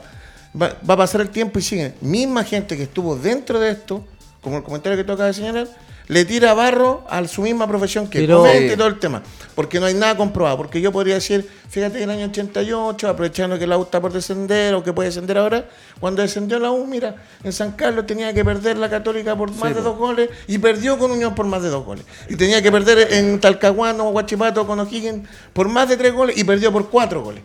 va, 0.60 0.76
va 0.88 0.94
a 0.94 0.96
pasar 0.96 1.20
el 1.20 1.30
tiempo 1.30 1.58
y 1.58 1.62
sigue. 1.62 1.94
Misma 2.00 2.44
gente 2.44 2.76
que 2.76 2.84
estuvo 2.84 3.16
dentro 3.16 3.58
de 3.60 3.70
esto, 3.70 4.04
como 4.40 4.56
el 4.58 4.62
comentario 4.62 4.96
que 4.96 5.04
toca 5.04 5.24
de 5.26 5.32
señalar, 5.32 5.68
le 6.08 6.24
tira 6.24 6.52
barro 6.52 7.04
a 7.08 7.26
su 7.28 7.42
misma 7.42 7.66
profesión 7.66 8.08
que 8.08 8.20
Pero- 8.20 8.38
comete 8.40 8.76
todo 8.76 8.88
el 8.88 8.98
tema. 8.98 9.22
Porque 9.54 9.78
no 9.78 9.86
hay 9.86 9.94
nada 9.94 10.16
comprobado. 10.16 10.56
Porque 10.56 10.80
yo 10.80 10.90
podría 10.92 11.14
decir, 11.14 11.48
fíjate 11.68 11.98
que 11.98 12.04
en 12.04 12.10
el 12.10 12.16
año 12.18 12.26
88, 12.26 13.08
aprovechando 13.08 13.58
que 13.58 13.66
la 13.66 13.78
U 13.78 13.82
está 13.82 14.00
por 14.00 14.12
descender 14.12 14.74
o 14.74 14.82
que 14.82 14.92
puede 14.92 15.08
descender 15.10 15.38
ahora, 15.38 15.68
cuando 16.00 16.22
descendió 16.22 16.58
la 16.58 16.70
U, 16.70 16.86
mira, 16.86 17.16
en 17.44 17.52
San 17.52 17.72
Carlos 17.72 18.06
tenía 18.06 18.32
que 18.34 18.44
perder 18.44 18.78
la 18.78 18.90
Católica 18.90 19.36
por 19.36 19.54
más 19.54 19.74
de 19.74 19.80
dos 19.80 19.96
goles 19.96 20.28
y 20.48 20.58
perdió 20.58 20.98
con 20.98 21.10
Unión 21.12 21.34
por 21.34 21.46
más 21.46 21.62
de 21.62 21.68
dos 21.68 21.84
goles. 21.84 22.04
Y 22.28 22.36
tenía 22.36 22.60
que 22.62 22.72
perder 22.72 23.12
en 23.12 23.40
Talcahuano 23.40 24.08
o 24.08 24.12
Guachipato 24.12 24.66
con 24.66 24.80
O'Higgins 24.80 25.28
por 25.52 25.68
más 25.68 25.88
de 25.88 25.96
tres 25.96 26.12
goles 26.12 26.36
y 26.36 26.44
perdió 26.44 26.72
por 26.72 26.90
cuatro 26.90 27.22
goles. 27.22 27.42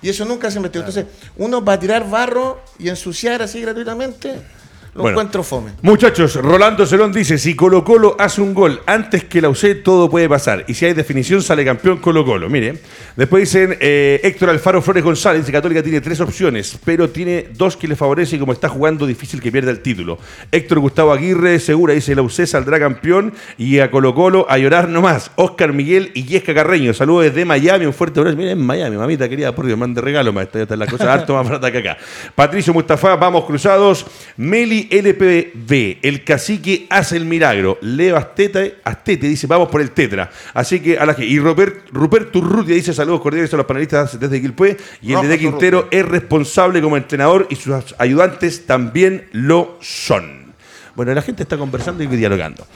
Y 0.00 0.08
eso 0.08 0.24
nunca 0.24 0.50
se 0.50 0.60
metió. 0.60 0.80
Entonces, 0.80 1.06
uno 1.36 1.64
va 1.64 1.74
a 1.74 1.80
tirar 1.80 2.08
barro 2.08 2.60
y 2.78 2.88
ensuciar 2.88 3.42
así 3.42 3.60
gratuitamente, 3.60 4.34
lo 4.98 5.02
Bueno. 5.04 5.18
encuentro 5.20 5.42
fome. 5.44 5.70
Muchachos, 5.82 6.34
Rolando 6.34 6.84
Cerón 6.84 7.12
dice, 7.12 7.38
si 7.38 7.54
Colo 7.54 7.84
Colo 7.84 8.16
hace 8.18 8.40
un 8.40 8.52
gol 8.52 8.80
antes 8.84 9.24
que 9.24 9.40
la 9.40 9.48
UC, 9.48 9.82
todo 9.84 10.10
puede 10.10 10.28
pasar. 10.28 10.64
Y 10.66 10.74
si 10.74 10.84
hay 10.86 10.92
definición, 10.92 11.40
sale 11.40 11.64
campeón 11.64 11.98
Colo 11.98 12.24
Colo. 12.24 12.50
Mire, 12.50 12.80
después 13.16 13.44
dicen, 13.44 13.76
eh, 13.80 14.20
Héctor 14.24 14.50
Alfaro 14.50 14.82
Flores 14.82 15.04
González, 15.04 15.46
de 15.46 15.52
Católica 15.52 15.82
tiene 15.82 16.00
tres 16.00 16.20
opciones, 16.20 16.76
pero 16.84 17.08
tiene 17.10 17.46
dos 17.54 17.76
que 17.76 17.86
le 17.86 17.94
favorece 17.94 18.36
y 18.36 18.38
como 18.40 18.52
está 18.52 18.68
jugando, 18.68 19.06
difícil 19.06 19.40
que 19.40 19.52
pierda 19.52 19.70
el 19.70 19.80
título. 19.80 20.18
Héctor 20.50 20.80
Gustavo 20.80 21.12
Aguirre, 21.12 21.60
segura, 21.60 21.94
dice, 21.94 22.14
la 22.16 22.22
UC 22.22 22.44
saldrá 22.46 22.80
campeón 22.80 23.32
y 23.56 23.78
a 23.78 23.90
Colo 23.90 24.14
Colo 24.14 24.46
a 24.48 24.58
llorar 24.58 24.88
nomás. 24.88 25.30
Oscar 25.36 25.72
Miguel 25.72 26.10
y 26.14 26.24
Yesca 26.24 26.52
Carreño, 26.54 26.92
saludos 26.92 27.24
desde 27.24 27.44
Miami, 27.44 27.86
un 27.86 27.94
fuerte 27.94 28.18
abrazo. 28.18 28.36
Miren, 28.36 28.58
en 28.58 28.66
Miami, 28.66 28.96
mamita 28.96 29.28
querida, 29.28 29.54
por 29.54 29.66
Dios, 29.66 29.78
mande 29.78 30.00
regalo, 30.00 30.32
maestra, 30.32 30.58
ya 30.58 30.62
está 30.64 30.76
la 30.76 30.86
cosa 30.86 31.12
harto 31.12 31.34
más 31.34 31.44
barata 31.48 31.70
que 31.70 31.78
acá. 31.78 31.98
Patricio 32.34 32.72
Mustafa, 32.74 33.14
vamos 33.16 33.44
cruzados. 33.44 34.06
Meli 34.36 34.87
LPB, 34.90 35.98
el 36.02 36.24
cacique 36.24 36.86
hace 36.90 37.16
el 37.16 37.24
milagro. 37.24 37.78
Leo 37.80 38.16
Astete, 38.16 38.76
Astete 38.84 39.26
dice, 39.28 39.46
vamos 39.46 39.68
por 39.68 39.80
el 39.80 39.90
tetra. 39.92 40.30
Así 40.54 40.80
que 40.80 40.98
a 40.98 41.06
la 41.06 41.14
que. 41.14 41.24
Y 41.24 41.38
Robert, 41.38 41.88
Ruperto 41.92 42.38
Urrutia 42.38 42.74
dice 42.74 42.92
saludos 42.92 43.20
cordiales 43.20 43.52
a 43.54 43.56
los 43.56 43.66
panelistas 43.66 44.18
desde 44.18 44.40
Quilpué. 44.40 44.76
Y 45.02 45.12
el 45.12 45.28
de 45.28 45.38
Quintero 45.38 45.88
es 45.90 46.04
responsable 46.04 46.80
como 46.82 46.96
entrenador 46.96 47.46
y 47.50 47.56
sus 47.56 47.94
ayudantes 47.98 48.66
también 48.66 49.28
lo 49.32 49.78
son. 49.80 50.54
Bueno, 50.94 51.14
la 51.14 51.22
gente 51.22 51.44
está 51.44 51.56
conversando 51.56 52.02
y 52.02 52.06
dialogando. 52.08 52.66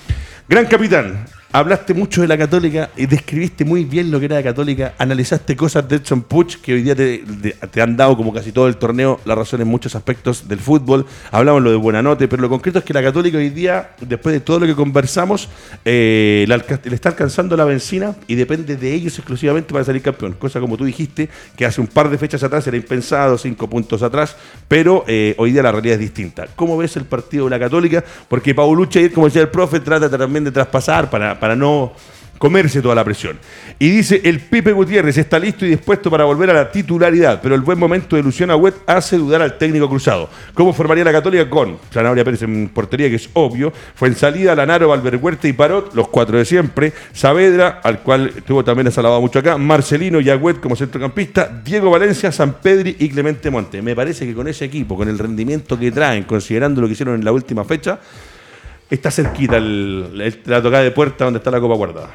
Gran 0.49 0.67
capitán, 0.67 1.25
hablaste 1.51 1.95
mucho 1.95 2.21
de 2.23 2.29
la 2.29 2.37
Católica 2.37 2.91
y 2.97 3.07
describiste 3.07 3.65
muy 3.65 3.85
bien 3.85 4.11
lo 4.11 4.19
que 4.19 4.27
era 4.27 4.37
la 4.37 4.43
Católica. 4.43 4.95
Analizaste 4.99 5.57
cosas 5.57 5.89
de 5.89 5.97
Edson 5.97 6.23
Puch 6.23 6.57
que 6.57 6.75
hoy 6.75 6.83
día 6.83 6.95
te, 6.95 7.23
de- 7.27 7.83
han 7.83 7.97
dado, 7.97 8.17
como 8.17 8.33
casi 8.35 8.53
todo 8.53 8.69
el 8.69 8.77
torneo, 8.77 9.21
la 9.25 9.35
razón 9.35 9.61
en 9.63 9.69
muchos 9.69 9.95
aspectos 9.95 10.49
del 10.49 10.59
fútbol. 10.59 11.07
Hablamos 11.31 11.63
lo 11.63 11.71
de 11.71 11.77
Buenanote, 11.77 12.27
pero 12.29 12.43
lo 12.43 12.49
concreto 12.51 12.79
es 12.81 12.85
que 12.85 12.93
la 12.93 13.03
Católica 13.03 13.39
hoy 13.39 13.49
día, 13.51 13.91
después 14.01 14.33
de 14.35 14.41
todo 14.41 14.61
lo 14.61 14.67
que 14.67 14.75
conversamos, 14.75 15.49
eh, 15.85 16.45
le, 16.49 16.95
está 16.95 17.11
alcanzando 17.11 17.57
la 17.57 17.65
benzina 17.65 18.15
y 18.27 18.35
depende 18.35 18.77
de 18.77 18.93
ellos 18.93 19.17
exclusivamente 19.19 19.73
para 19.73 19.85
salir 19.85 20.03
campeón. 20.03 20.35
Cosa 20.39 20.59
como 20.61 20.77
tú 20.77 20.85
dijiste, 20.85 21.29
que 21.57 21.65
hace 21.65 21.81
un 21.81 21.87
par 21.87 22.11
de 22.11 22.19
fechas 22.19 22.43
atrás 22.43 22.67
era 22.67 22.77
impensado, 22.77 23.39
cinco 23.39 23.69
puntos 23.71 24.03
atrás, 24.03 24.37
pero 24.69 25.05
eh, 25.07 25.35
hoy 25.39 25.53
día 25.53 25.63
la 25.63 25.73
realidad 25.73 25.95
es 25.95 26.01
distinta. 26.01 26.47
¿Cómo 26.57 26.77
ves 26.77 26.97
el 26.97 27.05
partido 27.05 27.45
de 27.45 27.51
la 27.51 27.59
Católica? 27.59 28.05
Porque 28.29 28.55
Paulucci, 28.55 29.11
como 29.11 29.27
decía 29.27 29.43
el 29.43 29.49
profe, 29.49 29.81
trata 29.81 30.09
de 30.41 30.53
traspasar 30.53 31.11
para, 31.11 31.39
para 31.39 31.55
no 31.55 31.93
comerse 32.43 32.83
toda 32.83 32.97
la 32.97 33.05
presión. 33.05 33.39
Y 33.79 33.89
dice, 33.89 34.21
el 34.25 34.41
Pipe 34.41 34.73
Gutiérrez 34.73 35.17
está 35.17 35.39
listo 35.39 35.65
y 35.65 35.69
dispuesto 35.69 36.11
para 36.11 36.25
volver 36.25 36.51
a 36.51 36.53
la 36.53 36.73
titularidad, 36.73 37.39
pero 37.41 37.55
el 37.55 37.61
buen 37.61 37.79
momento 37.79 38.17
de 38.17 38.23
Luciano 38.25 38.53
Agüet 38.53 38.75
hace 38.85 39.17
dudar 39.17 39.43
al 39.43 39.59
técnico 39.59 39.89
cruzado. 39.89 40.29
¿Cómo 40.53 40.73
formaría 40.73 41.05
la 41.05 41.13
Católica 41.13 41.49
con 41.49 41.79
Zanabria 41.93 42.25
Pérez 42.25 42.43
en 42.43 42.69
portería, 42.69 43.09
que 43.09 43.15
es 43.15 43.31
obvio? 43.35 43.73
Fue 43.95 44.09
en 44.09 44.17
salida 44.17 44.57
Lanaro, 44.57 44.89
Valverhuerta 44.89 45.47
y 45.47 45.53
Parot, 45.53 45.95
los 45.95 46.09
cuatro 46.09 46.37
de 46.37 46.45
siempre. 46.45 46.93
Saavedra, 47.13 47.81
al 47.81 48.01
cual 48.01 48.33
tuvo 48.45 48.65
también 48.65 48.91
salvado 48.91 49.21
mucho 49.21 49.39
acá. 49.39 49.57
Marcelino 49.57 50.21
y 50.21 50.29
Agüet 50.29 50.59
como 50.59 50.75
centrocampista. 50.75 51.49
Diego 51.65 51.93
Valencia, 51.93 52.33
San 52.33 52.55
Pedri 52.55 52.97
y 52.99 53.09
Clemente 53.09 53.53
Monte. 53.53 53.81
Me 53.83 53.95
parece 53.95 54.27
que 54.27 54.35
con 54.35 54.49
ese 54.49 54.65
equipo, 54.65 54.97
con 54.97 55.09
el 55.09 55.17
rendimiento 55.17 55.79
que 55.79 55.93
traen, 55.93 56.25
considerando 56.25 56.81
lo 56.81 56.89
que 56.89 56.95
hicieron 56.95 57.15
en 57.15 57.25
la 57.25 57.31
última 57.31 57.63
fecha, 57.63 58.01
está 58.95 59.11
cerquita 59.11 59.57
el- 59.57 60.21
el- 60.21 60.41
la 60.47 60.63
tocada 60.63 60.83
de 60.83 60.91
puerta 60.91 61.25
donde 61.25 61.39
está 61.39 61.51
la 61.51 61.61
copa 61.61 61.75
guardada. 61.75 62.15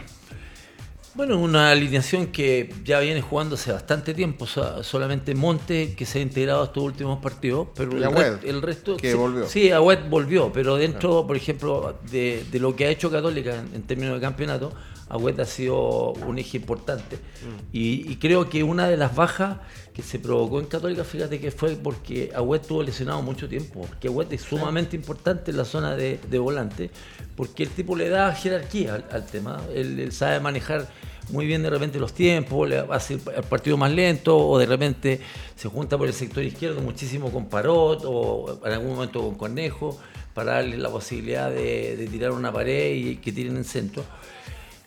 Bueno, 1.16 1.40
una 1.40 1.72
alineación 1.72 2.28
que 2.28 2.72
ya 2.86 3.00
viene 3.00 3.22
jugando 3.22 3.56
hace 3.56 3.72
bastante 3.72 4.14
tiempo, 4.14 4.44
o 4.44 4.48
sea, 4.48 4.84
solamente 4.84 5.34
Monte 5.34 5.96
que 5.96 6.06
se 6.06 6.20
ha 6.20 6.22
integrado 6.22 6.62
a 6.62 6.66
estos 6.66 6.84
últimos 6.84 7.18
partidos, 7.20 7.70
pero 7.76 7.94
Y 7.94 7.98
el, 7.98 8.04
Agüed, 8.04 8.34
rest- 8.34 8.44
el 8.44 8.62
resto... 8.62 8.98
que 8.98 9.12
sí, 9.12 9.18
volvió. 9.18 9.48
Sí, 9.48 9.72
Agüed 9.72 9.98
volvió, 10.10 10.52
pero 10.54 10.76
dentro, 10.76 11.26
por 11.26 11.36
ejemplo, 11.36 11.98
de, 12.12 12.46
de 12.52 12.60
lo 12.60 12.76
que 12.76 12.86
ha 12.86 12.90
hecho 12.90 13.10
Católica 13.10 13.56
en, 13.56 13.74
en 13.74 13.82
términos 13.82 14.14
de 14.14 14.22
campeonato, 14.22 14.72
Agüed 15.10 15.40
ha 15.40 15.46
sido 15.46 16.14
un 16.14 16.38
eje 16.38 16.58
importante. 16.58 17.16
Mm. 17.16 17.60
Y, 17.74 18.12
y 18.12 18.16
creo 18.18 18.50
que 18.50 18.64
una 18.64 18.88
de 18.88 18.98
las 18.98 19.16
bajas 19.16 19.58
que 19.94 20.04
se 20.04 20.20
provocó 20.20 20.60
en 20.60 20.68
Católica, 20.68 21.04
fíjate 21.04 21.40
que 21.40 21.50
fue 21.52 21.76
porque 21.76 22.32
Agüed 22.36 22.62
estuvo 22.62 22.84
lesionado 22.84 23.22
mucho 23.22 23.50
tiempo, 23.50 23.82
porque 23.88 24.08
Agüed 24.10 24.32
es 24.32 24.42
sumamente 24.42 24.96
importante 24.96 25.52
en 25.52 25.58
la 25.58 25.66
zona 25.66 25.96
de, 25.96 26.20
de 26.30 26.40
volante, 26.40 26.92
porque 27.36 27.64
el 27.64 27.70
tipo 27.70 27.96
le 27.96 28.10
da 28.10 28.34
jerarquía 28.34 28.96
al, 28.96 29.06
al 29.12 29.26
tema, 29.26 29.62
él, 29.74 30.00
él 30.00 30.12
sabe 30.12 30.40
manejar 30.40 30.88
muy 31.30 31.46
bien 31.46 31.64
de 31.64 31.70
repente 31.70 32.00
los 32.00 32.14
tiempos, 32.14 32.70
le 32.70 32.78
hace 32.78 33.16
el 33.16 33.22
el 33.36 33.44
partido 33.44 33.76
más 33.78 33.92
lento, 33.92 34.38
o 34.38 34.58
de 34.58 34.66
repente 34.66 35.20
se 35.56 35.68
junta 35.68 35.98
por 35.98 36.08
el 36.08 36.14
sector 36.14 36.44
izquierdo 36.44 36.82
muchísimo 36.82 37.32
con 37.32 37.48
Parot, 37.48 38.04
o 38.06 38.62
en 38.64 38.72
algún 38.72 38.96
momento 38.96 39.22
con 39.22 39.36
Cornejo, 39.36 39.98
para 40.34 40.54
darle 40.54 40.78
la 40.78 40.90
posibilidad 40.90 41.50
de, 41.50 41.98
de 41.98 42.08
tirar 42.08 42.32
una 42.32 42.52
pared 42.54 42.94
y 42.94 43.16
que 43.18 43.32
tiren 43.32 43.58
en 43.58 43.64
centro. 43.64 44.04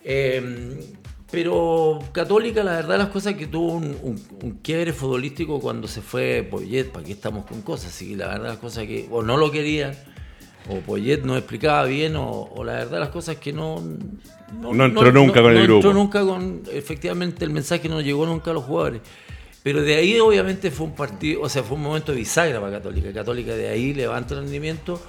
Eh, 0.03 0.79
pero 1.31 1.99
Católica, 2.11 2.61
la 2.61 2.73
verdad, 2.73 2.97
las 2.97 3.07
cosas 3.07 3.35
que 3.35 3.47
tuvo 3.47 3.73
un, 3.73 3.95
un, 4.01 4.21
un 4.43 4.51
quiebre 4.61 4.91
futbolístico 4.91 5.61
cuando 5.61 5.87
se 5.87 6.01
fue 6.01 6.45
Poyet, 6.49 6.91
¿para 6.91 7.05
qué 7.05 7.13
estamos 7.13 7.45
con 7.45 7.61
cosas? 7.61 7.91
Así 7.91 8.09
que 8.09 8.17
la 8.17 8.27
verdad, 8.27 8.49
las 8.49 8.57
cosas 8.57 8.85
que 8.85 9.07
o 9.09 9.23
no 9.23 9.37
lo 9.37 9.49
querían, 9.49 9.93
o 10.69 10.75
Poyet 10.81 11.23
no 11.23 11.37
explicaba 11.37 11.85
bien, 11.85 12.17
o, 12.17 12.29
o 12.29 12.63
la 12.65 12.73
verdad, 12.73 12.99
las 12.99 13.09
cosas 13.09 13.37
que 13.37 13.53
no. 13.53 13.81
No 14.59 14.85
entró 14.85 15.09
nunca 15.13 15.41
con 15.41 15.51
el 15.53 15.59
no 15.59 15.63
grupo. 15.63 15.75
entró 15.77 15.93
nunca 15.93 16.25
con. 16.25 16.63
Efectivamente, 16.69 17.45
el 17.45 17.51
mensaje 17.51 17.87
no 17.87 18.01
llegó 18.01 18.25
nunca 18.25 18.51
a 18.51 18.53
los 18.53 18.65
jugadores. 18.65 19.01
Pero 19.63 19.81
de 19.83 19.95
ahí, 19.95 20.19
obviamente, 20.19 20.69
fue 20.69 20.87
un 20.87 20.95
partido, 20.95 21.43
o 21.43 21.47
sea, 21.47 21.63
fue 21.63 21.77
un 21.77 21.83
momento 21.83 22.11
de 22.11 22.17
bisagra 22.17 22.59
para 22.59 22.73
Católica. 22.73 23.13
Católica 23.13 23.55
de 23.55 23.69
ahí 23.69 23.93
levanta 23.93 24.33
el 24.33 24.41
rendimiento 24.41 24.99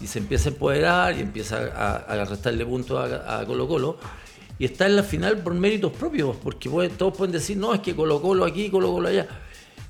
y 0.00 0.06
se 0.06 0.20
empieza 0.20 0.50
a 0.50 0.52
empoderar 0.52 1.16
y 1.16 1.22
empieza 1.22 1.72
a, 1.74 1.96
a 1.96 2.24
restarle 2.24 2.64
puntos 2.64 3.10
a, 3.10 3.40
a 3.40 3.46
Colo 3.46 3.66
Colo 3.66 3.96
y 4.62 4.66
está 4.66 4.86
en 4.86 4.94
la 4.94 5.02
final 5.02 5.38
por 5.38 5.54
méritos 5.54 5.90
propios, 5.90 6.36
porque 6.40 6.70
todos 6.96 7.16
pueden 7.16 7.32
decir, 7.32 7.56
no, 7.56 7.74
es 7.74 7.80
que 7.80 7.96
Colo 7.96 8.22
Colo 8.22 8.44
aquí, 8.44 8.70
Colo 8.70 8.92
Colo 8.92 9.08
allá. 9.08 9.26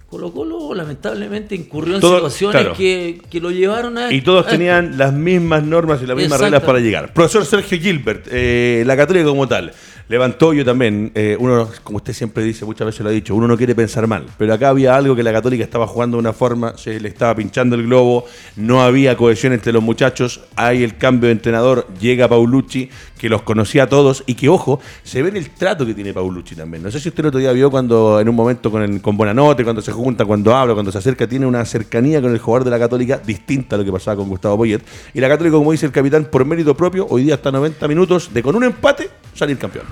Colo 0.09 0.33
Colo 0.33 0.73
lamentablemente 0.73 1.55
incurrió 1.55 1.97
en 1.97 2.01
Todo- 2.01 2.17
situaciones 2.17 2.63
claro. 2.63 2.75
que, 2.75 3.21
que 3.31 3.39
lo 3.39 3.51
llevaron 3.51 3.99
a... 3.99 4.11
Y 4.11 4.23
todos 4.23 4.47
a 4.47 4.49
tenían 4.49 4.97
las 4.97 5.13
mismas 5.13 5.63
normas 5.63 6.01
y 6.03 6.07
las 6.07 6.17
mismas 6.17 6.41
reglas 6.41 6.63
para 6.63 6.79
llegar. 6.81 7.13
Profesor 7.13 7.45
Sergio 7.45 7.79
Gilbert, 7.79 8.27
eh, 8.31 8.83
la 8.87 8.97
Católica 8.97 9.27
como 9.27 9.47
tal, 9.47 9.73
levantó 10.09 10.53
yo 10.53 10.65
también, 10.65 11.13
eh, 11.15 11.37
uno, 11.39 11.71
como 11.83 11.97
usted 11.97 12.13
siempre 12.13 12.43
dice, 12.45 12.67
muchas 12.67 12.87
veces 12.87 13.01
lo 13.03 13.09
ha 13.09 13.13
dicho, 13.13 13.35
uno 13.35 13.49
no 13.49 13.57
quiere 13.57 13.75
pensar 13.75 14.07
mal, 14.07 14.27
pero 14.37 14.53
acá 14.53 14.69
había 14.69 14.95
algo 14.97 15.17
que 15.17 15.23
la 15.23 15.33
Católica 15.33 15.65
estaba 15.65 15.87
jugando 15.87 16.17
de 16.19 16.21
una 16.21 16.33
forma, 16.35 16.77
se 16.77 17.01
le 17.01 17.09
estaba 17.09 17.35
pinchando 17.35 17.77
el 17.77 17.85
globo, 17.85 18.27
no 18.57 18.83
había 18.83 19.17
cohesión 19.17 19.55
entre 19.55 19.73
los 19.73 19.83
muchachos, 19.83 20.43
hay 20.57 20.83
el 20.83 20.99
cambio 20.99 21.29
de 21.29 21.33
entrenador, 21.33 21.87
llega 21.99 22.29
Paulucci, 22.29 22.91
que 23.23 23.29
los 23.29 23.43
conocía 23.43 23.85
a 23.85 23.87
todos 23.87 24.25
y 24.27 24.35
que, 24.35 24.49
ojo, 24.49 24.81
se 25.05 25.23
ve 25.23 25.29
en 25.29 25.37
el 25.37 25.51
trato 25.51 25.87
que 25.87 25.95
tiene 25.95 26.13
Paulucci 26.13 26.57
también. 26.57 26.83
No 26.83 26.91
sé 26.91 26.99
si 26.99 27.09
usted 27.09 27.21
el 27.21 27.29
otro 27.29 27.39
día 27.39 27.53
vio 27.53 27.71
cuando, 27.71 28.19
en 28.19 28.29
un 28.29 28.35
momento 28.35 28.69
con, 28.69 28.83
el, 28.83 29.01
con 29.01 29.17
Bonanote, 29.17 29.63
cuando 29.63 29.81
se 29.81 29.93
junta, 29.93 30.25
cuando 30.25 30.53
habla, 30.53 30.75
cuando 30.75 30.91
se 30.91 30.99
acerca, 30.99 31.29
tiene 31.29 31.47
una 31.47 31.65
cercanía 31.65 32.21
con 32.21 32.33
el 32.33 32.41
jugador 32.41 32.65
de 32.65 32.73
la 32.73 32.81
Católica 32.81 33.23
distinta 33.25 33.77
a 33.77 33.79
lo 33.79 33.85
que 33.85 33.93
pasaba 33.93 34.17
con 34.17 34.29
Gustavo 34.29 34.57
Poyet. 34.57 34.83
Y 35.15 35.21
la 35.21 35.29
Católica, 35.29 35.57
como 35.57 35.71
dice 35.71 35.87
el 35.87 35.93
capitán, 35.93 36.25
por 36.25 36.45
mérito 36.45 36.77
propio, 36.77 37.07
hoy 37.11 37.23
día 37.23 37.37
está 37.37 37.51
a 37.51 37.53
90 37.53 37.87
minutos 37.87 38.35
de 38.35 38.43
con 38.43 38.57
un 38.57 38.65
empate 38.65 39.09
salir 39.37 39.57
campeón. 39.57 39.87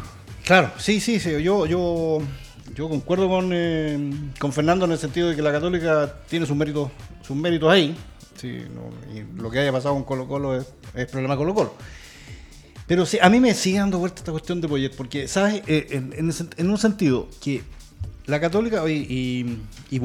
Claro, 0.44 0.72
sí, 0.78 0.98
sí, 0.98 1.20
sí. 1.20 1.40
Yo, 1.40 1.66
yo, 1.66 2.18
yo 2.74 2.88
concuerdo 2.88 3.28
con, 3.28 3.50
eh, 3.52 4.10
con 4.40 4.52
Fernando 4.52 4.86
en 4.86 4.90
el 4.90 4.98
sentido 4.98 5.28
de 5.28 5.36
que 5.36 5.42
la 5.42 5.52
Católica 5.52 6.16
tiene 6.28 6.46
sus 6.46 6.56
méritos, 6.56 6.90
sus 7.22 7.36
méritos 7.36 7.70
ahí. 7.70 7.96
Sí, 8.34 8.64
no, 8.74 8.90
y 9.14 9.40
lo 9.40 9.52
que 9.52 9.60
haya 9.60 9.70
pasado 9.70 9.94
con 9.94 10.02
Colo 10.02 10.26
Colo 10.26 10.56
es, 10.56 10.66
es 10.96 11.06
problema 11.06 11.36
Colo 11.36 11.54
Colo. 11.54 11.74
Pero 12.90 13.06
sí, 13.06 13.18
a 13.22 13.30
mí 13.30 13.38
me 13.38 13.54
sigue 13.54 13.78
dando 13.78 14.00
vuelta 14.00 14.18
esta 14.18 14.32
cuestión 14.32 14.60
de 14.60 14.66
Poyet, 14.66 14.90
porque, 14.96 15.28
¿sabes? 15.28 15.62
Eh, 15.68 15.86
en, 15.92 16.70
un 16.70 16.76
sentido 16.76 17.28
que 17.40 17.62
la 18.26 18.40
Católica 18.40 18.82
y, 18.90 19.62
y, 19.92 20.00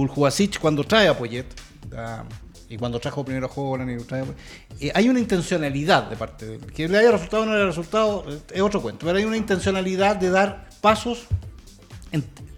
cuando 0.62 0.84
trae 0.84 1.08
a 1.08 1.18
Poyet, 1.18 1.48
ah, 1.98 2.24
y 2.70 2.78
cuando 2.78 3.00
trajo 3.00 3.26
primero 3.26 3.48
a 3.48 3.60
Holland 3.60 3.90
y 3.90 4.04
trae 4.04 4.24
eh, 4.80 4.92
hay 4.94 5.10
una 5.10 5.20
intencionalidad 5.20 6.12
de 6.12 6.16
parte 6.16 6.46
de 6.46 6.56
él. 6.58 6.62
Que 6.76 6.88
le 6.88 7.00
haya 7.00 7.10
resultado 7.10 7.42
o 7.42 7.46
no 7.48 7.54
le 7.54 7.58
haya 7.58 7.66
resultado 7.66 8.24
eh, 8.30 8.40
es 8.54 8.62
otro 8.62 8.84
cuento, 8.84 9.04
pero 9.08 9.18
hay 9.18 9.26
una 9.26 9.38
intencionalidad 9.38 10.18
de 10.18 10.30
dar 10.30 10.70
pasos 10.80 11.26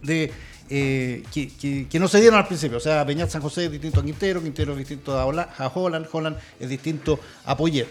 de, 0.03 0.33
eh, 0.69 1.23
que, 1.31 1.99
no 1.99 2.09
se 2.09 2.19
dieron 2.19 2.37
al 2.37 2.47
principio. 2.47 2.79
O 2.79 2.81
sea, 2.81 3.05
Peñat 3.05 3.29
San 3.29 3.41
José 3.41 3.67
es 3.67 3.71
distinto 3.71 4.01
a 4.01 4.03
Quintero, 4.03 4.43
Quintero 4.43 4.73
es 4.73 4.79
distinto 4.79 5.17
a, 5.17 5.23
a 5.23 5.71
Holland, 5.73 6.05
Holland 6.11 6.35
es 6.59 6.67
distinto 6.67 7.17
a 7.45 7.55
Poyet. 7.55 7.87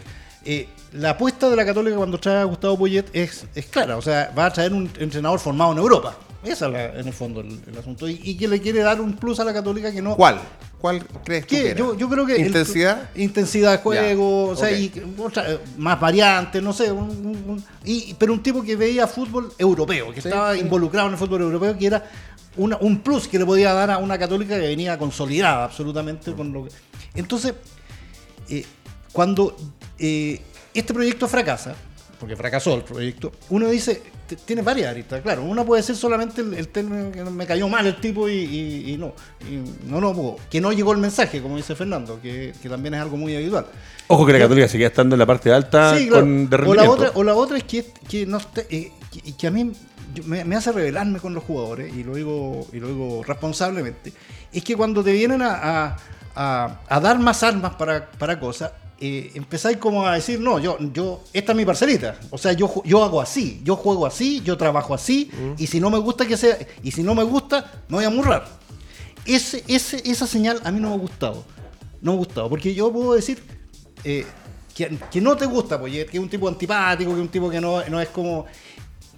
Eh, 0.47 0.69
la 0.93 1.11
apuesta 1.11 1.51
de 1.51 1.57
la 1.57 1.67
Católica 1.67 1.97
cuando 1.97 2.19
trae 2.19 2.39
a 2.39 2.45
Gustavo 2.45 2.79
Poyet 2.79 3.07
es, 3.13 3.47
es 3.55 3.67
clara, 3.67 3.97
o 3.97 4.03
sea, 4.03 4.33
va 4.39 4.47
a 4.47 4.53
traer 4.53 4.73
un 4.73 4.89
entrenador 4.99 5.39
formado 5.41 5.73
en 5.73 5.79
Europa. 5.79 6.17
Esa 6.45 6.67
es 6.67 6.73
la- 6.73 6.85
en 7.01 7.07
el 7.09 7.13
fondo 7.13 7.41
el, 7.41 7.61
el 7.67 7.77
asunto. 7.77 8.09
Y, 8.09 8.21
y 8.23 8.37
que 8.37 8.47
le 8.47 8.61
quiere 8.61 8.79
dar 8.81 9.01
un 9.01 9.17
plus 9.17 9.41
a 9.41 9.45
la 9.45 9.53
Católica 9.53 9.91
que 9.91 10.01
no. 10.01 10.15
¿Cuál? 10.15 10.39
¿Cuál 10.81 11.05
crees 11.25 11.45
que? 11.47 11.75
Yo, 11.77 11.97
yo 11.97 12.09
creo 12.09 12.25
que. 12.25 12.37
el- 12.37 12.47
¿Intensidad? 12.47 13.11
intensidad 13.17 13.73
de 13.73 13.79
juego, 13.79 14.47
Ya, 14.47 14.53
o 14.53 14.57
sea, 14.57 14.69
ok. 14.69 14.75
y 14.79 14.93
otra, 15.21 15.45
más 15.79 15.99
variantes, 15.99 16.63
no 16.63 16.73
sé. 16.73 16.93
un- 16.93 17.11
un- 17.11 17.45
un- 17.51 17.65
y, 17.85 18.15
pero 18.15 18.33
un 18.33 18.41
tipo 18.43 18.63
que 18.63 18.77
veía 18.77 19.09
fútbol 19.09 19.53
europeo, 19.59 20.13
que 20.13 20.23
Sí, 20.23 20.29
estaba 20.29 20.55
sí. 20.55 20.61
involucrado 20.61 21.09
en 21.09 21.15
el 21.15 21.19
fútbol 21.19 21.43
europeo, 21.43 21.77
que 21.77 21.87
era 21.89 22.09
una- 22.57 22.77
un 22.77 23.01
plus 23.01 23.27
que 23.27 23.41
le 23.41 23.45
podía 23.45 23.73
dar 23.73 23.91
a 23.91 23.99
una 23.99 24.17
católica 24.17 24.55
que 24.55 24.69
venía 24.69 24.97
consolidada 24.97 25.65
absolutamente 25.65 26.33
con 26.33 26.53
lo 26.53 26.65
que. 26.67 26.71
Entonces, 27.17 27.55
eh, 28.49 28.65
cuando 29.11 29.57
eh, 29.99 30.41
este 30.75 30.93
proyecto 30.95 31.27
fracasa, 31.29 31.75
porque 32.21 32.37
fracasó 32.37 32.75
el 32.75 32.83
proyecto, 32.83 33.33
uno 33.51 33.69
dice, 33.69 34.03
tiene 34.45 34.63
varias 34.63 34.91
aristas, 34.91 35.21
claro, 35.23 35.43
una 35.43 35.65
puede 35.65 35.83
ser 35.83 35.97
solamente 35.97 36.41
el, 36.41 36.55
el 36.55 36.69
término 36.69 37.13
que 37.13 37.23
me 37.25 37.47
cayó 37.47 37.69
mal 37.69 37.87
el 37.87 37.97
tipo 38.01 38.29
y, 38.29 38.33
y- 38.33 38.93
y 38.93 38.97
no, 38.97 39.13
y 39.49 39.57
no, 39.89 40.01
no, 40.01 40.15
pudo. 40.15 40.37
que 40.51 40.61
no 40.61 40.73
llegó 40.73 40.93
el 40.93 40.99
mensaje, 40.99 41.41
como 41.43 41.57
dice 41.57 41.75
Fernando, 41.75 42.19
que, 42.21 42.53
que 42.63 42.69
también 42.69 42.95
es 42.95 43.01
algo 43.01 43.17
muy 43.17 43.37
habitual. 43.37 43.67
Ojo 44.09 44.25
que 44.25 44.33
la 44.33 44.39
Católica 44.39 44.69
seguía 44.69 44.87
estando 44.89 45.15
en 45.15 45.19
la 45.19 45.27
parte 45.27 45.53
alta 45.53 45.97
Sí, 45.97 46.07
claro. 46.09 46.23
con 46.23 46.49
de 46.49 46.57
o, 46.57 46.75
la 46.75 46.91
otra, 46.91 47.11
o 47.15 47.23
la 47.25 47.35
otra 47.35 47.57
es 47.59 47.65
que, 47.65 47.85
que, 48.09 48.25
no 48.27 48.41
eh, 48.71 48.93
que, 49.13 49.33
que 49.37 49.47
a 49.47 49.51
mí 49.51 49.73
me 50.25 50.57
hace 50.57 50.73
rebelarme 50.73 51.19
con 51.21 51.35
los 51.35 51.45
jugadores, 51.45 51.95
y 51.95 52.03
lo 52.03 52.15
digo, 52.15 52.67
y 52.73 52.81
lo 52.81 52.89
digo 52.89 53.23
responsablemente, 53.25 54.13
es 54.53 54.65
que 54.65 54.75
cuando 54.77 55.05
te 55.05 55.13
vienen 55.13 55.43
a, 55.43 55.55
a- 55.87 55.97
a- 56.35 56.81
a 56.89 57.01
dar 57.01 57.19
más 57.19 57.43
armas 57.43 57.75
para, 57.75 58.11
para 58.13 58.39
cosas, 58.41 58.73
eh, 58.99 59.33
empezáis 59.35 59.77
como 59.77 60.07
a 60.07 60.15
decir, 60.15 60.41
no, 60.41 60.59
yo, 60.59 60.79
yo, 60.93 61.23
esta 61.33 61.53
es 61.53 61.57
mi 61.57 61.65
parcelita. 61.65 62.19
O 62.31 62.39
sea, 62.39 62.53
yo, 62.53 62.83
yo 62.85 63.05
hago 63.05 63.21
así, 63.21 63.61
yo 63.63 63.77
juego 63.77 64.07
así, 64.07 64.41
yo 64.43 64.57
trabajo 64.57 64.95
así, 64.95 65.31
y 65.59 65.67
si 65.67 65.81
no 65.81 65.91
me 65.91 65.99
gusta 65.99 66.27
que 66.27 66.37
sea, 66.37 66.57
y 66.83 66.91
si 66.93 67.03
no 67.03 67.15
me 67.15 67.23
gusta, 67.23 67.83
me 67.89 67.97
voy 67.97 68.05
a 68.05 68.11
murrar. 68.11 68.47
Ese, 69.25 69.65
ese, 69.69 70.03
esa 70.09 70.27
señal 70.27 70.61
a 70.65 70.71
mí 70.71 70.81
no 70.81 70.89
me 70.91 70.95
ha 70.95 70.99
gustado. 70.99 71.45
No 72.01 72.13
me 72.13 72.17
ha 72.17 72.19
gustado. 72.19 72.49
Porque 72.49 72.75
yo 72.75 72.93
puedo 72.93 73.15
decir, 73.15 73.43
eh, 74.05 74.25
que, 74.75 74.97
que 75.11 75.21
no 75.21 75.37
te 75.37 75.47
gusta 75.47 75.79
Poyet, 75.79 76.07
que 76.07 76.17
es 76.17 76.23
un 76.23 76.29
tipo 76.29 76.49
antipático, 76.49 77.11
que 77.11 77.17
es 77.17 77.23
un 77.23 77.29
tipo 77.29 77.51
que 77.51 77.61
no, 77.61 77.85
no 77.89 78.01
es 78.01 78.09
como... 78.09 78.47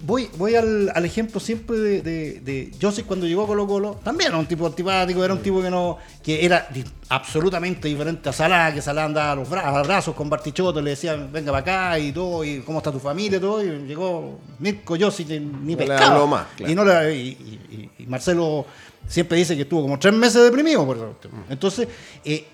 Voy, 0.01 0.29
voy 0.37 0.55
al, 0.55 0.89
al 0.95 1.03
ejemplo 1.03 1.41
siempre 1.41 1.77
de, 1.77 2.01
de, 2.01 2.39
de 2.39 2.71
Joseph 2.81 3.05
cuando 3.05 3.27
llegó 3.27 3.43
a 3.43 3.47
Colo 3.47 3.67
Colo, 3.67 3.99
también 4.01 4.29
era 4.29 4.37
un 4.39 4.45
tipo 4.45 4.65
antipático, 4.65 5.23
era 5.25 5.33
un 5.33 5.41
tipo 5.41 5.61
que 5.61 5.69
no 5.69 5.97
que 6.23 6.45
era 6.45 6.67
di- 6.73 6.85
absolutamente 7.09 7.89
diferente 7.89 8.29
a 8.29 8.31
Salah, 8.31 8.73
que 8.73 8.81
Salah 8.81 9.03
andaba 9.03 9.33
a 9.33 9.35
los 9.35 9.49
bra- 9.49 9.83
brazos 9.85 10.15
con 10.15 10.29
Bartichotto, 10.29 10.81
le 10.81 10.91
decían 10.91 11.29
venga 11.33 11.51
para 11.51 11.61
acá 11.91 11.99
y 11.99 12.13
todo, 12.13 12.45
y 12.45 12.59
cómo 12.61 12.77
está 12.79 12.93
tu 12.93 12.99
familia 12.99 13.37
y 13.37 13.41
todo, 13.41 13.61
y 13.61 13.67
llegó 13.87 14.39
Mirko 14.59 14.95
Joseph 14.97 15.27
ni 15.29 15.73
No 15.73 15.77
pescaba. 15.77 16.05
habló 16.05 16.27
más, 16.27 16.47
claro. 16.55 16.71
Y, 16.71 16.75
no 16.75 16.85
le- 16.85 17.15
y- 17.15 17.19
y- 17.27 17.75
y- 17.99 18.03
y 18.03 18.07
Marcelo 18.07 18.65
siempre 19.05 19.37
dice 19.37 19.53
que 19.57 19.63
estuvo 19.63 19.81
como 19.81 19.99
tres 19.99 20.13
meses 20.13 20.41
deprimido 20.43 20.85
por 20.85 20.95
eso. 20.95 21.15
Entonces, 21.49 21.89
eh, 22.23 22.45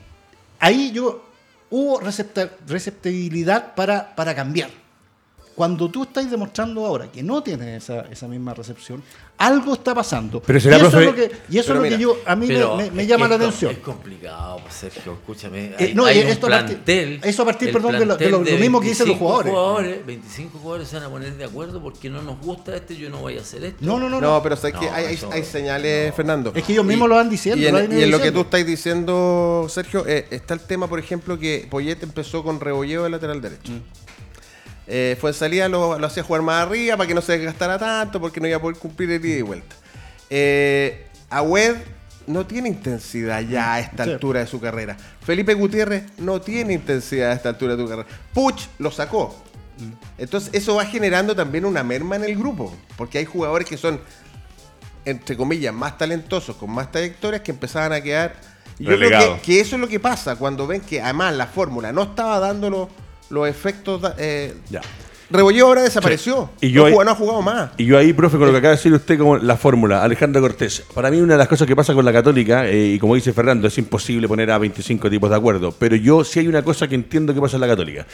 ahí 0.59 0.91
yo 0.91 1.23
hubo 1.69 1.99
recepta- 1.99 2.49
receptibilidad 2.67 3.75
para, 3.75 4.15
para 4.15 4.33
cambiar. 4.33 4.69
Cuando 5.55 5.89
tú 5.89 6.03
estás 6.03 6.29
demostrando 6.29 6.85
ahora 6.85 7.09
que 7.09 7.23
no 7.23 7.41
tienes 7.41 7.83
esa, 7.83 8.01
esa 8.11 8.27
misma 8.27 8.53
recepción, 8.53 9.01
algo 9.37 9.73
está 9.73 9.95
pasando. 9.95 10.41
Pero 10.41 10.59
será, 10.59 10.77
y 10.77 10.81
eso 10.81 10.91
profe- 10.91 10.99
es 10.99 11.05
lo 11.05 11.15
que, 11.15 11.31
y 11.49 11.57
eso 11.57 11.71
es 11.73 11.77
lo 11.77 11.83
que 11.83 11.97
yo, 11.97 12.17
a 12.25 12.35
mí 12.35 12.47
me- 12.91 13.07
llama 13.07 13.27
la 13.29 13.35
atención. 13.35 13.71
Es 13.71 13.77
complicado, 13.77 14.57
pues, 14.61 14.73
Sergio, 14.73 15.13
escúchame. 15.13 15.71
Eh, 15.79 15.93
no, 15.95 16.05
hay 16.05 16.19
un 16.19 16.27
esto 16.27 16.47
a 16.47 16.49
partir- 16.49 16.75
plantel, 16.75 17.19
eso 17.23 17.41
a 17.41 17.45
partir, 17.45 17.71
perdón, 17.71 17.97
de 17.99 18.05
lo- 18.05 18.17
de 18.17 18.29
lo- 18.29 18.43
lo 18.43 18.57
mismo 18.57 18.81
que 18.81 18.89
dicen 18.89 19.07
los 19.07 19.17
25 19.17 19.49
jugadores. 19.49 20.05
25 20.05 20.59
jugadores 20.59 20.87
se 20.89 20.95
van 20.97 21.05
a 21.05 21.09
poner 21.09 21.33
de 21.37 21.45
acuerdo 21.45 21.81
porque 21.81 22.09
no 22.09 22.21
nos 22.21 22.37
gusta 22.41 22.75
este, 22.75 22.97
yo 22.97 23.09
no 23.09 23.19
voy 23.19 23.37
a 23.37 23.41
hacer 23.41 23.63
esto. 23.63 23.77
No, 23.79 23.97
no, 23.97 24.09
no. 24.09 24.19
No, 24.19 24.31
no. 24.35 24.43
pero 24.43 24.57
sabes 24.57 24.75
que 24.77 24.87
No, 24.87 24.93
hay, 24.93 25.05
hay- 25.05 25.13
eso- 25.15 25.29
hay 25.31 25.43
señales, 25.43 26.13
Fernando. 26.15 26.51
Es 26.53 26.63
que 26.65 26.73
ellos 26.73 26.83
mismos 26.85 27.07
lo 27.07 27.15
van 27.15 27.29
diciendo, 27.29 27.61
Y 27.63 27.67
en, 27.67 27.71
lo 27.73 27.77
han 27.79 27.85
ido 27.91 27.99
y 27.99 28.03
en 28.03 28.11
lo 28.11 28.19
que 28.19 28.31
tú 28.33 28.41
estás 28.41 28.65
diciendo, 28.65 29.67
Sergio, 29.69 30.05
eh, 30.05 30.27
está 30.31 30.53
el 30.53 30.59
tema, 30.59 30.87
por 30.87 30.99
ejemplo, 30.99 31.39
que 31.39 31.65
Poyet 31.69 32.03
empezó 32.03 32.43
con 32.43 32.59
Rebolleo 32.59 33.05
de 33.05 33.09
lateral 33.09 33.41
derecho. 33.41 33.71
Eh, 34.87 35.17
fue 35.19 35.31
en 35.31 35.33
salida, 35.33 35.67
lo, 35.67 35.97
lo 35.97 36.07
hacía 36.07 36.23
jugar 36.23 36.41
más 36.43 36.65
arriba 36.67 36.95
para 36.97 37.07
que 37.07 37.13
no 37.15 37.21
se 37.21 37.33
desgastara 37.37 37.77
tanto, 37.79 38.19
porque 38.21 38.39
no 38.39 38.47
iba 38.47 38.57
a 38.57 38.61
poder 38.61 38.77
cumplir 38.77 39.09
el 39.11 39.25
ida 39.25 39.37
y 39.37 39.41
vuelta. 39.41 39.75
Eh, 40.29 41.07
Agüed 41.29 41.75
no 42.27 42.45
tiene 42.45 42.69
intensidad 42.69 43.41
ya 43.41 43.73
a 43.73 43.79
esta 43.79 44.03
Sí. 44.03 44.11
altura 44.11 44.39
de 44.41 44.47
su 44.47 44.59
carrera. 44.59 44.95
Felipe 45.21 45.53
Gutiérrez 45.53 46.03
no 46.17 46.39
tiene 46.41 46.73
intensidad 46.73 47.31
a 47.31 47.33
esta 47.33 47.49
altura 47.49 47.75
de 47.75 47.83
su 47.83 47.89
carrera. 47.89 48.07
Puch 48.33 48.67
lo 48.79 48.91
sacó. 48.91 49.35
Entonces 50.17 50.51
eso 50.53 50.75
va 50.75 50.85
generando 50.85 51.35
también 51.35 51.65
una 51.65 51.83
merma 51.83 52.15
en 52.15 52.23
el 52.23 52.35
grupo, 52.37 52.73
porque 52.97 53.17
hay 53.17 53.25
jugadores 53.25 53.67
que 53.67 53.77
son, 53.77 53.99
entre 55.03 55.35
comillas, 55.35 55.73
más 55.73 55.97
talentosos, 55.97 56.55
con 56.55 56.71
más 56.71 56.91
trayectorias, 56.91 57.41
que 57.41 57.51
empezaban 57.51 57.91
a 57.93 58.01
quedar... 58.01 58.35
Yo 58.77 58.87
creo 58.87 58.97
Relegados. 58.99 59.39
que, 59.39 59.45
que 59.53 59.59
eso 59.61 59.75
es 59.75 59.81
lo 59.81 59.87
que 59.87 59.99
pasa 59.99 60.35
cuando 60.35 60.67
ven 60.67 60.81
que 60.81 61.01
además 61.01 61.33
la 61.35 61.47
fórmula 61.47 61.91
no 61.93 62.03
estaba 62.03 62.39
dando 62.39 62.89
los, 63.29 63.47
efectos... 63.47 64.01
Eh, 64.17 64.53
Ya. 64.69 64.81
Rebolleo 65.29 65.67
ahora 65.67 65.81
desapareció. 65.83 66.49
Y 66.61 66.71
yo 66.71 66.81
no, 66.81 66.85
ahí- 66.87 66.91
jugó- 66.93 67.03
no 67.05 67.11
ha 67.11 67.15
jugado 67.15 67.41
más. 67.41 67.71
Y 67.77 67.85
yo 67.85 67.97
ahí, 67.97 68.13
profe, 68.13 68.37
con 68.37 68.47
lo 68.47 68.51
que 68.53 68.59
acaba 68.59 68.71
de 68.71 68.77
decir 68.77 68.93
usted, 68.93 69.17
como 69.17 69.37
la 69.37 69.57
fórmula, 69.57 70.03
Alejandro 70.03 70.41
Cortés. 70.41 70.83
Para 70.93 71.09
mí, 71.09 71.17
una 71.19 71.33
de 71.33 71.39
las 71.39 71.47
cosas 71.47 71.67
que 71.67 71.75
pasa 71.75 71.93
con 71.93 72.05
la 72.05 72.13
Católica, 72.13 72.67
eh, 72.67 72.93
y 72.95 72.99
como 72.99 73.15
dice 73.15 73.33
Fernando, 73.33 73.67
es 73.67 73.77
imposible 73.77 74.27
poner 74.27 74.51
a 74.51 74.57
25 74.57 75.09
tipos 75.09 75.29
de 75.29 75.35
acuerdo. 75.35 75.73
Pero 75.77 75.95
yo 75.95 76.23
sí 76.23 76.39
hay 76.39 76.47
una 76.47 76.63
cosa 76.63 76.87
que 76.87 76.95
entiendo 76.95 77.33
que 77.33 77.41
pasa 77.41 77.57
en 77.57 77.61
la 77.61 77.67
Católica. 77.67 78.05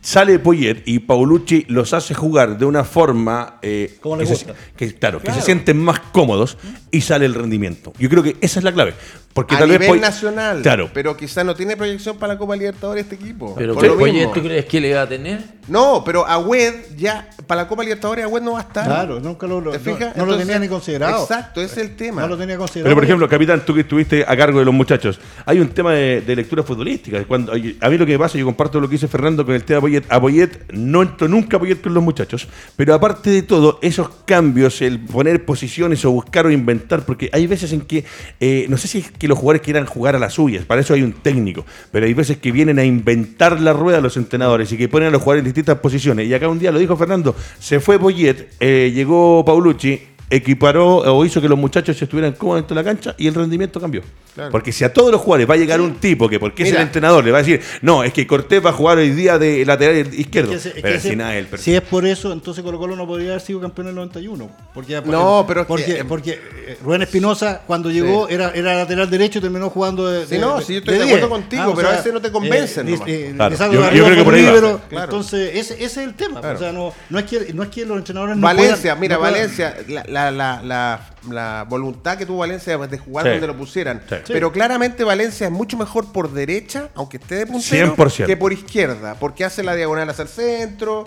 Sale 0.00 0.38
Poyet 0.38 0.82
y 0.86 1.00
Paulucci 1.00 1.64
los 1.68 1.92
hace 1.92 2.14
jugar 2.14 2.56
de 2.58 2.64
una 2.64 2.84
forma. 2.84 3.58
eh, 3.62 3.98
Como 4.00 4.16
que 4.18 4.24
les 4.24 4.38
se- 4.38 4.46
que, 4.76 4.94
claro, 4.94 5.20
que 5.20 5.32
se 5.32 5.40
sienten 5.42 5.78
más 5.82 6.00
cómodos 6.12 6.56
y 6.90 7.00
sale 7.00 7.26
el 7.26 7.34
rendimiento. 7.34 7.92
Yo 7.98 8.08
creo 8.08 8.22
que 8.22 8.36
esa 8.40 8.60
es 8.60 8.64
la 8.64 8.72
clave. 8.72 8.94
Porque 9.32 9.54
a 9.54 9.58
tal 9.60 9.68
nivel 9.68 9.92
vez 9.92 10.00
nacional. 10.00 10.60
Claro. 10.62 10.90
Pero 10.92 11.16
quizá 11.16 11.44
no 11.44 11.54
tiene 11.54 11.76
proyección 11.76 12.18
para 12.18 12.32
la 12.34 12.38
Copa 12.38 12.56
Libertadores 12.56 13.04
este 13.04 13.14
equipo. 13.14 13.54
Pero 13.56 13.74
Por 13.74 13.82
¿qué 13.82 13.88
lo 13.88 13.94
mismo. 13.94 14.08
Poyet 14.10 14.32
tú 14.32 14.40
crees 14.42 14.64
que 14.66 14.80
le 14.80 14.94
va 14.94 15.02
a 15.02 15.08
tener? 15.08 15.40
No, 15.70 16.02
pero 16.04 16.26
Agüed 16.26 16.74
ya, 16.96 17.30
para 17.46 17.62
la 17.62 17.68
Copa 17.68 17.82
Libertadores, 17.82 18.24
Agüed 18.24 18.42
no 18.42 18.52
va 18.52 18.58
a 18.58 18.62
estar. 18.62 18.84
Claro, 18.84 19.20
nunca 19.20 19.46
lo, 19.46 19.60
lo- 19.60 19.70
¿Te 19.70 19.78
no, 19.78 19.84
fijas? 19.84 20.16
no 20.16 20.24
lo 20.26 20.32
Entonces, 20.32 20.46
tenía 20.46 20.58
ni 20.60 20.68
considerado. 20.68 21.22
Exacto, 21.22 21.60
ese 21.62 21.80
es 21.80 21.88
el 21.90 21.96
tema. 21.96 22.22
No 22.22 22.28
lo 22.28 22.36
tenía 22.36 22.56
considerado. 22.58 22.84
Pero 22.88 22.94
por 22.96 23.04
ejemplo, 23.04 23.28
capitán, 23.28 23.62
tú 23.64 23.72
que 23.74 23.80
estuviste 23.80 24.24
a 24.26 24.36
cargo 24.36 24.58
de 24.58 24.64
los 24.64 24.74
muchachos, 24.74 25.20
hay 25.46 25.60
un 25.60 25.68
tema 25.68 25.92
de, 25.94 26.20
de 26.22 26.36
lectura 26.36 26.62
futbolística. 26.62 27.24
Cuando, 27.24 27.52
a 27.52 27.88
mí 27.88 27.98
lo 27.98 28.04
que 28.06 28.12
me 28.12 28.18
pasa, 28.18 28.36
yo 28.36 28.44
comparto 28.44 28.80
lo 28.80 28.88
que 28.88 28.94
dice 28.96 29.08
Fernando 29.08 29.44
con 29.46 29.54
el 29.54 29.64
tema 29.64 29.76
de 29.76 29.80
Poyet. 29.82 30.02
A 30.08 30.20
Poyet 30.20 30.72
no 30.72 31.02
entro 31.02 31.28
nunca 31.28 31.56
a 31.56 31.60
Poyet 31.60 31.80
con 31.80 31.94
los 31.94 32.02
muchachos, 32.02 32.48
pero 32.76 32.92
aparte 32.94 33.30
de 33.30 33.42
todo, 33.42 33.78
esos 33.82 34.10
cambios, 34.24 34.82
el 34.82 34.98
poner 35.00 35.44
posiciones 35.44 36.04
o 36.04 36.10
buscar 36.10 36.46
o 36.46 36.50
inventar, 36.50 37.04
porque 37.04 37.30
hay 37.32 37.46
veces 37.46 37.72
en 37.72 37.82
que, 37.82 38.04
eh, 38.40 38.66
no 38.68 38.76
sé 38.76 38.88
si 38.88 38.98
es 38.98 39.10
que 39.12 39.28
los 39.28 39.38
jugadores 39.38 39.62
quieran 39.62 39.86
jugar 39.86 40.16
a 40.16 40.18
las 40.18 40.34
suyas, 40.34 40.64
para 40.64 40.80
eso 40.80 40.94
hay 40.94 41.02
un 41.02 41.12
técnico, 41.12 41.64
pero 41.92 42.06
hay 42.06 42.14
veces 42.14 42.38
que 42.38 42.50
vienen 42.52 42.78
a 42.78 42.84
inventar 42.84 43.60
la 43.60 43.72
rueda 43.72 44.00
los 44.00 44.16
entrenadores 44.16 44.72
y 44.72 44.76
que 44.76 44.88
ponen 44.88 45.08
a 45.08 45.10
los 45.10 45.22
jugadores 45.22 45.42
en 45.42 45.44
posiciones. 45.64 46.28
Y 46.28 46.34
acá 46.34 46.48
un 46.48 46.58
día 46.58 46.72
lo 46.72 46.78
dijo 46.78 46.96
Fernando, 46.96 47.34
se 47.58 47.80
fue 47.80 47.98
Poyet, 47.98 48.48
eh, 48.60 48.90
llegó 48.94 49.44
Paulucci, 49.44 50.00
equiparó 50.30 50.98
o 50.98 51.24
hizo 51.24 51.40
que 51.40 51.48
los 51.48 51.58
muchachos 51.58 52.00
estuvieran 52.00 52.32
cómodos 52.32 52.62
dentro 52.62 52.76
de 52.76 52.82
la 52.82 52.88
cancha 52.88 53.14
y 53.18 53.26
el 53.26 53.34
rendimiento 53.34 53.80
cambió. 53.80 54.02
Claro. 54.34 54.52
Porque 54.52 54.70
si 54.70 54.84
a 54.84 54.92
todos 54.92 55.10
los 55.10 55.20
jugadores 55.20 55.50
va 55.50 55.54
a 55.54 55.56
llegar 55.56 55.80
un 55.80 55.96
tipo 55.96 56.28
que 56.28 56.38
porque 56.38 56.62
es 56.62 56.70
el 56.72 56.76
entrenador 56.80 57.24
le 57.24 57.32
va 57.32 57.38
a 57.38 57.42
decir, 57.42 57.60
no, 57.82 58.04
es 58.04 58.12
que 58.12 58.26
Cortés 58.28 58.64
va 58.64 58.70
a 58.70 58.72
jugar 58.72 58.98
hoy 58.98 59.10
día 59.10 59.38
de 59.38 59.64
lateral 59.66 60.14
izquierdo. 60.14 60.52
Es 60.52 60.62
que 60.68 60.80
pero 60.80 61.00
si 61.00 61.16
nada, 61.16 61.34
si 61.58 61.74
es 61.74 61.80
por 61.80 62.06
eso, 62.06 62.32
entonces 62.32 62.62
Colo 62.62 62.78
Colo 62.78 62.94
no 62.94 63.06
podría 63.08 63.30
haber 63.30 63.40
sido 63.40 63.60
campeón 63.60 63.88
en 63.88 63.90
el 63.90 63.94
91. 63.96 64.48
Porque, 64.72 65.00
No, 65.04 65.44
pero 65.48 65.66
porque, 65.66 65.84
que- 65.96 66.04
porque 66.04 66.30
eh, 66.66 66.78
Rubén 66.84 67.02
Espinosa, 67.02 67.62
cuando 67.66 67.90
llegó, 67.90 68.28
era, 68.28 68.50
era 68.54 68.74
lateral 68.76 69.10
derecho 69.10 69.40
y 69.40 69.42
terminó 69.42 69.68
jugando 69.68 70.06
de. 70.08 70.24
Sí, 70.26 70.34
de- 70.36 70.38
no, 70.38 70.58
de- 70.58 70.64
sí, 70.64 70.72
yo 70.74 70.78
estoy 70.78 70.94
de 70.98 71.04
10. 71.04 71.16
acuerdo 71.16 71.28
contigo, 71.28 71.70
o 71.70 71.74
pero 71.74 71.88
a 71.88 71.92
veces 71.92 72.12
no 72.12 72.20
te 72.20 72.30
convencen 72.30 72.88
eh, 72.88 72.92
nomás. 72.92 73.08
eh, 73.08 73.32
Claro, 73.36 73.72
yo- 73.72 74.04
creo 74.04 74.16
que 74.16 74.24
por 74.24 74.34
ahí 74.34 74.44
va. 74.44 74.50
líbero, 74.52 74.80
Claro. 74.88 75.04
Entonces, 75.04 75.50
ese, 75.56 75.74
ese 75.74 75.84
es 75.84 75.96
el 75.98 76.14
tema. 76.14 76.40
Claro. 76.40 76.56
O 76.56 76.60
sea, 76.60 76.72
no, 76.72 76.94
no, 77.10 77.18
es 77.18 77.24
que, 77.24 77.52
no 77.52 77.64
es 77.64 77.68
que 77.70 77.84
los 77.84 77.98
entrenadores 77.98 78.36
no 78.36 78.42
Valencia, 78.42 78.76
puedan- 78.94 79.00
mira, 79.00 79.16
no 79.16 79.22
Valencia, 79.22 79.76
la, 79.88 80.04
la, 80.06 80.19
la, 80.30 80.60
la, 80.64 81.00
la 81.30 81.64
voluntad 81.68 82.18
que 82.18 82.26
tuvo 82.26 82.38
Valencia 82.38 82.76
de 82.76 82.98
jugar 82.98 83.26
Sí. 83.26 83.30
donde 83.32 83.46
lo 83.46 83.56
pusieran. 83.56 84.02
Sí. 84.08 84.16
Pero 84.26 84.50
claramente 84.50 85.04
Valencia 85.04 85.46
es 85.46 85.52
mucho 85.52 85.76
mejor 85.76 86.10
por 86.12 86.32
derecha, 86.32 86.88
aunque 86.96 87.18
esté 87.18 87.36
de 87.36 87.46
puntero, 87.46 87.94
100%. 87.96 88.26
que 88.26 88.36
por 88.36 88.52
izquierda, 88.52 89.14
porque 89.20 89.44
hace 89.44 89.62
la 89.62 89.76
diagonal 89.76 90.10
hacia 90.10 90.22
el 90.22 90.28
centro. 90.28 91.04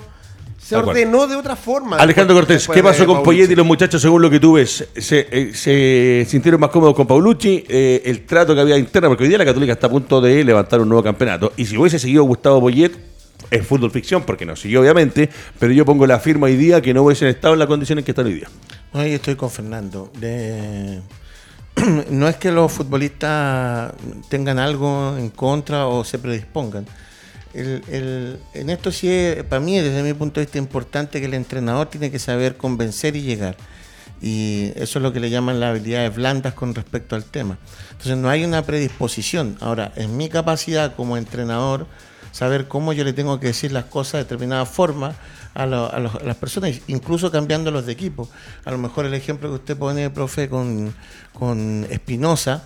Se 0.58 0.78
ordenó 0.78 1.28
de 1.28 1.36
otra 1.36 1.58
forma. 1.58 1.98
Alejandro 1.98 2.36
después- 2.36 2.46
Cortés, 2.46 2.58
después 2.62 2.78
¿qué 2.78 2.84
pasó 2.84 3.06
con 3.06 3.16
Paulucci. 3.18 3.26
Poyet 3.42 3.52
y 3.52 3.56
los 3.56 3.66
muchachos 3.66 4.02
según 4.02 4.22
lo 4.22 4.30
que 4.30 4.40
tú 4.40 4.54
ves? 4.54 4.88
¿Se, 4.96 5.28
eh, 5.30 5.52
se 5.54 6.26
sintieron 6.30 6.62
más 6.62 6.70
cómodos 6.70 6.96
con 6.96 7.06
Paulucci? 7.06 7.66
Eh, 7.68 8.02
el 8.06 8.26
trato 8.26 8.56
que 8.56 8.62
había 8.62 8.78
interna, 8.78 9.10
porque 9.10 9.24
hoy 9.24 9.30
día 9.30 9.38
la 9.40 9.44
Católica 9.44 9.74
está 9.74 9.88
a 9.88 9.90
punto 9.90 10.22
de 10.22 10.42
levantar 10.42 10.80
un 10.80 10.88
nuevo 10.88 11.04
campeonato. 11.04 11.52
Y 11.58 11.66
si 11.66 11.76
hubiese 11.76 12.00
seguido 12.00 12.24
Gustavo 12.24 12.62
Poyet, 12.62 12.94
es 13.56 13.66
fútbol 13.68 13.92
ficción, 13.92 14.24
porque 14.24 14.46
no 14.46 14.56
siguió 14.56 14.82
obviamente, 14.82 15.30
pero 15.60 15.74
yo 15.74 15.86
pongo 15.86 16.06
la 16.08 16.20
firma 16.20 16.48
hoy 16.48 16.56
día 16.56 16.82
que 16.82 16.94
no 16.94 17.04
hubiesen 17.04 17.28
estado 17.28 17.54
en 17.54 17.60
las 17.60 17.68
condiciones 17.68 18.04
que 18.06 18.12
están 18.12 18.26
hoy 18.26 18.34
día. 18.34 18.48
Ahí 18.94 19.14
estoy 19.14 19.36
con 19.36 19.50
Fernando. 19.50 20.12
No 22.12 22.28
es 22.28 22.36
que 22.38 22.52
los 22.52 22.72
futbolistas 22.72 23.94
tengan 24.30 24.60
algo 24.60 25.16
en 25.18 25.30
contra 25.30 25.88
o 25.88 26.04
se 26.04 26.20
predispongan. 26.20 26.86
El- 27.54 28.40
en 28.54 28.70
esto 28.70 28.92
sí, 28.92 29.10
es, 29.10 29.44
para 29.44 29.60
mí, 29.60 29.80
desde 29.80 30.02
mi 30.04 30.14
punto 30.14 30.40
de 30.40 30.46
vista, 30.46 30.58
importante 30.58 31.20
que 31.20 31.26
el 31.26 31.34
entrenador 31.34 31.88
tiene 31.88 32.12
que 32.12 32.20
saber 32.20 32.58
convencer 32.58 33.16
y 33.16 33.22
llegar. 33.22 33.58
Y 34.22 34.72
eso 34.76 35.00
es 35.00 35.04
lo 35.04 35.12
que 35.12 35.20
le 35.20 35.30
llaman 35.30 35.60
las 35.60 35.72
habilidades 35.72 36.16
blandas 36.16 36.54
con 36.54 36.74
respecto 36.74 37.16
al 37.16 37.26
tema. 37.26 37.58
Entonces 37.92 38.18
no 38.18 38.30
hay 38.30 38.46
una 38.46 38.62
predisposición. 38.64 39.58
Ahora, 39.60 39.92
es 39.96 40.08
mi 40.08 40.30
capacidad 40.30 40.96
como 40.96 41.18
entrenador 41.18 41.88
saber 42.34 42.68
cómo 42.68 42.92
yo 42.92 43.06
le 43.06 43.14
tengo 43.14 43.40
que 43.40 43.48
decir 43.48 43.72
las 43.72 43.86
cosas 43.86 44.14
de 44.14 44.20
determinada 44.26 44.66
forma 44.66 45.16
a, 45.54 45.66
lo- 45.66 45.90
a 45.94 46.00
los- 46.00 46.22
las 46.24 46.36
personas, 46.36 46.82
incluso 46.88 47.32
cambiándolos 47.32 47.86
de 47.86 47.94
equipo. 47.94 48.28
A 48.66 48.72
lo 48.72 48.78
mejor 48.78 49.06
el 49.06 49.14
ejemplo 49.14 49.48
que 49.48 49.56
usted 49.56 49.78
pone, 49.78 50.10
profe, 50.10 50.50
con, 50.50 50.94
con 51.32 51.88
Espinosa, 51.90 52.64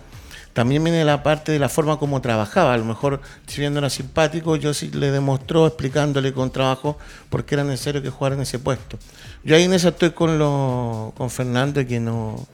también 0.53 0.83
viene 0.83 1.05
la 1.05 1.21
parte 1.21 1.51
de 1.51 1.59
la 1.59 1.69
forma 1.69 1.99
como 1.99 2.19
trabajaba. 2.19 2.73
A 2.73 2.77
lo 2.77 2.85
mejor, 2.85 3.21
si 3.45 3.59
bien 3.61 3.73
no 3.73 3.77
era 3.79 3.91
simpático, 3.91 4.55
yo 4.55 4.73
sí 4.73 4.89
le 4.89 5.11
demostró 5.11 5.67
explicándole 5.67 6.33
con 6.33 6.49
trabajo 6.49 6.97
por 7.29 7.45
qué 7.45 7.53
era 7.55 7.63
necesario 7.63 8.01
que 8.01 8.09
jugara 8.09 8.33
en 8.35 8.41
ese 8.41 8.57
puesto. 8.57 8.97
Yo 9.43 9.55
ahí 9.55 9.63
en 9.65 9.73
eso 9.73 9.89
estoy 9.89 10.11
con, 10.11 10.39
lo, 10.39 11.13
con 11.15 11.29
Fernando, 11.29 11.85
que 11.85 11.99
no, 11.99 12.47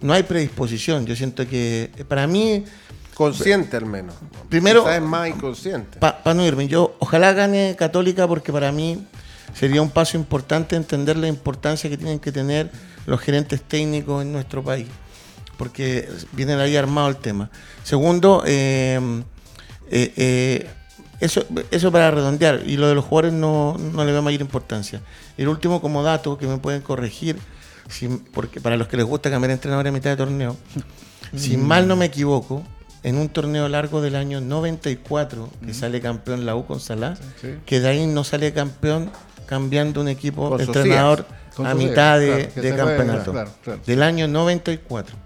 no 0.00 0.12
hay 0.12 0.22
predisposición. 0.22 1.06
Yo 1.06 1.16
siento 1.16 1.44
que, 1.48 1.90
para 2.06 2.28
mí, 2.28 2.64
Consciente 3.14 3.76
al 3.76 3.86
menos. 3.86 4.14
Primero- 4.48 4.82
Quizás 4.82 4.96
es 4.96 5.02
más 5.02 5.28
inconsciente. 5.28 5.98
para 5.98 6.34
no 6.34 6.44
irme, 6.46 6.68
yo 6.68 6.96
ojalá 7.00 7.32
gane 7.32 7.76
Católica 7.78 8.26
porque 8.26 8.52
para 8.52 8.72
mí 8.72 9.04
sería 9.54 9.82
un 9.82 9.90
paso 9.90 10.16
importante 10.16 10.76
entender 10.76 11.16
la 11.16 11.28
importancia 11.28 11.90
que 11.90 11.96
tienen 11.98 12.18
que 12.18 12.32
tener 12.32 12.70
los 13.06 13.20
gerentes 13.20 13.62
técnicos 13.62 14.22
en 14.22 14.32
nuestro 14.32 14.62
país, 14.62 14.86
porque 15.56 16.08
viene 16.32 16.54
ahí 16.54 16.76
armado 16.76 17.08
el 17.08 17.16
tema. 17.16 17.50
Segundo, 17.82 18.42
eh, 18.46 19.00
eh, 19.90 20.12
eh, 20.16 20.70
eso, 21.20 21.44
eso 21.70 21.92
para 21.92 22.10
redondear, 22.10 22.62
y 22.64 22.76
lo 22.76 22.88
de 22.88 22.94
los 22.94 23.04
jugadores 23.04 23.32
no, 23.32 23.76
no 23.76 24.04
le 24.04 24.12
veo 24.12 24.22
mayor 24.22 24.40
importancia. 24.40 25.02
El 25.36 25.48
último 25.48 25.80
como 25.82 26.02
dato 26.02 26.38
que 26.38 26.46
me 26.46 26.56
pueden 26.58 26.80
corregir, 26.82 27.36
si- 27.88 28.08
porque 28.08 28.60
para 28.60 28.76
los 28.76 28.88
que 28.88 28.96
les 28.96 29.04
gusta 29.04 29.30
cambiar 29.30 29.50
entrenador 29.50 29.86
a 29.88 29.92
mitad 29.92 30.10
de 30.10 30.16
torneo, 30.16 30.56
si 31.36 31.56
mal 31.56 31.86
no 31.88 31.96
me 31.96 32.06
equivoco, 32.06 32.62
en 33.02 33.16
un 33.16 33.28
torneo 33.28 33.68
largo 33.68 34.02
del 34.02 34.16
año 34.16 34.40
94, 34.40 35.48
que 35.64 35.74
sale 35.74 36.00
campeón 36.00 36.44
la 36.46 36.54
U 36.56 36.66
con 36.66 36.80
Salah, 36.80 37.16
que 37.66 37.80
de 37.80 37.88
ahí 37.88 38.06
no 38.06 38.24
sale 38.24 38.52
campeón 38.52 39.10
cambiando 39.46 40.00
un 40.00 40.08
equipo 40.08 40.48
Con 40.50 40.60
entrenador 40.60 41.24
a 41.64 41.74
mitad 41.74 42.18
de, 42.20 42.48
claro, 42.54 42.76
campeonato. 42.86 43.32
claro, 43.32 43.50
claro. 43.64 43.80
Del 43.86 44.02
año 44.02 44.28
94. 44.28 45.16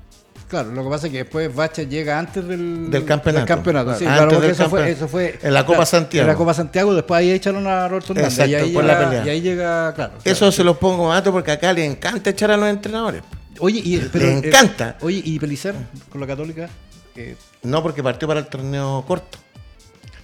Claro, 0.49 0.71
lo 0.73 0.85
que 0.85 0.91
pasa 0.91 1.07
es 1.07 1.13
que 1.13 1.19
después 1.19 1.53
Bache 1.55 1.87
llega 1.87 2.19
antes 2.19 2.47
del, 2.47 2.91
Del 2.91 3.05
campeonato. 3.05 3.47
campeonato, 3.47 3.99
sí, 3.99 4.05
Antes 4.07 4.41
del 4.41 4.51
eso 4.51 4.69
fue, 4.69 4.81
campeonato. 4.81 4.93
eso 4.93 5.09
fue 5.09 5.39
En 5.43 5.55
la 5.55 5.67
Copa 5.67 5.85
Santiago. 5.87 6.23
En 6.23 6.29
la 6.29 6.35
Copa 6.37 6.55
Santiago, 6.55 6.95
después 6.95 7.19
ahí 7.19 7.31
echaron 7.31 7.67
a 7.67 7.89
Roberto 7.89 8.13
Hernández. 8.13 8.33
Exacto, 8.39 8.51
y, 8.51 8.55
ahí 8.55 8.73
por 8.73 8.85
la 8.85 8.95
llega, 8.95 9.09
pelea. 9.11 9.27
y 9.27 9.29
ahí 9.31 9.41
llega, 9.41 9.95
claro. 9.95 10.13
Eso 10.23 10.53
se 10.53 10.63
los 10.63 10.77
pongo 10.77 11.09
dato 11.13 11.33
porque 11.33 11.51
acá 11.51 11.73
le 11.73 11.85
encanta 11.85 12.31
echar 12.31 12.51
a 12.53 12.57
los 12.57 12.69
entrenadores. 12.69 13.23
Oye, 13.59 13.81
y, 13.85 13.99
pero, 14.13 14.27
Le 14.27 14.33
eh, 14.33 14.39
encanta. 14.45 14.97
oye, 15.01 15.23
y 15.25 15.39
Pelicer 15.39 15.75
con 16.11 16.21
la 16.21 16.27
Católica. 16.27 16.69
Que- 17.15 17.37
No 17.63 17.83
porque 17.83 18.03
partió 18.03 18.29
para 18.29 18.41
el 18.41 18.47
torneo 18.47 19.05
corto. 19.07 19.39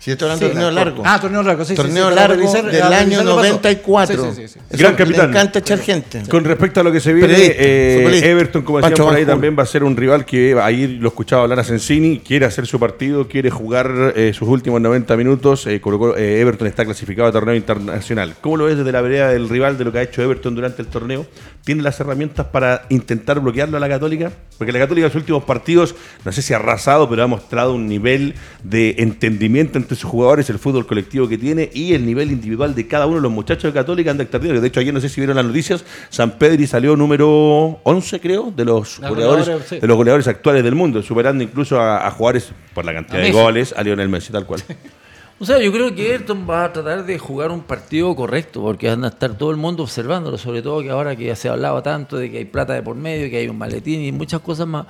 Si 0.00 0.10
estoy 0.10 0.30
hablando 0.30 0.46
Sí, 0.46 0.48
de 0.48 0.54
torneo 0.54 0.70
la- 0.70 0.84
largo. 0.84 1.02
Ah, 1.04 1.20
torneo 1.20 1.42
largo, 1.42 1.64
sí, 1.64 1.74
torneo 1.74 2.08
sí, 2.08 2.14
largo 2.14 2.42
Pellicer- 2.42 2.64
del 2.70 2.82
año 2.84 2.98
Pellicer 2.98 3.18
le 3.18 3.24
pasó. 3.26 3.36
94. 3.36 4.24
Sí, 4.24 4.30
sí, 4.30 4.42
sí, 4.42 4.48
sí. 4.54 4.58
Eso 4.70 4.78
Gran 4.82 4.94
capitán. 4.96 5.28
encanta 5.28 5.58
echar 5.58 5.78
gente. 5.78 6.22
Con 6.28 6.42
respecto 6.44 6.80
a 6.80 6.82
lo 6.82 6.90
que 6.90 7.00
se 7.00 7.12
viene, 7.12 7.34
eh. 7.36 8.30
Everton, 8.30 8.62
como 8.62 8.80
decían 8.80 8.96
por 8.96 9.14
ahí, 9.14 9.26
también 9.26 9.54
va 9.58 9.62
a 9.62 9.66
ser 9.66 9.84
un 9.84 9.94
rival 9.96 10.24
que 10.24 10.58
ahí 10.58 10.86
lo 10.98 11.08
escuchaba 11.08 11.42
hablar 11.42 11.60
a 11.60 11.64
Sensini, 11.64 12.18
quiere 12.20 12.46
hacer 12.46 12.66
su 12.66 12.80
partido, 12.80 13.28
quiere 13.28 13.50
jugar 13.50 14.14
eh, 14.16 14.32
sus 14.32 14.48
últimos 14.48 14.80
90 14.80 15.16
minutos. 15.18 15.66
eh, 15.66 15.82
Colo 15.82 15.98
Colo- 15.98 16.16
eh, 16.16 16.40
Everton 16.40 16.66
está 16.66 16.86
clasificado 16.86 17.28
a 17.28 17.32
torneo 17.32 17.54
internacional. 17.54 18.34
¿Cómo 18.40 18.56
lo 18.56 18.64
ves 18.64 18.78
desde 18.78 18.92
la 18.92 19.02
vereda 19.02 19.28
del 19.28 19.50
rival 19.50 19.76
de 19.76 19.84
lo 19.84 19.92
que 19.92 19.98
ha 19.98 20.02
hecho 20.02 20.22
Everton 20.22 20.54
durante 20.54 20.80
el 20.80 20.88
torneo? 20.88 21.26
¿Tiene 21.62 21.82
las 21.82 22.00
herramientas 22.00 22.46
para 22.46 22.86
intentar 22.88 23.38
bloquearlo 23.40 23.76
a 23.76 23.80
la 23.80 23.88
Católica? 23.88 24.32
Porque 24.56 24.72
la 24.72 24.78
Católica 24.78 25.06
en 25.08 25.12
sus 25.12 25.20
últimos 25.20 25.44
partidos, 25.44 25.94
no 26.24 26.32
sé 26.32 26.40
si 26.40 26.54
ha 26.54 26.56
arrasado, 26.56 27.06
pero 27.08 27.22
ha 27.22 27.26
mostrado 27.26 27.74
un 27.74 27.86
nivel 27.86 28.34
de 28.64 28.94
entendimiento 28.98 29.76
entre 29.76 29.89
sus 29.96 30.10
jugadores, 30.10 30.48
el 30.50 30.58
fútbol 30.58 30.86
colectivo 30.86 31.28
que 31.28 31.38
tiene 31.38 31.70
y 31.72 31.94
el 31.94 32.04
nivel 32.04 32.30
individual 32.30 32.74
de 32.74 32.86
cada 32.86 33.06
uno 33.06 33.16
de 33.16 33.22
los 33.22 33.32
muchachos 33.32 33.64
de 33.64 33.72
Católica 33.72 34.10
anda 34.10 34.22
extraordinario. 34.22 34.60
De 34.60 34.68
hecho, 34.68 34.80
ayer 34.80 34.92
no 34.94 35.00
sé 35.00 35.08
si 35.08 35.20
vieron 35.20 35.36
las 35.36 35.44
noticias, 35.44 35.84
San 36.08 36.32
Pedri 36.32 36.66
salió 36.66 36.96
número 36.96 37.80
11, 37.82 38.20
creo, 38.20 38.52
de 38.54 38.64
los 38.64 39.00
goleadores, 39.00 39.50
sí. 39.66 39.80
de 39.80 39.86
los 39.86 39.96
goleadores 39.96 40.28
actuales 40.28 40.64
del 40.64 40.74
mundo, 40.74 41.02
superando 41.02 41.42
incluso 41.44 41.80
a, 41.80 42.06
a 42.06 42.10
jugadores 42.10 42.52
por 42.74 42.84
la 42.84 42.92
cantidad 42.92 43.18
A 43.18 43.22
de 43.22 43.28
Messi. 43.28 43.42
goles, 43.42 43.74
a 43.76 43.82
Lionel 43.82 44.08
Messi, 44.08 44.32
tal 44.32 44.46
cual. 44.46 44.62
O 45.42 45.46
sea, 45.46 45.58
yo 45.58 45.72
creo 45.72 45.94
que 45.94 46.06
Everton 46.14 46.46
va 46.48 46.66
a 46.66 46.72
tratar 46.72 47.06
de 47.06 47.18
jugar 47.18 47.50
un 47.50 47.62
partido 47.62 48.14
correcto, 48.14 48.60
porque 48.60 48.88
van 48.88 49.04
a 49.04 49.08
estar 49.08 49.38
todo 49.38 49.50
el 49.50 49.56
mundo 49.56 49.84
observándolo, 49.84 50.36
sobre 50.36 50.60
todo 50.60 50.82
que 50.82 50.90
ahora 50.90 51.16
que 51.16 51.24
ya 51.24 51.34
se 51.34 51.48
hablaba 51.48 51.82
tanto 51.82 52.18
de 52.18 52.30
que 52.30 52.36
hay 52.36 52.44
plata 52.44 52.74
de 52.74 52.82
por 52.82 52.94
medio, 52.94 53.30
que 53.30 53.38
hay 53.38 53.48
un 53.48 53.56
maletín 53.56 54.02
y 54.02 54.12
muchas 54.12 54.42
cosas 54.42 54.66
más. 54.66 54.84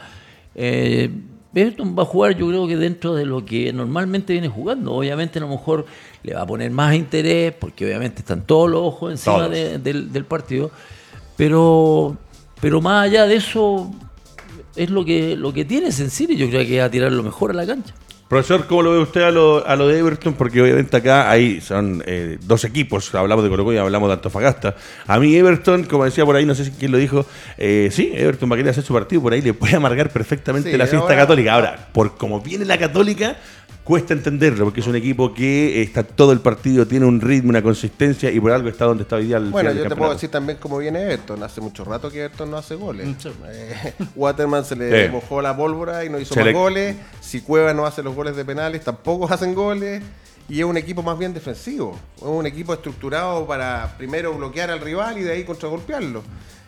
Eh, 0.57 1.09
Everton 1.55 1.97
va 1.99 2.03
a 2.05 2.07
jugar, 2.07 2.37
yo 2.37 2.47
creo 2.49 2.67
que 2.69 2.77
dentro 2.77 3.15
de 3.15 3.25
lo 3.27 3.45
que 3.45 3.73
normalmente 3.73 4.33
viene 4.33 4.49
jugando. 4.49 4.93
Obviamente, 4.93 5.39
a 5.39 5.43
lo 5.43 5.49
mejor 5.49 5.85
le 6.23 6.35
va 6.35 6.43
a 6.43 6.47
poner 6.47 6.71
más 6.71 6.95
interés, 6.95 7.53
porque 7.59 7.85
obviamente 7.87 8.21
están 8.21 8.43
todos 8.47 8.71
los 8.71 8.81
ojos 8.83 9.11
encima 9.13 9.49
de- 9.49 9.79
del, 9.79 10.13
del 10.13 10.25
partido. 10.25 10.71
Pero, 11.37 12.17
pero 12.61 12.81
más 12.81 13.07
allá 13.07 13.27
de 13.27 13.37
eso, 13.37 13.91
es 14.77 14.91
lo 14.91 15.05
que, 15.05 15.37
lo 15.37 15.53
que 15.53 15.65
tiene 15.65 15.91
Sensini. 15.91 16.37
Yo 16.37 16.49
creo 16.49 16.65
que 16.67 16.79
va 16.79 16.85
a 16.87 16.91
tirar 16.91 17.11
lo 17.13 17.23
mejor 17.23 17.51
a 17.51 17.55
la 17.55 17.67
cancha. 17.67 17.95
Profesor, 18.31 18.69
¿cómo 18.69 18.83
lo 18.83 18.93
ve 18.93 18.99
usted 19.01 19.23
a 19.23 19.33
lo, 19.33 19.67
a 19.67 19.75
lo 19.75 19.89
de 19.89 19.99
Everton? 19.99 20.35
Porque 20.35 20.63
obviamente 20.63 20.97
acá 20.97 21.29
hay 21.29 21.61
son 21.61 22.01
eh, 22.07 22.39
dos 22.41 22.63
equipos, 22.63 23.13
hablamos 23.13 23.43
de 23.43 23.51
Colo 23.51 23.73
y 23.73 23.77
hablamos 23.77 24.09
de 24.09 24.13
Antofagasta. 24.13 24.77
A 25.09 25.19
mí 25.19 25.35
Everton, 25.35 25.83
como 25.83 26.05
decía 26.05 26.25
por 26.25 26.37
ahí, 26.37 26.47
no 26.47 26.55
sé 26.55 26.67
si 26.67 26.71
quién 26.71 26.93
lo 26.93 26.99
dijo, 26.99 27.27
eh, 27.59 27.89
sí, 27.91 28.13
Everton 28.15 28.49
va 28.49 28.55
a 28.55 28.59
querer 28.59 28.71
hacer 28.71 28.85
su 28.85 28.95
partido, 28.95 29.21
por 29.21 29.33
ahí 29.33 29.43
le 29.43 29.53
puede 29.53 29.75
amargar 29.75 30.11
perfectamente 30.11 30.71
Sí, 30.71 30.77
la 30.77 30.87
fiesta 30.87 31.07
ahora- 31.09 31.17
católica. 31.17 31.55
Ahora, 31.55 31.89
por 31.93 32.17
como 32.17 32.41
viene 32.41 32.65
la 32.67 32.79
católica, 32.79 33.37
cuesta 33.91 34.15
entenderlo, 34.15 34.67
porque 34.67 34.79
es 34.79 34.87
un 34.87 34.95
equipo 34.95 35.35
que 35.35 35.83
está 35.83 36.05
todo 36.05 36.31
el 36.31 36.39
partido, 36.41 36.87
tiene 36.87 37.07
un 37.07 37.21
ritmo, 37.21 37.51
una 37.51 37.61
consistencia 37.61 38.31
y 38.31 38.39
por 38.39 38.53
algo 38.53 38.69
está 38.69 38.85
donde 38.85 39.03
está 39.03 39.17
hoy 39.17 39.27
día 39.27 39.39
el 39.39 39.51
Bueno, 39.51 39.71
final 39.71 39.75
yo 39.75 39.81
del 39.83 39.89
te 39.91 39.97
puedo 39.97 40.13
decir 40.13 40.31
también 40.31 40.59
cómo 40.61 40.79
viene 40.79 41.03
Everton. 41.03 41.43
Hace 41.43 41.61
mucho 41.61 41.85
rato 41.85 42.09
que 42.09 42.21
Everton 42.21 42.53
no 42.53 42.57
hace 42.57 42.77
goles. 42.77 43.09
Eh, 43.49 43.95
Waterman 44.15 44.65
se 44.65 44.77
le 44.77 45.07
Sí. 45.07 45.13
mojó 45.13 45.43
la 45.43 45.57
pólvora 45.57 46.05
y 46.05 46.09
no 46.09 46.21
hizo 46.21 46.35
Se 46.35 46.39
más 46.41 46.47
le- 46.47 46.53
goles. 46.53 46.97
Si 47.21 47.41
Cueva 47.41 47.75
no 47.75 47.85
hace 47.85 48.05
los 48.05 48.15
goles 48.15 48.37
de 48.37 48.45
penales, 48.45 48.85
tampoco 48.85 49.29
hacen 49.33 49.57
goles. 49.57 50.01
Y 50.49 50.61
es 50.61 50.65
un 50.65 50.77
equipo 50.77 51.03
más 51.03 51.19
bien 51.19 51.35
defensivo. 51.35 51.99
Es 52.17 52.23
un 52.23 52.47
equipo 52.47 52.73
estructurado 52.73 53.45
para 53.45 53.97
primero 53.99 54.33
bloquear 54.35 54.71
al 54.71 54.81
rival 54.81 55.19
y 55.19 55.23
de 55.23 55.33
ahí 55.33 55.43
contragolpearlo. 55.43 56.23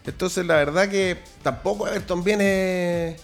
Entonces, 0.04 0.44
la 0.44 0.56
verdad 0.56 0.88
que 0.88 1.18
tampoco 1.44 1.86
Everton 1.86 2.24
viene. 2.24 3.16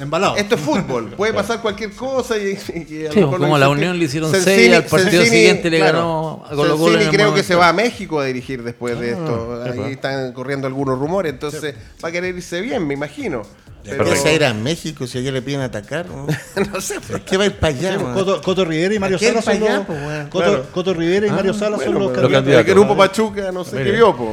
Embalado. 0.00 0.36
Esto 0.36 0.54
es 0.54 0.60
fútbol, 0.60 1.10
puede 1.16 1.32
pasar 1.32 1.60
cualquier 1.60 1.92
cosa 1.92 2.36
y, 2.38 2.56
y- 2.90 3.06
a 3.06 3.08
lo 3.08 3.12
Sí, 3.12 3.20
mejor 3.20 3.38
como 3.40 3.58
la 3.58 3.68
Unión 3.68 3.98
le 3.98 4.04
hicieron 4.04 4.30
Sensini- 4.32 4.42
seis, 4.44 4.74
al 4.74 4.84
partido 4.84 5.24
siguiente 5.24 5.70
le 5.70 5.78
claro, 5.78 5.98
ganó 5.98 6.44
a 6.46 6.54
Colo 6.54 6.76
Colo 6.78 6.98
creo 7.10 7.34
que 7.34 7.42
se 7.42 7.54
va 7.54 7.68
a 7.68 7.72
México 7.72 8.20
a 8.20 8.24
dirigir 8.26 8.62
después 8.62 8.96
Ah, 8.96 9.00
de 9.00 9.10
esto. 9.10 9.62
Ahí 9.84 9.92
están 9.92 10.32
corriendo 10.32 10.66
algunos 10.66 10.98
rumores, 10.98 11.32
entonces 11.32 11.74
va 12.04 12.08
a 12.08 12.12
querer 12.12 12.34
irse 12.36 12.60
bien, 12.60 12.86
me 12.86 12.94
imagino. 12.94 13.42
Pero, 13.84 14.04
¿Qué 14.04 14.34
irá 14.34 14.50
a 14.50 14.54
México 14.54 15.06
si 15.06 15.16
allá 15.18 15.32
le 15.32 15.40
piden 15.40 15.62
atacar? 15.62 16.04
¿no? 16.06 16.26
no 16.72 16.80
sé, 16.80 16.96
pues. 17.00 17.22
¿Qué 17.22 17.36
va 17.38 17.44
a 17.44 17.46
ir 17.46 17.54
para 17.54 17.74
allá? 17.74 17.96
Coto, 18.12 18.42
Coto 18.42 18.64
Rivera 18.66 18.94
y 18.94 18.98
Mario 18.98 19.16
¿A 19.16 19.18
quién 19.18 19.30
Sala 19.32 19.42
son 19.42 19.62
allá, 19.62 19.76
los, 19.78 19.86
po? 19.86 19.92
Coto, 20.30 20.44
Claro. 20.44 20.66
Coto 20.72 20.94
Rivera 20.94 21.26
y 21.26 21.30
Mario 21.30 21.54
Sala 21.54 21.76
son 21.78 21.86
Bueno, 21.86 21.92
los 22.00 22.08
Los 22.08 22.12
candidatos. 22.16 22.32
candidatos. 22.44 22.68
el 22.68 22.74
grupo 22.74 22.96
Pachuca 22.96 23.50
no 23.52 23.64
sé 23.64 23.82
qué 23.82 23.92
vio, 23.92 24.14
pues. 24.14 24.28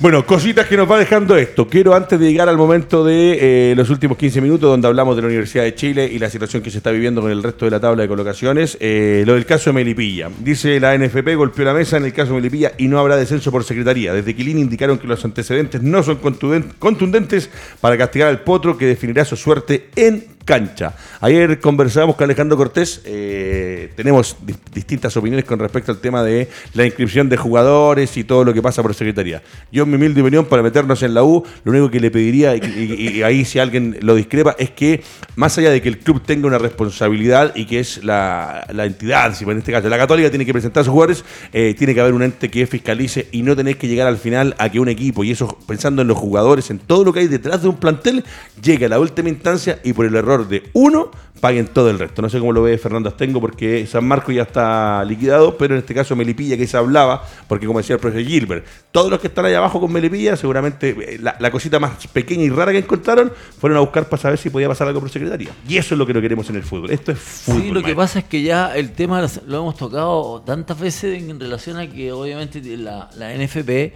Bueno, 0.00 0.26
cositas 0.26 0.66
que 0.66 0.76
nos 0.76 0.90
va 0.90 0.98
dejando 0.98 1.36
esto. 1.36 1.68
Quiero 1.68 1.94
antes 1.94 2.18
de 2.18 2.26
llegar 2.26 2.48
al 2.48 2.56
momento 2.56 3.04
de 3.04 3.70
eh, 3.70 3.74
los 3.76 3.90
últimos 3.90 4.18
15 4.18 4.40
minutos 4.40 4.68
donde 4.68 4.88
hablamos 4.88 5.14
de 5.14 5.22
la 5.22 5.28
Universidad 5.28 5.62
de 5.62 5.76
Chile 5.76 6.10
y 6.12 6.18
la 6.18 6.28
situación 6.28 6.64
que 6.64 6.70
se 6.72 6.78
está 6.78 6.90
viviendo 6.90 7.20
con 7.20 7.30
el 7.30 7.40
resto 7.40 7.64
de 7.64 7.70
la 7.70 7.78
tabla 7.78 8.02
de 8.02 8.08
colocaciones, 8.08 8.76
eh, 8.80 9.22
lo 9.24 9.34
del 9.34 9.46
caso 9.46 9.70
de 9.70 9.74
Melipilla. 9.74 10.30
Dice 10.40 10.80
la 10.80 10.98
NFP 10.98 11.36
golpeó 11.36 11.64
la 11.64 11.74
mesa 11.74 11.96
en 11.96 12.06
el 12.06 12.12
caso 12.12 12.30
de 12.30 12.40
Melipilla 12.40 12.72
y 12.76 12.88
no 12.88 12.98
habrá 12.98 13.16
descenso 13.16 13.52
por 13.52 13.62
secretaría. 13.62 14.12
Desde 14.12 14.34
Quilín 14.34 14.58
indicaron 14.58 14.98
que 14.98 15.06
los 15.06 15.24
antecedentes 15.24 15.80
no 15.80 16.02
son 16.02 16.16
contundentes 16.16 17.48
para 17.80 17.96
castigar 17.96 18.30
al 18.30 18.40
potro 18.40 18.76
que 18.76 18.86
definirá 18.86 19.24
su 19.24 19.36
suerte 19.36 19.90
en 19.94 20.33
cancha. 20.44 20.94
Ayer 21.20 21.58
conversábamos 21.60 22.16
con 22.16 22.24
Alejandro 22.24 22.56
Cortés, 22.56 23.00
eh, 23.04 23.92
tenemos 23.96 24.36
di- 24.42 24.54
distintas 24.72 25.16
opiniones 25.16 25.44
con 25.44 25.58
respecto 25.58 25.92
al 25.92 25.98
tema 25.98 26.22
de 26.22 26.48
la 26.74 26.84
inscripción 26.84 27.28
de 27.28 27.36
jugadores 27.36 28.16
y 28.16 28.24
todo 28.24 28.44
lo 28.44 28.52
que 28.52 28.62
pasa 28.62 28.82
por 28.82 28.94
secretaría. 28.94 29.42
Yo 29.72 29.84
en 29.84 29.90
mi 29.90 29.96
humilde 29.96 30.20
opinión, 30.20 30.44
para 30.46 30.62
meternos 30.62 31.02
en 31.02 31.14
la 31.14 31.24
U, 31.24 31.44
lo 31.64 31.72
único 31.72 31.90
que 31.90 32.00
le 32.00 32.10
pediría, 32.10 32.56
y, 32.56 33.22
ahí 33.22 33.44
si 33.44 33.58
alguien 33.58 33.98
lo 34.00 34.14
discrepa, 34.14 34.54
es 34.58 34.70
que 34.70 35.02
más 35.36 35.56
allá 35.58 35.70
de 35.70 35.80
que 35.80 35.88
el 35.88 35.98
club 35.98 36.22
tenga 36.24 36.46
una 36.46 36.58
responsabilidad 36.58 37.54
y 37.54 37.64
que 37.64 37.80
es 37.80 38.04
la, 38.04 38.66
entidad, 38.70 39.34
si 39.34 39.44
en 39.44 39.58
este 39.58 39.72
caso 39.72 39.88
la 39.88 39.98
católica 39.98 40.30
tiene 40.30 40.44
que 40.44 40.52
presentar 40.52 40.82
a 40.82 40.84
sus 40.84 40.92
jugadores, 40.92 41.24
eh, 41.52 41.74
tiene 41.76 41.94
que 41.94 42.00
haber 42.00 42.12
un 42.14 42.22
ente 42.22 42.50
que 42.50 42.66
fiscalice 42.66 43.28
y 43.32 43.42
no 43.42 43.56
tener 43.56 43.78
que 43.78 43.88
llegar 43.88 44.06
al 44.06 44.18
final 44.18 44.54
a 44.58 44.68
que 44.68 44.80
un 44.80 44.88
equipo, 44.88 45.24
y 45.24 45.30
eso 45.30 45.58
pensando 45.66 46.02
en 46.02 46.08
los 46.08 46.18
jugadores, 46.18 46.70
en 46.70 46.78
todo 46.78 47.04
lo 47.04 47.12
que 47.12 47.20
hay 47.20 47.28
detrás 47.28 47.62
de 47.62 47.68
un 47.68 47.76
plantel, 47.76 48.24
llegue 48.62 48.86
a 48.86 48.88
la 48.88 48.98
última 48.98 49.28
instancia 49.28 49.78
y 49.82 49.92
por 49.92 50.06
el 50.06 50.14
error 50.14 50.33
de 50.42 50.64
uno 50.72 51.10
paguen 51.44 51.66
todo 51.66 51.90
el 51.90 51.98
resto. 51.98 52.22
No 52.22 52.30
sé 52.30 52.38
cómo 52.38 52.52
lo 52.52 52.62
ve 52.62 52.78
Fernando 52.78 53.08
Astengo 53.10 53.38
porque 53.38 53.86
San 53.86 54.06
Marco 54.06 54.32
ya 54.32 54.42
está 54.42 55.04
liquidado, 55.04 55.58
pero 55.58 55.74
en 55.74 55.80
este 55.80 55.94
caso 55.94 56.16
Melipilla 56.16 56.56
que 56.56 56.66
se 56.66 56.76
hablaba, 56.76 57.22
porque 57.46 57.66
como 57.66 57.80
decía 57.80 57.96
el 57.96 58.00
profesor 58.00 58.26
Gilbert, 58.26 58.64
todos 58.90 59.10
los 59.10 59.20
que 59.20 59.26
están 59.26 59.44
ahí 59.44 59.52
abajo 59.52 59.78
con 59.78 59.92
Melipilla, 59.92 60.36
seguramente 60.36 60.96
eh, 60.98 61.18
la, 61.20 61.36
la 61.38 61.50
cosita 61.50 61.78
más 61.78 62.06
pequeña 62.06 62.44
y 62.44 62.48
rara 62.48 62.72
que 62.72 62.78
encontraron 62.78 63.30
fueron 63.58 63.76
a 63.76 63.82
buscar 63.82 64.08
para 64.08 64.22
saber 64.22 64.38
si 64.38 64.48
podía 64.48 64.68
pasar 64.68 64.88
algo 64.88 65.00
por 65.00 65.10
secretaría. 65.10 65.50
Y 65.68 65.76
eso 65.76 65.94
es 65.94 65.98
lo 65.98 66.06
que 66.06 66.14
no 66.14 66.22
queremos 66.22 66.48
en 66.48 66.56
el 66.56 66.62
fútbol. 66.62 66.90
Esto 66.90 67.12
es 67.12 67.18
fútbol. 67.18 67.62
Sí, 67.62 67.70
lo 67.70 67.82
que 67.82 67.94
pasa 67.94 68.20
es 68.20 68.24
que 68.24 68.42
ya 68.42 68.74
el 68.74 68.92
tema 68.92 69.26
lo 69.46 69.58
hemos 69.58 69.76
tocado 69.76 70.40
tantas 70.46 70.80
veces 70.80 71.22
en 71.22 71.38
relación 71.38 71.76
a 71.76 71.86
que 71.86 72.10
obviamente 72.10 72.62
la, 72.78 73.10
la 73.16 73.34
NFP 73.34 73.92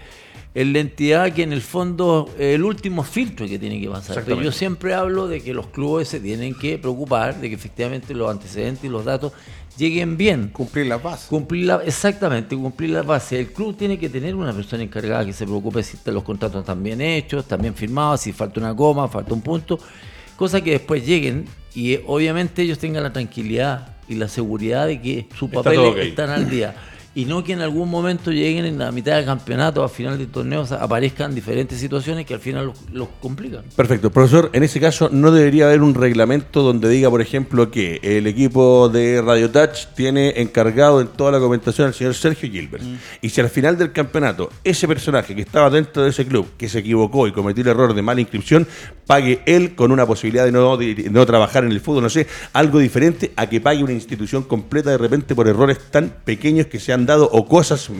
es 0.59 0.67
la 0.67 0.81
entidad 0.81 1.33
que 1.33 1.45
en 1.45 1.53
el 1.53 1.63
fondo 1.63 2.29
es 2.37 2.57
el 2.57 2.65
último 2.65 3.05
filtro 3.05 3.47
que 3.47 3.61
tiene 3.61 3.81
que 3.81 3.89
pasar. 3.89 4.25
Pero 4.25 4.43
yo 4.43 4.51
siempre 4.51 4.93
hablo 4.93 5.29
de 5.29 5.41
que 5.41 5.55
los 5.55 5.69
clubes 5.69 6.09
se 6.09 6.19
tienen 6.19 6.53
que 6.53 6.79
preocupar 6.79 7.41
de 7.41 7.49
que 7.49 7.55
efectivamente 7.55 8.13
los 8.13 8.29
antecedentes 8.29 8.83
y 8.83 8.89
los 8.89 9.05
datos 9.05 9.33
lleguen 9.77 10.17
bien. 10.17 10.49
Cumplir 10.49 10.87
las 10.87 11.01
bases. 11.01 11.29
Cumplir 11.29 11.67
la, 11.67 11.77
exactamente, 11.85 12.57
cumplir 12.57 12.91
la 12.91 13.03
base. 13.03 13.39
El 13.39 13.53
club 13.53 13.77
tiene 13.77 14.01
que 14.01 14.09
tener 14.09 14.35
una 14.35 14.53
persona 14.53 14.83
encargada 14.83 15.25
que 15.25 15.33
se 15.33 15.45
preocupe 15.45 15.85
si 15.85 15.97
los 16.07 16.25
contratos 16.25 16.63
están 16.63 16.83
bien 16.83 17.01
hechos, 17.01 17.45
están 17.45 17.63
bien 17.63 17.77
firmados, 17.77 18.23
si 18.23 18.33
falta 18.33 18.59
una 18.59 18.75
coma, 18.75 19.07
falta 19.07 19.33
un 19.35 19.43
punto, 19.43 19.79
cosa 20.35 20.61
que 20.61 20.73
después 20.73 21.07
lleguen 21.07 21.45
y 21.73 21.93
eh, 21.93 22.05
obviamente 22.05 22.63
ellos 22.63 22.81
tengan 22.81 23.05
la 23.05 23.13
tranquilidad 23.13 23.97
y 24.09 24.17
la 24.17 24.27
seguridad 24.27 24.89
de 24.89 25.01
que 25.01 25.29
sus 25.39 25.51
Está 25.51 25.63
papeles 25.63 25.79
todo 25.79 25.91
ok. 25.93 25.99
están 25.99 26.31
al 26.31 26.51
día. 26.51 26.75
y 27.15 27.25
no 27.25 27.43
que 27.43 27.53
en 27.53 27.61
algún 27.61 27.91
momento 27.91 28.31
lleguen 28.31 28.65
en 28.65 28.79
la 28.79 28.93
mitad 28.93 29.17
del 29.17 29.25
campeonato, 29.25 29.83
a 29.83 29.89
final 29.89 30.19
de 30.19 30.27
torneos, 30.27 30.73
aparezcan 30.73 31.35
diferentes 31.35 31.79
situaciones 31.79 32.27
que 32.27 32.35
al 32.35 32.41
final 32.41 32.67
los, 32.67 32.77
los 32.93 33.09
complican. 33.21 33.65
Perfecto. 33.75 34.11
Profesor, 34.11 34.51
en 34.53 34.63
ese 34.63 34.81
caso 34.81 35.09
no 35.11 35.31
debería 35.31 35.67
haber 35.67 35.83
un 35.83 35.95
reglamento 35.95 36.63
donde 36.63 36.89
diga, 36.89 37.11
por 37.11 37.21
ejemplo, 37.21 37.71
que 37.71 38.01
el 38.03 38.27
equipo 38.27 38.89
de 38.89 39.23
Radio 39.23 39.51
Touch 39.51 39.87
tiene 39.95 40.35
encargado 40.37 41.01
en 41.01 41.09
toda 41.09 41.33
la 41.33 41.41
comentación 41.41 41.89
al 41.89 41.95
señor 41.95 42.15
Sergio 42.15 42.51
Gilbert. 42.51 42.85
Y 43.21 43.31
si 43.31 43.41
al 43.41 43.49
final 43.49 43.77
del 43.77 43.93
campeonato 43.93 44.51
ese 44.65 44.87
personaje 44.87 45.35
que 45.35 45.43
estaba 45.43 45.71
dentro 45.71 46.03
de 46.03 46.11
ese 46.11 46.27
club, 46.27 46.47
que 46.57 46.69
se 46.69 46.81
equivocó 46.81 47.27
y 47.27 47.33
cometió 47.33 47.63
el 47.63 47.69
error 47.69 47.95
de 47.95 48.03
mala 48.03 48.21
inscripción, 48.21 48.67
pague 49.07 49.41
él 49.47 49.75
con 49.75 49.91
una 49.91 50.07
posibilidad 50.07 50.45
de 50.45 50.53
no, 50.53 50.77
de 50.77 51.09
no 51.11 51.25
trabajar 51.27 51.65
en 51.65 51.73
el 51.73 51.81
fútbol, 51.81 52.03
no 52.03 52.11
sé, 52.11 52.27
algo 52.53 52.79
diferente 52.79 53.33
a 53.37 53.49
que 53.49 53.61
pague 53.61 53.83
una 53.83 53.93
institución 53.93 54.43
completa 54.43 54.91
de 54.91 54.99
repente 54.99 55.35
por 55.35 55.49
errores 55.49 55.79
tan 55.91 56.15
pequeños 56.25 56.67
que 56.67 56.79
se 56.79 56.93
han 56.99 57.07
dado 57.07 57.29
o 57.31 57.47
cosas 57.47 57.91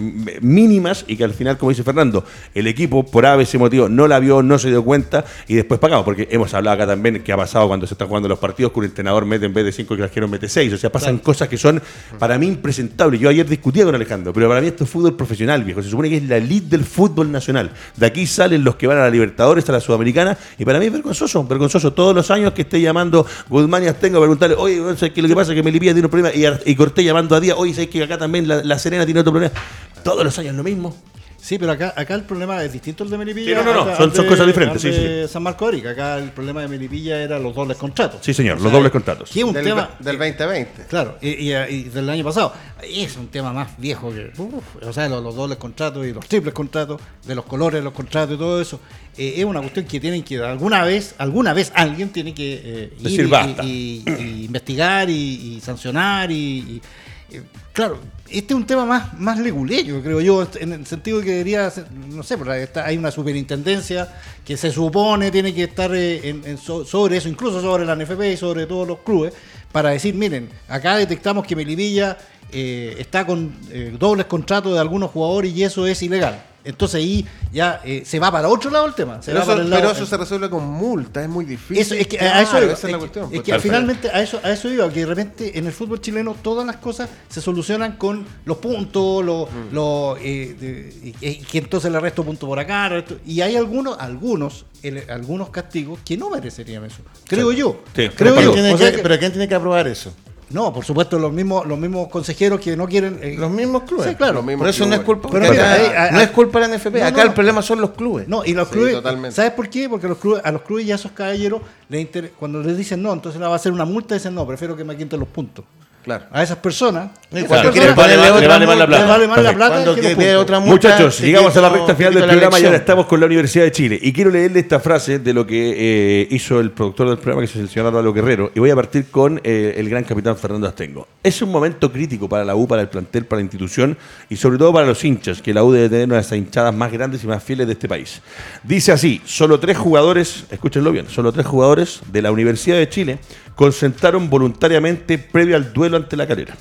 mínimas 0.41 1.05
y 1.07 1.17
que 1.17 1.25
al 1.25 1.33
final, 1.33 1.57
como 1.57 1.71
dice 1.71 1.83
Fernando, 1.83 2.25
el 2.55 2.67
equipo 2.67 3.05
por 3.05 3.27
A, 3.27 3.43
C 3.45 3.59
motivo 3.59 3.89
no 3.89 4.09
la 4.09 4.19
vio, 4.19 4.43
no 4.43 4.59
se 4.59 4.69
dio 4.69 4.85
cuenta 4.85 5.25
y 5.47 5.55
después 5.55 5.81
pagamos, 5.81 6.05
porque 6.05 6.29
hemos 6.31 6.53
hablado 6.55 6.75
acá 6.75 6.87
también 6.87 7.23
que 7.23 7.33
ha 7.33 7.37
pasado 7.37 7.69
cuando 7.69 7.87
se 7.87 7.95
están 7.95 8.09
jugando 8.09 8.29
los 8.29 8.39
partidos 8.39 8.73
que 8.73 8.79
un 8.81 8.85
entrenador 8.87 9.25
mete 9.25 9.47
en 9.47 9.55
vez 9.55 9.65
de 9.65 9.73
5 9.73 9.97
que 9.97 10.27
mete 10.27 10.49
6, 10.49 10.73
o 10.73 10.79
sea, 10.79 10.91
pasan 10.91 11.19
cosas 11.19 11.49
que 11.49 11.57
son 11.57 11.81
para 12.19 12.39
mí 12.39 12.47
impresentables. 12.47 13.21
Yo 13.21 13.29
ayer 13.29 13.49
discutía 13.49 13.85
con 13.85 13.95
Alejandro, 13.95 14.33
pero 14.33 14.49
para 14.49 14.61
mí 14.61 14.67
esto 14.67 14.85
es 14.85 14.91
fútbol 14.91 15.17
profesional, 15.17 15.65
viejo, 15.65 15.83
se 15.83 15.91
supone 15.91 16.09
que 16.09 16.19
es 16.19 16.25
la 16.25 16.37
elite 16.37 16.69
del 16.69 16.85
fútbol 16.85 17.31
nacional. 17.31 17.71
De 17.97 18.07
aquí 18.07 18.27
salen 18.27 18.65
los 18.65 18.77
que 18.77 18.87
van 18.87 18.99
a 18.99 19.03
la 19.03 19.11
Libertadores, 19.11 19.69
a 19.69 19.73
la 19.73 19.81
Sudamericana 19.81 20.37
y 20.59 20.65
para 20.65 20.79
mí 20.79 20.87
es 20.87 20.93
vergonzoso, 20.93 21.45
vergonzoso 21.45 21.93
todos 21.93 22.15
los 22.15 22.31
años 22.31 22.53
que 22.53 22.63
esté 22.63 22.81
llamando 22.81 23.27
Guzmán 23.49 23.85
y 23.85 23.87
Astengo 23.87 24.19
a 24.19 24.21
preguntarle, 24.21 24.57
oye, 24.57 24.83
¿sabes 24.97 25.13
qué? 25.13 25.23
lo 25.23 25.29
que 25.29 25.35
pasa 25.35 25.53
es 25.53 25.57
que 25.57 25.63
Melipilla 25.63 25.93
tiene 25.93 26.07
un 26.07 26.11
problema 26.11 26.35
y, 26.35 26.71
y 26.71 26.75
Cortés 26.75 27.05
llamando 27.05 27.37
a 27.37 27.41
Díaz, 27.41 27.57
oye, 27.59 27.75
¿sabes 27.75 27.89
que 27.89 28.03
acá 28.03 28.19
también 28.19 28.49
la, 28.49 28.63
la 28.63 28.79
Serena 28.89 29.05
tiene 29.05 29.21
otro 29.21 29.33
problema? 29.33 29.55
Todos 30.03 30.25
los 30.25 30.39
años 30.39 30.55
lo 30.55 30.63
mismo. 30.65 30.97
Sí, 31.41 31.57
pero 31.57 31.71
acá, 31.71 31.95
acá 31.97 32.15
el 32.17 32.25
problema 32.25 32.63
es 32.65 32.73
distinto 32.73 33.05
al 33.05 33.11
de 33.11 33.17
Melipilla. 33.17 33.47
Sí, 33.47 33.55
no, 33.55 33.63
no, 33.63 33.73
no, 33.73 33.97
son- 33.97 34.11
al 34.11 34.15
son 34.17 34.25
de- 34.25 34.29
cosas 34.29 34.47
diferentes, 34.49 34.83
sí, 34.83 34.91
de 34.91 35.29
San 35.29 35.43
Marco 35.45 35.69
Arica. 35.69 35.91
Acá 35.91 36.19
el 36.19 36.31
problema 36.33 36.63
de 36.63 36.69
Melipilla 36.69 37.23
era 37.23 37.39
los 37.39 37.55
dobles 37.55 37.77
contratos. 37.79 38.21
Sí, 38.23 38.35
señor, 38.35 38.61
los 38.61 38.73
dobles 38.73 38.91
contratos. 38.91 39.31
Que 39.31 39.39
es 39.39 39.45
un 39.45 39.53
del, 39.55 39.65
tema. 39.65 39.89
del 40.01 40.19
2020. 40.19 40.87
Claro, 40.89 41.17
y, 41.23 41.29
y- 41.29 41.53
y 41.55 41.83
del 41.85 42.11
año 42.11 42.25
pasado. 42.25 42.53
Es 42.83 43.17
un 43.17 43.29
tema 43.29 43.53
más 43.53 43.69
viejo 43.79 44.13
que. 44.13 44.33
uf, 44.37 44.65
o 44.83 44.93
sea, 44.93 45.09
los, 45.09 45.23
los 45.23 45.37
dobles 45.37 45.59
contratos 45.59 46.05
y 46.07 46.13
los 46.13 46.27
triples 46.27 46.53
contratos, 46.53 47.01
de 47.25 47.35
los 47.37 47.45
colores 47.45 47.81
de 47.81 47.85
los 47.85 47.93
contratos 47.95 48.35
y 48.35 48.39
todo 48.39 48.61
eso. 48.61 48.81
eh, 49.17 49.35
es 49.37 49.45
una 49.45 49.61
cuestión 49.61 49.87
que 49.87 50.01
tienen 50.01 50.25
que. 50.25 50.39
Alguna 50.39 50.83
vez, 50.85 51.15
alguna 51.19 51.53
vez 51.55 51.71
alguien 51.77 52.09
tiene 52.11 52.35
que 52.35 52.61
eh, 52.65 52.93
ir 52.99 53.03
Decir 53.05 53.21
y- 53.27 53.29
basta. 53.29 53.65
y, 53.65 54.03
y 54.19 54.45
investigar 54.47 55.09
y, 55.09 55.15
y 55.57 55.61
sancionar 55.61 56.31
y. 56.33 56.83
eh, 57.31 57.43
claro, 57.73 57.99
este 58.29 58.53
es 58.55 58.57
un 58.61 58.67
tema 58.67 58.85
más, 58.85 59.19
más 59.19 59.39
leguleyo, 59.39 60.03
creo 60.03 60.21
yo, 60.21 60.47
en 60.61 60.73
el 60.73 60.87
sentido 60.87 61.19
de 61.19 61.25
que 61.25 61.31
debería, 61.33 61.73
no 62.09 62.23
sé, 62.23 62.37
porque 62.39 62.69
hay 62.81 62.97
una 62.97 63.11
superintendencia 63.11 64.09
que 64.45 64.57
se 64.57 64.71
supone 64.71 65.31
tiene 65.31 65.55
que 65.55 65.65
estar 65.65 65.95
eh, 65.95 66.29
en- 66.29 66.43
en 66.45 66.59
so- 66.59 66.85
sobre 66.85 67.17
eso, 67.19 67.29
incluso 67.29 67.61
sobre 67.61 67.85
la 67.87 67.95
NFP 67.95 68.33
y 68.33 68.37
sobre 68.37 68.67
todos 68.67 68.87
los 68.89 68.99
clubes, 69.01 69.33
para 69.73 69.91
decir, 69.91 70.15
miren, 70.15 70.49
acá 70.69 70.97
detectamos 70.97 71.47
que 71.47 71.55
Melivilla 71.57 72.17
eh, 72.53 72.97
está 72.99 73.27
con 73.27 73.53
eh, 73.71 73.95
dobles 73.99 74.27
contratos 74.27 74.73
de 74.75 74.79
algunos 74.81 75.11
jugadores 75.11 75.53
y 75.55 75.63
eso 75.65 75.87
es 75.87 76.03
ilegal. 76.03 76.45
Entonces 76.65 76.97
ahí 76.97 77.25
ya 77.51 77.81
eh, 77.83 78.03
se 78.05 78.19
va 78.19 78.31
para 78.31 78.49
otro 78.49 78.69
lado 78.71 78.85
el 78.85 78.93
tema. 78.93 79.23
Se 79.23 79.27
Pero, 79.33 79.37
va 79.39 79.43
eso, 79.45 79.53
para 79.53 79.63
el 79.63 79.71
lado- 79.71 79.83
pero 79.83 79.93
eso 79.95 80.05
se 80.05 80.17
resuelve 80.19 80.51
con 80.51 80.67
multa, 80.67 81.23
es 81.23 81.29
muy 81.29 81.47
difícil. 81.47 81.79
eso, 81.79 81.95
es 81.95 82.07
que 82.07 82.19
a 82.21 82.43
eso 82.43 82.63
iba, 82.63 82.73
es 82.75 82.85
la 82.85 82.99
cuestión. 82.99 83.25
Es 83.27 83.31
pues. 83.31 83.43
que 83.43 83.59
finalmente 83.61 84.11
a 84.11 84.21
eso, 84.23 84.39
a 84.43 84.51
eso 84.51 84.69
iba, 84.69 84.87
que 84.93 85.01
de 85.01 85.07
repente 85.07 85.59
en 85.59 85.67
el 85.67 85.73
fútbol 85.73 86.01
chileno 86.03 86.37
todas 86.43 86.67
las 86.67 86.77
cosas 86.77 87.09
se 87.29 87.41
solucionan 87.41 87.93
con 87.97 88.27
los 88.45 88.59
puntos, 88.59 89.25
los, 89.25 89.49
Mm. 89.49 89.55
los, 89.75 90.19
eh, 90.21 90.57
de- 90.61 91.13
y, 91.23 91.37
que 91.45 91.59
entonces 91.59 91.91
le 91.91 92.01
resto 92.01 92.23
punto 92.23 92.47
por 92.47 92.59
acá, 92.59 92.89
resto- 92.91 93.19
y 93.25 93.41
hay 93.41 93.57
algunos, 93.57 93.97
algunos, 93.99 94.67
el- 94.83 95.09
algunos 95.09 95.49
castigos 95.49 96.01
que 96.05 96.19
no 96.19 96.29
merecerían 96.29 96.85
eso. 96.85 96.99
Creo 97.27 97.51
yo. 97.53 97.81
Sí. 97.97 98.11
Creo 98.11 98.35
¿Pero, 98.35 98.41
yo. 98.43 98.53
quién 98.53 98.65
tiene 98.65 98.75
O 98.75 98.79
sea 98.79 98.91
que- 98.91 98.97
que- 98.97 99.03
pero 99.03 99.19
¿quién 99.19 99.31
tiene 99.33 99.49
que 99.49 99.55
aprobar 99.55 99.87
eso? 99.89 100.13
No, 100.51 100.73
por 100.73 100.85
supuesto, 100.85 101.19
los 101.19 101.33
mismos, 101.33 101.67
los 101.67 101.79
mismos 101.79 102.09
consejeros 102.09 102.61
que 102.61 102.77
no 102.77 102.87
quieren. 102.89 103.19
eh, 103.23 103.37
Los 103.39 103.51
mismos 103.51 103.83
clubes. 103.83 104.09
Sí, 104.09 104.15
claro. 104.15 104.35
Los 104.35 104.45
mismos 104.45 104.61
Por 104.63 104.69
eso 104.71 104.87
no 104.87 104.95
es 104.95 105.01
clubes. 105.01 105.21
culpa. 105.23 105.39
Pero 105.41 106.11
no 106.13 106.21
es 106.21 106.31
culpa 106.31 106.61
de 106.61 106.69
la 106.69 106.75
NFP. 106.77 106.99
No, 107.01 107.05
acá 107.07 107.17
no, 107.17 107.23
el 107.23 107.29
no. 107.29 107.35
problema 107.35 107.63
son 107.63 107.81
los 107.81 107.91
clubes. 107.91 108.29
No, 108.29 108.45
y 108.45 108.55
los 108.55 108.69
Sí, 108.69 108.75
clubes, 108.75 108.93
totalmente. 108.95 109.37
¿sabes 109.37 109.53
por 109.53 109.69
qué? 109.69 109.89
Porque 109.89 110.09
los 110.09 110.19
clubes, 110.19 110.43
a 110.45 110.51
los 110.53 110.63
clubes 110.63 110.87
y 110.87 110.93
a 110.93 110.95
esos 110.95 111.13
caballeros, 111.13 111.61
les 111.89 112.01
inter- 112.01 112.33
cuando 112.39 112.63
les 112.63 112.77
dicen 112.77 113.03
no, 113.03 113.13
entonces 113.13 113.41
le 113.41 113.47
va 113.47 113.53
a 113.53 113.57
hacer 113.57 113.73
una 113.73 113.85
multa, 113.85 114.15
dicen 114.15 114.35
no, 114.35 114.47
prefiero 114.47 114.75
que 114.77 114.85
me 114.85 114.97
quiten 114.97 115.21
los 115.21 115.29
puntos. 115.29 115.65
Claro. 116.09 116.25
A 116.33 116.43
esas 116.43 116.57
personas, 116.57 117.11
esas 117.31 117.75
le 117.75 117.93
vale 117.93 118.17
más- 118.17 118.49
vale 118.49 118.77
la 118.77 118.87
plata. 118.87 118.99
les 119.03 119.09
vale 119.09 119.29
más 119.29 119.43
la 119.43 119.53
plata 119.53 119.95
que 119.95 120.17
que 120.17 120.37
otra 120.37 120.59
Muchachos, 120.59 121.21
llegamos 121.21 121.55
a 121.55 121.61
la 121.61 121.69
recta 121.69 121.95
final 121.95 122.15
del 122.15 122.25
programa 122.25 122.59
y 122.59 122.65
ahora 122.65 122.79
estamos 122.79 123.05
con 123.05 123.21
la 123.21 123.27
Universidad 123.27 123.65
de 123.65 123.73
Chile. 123.73 123.99
Y 124.01 124.11
quiero 124.15 124.31
leerle 124.31 124.61
esta 124.61 124.81
frase 124.81 125.19
de 125.19 125.35
lo 125.35 125.47
que 125.47 125.75
eh, 125.77 126.29
hizo 126.31 126.61
el 126.61 126.71
productor 126.71 127.11
del 127.11 127.19
programa, 127.19 127.43
que 127.43 127.45
es 127.53 127.57
el 127.57 127.69
señor 127.69 127.89
Álvaro 127.89 128.15
Guerrero. 128.15 128.51
Y 128.55 128.59
voy 128.59 128.71
a 128.71 128.75
partir 128.75 129.11
con 129.11 129.39
eh, 129.45 129.75
el 129.77 129.91
gran 129.91 130.05
capitán 130.05 130.35
Fernando 130.39 130.67
Astengo. 130.67 131.07
Es 131.23 131.43
un 131.43 131.51
momento 131.53 131.93
crítico 131.93 132.27
para 132.27 132.43
la 132.43 132.57
U, 132.57 132.67
para 132.67 132.81
el 132.81 132.89
plantel, 132.89 133.27
para 133.27 133.41
la 133.41 133.43
institución 133.43 133.95
y 134.31 134.37
sobre 134.37 134.57
todo 134.57 134.73
para 134.73 134.87
los 134.87 135.05
hinchas, 135.05 135.43
que 135.43 135.53
la 135.53 135.63
U 135.63 135.73
debe 135.73 135.91
tener 135.91 136.07
una 136.07 136.15
de 136.15 136.23
las 136.23 136.33
hinchadas 136.33 136.75
más 136.75 136.91
grandes 136.91 137.23
y 137.23 137.27
más 137.27 137.43
fieles 137.43 137.67
de 137.67 137.75
este 137.75 137.87
país. 137.87 138.23
Dice 138.63 138.93
así, 138.93 139.21
solo 139.27 139.61
tres 139.61 139.77
jugadores, 139.77 140.45
escúchenlo 140.51 140.91
bien, 140.91 141.07
solo 141.11 141.33
tres 141.33 141.45
jugadores 141.45 142.01
de 142.11 142.23
la 142.23 142.33
Universidad 142.33 142.79
de 142.79 142.89
Chile 142.89 143.19
concentraron 143.59 144.31
voluntariamente 144.31 145.19
previo 145.19 145.57
al 145.57 145.73
duelo 145.73 145.97
ante 145.97 146.17
la 146.17 146.29
calera. 146.29 146.57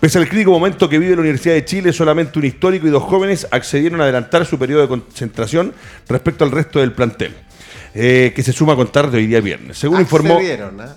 Pese 0.00 0.18
al 0.18 0.28
crítico 0.28 0.50
momento 0.50 0.88
que 0.88 0.98
vive 0.98 1.14
la 1.14 1.20
Universidad 1.20 1.54
de 1.54 1.64
Chile, 1.64 1.92
solamente 1.92 2.40
un 2.40 2.44
histórico 2.44 2.88
y 2.88 2.90
dos 2.90 3.04
jóvenes 3.04 3.46
accedieron 3.52 4.00
a 4.00 4.02
adelantar 4.02 4.44
su 4.44 4.58
periodo 4.58 4.82
de 4.82 4.88
concentración 4.88 5.72
respecto 6.08 6.42
al 6.42 6.50
resto 6.50 6.80
del 6.80 6.90
plantel, 6.90 7.36
eh, 7.94 8.32
que 8.34 8.42
se 8.42 8.52
suma 8.52 8.72
a 8.72 8.76
contar 8.76 9.12
de 9.12 9.18
hoy 9.18 9.28
día 9.28 9.40
viernes. 9.40 9.78
Según 9.78 10.00
informó, 10.00 10.40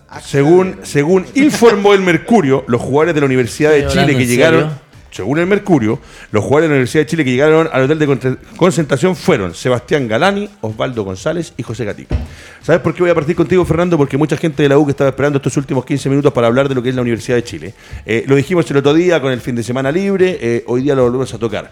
¿ah? 0.10 0.20
según, 0.22 0.80
según 0.82 1.28
informó 1.36 1.94
el 1.94 2.02
Mercurio, 2.02 2.66
los 2.68 2.82
jugadores 2.82 3.14
de 3.14 3.22
la 3.22 3.28
Universidad 3.28 3.70
de 3.70 3.82
¿Estoy 3.82 4.06
Chile 4.06 4.18
que 4.18 4.26
llegaron, 4.26 4.62
serio? 4.62 4.82
Según 5.18 5.40
el 5.40 5.48
Mercurio, 5.48 6.00
los 6.32 6.44
jugadores 6.44 6.66
de 6.66 6.70
la 6.70 6.74
Universidad 6.76 7.02
de 7.02 7.06
Chile 7.08 7.26
que 7.26 7.32
llegaron 7.32 7.68
al 7.74 7.84
hotel 7.84 7.98
de 8.00 8.06
con- 8.06 8.40
concentración 8.56 9.16
fueron 9.16 9.54
Sebastián 9.56 10.08
Galani, 10.08 10.48
Osvaldo 10.62 11.04
González 11.04 11.54
y 11.58 11.64
José 11.64 11.86
Gatica. 11.86 12.16
¿Sabes 12.62 12.82
por 12.82 12.94
qué 12.94 13.02
voy 13.02 13.10
a 13.10 13.16
partir 13.16 13.36
contigo, 13.36 13.66
Fernando? 13.66 13.98
Porque 13.98 14.16
mucha 14.16 14.38
gente 14.38 14.62
de 14.64 14.70
la 14.70 14.78
U 14.78 14.86
que 14.86 14.92
estaba 14.92 15.10
esperando 15.10 15.38
estos 15.38 15.58
últimos 15.58 15.84
15 15.86 16.08
minutos 16.10 16.32
para 16.32 16.48
hablar 16.48 16.70
de 16.70 16.76
lo 16.76 16.84
que 16.84 16.90
es 16.90 16.96
la 16.96 17.02
Universidad 17.02 17.36
de 17.38 17.44
Chile. 17.44 17.74
Eh, 18.06 18.24
lo 18.28 18.36
dijimos 18.36 18.70
el 18.70 18.78
otro 18.78 18.94
día 18.94 19.20
con 19.20 19.32
el 19.32 19.42
fin 19.42 19.56
de 19.56 19.64
semana 19.64 19.92
libre, 19.92 20.38
eh, 20.40 20.64
hoy 20.68 20.84
día 20.84 20.94
lo 20.96 21.04
volvemos 21.04 21.34
a 21.34 21.40
tocar. 21.40 21.72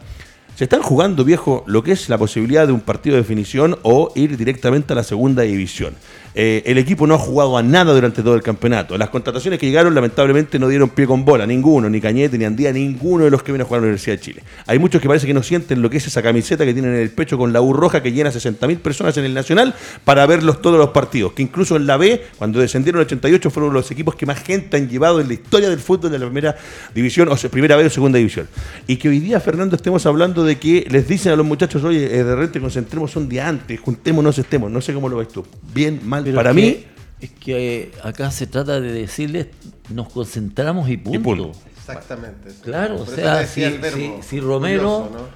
Se 0.56 0.64
están 0.64 0.82
jugando, 0.82 1.24
viejo, 1.26 1.64
lo 1.68 1.84
que 1.84 1.92
es 1.92 2.08
la 2.10 2.18
posibilidad 2.18 2.66
de 2.66 2.72
un 2.74 2.80
partido 2.80 3.16
de 3.18 3.22
definición 3.22 3.78
o 3.84 4.12
ir 4.16 4.38
directamente 4.38 4.94
a 4.94 4.96
la 4.96 5.04
segunda 5.04 5.44
división. 5.44 5.94
Eh, 6.38 6.64
el 6.66 6.78
equipo 6.78 7.08
no 7.08 7.16
ha 7.16 7.18
jugado 7.18 7.58
a 7.58 7.64
nada 7.64 7.94
durante 7.94 8.22
todo 8.22 8.36
el 8.36 8.42
campeonato. 8.42 8.98
Las 8.98 9.10
contrataciones 9.10 9.58
que 9.58 9.68
llegaron, 9.68 9.96
lamentablemente, 9.96 10.60
no 10.60 10.68
dieron 10.68 10.90
pie 10.90 11.08
con 11.08 11.24
bola. 11.24 11.48
Ninguno, 11.48 11.90
ni 11.90 12.02
Cañete, 12.02 12.38
ni 12.38 12.44
Andía, 12.44 12.74
ninguno 12.74 13.24
de 13.24 13.32
los 13.32 13.42
que 13.42 13.54
vienen 13.54 13.64
a 13.64 13.66
jugar 13.66 13.80
a 13.80 13.82
la 13.82 13.86
Universidad 13.86 14.18
de 14.18 14.22
Chile. 14.22 14.44
Hay 14.68 14.78
muchos 14.78 15.02
que 15.02 15.08
parece 15.08 15.26
que 15.28 15.34
no 15.34 15.42
sienten 15.42 15.82
lo 15.82 15.90
que 15.90 15.98
es 15.98 16.08
esa 16.08 16.22
camiseta 16.22 16.66
que 16.66 16.74
tienen 16.74 16.94
en 16.94 17.00
el 17.00 17.10
pecho 17.10 17.38
con 17.38 17.54
la 17.54 17.62
U 17.62 17.72
roja 17.72 18.04
que 18.04 18.12
llena 18.12 18.32
60.000 18.32 18.80
personas 18.80 19.16
en 19.16 19.24
el 19.24 19.34
Nacional 19.34 19.76
para 20.04 20.26
verlos 20.26 20.62
todos 20.62 20.78
los 20.78 20.90
partidos. 20.90 21.32
Que 21.32 21.42
incluso 21.42 21.78
en 21.78 21.88
la 21.88 21.96
B, 21.96 22.22
cuando 22.38 22.60
descendieron 22.60 23.00
el 23.00 23.06
88, 23.06 23.50
fueron 23.50 23.74
los 23.74 23.90
equipos 23.92 24.16
que 24.16 24.26
más 24.26 24.44
gente 24.44 24.76
han 24.76 24.90
llevado 24.90 25.22
en 25.22 25.30
la 25.30 25.36
historia 25.36 25.70
del 25.70 25.80
fútbol 25.80 26.12
de 26.12 26.20
la 26.20 26.26
primera 26.26 26.58
división, 26.94 27.30
o 27.30 27.38
sea, 27.38 27.50
primera 27.50 27.78
B 27.78 27.86
o 27.86 27.90
segunda 27.90 28.18
división. 28.18 28.50
Y 28.88 28.98
que 28.98 29.08
hoy 29.08 29.22
día, 29.22 29.40
Fernando, 29.40 29.78
estemos 29.78 30.06
hablando 30.06 30.44
de 30.44 30.58
que 30.58 30.86
les 30.90 31.08
dicen 31.08 31.32
a 31.32 31.38
los 31.38 31.46
muchachos, 31.46 31.82
oye, 31.86 32.06
eh, 32.06 32.24
de 32.26 32.36
repente 32.36 32.60
concentremos 32.60 33.16
un 33.16 33.30
día 33.30 33.48
antes, 33.48 33.80
juntémonos, 33.80 34.38
estemos. 34.38 34.70
No 34.70 34.82
sé 34.82 34.94
cómo 34.94 35.08
lo 35.08 35.16
ves 35.16 35.30
tú. 35.30 35.46
Bien, 35.74 36.02
mal. 36.04 36.25
Pero 36.26 36.36
Para 36.38 36.50
es 36.50 36.56
mí, 36.56 36.62
que- 36.62 36.96
Es 37.22 37.30
que 37.32 37.82
eh, 37.84 37.92
acá 38.04 38.30
se 38.30 38.46
trata 38.46 38.82
de 38.82 38.92
decirles, 38.92 39.48
nos 39.90 40.10
concentramos 40.10 40.90
y 40.90 40.98
punto. 40.98 41.22
punto. 41.24 41.52
Exactamente. 41.78 42.50
sí. 42.52 42.58
Claro, 42.62 42.96
o 42.96 42.98
Por 43.06 43.08
eso 43.08 43.16
sea, 43.16 43.36
si, 43.48 43.62
decía 43.62 43.68
el 43.70 43.80
verbo. 43.80 43.98
si- 44.22 44.28
si 44.28 44.40
Romero, 44.42 45.08
Curioso, 45.08 45.30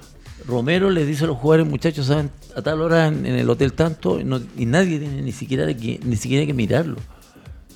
Romero 0.46 0.90
les 0.90 1.06
dice 1.06 1.24
a 1.24 1.26
los 1.28 1.38
jugadores, 1.38 1.66
muchachos, 1.70 2.06
saben, 2.06 2.30
a 2.54 2.60
tal 2.60 2.80
hora 2.82 3.06
en, 3.06 3.24
en 3.24 3.34
el 3.36 3.48
hotel 3.48 3.72
tanto, 3.72 4.20
y, 4.20 4.24
no- 4.24 4.40
y 4.58 4.66
nadie 4.66 4.98
tiene 4.98 5.22
ni 5.22 5.32
siquiera 5.32 5.66
que, 5.74 5.98
ni 6.04 6.16
siquiera 6.16 6.44
que 6.44 6.52
mirarlo. 6.52 6.96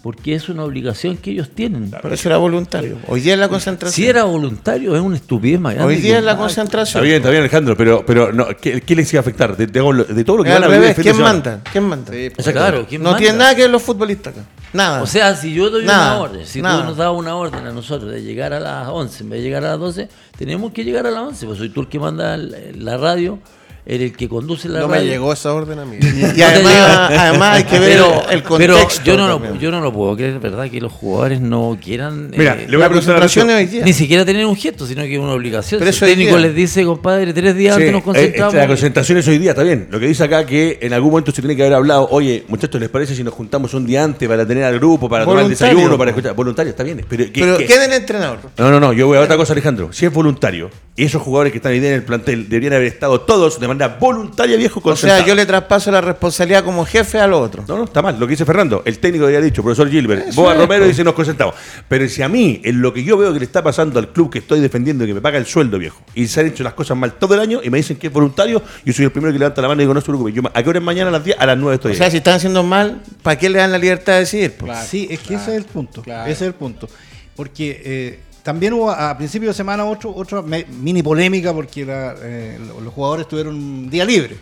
Porque 0.05 0.35
es 0.35 0.51
una 0.51 0.65
obligación 0.65 1.17
que 1.17 1.31
ellos 1.31 1.49
tienen. 1.55 1.91
Pero 1.91 2.13
eso 2.15 2.29
era 2.29 2.37
voluntario. 2.37 2.99
Hoy 3.09 3.23
día 3.23 3.33
es 3.33 3.39
la 3.41 3.49
concentración. 3.49 3.97
Si 3.97 4.07
era 4.07 4.25
voluntario, 4.25 4.95
es 4.95 5.01
una 5.01 5.17
estupidez 5.17 5.59
más. 5.59 5.79
Hoy 5.79 5.97
día 5.97 6.19
es 6.19 6.23
la 6.25 6.33
Ah, 6.33 6.35
Está 6.35 6.43
concentración. 6.43 7.03
bien, 7.03 7.17
está 7.17 7.31
bien, 7.31 7.41
Alejandro, 7.41 7.75
pero, 7.75 8.05
pero 8.05 8.31
no, 8.31 8.47
¿qué, 8.61 8.83
qué 8.83 8.95
les 8.95 9.11
iba 9.15 9.21
a 9.21 9.23
afectar? 9.23 9.57
De, 9.57 9.67
de- 9.67 10.05
de 10.15 10.25
todo 10.25 10.37
lo 10.37 10.45
que 10.45 10.51
van 10.51 10.63
a 10.63 10.69
vivir 10.69 10.95
de 10.95 11.03
¿quién 11.03 11.19
manda? 11.23 11.63
¿Quién 11.73 11.85
manda? 11.85 12.13
Sí, 12.13 12.31
o 12.37 12.43
sea, 12.43 12.53
claro, 12.53 12.85
¿quién 12.87 13.03
no 13.03 13.13
manda? 13.13 13.19
tiene 13.19 13.39
nada 13.39 13.55
que 13.55 13.63
ver 13.63 13.71
los 13.71 13.83
futbolistas 13.83 14.35
acá. 14.35 14.45
Nada. 14.75 15.03
O 15.03 15.07
sea, 15.07 15.35
si 15.37 15.55
yo 15.55 15.71
doy 15.71 15.87
Nada, 15.87 16.17
una 16.17 16.23
orden, 16.23 16.47
si 16.47 16.61
nada. 16.61 16.81
tú 16.83 16.89
nos 16.89 16.97
das 16.99 17.11
una 17.11 17.35
orden 17.37 17.67
a 17.67 17.73
nosotros 17.73 18.11
de 18.13 18.23
llegar 18.23 18.53
a 18.53 18.61
las 18.61 18.87
11 18.89 19.23
en 19.25 19.31
vez 19.31 19.39
de 19.41 19.45
llegar 19.45 19.65
a 19.65 19.71
las 19.71 19.79
12, 19.81 20.09
tenemos 20.37 20.71
que 20.73 20.85
llegar 20.85 21.07
a 21.07 21.11
las 21.11 21.23
11, 21.23 21.47
pues 21.47 21.59
soy 21.59 21.71
tú 21.71 21.81
el 21.81 21.89
que 21.89 21.99
manda 21.99 22.37
la 22.37 22.97
radio. 22.99 23.39
En 23.87 24.01
el 24.01 24.13
que 24.17 24.29
conduce 24.29 24.69
la 24.69 24.81
No 24.81 24.89
me 24.89 25.05
llegó 25.05 25.33
esa 25.33 25.53
orden 25.53 25.79
a 25.79 25.85
mí. 25.85 25.99
Y 26.37 26.43
además, 26.43 27.11
además 27.11 27.57
hay 27.59 27.65
que 27.65 27.79
ver 27.79 27.91
pero, 27.93 28.23
el 28.31 28.43
pero 28.43 28.75
contexto. 28.75 29.05
yo 29.05 29.17
no, 29.17 29.27
lo, 29.29 29.35
también. 29.39 29.59
yo 29.61 29.71
no 29.71 29.81
lo 29.81 29.93
puedo 29.93 30.17
creer, 30.17 30.39
¿verdad? 30.41 30.71
Que 30.71 30.81
los 30.81 30.91
jugadores 30.93 31.41
no 31.41 31.77
quieran 31.83 32.31
Mira, 32.37 32.55
eh, 32.55 32.67
le 32.69 32.77
voy 32.77 32.87
a 32.87 32.89
La 32.89 33.55
hoy 33.57 33.67
día. 33.67 33.85
ni 33.85 33.93
siquiera 33.93 34.25
tener 34.25 34.47
un 34.47 34.57
gesto, 34.57 34.87
sino 34.87 35.03
que 35.03 35.15
es 35.15 35.21
una 35.21 35.33
obligación. 35.33 35.79
Pero 35.81 35.93
si 35.93 35.97
eso 35.99 36.07
el 36.07 36.13
técnico 36.13 36.37
día. 36.39 36.47
les 36.47 36.55
dice, 36.55 36.85
compadre, 36.85 37.33
tres 37.33 37.55
días 37.57 37.77
Sí, 37.77 37.83
antes 37.83 37.93
nos 37.93 38.01
eh, 38.01 38.05
concentramos. 38.05 38.55
la 38.55 38.67
concentración 38.67 39.19
es 39.19 39.29
hoy 39.29 39.39
día, 39.39 39.51
está 39.51 39.63
bien. 39.63 39.89
Lo 39.91 40.01
que 40.01 40.07
dice 40.07 40.25
acá 40.25 40.47
que 40.47 40.79
en 40.81 40.93
algún 40.95 41.11
momento 41.11 41.31
se 41.33 41.43
tiene 41.43 41.55
que 41.55 41.63
haber 41.63 41.75
hablado, 41.75 42.09
oye, 42.11 42.45
muchachos, 42.49 42.81
¿les 42.81 42.89
parece 42.91 43.15
si 43.15 43.23
nos 43.23 43.35
juntamos 43.35 43.75
un 43.75 43.87
día 43.87 44.03
antes 44.03 44.27
para 44.29 44.47
tener 44.47 44.65
al 44.65 44.79
grupo, 44.79 45.09
para 45.09 45.25
tomar 45.25 45.41
el 45.41 45.45
Voluntario, 45.45 45.75
desayuno, 45.75 45.99
para 45.99 46.11
escuchar? 46.11 46.35
Voluntario, 46.35 46.71
está 46.71 46.83
bien. 46.83 47.05
Pero, 47.09 47.25
¿qué- 47.27 47.41
Pero 47.41 47.59
qué? 47.59 47.67
¿quién 47.67 47.81
es 47.83 47.89
el 47.89 47.93
entrenador? 47.95 48.39
No, 48.57 48.71
no, 48.71 48.81
no, 48.81 48.93
yo 48.95 49.07
voy 49.07 49.19
a 49.19 49.21
otra 49.21 49.37
cosa, 49.37 49.53
Alejandro. 49.53 49.93
Si 49.93 50.07
es 50.07 50.13
voluntario, 50.13 50.71
y 50.97 51.05
esos 51.05 51.21
jugadores 51.21 51.53
que 51.53 51.59
están 51.59 51.73
hoy 51.73 51.81
día 51.81 51.91
en 51.91 51.97
el 51.97 52.03
plantel 52.05 52.49
deberían 52.49 52.73
haber 52.75 52.87
estado 52.87 53.21
todos 53.21 53.61
de 53.61 53.67
manera 53.67 53.74
voluntaria, 54.01 54.57
viejo, 54.57 54.81
O 54.83 54.97
sea, 54.97 55.25
yo 55.25 55.35
le 55.35 55.47
traspaso 55.47 55.91
la 55.91 56.01
responsabilidad 56.01 56.65
como 56.65 56.85
jefe 56.85 57.19
al 57.21 57.33
otro. 57.33 57.65
No, 57.69 57.79
no, 57.79 57.85
está 57.85 58.03
mal. 58.03 58.19
Lo 58.19 58.27
que 58.27 58.33
dice 58.33 58.45
Fernando, 58.45 58.83
el 58.85 58.99
técnico 58.99 59.27
había 59.27 59.41
dicho, 59.41 59.63
profesor 59.63 59.91
Gilbert, 59.91 60.35
Boa 60.35 60.55
Romero 60.55 60.87
dice 60.87 61.05
nos 61.05 61.15
concentramos. 61.15 61.55
Pero 61.89 62.09
si 62.09 62.23
a 62.23 62.29
mí, 62.29 62.61
en 62.65 62.81
lo 62.81 62.93
que 62.93 63.05
yo 63.05 63.17
veo 63.17 63.33
que 63.33 63.39
le 63.39 63.45
está 63.45 63.63
pasando 63.63 63.99
al 63.99 64.09
club 64.09 64.31
que 64.31 64.39
estoy 64.39 64.61
defendiendo, 64.61 65.05
y 65.05 65.09
que 65.09 65.15
me 65.15 65.21
paga 65.21 65.39
el 65.39 65.47
sueldo, 65.47 65.79
viejo, 65.79 66.01
y 66.15 66.27
se 66.27 66.41
han 66.41 66.47
hecho 66.47 66.63
las 66.65 66.75
cosas 66.75 66.97
mal 66.97 67.15
todo 67.15 67.35
el 67.35 67.41
año 67.41 67.61
y 67.63 67.71
me 67.71 67.79
dicen 67.79 67.97
que 67.97 68.07
es 68.09 68.13
voluntario, 68.13 68.63
yo 68.85 68.93
soy 68.93 69.05
el 69.07 69.13
primero 69.13 69.33
que 69.33 69.39
levanta 69.39 69.61
la 69.63 69.69
mano 69.69 69.81
y 69.83 69.85
digo, 69.85 69.95
no 69.95 70.01
se 70.01 70.07
preocupe. 70.07 70.33
Yo, 70.33 70.43
¿A 70.53 70.63
qué 70.63 70.69
hora 70.69 70.79
es 70.79 70.85
mañana? 70.85 71.09
A 71.09 71.13
las 71.13 71.25
10, 71.25 71.37
a 71.39 71.47
las 71.47 71.59
9 71.59 71.75
estoy 71.77 71.91
O 71.91 71.93
ahí. 71.93 71.99
sea, 71.99 72.11
si 72.11 72.19
están 72.19 72.35
haciendo 72.35 72.63
mal, 72.63 73.03
¿para 73.23 73.39
qué 73.39 73.49
le 73.49 73.59
dan 73.59 73.73
la 73.73 73.79
libertad 73.79 74.15
de 74.15 74.19
decidir? 74.21 74.55
Sí, 74.89 75.07
es 75.11 75.21
que 75.21 75.35
ese 75.35 75.51
es 75.53 75.57
el 75.59 75.65
punto. 75.65 76.03
claro. 76.03 76.25
Ese 76.31 76.45
es 76.45 76.49
el 76.49 76.55
punto. 76.55 76.89
Porque 77.37 77.83
eh, 77.85 78.21
también 78.45 78.73
hubo 78.75 78.91
a, 78.91 79.17
principio 79.17 79.49
de 79.49 79.55
semana 79.55 79.85
otro, 79.85 80.15
otra 80.15 80.43
mini 80.43 81.03
polémica 81.03 81.53
porque 81.53 81.85
la, 81.85 82.15
eh, 82.23 82.61
lo- 82.65 82.81
los 82.81 82.95
jugadores 82.95 83.27
tuvieron 83.27 83.57
un 83.57 83.91
día 83.91 84.05
libre. 84.05 84.37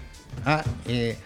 Ah, 0.45 0.63
eh, 0.87 1.17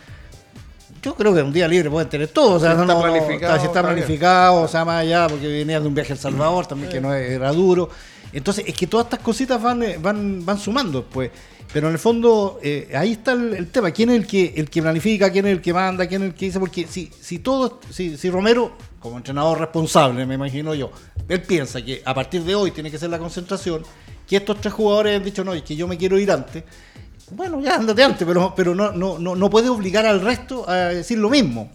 yo 1.02 1.14
creo 1.14 1.34
que 1.34 1.42
un 1.42 1.52
día 1.52 1.66
libre 1.68 1.88
pueden 1.90 2.08
tener 2.08 2.28
todos. 2.28 2.56
O 2.56 2.60
sea, 2.60 2.70
Si 2.72 2.76
no, 2.76 2.82
está 2.82 2.94
no, 2.94 3.00
planificado, 3.02 3.60
si 3.60 3.66
está 3.66 3.82
bien. 3.82 3.94
planificado, 3.94 4.62
o 4.62 4.68
sea, 4.68 4.84
más 4.84 5.00
allá, 5.02 5.26
porque 5.28 5.46
venía 5.46 5.80
de 5.80 5.86
un 5.88 5.94
viaje 5.94 6.12
a 6.12 6.16
El 6.16 6.20
Salvador 6.20 6.66
también, 6.66 6.90
que 6.92 7.00
no 7.00 7.12
era 7.14 7.52
duro. 7.52 7.88
Entonces, 8.36 8.64
es 8.66 8.74
que 8.74 8.86
todas 8.86 9.06
estas 9.06 9.20
cositas 9.20 9.62
van, 9.62 9.82
eh, 9.82 9.98
van, 9.98 10.44
van 10.44 10.58
sumando, 10.58 11.06
pues. 11.06 11.30
Pero 11.72 11.88
en 11.88 11.94
el 11.94 11.98
fondo, 11.98 12.60
eh, 12.62 12.92
ahí 12.94 13.12
está 13.12 13.32
el, 13.32 13.54
el 13.54 13.68
tema. 13.68 13.90
¿Quién 13.92 14.10
es 14.10 14.16
el 14.16 14.26
que, 14.26 14.52
el 14.54 14.68
que 14.68 14.82
planifica? 14.82 15.32
¿Quién 15.32 15.46
es 15.46 15.52
el 15.52 15.62
que 15.62 15.72
manda? 15.72 16.06
¿Quién 16.06 16.22
es 16.22 16.28
el 16.28 16.34
que 16.34 16.44
dice? 16.44 16.60
Porque 16.60 16.86
si, 16.86 17.10
si 17.18 17.38
todo, 17.38 17.80
si, 17.90 18.18
si 18.18 18.28
Romero, 18.28 18.72
como 19.00 19.16
entrenador 19.16 19.58
responsable, 19.58 20.26
me 20.26 20.34
imagino 20.34 20.74
yo, 20.74 20.90
él 21.26 21.40
piensa 21.42 21.82
que 21.82 22.02
a 22.04 22.12
partir 22.12 22.42
de 22.42 22.54
hoy 22.54 22.72
tiene 22.72 22.90
que 22.90 22.98
ser 22.98 23.08
la 23.08 23.18
concentración, 23.18 23.82
que 24.28 24.36
estos 24.36 24.60
tres 24.60 24.74
jugadores 24.74 25.16
han 25.16 25.24
dicho, 25.24 25.42
no, 25.42 25.54
es 25.54 25.62
que 25.62 25.74
yo 25.74 25.88
me 25.88 25.96
quiero 25.96 26.18
ir 26.18 26.30
antes. 26.30 26.62
Bueno, 27.30 27.58
ya 27.62 27.76
andate 27.76 28.04
antes, 28.04 28.26
pero, 28.26 28.52
pero 28.54 28.74
no, 28.74 28.92
no, 28.92 29.18
no, 29.18 29.34
no 29.34 29.50
puede 29.50 29.70
obligar 29.70 30.04
al 30.04 30.20
resto 30.20 30.68
a 30.68 30.74
decir 30.88 31.16
lo 31.16 31.30
mismo. 31.30 31.70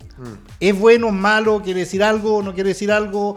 ¿Es 0.59 0.77
bueno, 0.77 1.09
malo, 1.09 1.59
quiere 1.63 1.79
decir 1.81 2.03
algo, 2.03 2.43
no 2.43 2.53
quiere 2.53 2.69
decir 2.69 2.91
algo? 2.91 3.35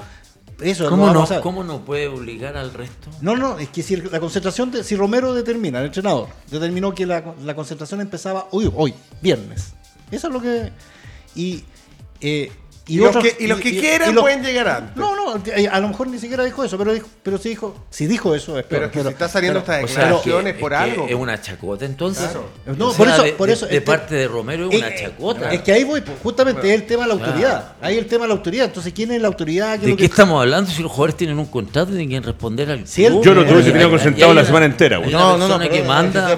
Eso 0.61 0.89
¿Cómo, 0.89 1.11
no. 1.13 1.27
¿Cómo 1.43 1.65
no 1.65 1.85
puede 1.85 2.07
obligar 2.09 2.57
al 2.57 2.73
resto? 2.73 3.11
No, 3.21 3.37
no, 3.37 3.59
es 3.59 3.69
que 3.71 3.83
si 3.83 3.97
la 3.97 4.21
concentración, 4.21 4.71
de- 4.71 4.85
si 4.85 4.95
Romero 4.97 5.35
determina, 5.35 5.81
el 5.81 5.87
entrenador, 5.87 6.29
determinó 6.51 6.95
que 6.95 7.07
la, 7.07 7.35
la 7.45 7.55
concentración 7.57 8.01
empezaba 8.01 8.47
hoy, 8.53 8.71
hoy, 8.75 8.95
viernes. 9.21 9.75
Eso 10.11 10.29
es 10.29 10.33
lo 10.33 10.41
que... 10.41 10.71
Y, 11.35 11.65
eh, 12.21 12.53
Y 12.87 12.99
los 12.99 13.09
otros- 13.09 13.25
que- 13.25 13.45
y 13.45 13.47
los 13.47 13.61
que 13.61 13.71
quieran 13.81 14.15
pueden 14.15 14.43
llegar 14.43 14.69
antes. 14.69 14.97
No, 14.97 15.17
no, 15.17 15.43
eh, 15.47 15.69
a 15.69 15.81
lo 15.81 15.89
mejor 15.89 16.07
ni 16.09 16.19
siquiera 16.19 16.45
dijo 16.45 16.63
eso, 16.65 16.77
pero, 16.77 16.93
dijo, 16.93 17.07
pero 17.23 17.39
sí 17.39 17.49
dijo, 17.49 17.75
si 17.89 18.07
dijo 18.07 18.35
eso, 18.35 18.59
es 18.59 18.67
Pero 18.69 18.87
es 18.87 18.93
que 18.93 19.01
si 19.03 19.09
está 19.09 19.27
saliendo 19.29 19.65
pero- 19.65 19.79
estas 19.79 19.91
O 19.91 19.95
sea, 19.95 20.03
declaraciones 20.05 20.55
que- 20.55 20.61
por 20.61 20.75
algo. 20.75 21.07
Es 21.09 21.15
una 21.15 21.41
chacota 21.41 21.87
entonces. 21.87 22.29
No, 22.77 22.89
O 22.91 22.93
por 22.95 23.09
eso- 23.09 23.23
de, 23.23 23.33
por 23.33 23.49
eso 23.49 23.67
de 23.67 23.77
este- 23.77 23.87
parte 23.87 24.15
de 24.15 24.29
Romero 24.29 24.69
es 24.71 24.77
una 24.79 24.89
Eh, 24.89 24.97
chacota. 25.01 25.51
Es 25.53 25.63
que 25.63 25.73
ahí 25.73 25.85
voy, 25.85 26.03
pues, 26.03 26.19
justamente 26.23 26.69
es 26.69 26.75
el 26.75 26.87
tema 26.87 27.03
de 27.05 27.09
la 27.09 27.15
autoridad. 27.15 27.73
Ahí 27.81 27.97
el 27.97 28.07
tema 28.07 28.25
de 28.25 28.29
la 28.29 28.35
autoridad. 28.35 28.67
Entonces, 28.67 28.93
¿quién 28.93 29.11
es 29.13 29.21
la 29.23 29.29
autoridad? 29.29 29.71
¿Qué 29.71 29.75
es 29.77 29.83
¿De 29.83 29.89
lo 29.91 29.97
qué 29.97 30.01
que- 30.03 30.07
estamos 30.11 30.41
hablando 30.41 30.71
si 30.71 30.83
los 30.83 30.91
jugadores 30.93 31.17
tienen 31.17 31.39
un 31.39 31.47
contrato 31.47 31.91
y 31.93 31.97
tienen 31.97 32.21
que 32.23 32.27
responder 32.27 32.71
al 32.71 32.87
Si 32.87 33.05
él- 33.05 33.13
club? 33.13 33.25
Yo 33.25 33.35
no 33.35 33.41
tuviese 33.45 33.57
Hay- 33.69 33.73
tenido 33.73 33.87
hay- 33.87 33.91
concentrado 33.95 34.35
la 34.35 34.45
semana 34.45 34.67
entera, 34.67 34.99
güey. 34.99 35.09
una 35.09 35.19
No, 35.19 35.25
no, 35.25 35.33
no. 35.33 35.47
persona 35.47 35.65
que 35.71 35.77
pero- 35.79 35.85
manda. 35.89 36.37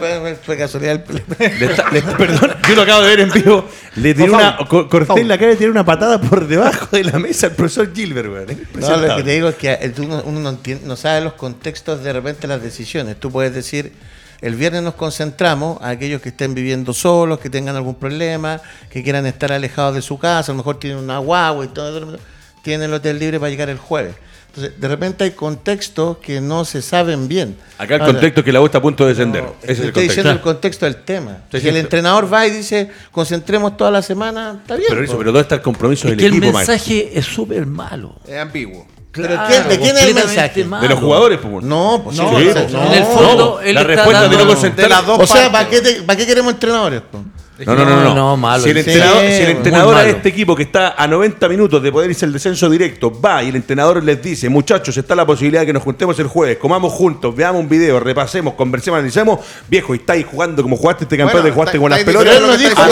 perdón, 2.16 2.51
yo 2.68 2.74
lo 2.74 2.82
acabo 2.82 3.03
de 3.03 3.09
ver 3.09 3.20
en 3.20 3.30
vivo. 3.32 3.64
Le 3.97 4.14
tiré 4.14 4.30
una. 4.30 4.57
Corté 4.68 5.20
en 5.20 5.28
la 5.28 5.38
cara 5.38 5.53
y 5.53 5.57
tiré 5.57 5.70
una 5.70 5.84
patada 5.84 6.20
por 6.20 6.36
debajo 6.45 6.89
de 6.97 7.05
la 7.05 7.18
mesa 7.18 7.47
al 7.47 7.55
profesor 7.55 7.95
Gilbert. 7.95 8.51
No, 8.74 8.97
lo 8.97 9.16
que 9.16 9.22
te 9.22 9.30
digo 9.30 9.49
es 9.49 9.55
que 9.55 9.72
eh, 9.72 9.93
uno 9.99 10.22
no, 10.22 10.51
entiende, 10.51 10.87
no 10.87 10.97
sabe 10.97 11.22
los 11.22 11.32
contextos 11.32 12.05
de 12.05 12.12
repente 12.12 12.47
las 12.47 12.62
decisiones. 12.62 13.18
Tú 13.18 13.32
puedes 13.32 13.55
decir, 13.55 13.93
el 14.41 14.55
viernes 14.55 14.82
nos 14.82 14.95
concentramos 14.95 15.80
a 15.80 15.89
aquellos 15.89 16.20
que 16.20 16.28
estén 16.28 16.55
viviendo 16.55 16.93
solos, 16.93 17.39
que 17.39 17.49
tengan 17.49 17.76
algún 17.76 17.95
problema, 17.95 18.61
que 18.91 19.03
quieran 19.03 19.24
estar 19.26 19.51
alejados 19.51 19.95
de 19.95 20.03
su 20.03 20.18
casa, 20.18 20.53
a 20.53 20.55
lo 20.55 20.59
mejor 20.59 20.78
tienen 20.78 20.99
una 20.99 21.18
guagua 21.18 21.64
y 21.64 21.68
todo, 21.68 22.18
tienen 22.62 22.91
el 22.91 22.95
hotel 22.95 23.18
libre 23.18 23.41
para 23.41 23.51
llegar 23.51 23.70
el 23.70 23.78
jueves. 23.78 24.14
De 24.57 24.88
repente 24.88 25.24
hay 25.24 25.32
contextos 25.32 26.16
que 26.18 26.40
no 26.40 26.64
se 26.64 26.80
saben 26.82 27.28
bien. 27.28 27.57
Acá 27.78 27.96
el 27.96 28.00
Ahora, 28.00 28.12
contexto 28.14 28.40
es 28.40 28.44
que 28.44 28.52
la 28.52 28.61
U 28.61 28.66
está 28.66 28.78
a 28.78 28.82
punto 28.82 29.04
de 29.04 29.11
descender. 29.11 29.42
no, 29.44 29.54
Ese 29.62 29.72
es 29.72 29.78
el 29.80 29.86
estoy 29.88 30.02
diciendo 30.04 30.30
contexto. 30.30 30.48
el 30.50 30.54
contexto 30.54 30.84
del 30.86 30.96
tema. 31.04 31.38
Sí, 31.52 31.61
si 31.61 31.68
el 31.68 31.76
entrenador 31.76 32.32
va 32.32 32.46
y 32.46 32.50
dice, 32.50 32.90
concentremos 33.12 33.76
toda 33.76 33.90
la 33.90 34.02
semana, 34.02 34.59
está 34.62 34.76
bien. 34.76 34.86
Pero 34.88 35.02
eso, 35.04 35.12
po. 35.12 35.18
pero 35.18 35.32
¿dónde 35.32 35.42
está 35.42 35.54
el 35.57 35.62
compromiso 35.62 36.09
Es 36.09 36.12
del 36.12 36.18
que 36.20 36.26
el 36.26 36.32
equipo, 36.34 36.52
maestro? 36.52 36.72
mensaje 36.72 37.18
es 37.18 37.24
súper 37.26 37.66
malo. 37.66 38.14
Es 38.26 38.38
ambiguo. 38.38 38.86
Pero 39.12 39.28
Claro, 39.28 39.46
¿quién- 39.48 39.68
¿de 39.68 39.78
quién 39.78 39.96
es 39.96 40.02
el 40.04 40.14
mensaje? 40.14 40.64
malo. 40.64 40.82
De 40.82 40.88
los 40.90 40.98
jugadores, 41.00 41.38
pues. 41.40 41.52
bueno. 41.52 41.68
No, 41.68 42.04
pues 42.04 42.16
No, 42.18 42.28
sí, 42.38 42.44
sí, 42.44 42.50
pues, 42.52 42.72
no. 42.72 42.84
En 42.86 42.92
el 42.92 43.04
fondo, 43.04 43.61
él 43.61 43.74
la 43.74 43.80
está 43.80 43.92
respuesta 43.94 44.22
de 44.22 44.28
dando- 44.28 44.44
no 44.44 44.50
concentrar. 44.50 44.88
de 44.88 44.94
las 44.94 45.07
dos 45.07 45.20
O 45.20 45.26
sea, 45.26 45.50
partes. 45.50 45.52
¿para 45.52 45.70
qué, 45.70 45.80
te- 45.80 46.02
¿para 46.02 46.16
qué 46.18 46.26
queremos 46.26 46.52
entrenadores? 46.52 47.00
po? 47.00 47.24
No, 47.64 47.74
no, 47.74 47.84
no, 47.86 48.04
no. 48.04 48.14
No, 48.14 48.36
malo. 48.36 48.62
Si 48.62 48.70
el 48.70 48.82
Sí, 48.84 48.90
entrenador, 48.90 49.20
si 49.22 49.26
el 49.32 49.42
muy 49.44 49.50
entrenador 49.52 49.94
a 49.94 49.98
malo. 49.98 50.11
este 50.11 50.28
equipo 50.28 50.54
que 50.54 50.64
está 50.64 50.94
a 50.96 51.07
90 51.07 51.48
minutos 51.48 51.82
de 51.82 51.90
poder 51.90 52.11
irse 52.11 52.26
al 52.26 52.32
descenso 52.32 52.68
directo 52.68 53.11
va 53.20 53.42
y 53.42 53.48
el 53.48 53.57
entrenador 53.57 54.02
les 54.04 54.22
dice, 54.22 54.48
muchachos, 54.50 54.94
está 54.96 55.14
la 55.14 55.24
posibilidad 55.24 55.61
de 55.62 55.66
que 55.66 55.72
nos 55.72 55.82
juntemos 55.82 56.18
el 56.18 56.26
jueves, 56.26 56.59
comamos 56.59 56.92
juntos, 56.92 57.34
veamos 57.34 57.62
un 57.62 57.68
video, 57.68 57.98
repasemos, 57.98 58.54
conversemos, 58.54 58.98
analicemos, 58.98 59.40
viejo, 59.68 59.94
y 59.94 59.98
estáis 59.98 60.26
jugando 60.26 60.62
como 60.62 60.76
jugaste 60.76 61.04
este 61.04 61.16
campeón 61.16 61.42
Bueno, 61.42 61.46
de 61.46 61.52
jugaste 61.52 61.76
está- 61.76 61.82
con 61.82 61.90
las 61.90 62.04
pelotas. 62.04 62.28
Pero 62.34 62.44
él 62.46 62.50
no 62.50 62.57
dijo, 62.59 62.74
Ah, 62.76 62.88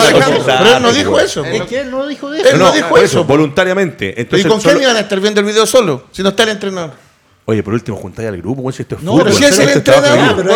pero 0.59 0.77
él 0.77 0.83
no 0.83 0.93
dijo 0.93 1.21
eso. 1.21 1.45
Es 1.45 1.63
que 1.65 1.81
él 1.81 1.91
no 1.91 2.07
dijo 2.07 2.31
de 2.31 2.41
Él 2.41 2.47
eso. 2.47 2.57
no 2.57 2.73
dijo 2.73 2.99
eso, 2.99 3.25
voluntariamente. 3.25 4.15
¿Y 4.17 4.21
Entonces, 4.23 4.47
con 4.47 4.61
quién 4.61 4.81
iban 4.83 4.97
a 4.97 5.01
estar 5.01 5.21
viendo 5.21 5.41
el 5.41 5.47
video 5.47 5.67
solo? 5.67 6.05
Si 6.11 6.23
no 6.23 6.31
está 6.31 6.45
el 6.45 6.49
entrenador. 6.51 7.04
Oye, 7.47 7.63
por 7.63 7.75
último, 7.75 7.99
juntáis 7.99 8.27
al 8.31 8.39
grupo, 8.39 8.63
güey, 8.63 8.75
si 8.75 8.81
esto 8.83 8.95
es 8.97 9.03
No, 9.03 9.13
fútbol. 9.13 9.25
pero 9.25 9.37
si 9.37 9.45
es 9.45 9.59
el 9.59 9.69
entrenador, 9.69 10.47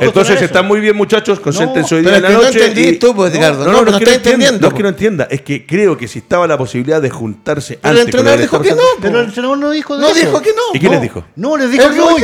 Entonces 0.00 0.40
están 0.40 0.66
muy 0.66 0.80
bien, 0.80 0.96
muchachos. 0.96 1.38
Concéntrense 1.38 1.94
hoy 1.96 2.00
día 2.02 2.16
en 2.16 2.22
la 2.22 2.28
que 2.28 2.34
no 2.34 2.42
noche. 2.42 2.58
entendí 2.66 2.88
y- 2.88 2.98
tú, 2.98 3.14
pues, 3.14 3.30
Ricardo. 3.32 3.58
No, 3.66 3.72
No, 3.72 3.72
no, 3.72 3.84
no 3.84 3.90
no, 3.92 3.98
no 4.00 4.10
entendiendo, 4.10 4.60
no 4.60 4.68
es 4.68 4.74
que 4.74 4.82
no 4.82 4.88
entienda, 4.88 5.28
es 5.30 5.42
que 5.42 5.66
creo 5.66 5.98
que 5.98 6.08
si 6.08 6.20
estaba 6.20 6.46
la 6.46 6.56
posibilidad 6.56 7.02
de 7.02 7.10
juntarse 7.10 7.78
Pero 7.82 7.92
el 7.94 8.00
antes 8.00 8.14
entrenador 8.14 8.40
dijo 8.40 8.60
que 8.62 8.70
no. 8.70 8.76
Pero 9.02 9.18
el 9.20 9.24
entrenador 9.26 9.58
no 9.58 9.70
dijo 9.70 9.96
de 9.96 10.00
No 10.02 10.08
eso. 10.08 10.20
dijo 10.20 10.40
que 10.40 10.50
no. 10.50 10.62
¿Y 10.74 10.78
quién 10.80 10.92
les 10.92 11.02
dijo? 11.02 11.24
No, 11.36 11.56
les 11.58 11.70
dijo 11.70 11.90
que 11.90 12.00
hoy, 12.00 12.22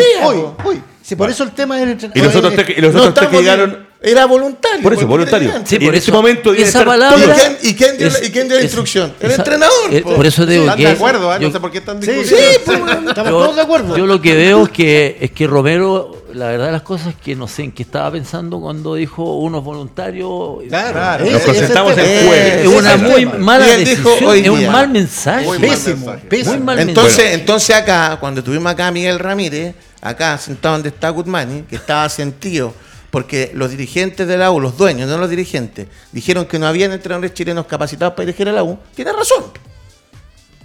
hoy. 0.64 0.82
Si 1.02 1.16
por 1.16 1.28
eso 1.30 1.44
el 1.44 1.50
tema 1.52 1.76
es 1.76 1.82
el 1.84 1.90
entrenador. 1.90 2.18
Y 2.18 2.24
los 2.26 2.36
otros 2.36 2.54
tres, 2.54 2.78
y 2.78 2.80
los 2.80 2.94
No 2.94 3.00
otros 3.00 3.14
tres 3.14 3.28
que 3.28 3.36
llegaron. 3.38 3.87
Era 4.00 4.26
voluntario. 4.26 4.80
Por 4.80 4.94
eso, 4.94 5.08
voluntario. 5.08 5.52
Sí, 5.64 5.74
Y 5.74 5.78
por 5.80 5.88
en 5.88 5.94
eso. 5.96 6.04
ese 6.04 6.12
momento 6.12 6.52
esa 6.54 6.62
estar 6.66 6.84
palabra. 6.86 7.18
¿Y 7.18 7.24
quién- 7.34 7.58
y 7.62 7.74
quién 7.74 7.98
dio 7.98 8.08
la- 8.08 8.18
es- 8.18 8.28
y 8.28 8.30
quién 8.30 8.46
dio 8.46 8.54
la 8.54 8.60
es- 8.60 8.64
instrucción? 8.66 9.12
El 9.18 9.30
esa- 9.32 9.40
entrenador, 9.42 10.02
po. 10.04 10.14
por 10.14 10.24
eso 10.26 10.46
digo 10.46 10.62
¿Están 10.62 10.76
que. 10.78 10.84
de 10.84 10.90
acuerdo? 10.90 11.34
¿eh? 11.34 11.38
yo- 11.40 11.48
No 11.48 11.52
sé 11.52 11.60
por 11.60 11.70
qué 11.72 11.78
están 11.78 12.00
Sí, 12.00 12.10
discutiendo. 12.12 12.48
sí, 12.52 12.58
pues, 12.64 12.78
estamos 13.08 13.30
yo- 13.32 13.38
todos 13.40 13.56
de 13.56 13.62
acuerdo. 13.62 13.96
Yo 13.96 14.06
lo 14.06 14.20
que 14.22 14.34
veo 14.36 14.62
es 14.62 14.68
que, 14.68 15.18
es 15.20 15.30
que 15.32 15.46
Romero, 15.48 16.12
la 16.32 16.46
verdad 16.46 16.66
de 16.66 16.72
las 16.72 16.82
cosas 16.82 17.08
es 17.08 17.14
que 17.16 17.34
no 17.34 17.48
sé 17.48 17.64
en 17.64 17.72
qué 17.72 17.82
estaba 17.82 18.12
pensando 18.12 18.60
cuando 18.60 18.94
dijo 18.94 19.38
unos 19.38 19.64
voluntarios. 19.64 20.30
Claro, 20.68 21.24
Nos 21.28 21.42
concentramos 21.42 21.94
jueves. 21.94 22.56
Es 22.62 22.66
una 22.68 22.96
muy 22.98 23.14
tema. 23.26 23.34
mala 23.38 23.66
decisión, 23.66 24.24
hoy 24.26 24.40
es 24.42 24.48
un 24.48 24.58
día. 24.60 24.70
mal 24.70 24.88
mensaje. 24.90 25.58
Pésimo, 25.58 26.14
pésimo. 26.28 26.54
Muy 26.54 26.62
mal 26.64 26.78
Entonces, 26.78 27.16
mensaje. 27.16 27.34
entonces 27.34 27.74
acá, 27.74 28.16
cuando 28.20 28.44
tuvimos 28.44 28.70
acá 28.70 28.86
a 28.86 28.90
Miguel 28.92 29.18
Ramírez, 29.18 29.74
acá 30.00 30.38
sentado 30.38 30.74
donde 30.76 30.90
está 30.90 31.08
Gutmani, 31.10 31.62
que 31.62 31.74
estaba 31.74 32.08
sentido, 32.08 32.72
porque 33.10 33.50
los 33.54 33.70
dirigentes 33.70 34.26
de 34.28 34.36
la 34.36 34.50
U, 34.50 34.60
los 34.60 34.76
dueños, 34.76 35.08
no 35.08 35.18
los 35.18 35.30
dirigentes, 35.30 35.86
dijeron 36.12 36.46
que 36.46 36.58
no 36.58 36.66
habían 36.66 36.92
entrenadores 36.92 37.32
chilenos 37.34 37.66
capacitados 37.66 38.14
para 38.14 38.26
dirigir 38.26 38.48
a 38.48 38.52
la 38.52 38.62
U, 38.64 38.78
tiene 38.94 39.12
razón. 39.12 39.44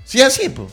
Sí, 0.05 0.19
es 0.19 0.25
así, 0.27 0.49
pues. 0.49 0.67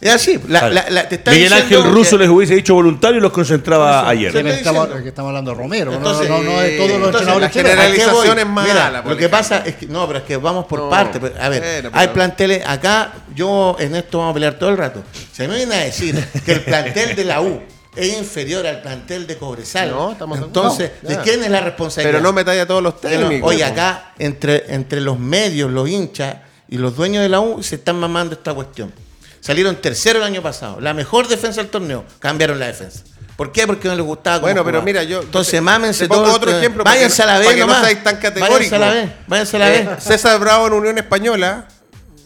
Es 0.00 0.10
así. 0.12 0.36
La- 0.48 0.68
la- 0.68 0.90
la- 0.90 1.08
te 1.08 1.14
está 1.14 1.30
Miguel 1.30 1.48
diciendo 1.50 1.76
Ángel 1.78 1.92
Russo 1.94 2.16
que- 2.18 2.24
les 2.24 2.28
hubiese 2.28 2.54
dicho 2.56 2.74
voluntario 2.74 3.18
y 3.18 3.20
los 3.20 3.30
concentraba 3.30 4.00
Eso, 4.00 4.08
ayer. 4.08 4.32
Que 4.32 4.50
estamos, 4.54 4.88
que 4.88 5.08
estamos 5.08 5.28
hablando 5.28 5.52
de 5.52 5.56
Romero, 5.58 5.92
Entonces, 5.92 6.28
no, 6.28 6.38
no, 6.38 6.50
no 6.54 6.60
de 6.60 6.70
todos 6.76 6.88
los 6.90 6.96
entonces, 6.96 7.20
entrenadores 7.20 7.40
la 7.40 7.50
chilenos. 7.52 7.70
general- 7.70 7.78
¿A 7.78 7.94
qué 7.94 8.00
generalización 8.00 8.38
es 8.40 8.46
mala, 8.46 8.68
Mira, 8.68 8.90
lo 8.90 9.02
que 9.04 9.08
ejemplo. 9.10 9.30
pasa 9.30 9.58
es 9.64 9.76
que 9.76 9.86
no, 9.86 10.04
pero 10.08 10.18
es 10.18 10.24
que 10.24 10.36
vamos 10.38 10.64
por 10.66 10.80
No, 10.80 10.90
partes. 10.90 11.22
A 11.40 11.48
ver, 11.48 11.62
pero- 11.62 11.90
hay 11.92 12.08
planteles 12.08 12.66
acá. 12.66 13.12
Yo 13.32 13.76
en 13.78 13.94
esto 13.94 14.18
vamos 14.18 14.32
a 14.32 14.34
pelear 14.34 14.54
todo 14.54 14.70
el 14.70 14.76
rato. 14.76 15.04
Se 15.32 15.46
me 15.46 15.54
viene 15.54 15.72
a 15.76 15.78
decir 15.84 16.16
que 16.44 16.50
el 16.52 16.60
plantel 16.62 17.14
de 17.14 17.24
la 17.24 17.40
U 17.40 17.60
es 17.94 18.18
inferior 18.18 18.66
al 18.66 18.80
plantel 18.82 19.26
de 19.26 19.36
Cobresal. 19.36 19.90
No, 19.90 20.12
estamos 20.12 20.38
de 20.40 20.44
Entonces. 20.46 20.90
¿de 21.02 21.16
quién 21.18 21.42
es 21.44 21.50
la 21.50 21.60
responsabilidad? 21.60 22.12
Pero 22.18 22.22
no 22.22 22.32
metáis 22.32 22.62
a 22.62 22.66
todos 22.66 22.82
los 22.82 23.00
técnicos. 23.00 23.48
Oye, 23.50 23.64
acá 23.64 24.12
entre, 24.18 24.74
entre 24.74 25.00
los 25.00 25.18
medios, 25.18 25.70
los 25.70 25.88
hinchas 25.88 26.36
y 26.68 26.78
los 26.78 26.96
dueños 26.96 27.22
de 27.22 27.28
la 27.28 27.40
U 27.40 27.62
se 27.62 27.74
están 27.76 27.96
mamando 28.00 28.34
esta 28.34 28.54
cuestión. 28.54 28.92
Salieron 29.40 29.76
tercero 29.76 30.18
el 30.20 30.24
año 30.24 30.40
pasado, 30.42 30.80
la 30.80 30.94
mejor 30.94 31.26
defensa 31.28 31.60
del 31.60 31.70
torneo, 31.70 32.04
cambiaron 32.20 32.58
la 32.58 32.66
defensa. 32.68 33.02
¿Por 33.36 33.50
qué? 33.50 33.66
Porque 33.66 33.88
no 33.88 33.94
les 33.96 34.04
gustaba 34.04 34.36
cómo 34.36 34.46
Bueno, 34.46 34.60
pero 34.64 34.78
jugaba. 34.80 34.84
mira, 34.84 35.02
yo- 35.02 35.22
Entonces, 35.22 35.60
mámense 35.60 36.06
pongo 36.06 36.22
todos, 36.24 36.36
otro 36.36 36.52
eh, 36.52 36.58
ejemplo 36.58 36.84
Váyanse 36.84 37.22
a 37.22 37.26
la 37.26 37.38
vez 37.38 37.58
no 37.58 37.80
seáis 37.80 38.02
tan. 38.04 38.20
Váyanse 38.20 38.74
a 38.76 38.78
la 38.78 38.90
vez. 38.92 39.10
Váyanse 39.26 39.56
a 39.56 39.58
la 39.58 39.74
Eh, 39.74 39.84
vez. 39.88 40.04
César 40.04 40.38
Bravo 40.38 40.66
en 40.68 40.74
Unión 40.74 40.98
Española. 40.98 41.66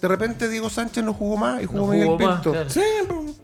De 0.03 0.09
repente 0.09 0.49
Diego 0.49 0.69
Sánchez 0.69 1.03
no 1.05 1.15
jugó 1.15 1.37
más 1.39 1.63
y 1.63 1.67
jugó 1.67 1.87
No 1.87 1.93
Miguel 1.93 2.07
jugó 2.09 2.19
más, 2.19 2.35
Pinto. 2.35 2.53
claro. 2.53 2.69
Sí, 2.71 2.81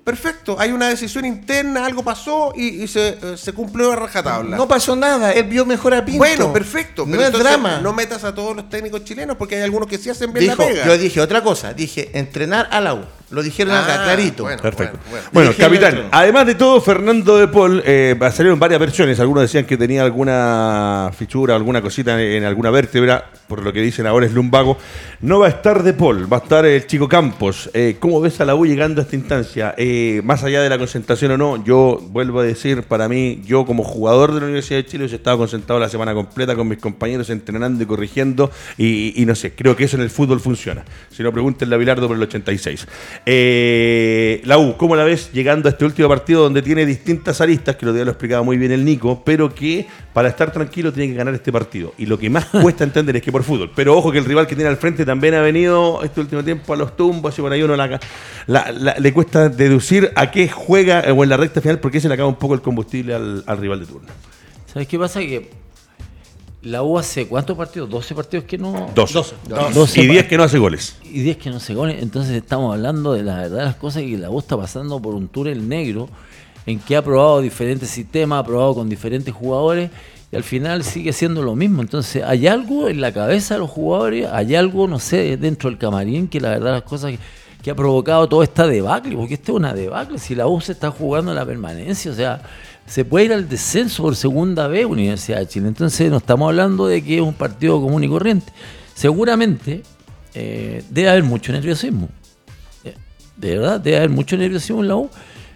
perfecto. 0.04 0.56
Hay 0.58 0.72
una 0.72 0.88
decisión 0.88 1.24
interna, 1.24 1.86
algo 1.86 2.02
pasó 2.02 2.52
y, 2.56 2.82
y 2.82 2.88
se, 2.88 3.08
eh, 3.22 3.36
se 3.36 3.52
cumplió 3.52 3.90
de 3.90 3.96
rajatabla. 3.96 4.56
No 4.56 4.66
pasó 4.68 4.96
nada. 4.96 5.32
Él 5.32 5.44
vio 5.44 5.64
mejor 5.64 5.94
a 5.94 6.04
Pinto. 6.04 6.18
bueno, 6.18 6.52
perfecto. 6.52 7.04
No 7.04 7.12
pero 7.12 7.22
es 7.22 7.26
entonces 7.28 7.50
drama. 7.50 7.80
No 7.80 7.92
metas 7.92 8.24
a 8.24 8.34
todos 8.34 8.54
los 8.56 8.68
técnicos 8.68 9.04
chilenos 9.04 9.36
porque 9.36 9.56
hay 9.56 9.62
algunos 9.62 9.88
que 9.88 9.98
sí 9.98 10.10
hacen 10.10 10.32
bien 10.32 10.46
Dijo, 10.50 10.62
la 10.62 10.68
pega. 10.68 10.86
yo 10.86 10.98
dije 10.98 11.20
otra 11.20 11.42
cosa. 11.42 11.72
Dije 11.74 12.10
entrenar 12.18 12.68
a 12.70 12.80
la 12.80 12.94
U. 12.94 13.04
Lo 13.32 13.42
dijeron 13.42 13.74
acá, 13.74 14.00
Ah, 14.00 14.04
clarito. 14.04 14.42
bueno. 14.44 14.60
Perfecto. 14.62 14.98
bueno. 15.10 15.26
Bueno, 15.32 15.50
el 15.50 15.56
capitán, 15.56 15.94
otro. 15.94 16.08
además 16.12 16.46
de 16.46 16.54
todo, 16.54 16.80
Fernando 16.80 17.38
de 17.38 17.48
Paul, 17.48 17.82
eh, 17.84 18.14
salieron 18.32 18.58
varias 18.60 18.78
versiones. 18.78 19.18
Algunos 19.20 19.42
decían 19.42 19.64
que 19.64 19.76
tenía 19.76 20.02
alguna 20.04 21.10
fichura, 21.16 21.56
alguna 21.56 21.80
cosita 21.82 22.20
en 22.22 22.44
alguna 22.44 22.70
vértebra, 22.70 23.30
por 23.48 23.62
lo 23.62 23.72
que 23.72 23.80
dicen 23.80 24.06
ahora 24.06 24.26
es 24.26 24.32
lumbago. 24.32 24.76
No 25.20 25.38
va 25.40 25.46
a 25.46 25.50
estar 25.50 25.82
de 25.82 25.92
Paul, 25.94 26.30
va 26.32 26.38
a 26.38 26.40
estar 26.40 26.66
el 26.66 26.86
chico 26.86 27.08
Campos. 27.08 27.70
Eh, 27.74 27.96
¿Cómo 27.98 28.20
ves 28.20 28.40
a 28.40 28.44
la 28.44 28.54
U 28.54 28.66
llegando 28.66 29.00
a 29.00 29.04
esta 29.04 29.16
instancia? 29.16 29.74
Eh, 29.78 30.20
más 30.24 30.44
allá 30.44 30.60
de 30.62 30.68
la 30.68 30.78
concentración 30.78 31.32
o 31.32 31.36
no, 31.38 31.64
yo 31.64 31.98
vuelvo 32.10 32.40
a 32.40 32.44
decir, 32.44 32.82
para 32.82 33.08
mí, 33.08 33.40
yo 33.46 33.64
como 33.64 33.82
jugador 33.82 34.32
de 34.34 34.40
la 34.40 34.46
Universidad 34.46 34.78
de 34.80 34.86
Chile, 34.86 35.08
yo 35.08 35.16
estaba 35.16 35.36
concentrado 35.38 35.80
la 35.80 35.88
semana 35.88 36.12
completa 36.14 36.54
con 36.54 36.68
mis 36.68 36.78
compañeros, 36.78 37.30
entrenando 37.30 37.82
y 37.82 37.86
corrigiendo, 37.86 38.50
y, 38.76 39.20
y 39.20 39.24
no 39.26 39.34
sé, 39.34 39.54
creo 39.54 39.74
que 39.74 39.84
eso 39.84 39.96
en 39.96 40.02
el 40.02 40.10
fútbol 40.10 40.40
funciona. 40.40 40.84
Si 41.10 41.22
no, 41.22 41.32
pregúntenle 41.32 41.74
a 41.74 41.78
Bilardo 41.78 42.06
por 42.08 42.16
el 42.16 42.22
86. 42.24 42.86
Eh, 43.24 44.40
la 44.44 44.58
U, 44.58 44.76
¿cómo 44.76 44.96
la 44.96 45.04
ves 45.04 45.30
llegando 45.32 45.68
a 45.68 45.72
este 45.72 45.84
último 45.84 46.08
partido 46.08 46.42
donde 46.42 46.60
tiene 46.60 46.84
distintas 46.84 47.40
aristas, 47.40 47.76
que 47.76 47.86
lo 47.86 47.92
día 47.92 48.04
lo 48.04 48.10
explicaba 48.10 48.42
muy 48.42 48.56
bien 48.56 48.72
el 48.72 48.84
Nico, 48.84 49.22
pero 49.24 49.54
que 49.54 49.86
para 50.12 50.28
estar 50.28 50.52
tranquilo 50.52 50.92
tiene 50.92 51.12
que 51.12 51.18
ganar 51.18 51.32
este 51.34 51.52
partido? 51.52 51.94
Y 51.98 52.06
lo 52.06 52.18
que 52.18 52.28
más 52.28 52.46
cuesta 52.62 52.82
entender 52.84 53.16
es 53.16 53.22
que 53.22 53.30
por 53.30 53.44
fútbol, 53.44 53.70
pero 53.76 53.96
ojo 53.96 54.10
que 54.10 54.18
el 54.18 54.24
rival 54.24 54.46
que 54.46 54.56
tiene 54.56 54.68
al 54.70 54.76
frente 54.76 55.04
también 55.04 55.34
ha 55.34 55.40
venido 55.40 56.02
este 56.02 56.20
último 56.20 56.42
tiempo 56.42 56.72
a 56.74 56.76
los 56.76 56.96
tumbos 56.96 57.38
y 57.38 57.42
por 57.42 57.52
ahí 57.52 57.62
uno 57.62 57.76
la- 57.76 58.00
la- 58.48 58.72
la- 58.72 58.96
le 58.98 59.12
cuesta 59.12 59.48
deducir 59.48 60.10
a 60.16 60.30
qué 60.30 60.48
juega 60.48 61.00
eh, 61.02 61.12
o 61.12 61.22
en 61.22 61.28
la 61.30 61.36
recta 61.36 61.60
final 61.60 61.78
porque 61.78 62.00
se 62.00 62.08
le 62.08 62.14
acaba 62.14 62.28
un 62.28 62.36
poco 62.36 62.54
el 62.54 62.60
combustible 62.60 63.14
al, 63.14 63.44
al 63.46 63.58
rival 63.58 63.80
de 63.80 63.86
turno. 63.86 64.08
¿Sabes 64.72 64.88
qué 64.88 64.98
pasa? 64.98 65.20
Que 65.20 65.48
la 66.62 66.82
U 66.82 66.98
hace 66.98 67.26
cuántos 67.26 67.56
partidos? 67.56 67.90
12 67.90 68.14
partidos 68.14 68.44
que 68.44 68.58
no. 68.58 68.90
Dos. 68.94 69.34
12. 69.74 70.02
Y 70.02 70.06
10 70.06 70.26
que 70.26 70.36
no 70.36 70.44
hace 70.44 70.58
goles. 70.58 70.96
y 71.04 71.20
10 71.20 71.36
que 71.36 71.50
no 71.50 71.60
se 71.60 71.74
goles. 71.74 72.02
Entonces 72.02 72.34
estamos 72.34 72.72
hablando 72.72 73.12
de 73.12 73.22
la 73.22 73.36
verdad 73.36 73.58
de 73.58 73.64
las 73.64 73.76
cosas 73.76 74.02
que 74.02 74.16
la 74.16 74.30
U 74.30 74.38
está 74.38 74.56
pasando 74.56 75.00
por 75.00 75.14
un 75.14 75.28
túnel 75.28 75.68
negro 75.68 76.08
en 76.66 76.78
que 76.78 76.96
ha 76.96 77.02
probado 77.02 77.40
diferentes 77.40 77.90
sistemas, 77.90 78.40
ha 78.40 78.44
probado 78.44 78.74
con 78.74 78.88
diferentes 78.88 79.34
jugadores 79.34 79.90
y 80.30 80.36
al 80.36 80.44
final 80.44 80.84
sigue 80.84 81.12
siendo 81.12 81.42
lo 81.42 81.56
mismo. 81.56 81.82
Entonces 81.82 82.22
hay 82.24 82.46
algo 82.46 82.88
en 82.88 83.00
la 83.00 83.12
cabeza 83.12 83.54
de 83.54 83.60
los 83.60 83.70
jugadores, 83.70 84.28
hay 84.32 84.54
algo, 84.54 84.86
no 84.86 85.00
sé, 85.00 85.36
dentro 85.36 85.68
del 85.68 85.78
camarín 85.78 86.28
que 86.28 86.40
la 86.40 86.50
verdad 86.50 86.66
de 86.66 86.72
las 86.72 86.82
cosas 86.82 87.10
que, 87.10 87.18
que 87.62 87.70
ha 87.70 87.74
provocado 87.74 88.28
toda 88.28 88.44
esta 88.44 88.66
debacle, 88.66 89.16
porque 89.16 89.34
esta 89.34 89.52
es 89.52 89.56
una 89.56 89.74
debacle. 89.74 90.18
Si 90.18 90.34
la 90.34 90.46
U 90.46 90.60
se 90.60 90.72
está 90.72 90.90
jugando 90.90 91.32
en 91.32 91.36
la 91.36 91.44
permanencia, 91.46 92.10
o 92.10 92.14
sea, 92.14 92.40
se 92.92 93.06
puede 93.06 93.24
ir 93.24 93.32
al 93.32 93.48
descenso 93.48 94.02
por 94.02 94.14
segunda 94.14 94.68
vez 94.68 94.84
Universidad 94.84 95.38
de 95.38 95.48
Chile. 95.48 95.68
Entonces 95.68 96.10
no 96.10 96.18
estamos 96.18 96.46
hablando 96.50 96.86
de 96.86 97.02
que 97.02 97.16
es 97.16 97.22
un 97.22 97.32
partido 97.32 97.80
común 97.80 98.04
y 98.04 98.08
corriente. 98.08 98.52
Seguramente 98.92 99.82
eh, 100.34 100.84
debe 100.90 101.08
haber 101.08 101.22
mucho 101.22 101.52
nerviosismo. 101.52 102.10
Eh, 102.84 102.94
De 103.34 103.56
verdad, 103.56 103.80
debe 103.80 103.96
haber 103.96 104.10
mucho 104.10 104.36
nerviosismo 104.36 104.82
en 104.82 104.88
la 104.88 104.96
U. 104.96 105.08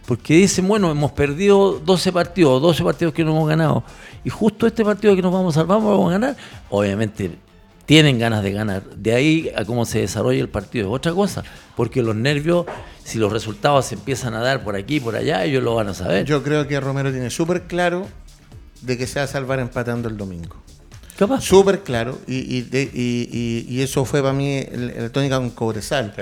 Porque 0.07 0.33
dicen, 0.33 0.67
bueno, 0.67 0.91
hemos 0.91 1.13
perdido 1.13 1.79
12 1.79 2.11
partidos, 2.11 2.63
12 2.63 2.83
partidos 2.83 3.13
que 3.13 3.23
no 3.23 3.33
hemos 3.33 3.49
ganado. 3.51 3.85
Y 4.25 4.31
justo 4.31 4.67
este 4.67 4.83
partido 4.83 5.15
que 5.15 5.21
nos 5.21 5.31
vamos 5.31 5.55
a 5.55 5.61
salvar, 5.61 5.79
vamos 5.79 6.09
a 6.09 6.13
ganar. 6.13 6.37
Obviamente 6.71 7.33
tienen 7.87 8.19
ganas 8.19 8.43
de 8.43 8.53
ganar. 8.53 8.83
De 8.97 9.15
ahí 9.15 9.51
a 9.57 9.65
cómo 9.65 9.85
se 9.87 10.01
desarrolla 10.01 10.41
el 10.41 10.49
partido 10.49 10.89
es 10.89 10.95
otra 10.95 11.13
cosa. 11.13 11.43
Porque 11.77 12.03
los 12.03 12.15
nervios, 12.17 12.67
si 13.05 13.19
los 13.19 13.33
resultados 13.33 13.87
se 13.87 13.95
empiezan 13.95 14.35
a 14.35 14.41
dar 14.41 14.63
por 14.65 14.77
aquí 14.77 14.97
y 14.97 15.01
por 15.01 15.15
allá, 15.17 15.45
ellos 15.45 15.63
lo 15.63 15.75
van 15.75 15.89
a 15.89 15.95
saber. 15.95 16.25
Yo 16.27 16.43
creo 16.43 16.67
que 16.67 16.79
Romero 16.81 17.11
tiene 17.13 17.31
súper 17.31 17.63
claro 17.63 18.07
de 18.83 18.99
que 18.99 19.07
se 19.07 19.19
va 19.21 19.25
a 19.25 19.29
salvar 19.29 19.59
empatando 19.61 20.09
el 20.09 20.17
domingo. 20.17 20.57
Capaz. 21.19 21.41
Súper 21.43 21.81
claro. 21.81 22.19
Y, 22.27 22.57
y, 22.57 22.63
de- 22.63 22.91
y- 22.93 23.29
y- 23.33 23.75
y 23.75 23.81
eso 23.83 24.05
fue 24.05 24.21
para 24.21 24.35
mí 24.35 24.57
el- 24.59 24.95
la 24.99 25.09
tónica 25.11 25.37
con 25.39 25.51
Cobresal. 25.51 26.13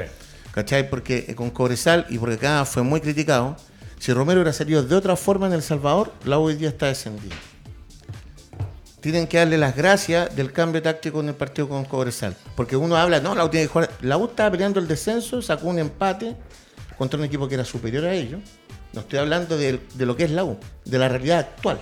¿Cachai? 0.53 0.89
Porque 0.89 1.25
eh, 1.29 1.35
con 1.35 1.51
Cobresal, 1.51 2.07
y 2.11 2.19
porque 2.19 2.37
acá 2.37 2.65
fue 2.65 2.83
muy 2.85 3.01
criticado, 3.01 3.57
si 3.99 4.13
Romero 4.13 4.41
hubiera 4.41 4.53
salido 4.53 4.83
de 4.85 4.95
otra 4.95 5.17
forma 5.17 5.47
en 5.49 5.53
El 5.55 5.63
Salvador, 5.63 6.13
la 6.25 6.39
U 6.39 6.43
hoy 6.43 6.55
día 6.55 6.69
está 6.69 6.87
descendida. 6.87 7.35
Tienen 9.05 9.27
que 9.27 9.37
darle 9.37 9.59
las 9.59 9.77
gracias 9.77 10.35
del 10.35 10.51
cambio 10.51 10.81
táctico 10.81 11.21
en 11.21 11.29
el 11.29 11.35
partido 11.35 11.69
con 11.69 11.85
Cobresal. 11.85 12.35
Porque 12.57 12.75
uno 12.75 12.97
habla, 12.97 13.21
no, 13.21 13.35
la 13.35 13.45
U 13.45 13.51
tiene 13.51 13.67
que 13.67 13.73
jugar. 13.75 13.91
La 14.01 14.17
U 14.17 14.25
estaba 14.25 14.51
peleando 14.51 14.81
el 14.81 14.89
descenso, 14.89 15.43
sacó 15.43 15.67
un 15.69 15.79
empate 15.79 16.35
contra 16.97 17.19
un 17.19 17.27
equipo 17.27 17.47
que 17.47 17.55
era 17.57 17.67
superior 17.67 18.07
a 18.07 18.15
ellos. 18.15 18.41
No 18.95 19.03
estoy 19.03 19.19
hablando 19.19 19.59
de, 19.59 19.79
de 19.93 20.07
lo 20.07 20.17
que 20.17 20.25
es 20.25 20.31
la 20.31 20.45
U, 20.45 20.57
de 20.87 20.99
la 20.99 21.11
realidad 21.11 21.41
actual. 21.41 21.81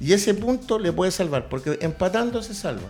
Y 0.00 0.14
ese 0.14 0.32
punto 0.32 0.78
le 0.78 0.92
puede 0.92 1.10
salvar, 1.10 1.50
porque 1.50 1.76
empatando 1.82 2.42
se 2.42 2.54
salva. 2.54 2.88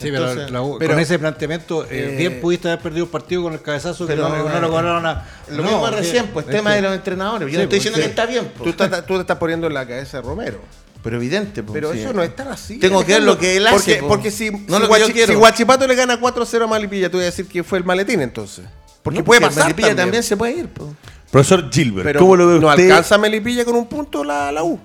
Sí, 0.00 0.10
pero, 0.10 0.28
Entonces, 0.28 0.50
la 0.50 0.60
U- 0.62 0.78
pero- 0.80 0.94
con 0.94 1.00
ese 1.00 1.16
planteamiento, 1.16 1.84
eh, 1.84 1.88
eh, 1.90 2.16
bien 2.16 2.40
pudiste 2.40 2.66
haber 2.66 2.80
perdido 2.82 3.04
el 3.04 3.10
partido 3.12 3.44
con 3.44 3.52
el 3.52 3.62
cabezazo 3.62 4.04
que 4.04 4.14
pero, 4.14 4.28
no, 4.28 4.46
que 4.46 4.50
no 4.52 4.60
lo 4.60 4.70
cobraron 4.70 5.06
a. 5.06 5.24
Lo 5.48 5.58
No, 5.58 5.62
mismo 5.62 5.86
recién, 5.90 6.26
pues 6.32 6.44
es 6.46 6.50
tema 6.52 6.70
que- 6.70 6.76
de 6.76 6.82
los 6.82 6.92
entrenadores. 6.96 7.46
Yo 7.46 7.50
Sí, 7.52 7.56
no 7.56 7.62
estoy 7.62 7.78
pues, 7.78 7.84
diciendo 7.84 7.96
sí. 7.98 8.02
que 8.02 8.08
está 8.10 8.26
bien, 8.26 8.44
Tú, 8.48 8.64
pues. 8.64 8.70
estás- 8.70 9.06
tú 9.06 9.14
te 9.14 9.20
estás 9.20 9.38
poniendo 9.38 9.68
en 9.68 9.74
la 9.74 9.86
cabeza 9.86 10.16
de 10.16 10.22
Romero. 10.24 10.58
Pero 11.02 11.16
evidente. 11.16 11.62
pues, 11.62 11.72
Pero 11.74 11.92
sí. 11.92 12.00
eso 12.00 12.12
no 12.12 12.22
es 12.22 12.34
tan 12.34 12.48
así. 12.48 12.78
Tengo 12.78 13.04
que 13.04 13.12
ver 13.14 13.22
lo 13.22 13.38
que 13.38 13.56
él 13.56 13.66
porque, 13.70 13.92
hace, 13.92 14.00
po. 14.00 14.08
Porque 14.08 14.30
si, 14.30 14.50
No 14.50 14.58
si, 14.58 14.82
lo 14.82 14.88
que 14.88 15.00
yo 15.00 15.06
Guachi- 15.08 15.12
quiero. 15.12 15.32
si 15.32 15.38
Guachipato 15.38 15.86
le 15.86 15.94
gana 15.94 16.20
4-0 16.20 16.64
a 16.64 16.66
Malipilla, 16.66 17.10
tú 17.10 17.16
vas 17.18 17.22
a 17.22 17.26
decir 17.26 17.46
que 17.46 17.62
fue 17.64 17.78
el 17.78 17.84
maletín 17.84 18.20
entonces. 18.20 18.64
Porque 19.02 19.20
No, 19.20 19.24
puede 19.24 19.40
porque 19.40 19.54
pasar 19.54 19.64
Melipilla 19.68 19.88
también. 19.88 20.04
también 20.06 20.22
se 20.22 20.36
puede 20.36 20.52
ir. 20.56 20.68
pues. 20.68 20.90
Profesor 21.30 21.70
Gilbert, 21.70 22.04
Pero 22.04 22.20
¿cómo 22.20 22.36
lo 22.36 22.46
ve 22.48 22.58
no 22.58 22.68
usted? 22.68 22.90
alcanza 22.90 23.18
Melipilla 23.18 23.64
con 23.64 23.76
un 23.76 23.86
punto 23.86 24.24
la, 24.24 24.50
la 24.50 24.62
U. 24.64 24.78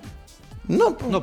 No, 0.68 0.96
pues. 0.96 1.10
No, 1.10 1.22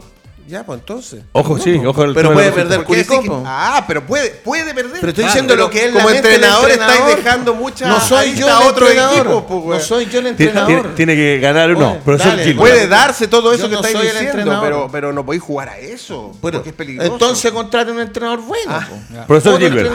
Ya, 0.52 0.66
pues 0.66 0.80
entonces. 0.82 1.24
Ojo, 1.32 1.58
sí, 1.58 1.82
ojo. 1.86 2.04
el 2.04 2.14
Pero 2.14 2.34
puede 2.34 2.52
perder 2.52 2.80
¿Por 2.84 2.88
qué 2.88 2.96
decir 3.04 3.16
Curicó, 3.16 3.38
que-. 3.42 3.44
Ah, 3.48 3.86
pero 3.88 4.06
puede, 4.06 4.32
puede 4.32 4.74
perder. 4.74 4.98
Pero 5.00 5.08
estoy 5.10 5.24
diciendo 5.24 5.54
pero 5.54 5.64
lo 5.64 5.70
que 5.70 5.86
es 5.86 5.94
la 5.94 6.02
Como 6.04 6.14
entrenador 6.14 6.70
entrenador. 6.70 7.00
estáis 7.10 7.24
dejando 7.24 7.56
mucha 7.56 7.88
No 7.88 8.02
soy 8.02 8.34
yo 8.36 8.48
el 8.48 8.52
a 8.54 8.60
otro 8.68 8.86
entrenador. 8.88 9.16
equipo, 9.28 9.48
po, 9.48 9.74
no 9.74 9.80
soy 9.80 10.06
yo 10.08 10.20
el 10.20 10.24
Tiene, 10.26 10.30
entrenador. 10.30 10.68
tiene- 10.82 10.96
tiene 10.96 11.16
que 11.16 11.40
ganar 11.40 11.72
o 11.72 11.80
no. 11.80 11.92
Oye, 11.92 12.00
Profesor 12.04 12.36
dale. 12.38 12.54
Puede 12.56 12.88
darse 12.88 13.28
todo 13.30 13.54
eso 13.54 13.64
Yo 13.64 13.70
que 13.70 13.76
no 13.76 13.80
estáis 13.80 13.96
soy 13.98 14.08
el 14.08 14.12
diciendo, 14.12 14.38
entrenador. 14.40 14.64
pero, 14.68 14.90
pero 14.92 15.14
no 15.14 15.26
podéis 15.26 15.42
jugar 15.44 15.70
a 15.70 15.78
eso. 15.80 16.32
Pero, 16.42 16.58
porque 16.58 16.70
es 16.72 16.76
peligroso. 16.76 17.14
entonces 17.14 17.52
contraten 17.54 17.96
un 17.96 18.02
entrenador 18.02 18.42
bueno. 18.42 18.64
Ah, 18.68 18.88
po. 18.90 19.26
Profesor 19.28 19.58
Gilbert, 19.58 19.94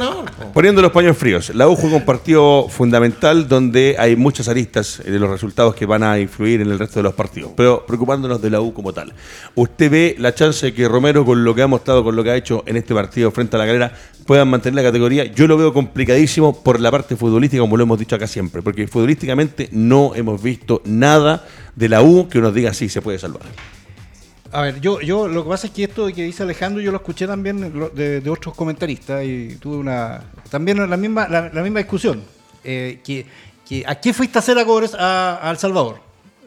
poniendo 0.54 0.80
los 0.80 0.90
paños 0.92 1.18
fríos, 1.18 1.50
la 1.54 1.68
U 1.68 1.76
juega 1.76 1.96
un 1.96 2.04
partido 2.06 2.66
fundamental 2.70 3.46
donde 3.46 3.94
hay 3.98 4.16
muchas 4.16 4.48
aristas 4.48 5.02
de 5.04 5.18
los 5.18 5.28
resultados 5.28 5.74
que 5.74 5.84
van 5.84 6.02
a 6.02 6.18
influir 6.18 6.62
en 6.62 6.70
el 6.70 6.78
resto 6.78 6.98
de 7.00 7.02
los 7.02 7.12
partidos, 7.12 7.50
pero 7.54 7.84
preocupándonos 7.86 8.40
de 8.40 8.48
la 8.48 8.60
U 8.62 8.72
como 8.72 8.94
tal. 8.94 9.12
¿Usted 9.54 9.90
ve 9.90 10.16
la 10.18 10.34
chance 10.46 10.66
de 10.66 10.74
que 10.74 10.88
Romero, 10.88 11.24
con 11.24 11.44
lo 11.44 11.54
que 11.54 11.62
ha 11.62 11.66
mostrado, 11.66 12.02
con 12.02 12.16
lo 12.16 12.24
que 12.24 12.30
ha 12.30 12.36
hecho 12.36 12.62
en 12.66 12.76
este 12.76 12.94
partido 12.94 13.30
frente 13.30 13.56
a 13.56 13.58
la 13.58 13.66
galera, 13.66 13.92
puedan 14.26 14.48
mantener 14.48 14.82
la 14.82 14.88
categoría? 14.88 15.24
Yo 15.24 15.46
lo 15.46 15.56
veo 15.56 15.72
complicadísimo 15.72 16.62
por 16.62 16.80
la 16.80 16.90
parte 16.90 17.16
futbolística, 17.16 17.60
como 17.60 17.76
lo 17.76 17.82
hemos 17.82 17.98
dicho 17.98 18.16
acá 18.16 18.26
siempre, 18.26 18.62
porque 18.62 18.86
futbolísticamente 18.86 19.68
no 19.72 20.14
hemos 20.14 20.42
visto 20.42 20.82
nada 20.84 21.46
de 21.74 21.88
la 21.88 22.02
U 22.02 22.28
que 22.28 22.40
nos 22.40 22.54
diga 22.54 22.72
sí, 22.72 22.88
se 22.88 23.02
puede 23.02 23.18
salvar. 23.18 23.42
A 24.52 24.62
ver, 24.62 24.80
yo, 24.80 25.00
yo 25.00 25.28
lo 25.28 25.42
que 25.42 25.50
pasa 25.50 25.66
es 25.66 25.72
que 25.72 25.84
esto 25.84 26.06
que 26.06 26.22
dice 26.22 26.42
Alejandro, 26.42 26.80
yo 26.80 26.90
lo 26.90 26.98
escuché 26.98 27.26
también 27.26 27.90
de, 27.94 28.20
de 28.20 28.30
otros 28.30 28.54
comentaristas 28.54 29.24
y 29.24 29.56
tuve 29.60 29.76
una 29.76 30.22
también 30.48 30.88
la 30.88 30.96
misma 30.96 31.28
la, 31.28 31.50
la 31.52 31.62
misma 31.62 31.80
discusión. 31.80 32.22
Eh, 32.64 33.00
que, 33.04 33.26
que 33.68 33.84
¿A 33.86 33.96
qué 33.96 34.14
fuiste 34.14 34.38
a 34.38 34.40
hacer 34.40 34.56
a 34.58 34.64
Cobres 34.64 34.94
a, 34.94 35.46
a 35.46 35.50
El 35.50 35.58
Salvador? 35.58 35.98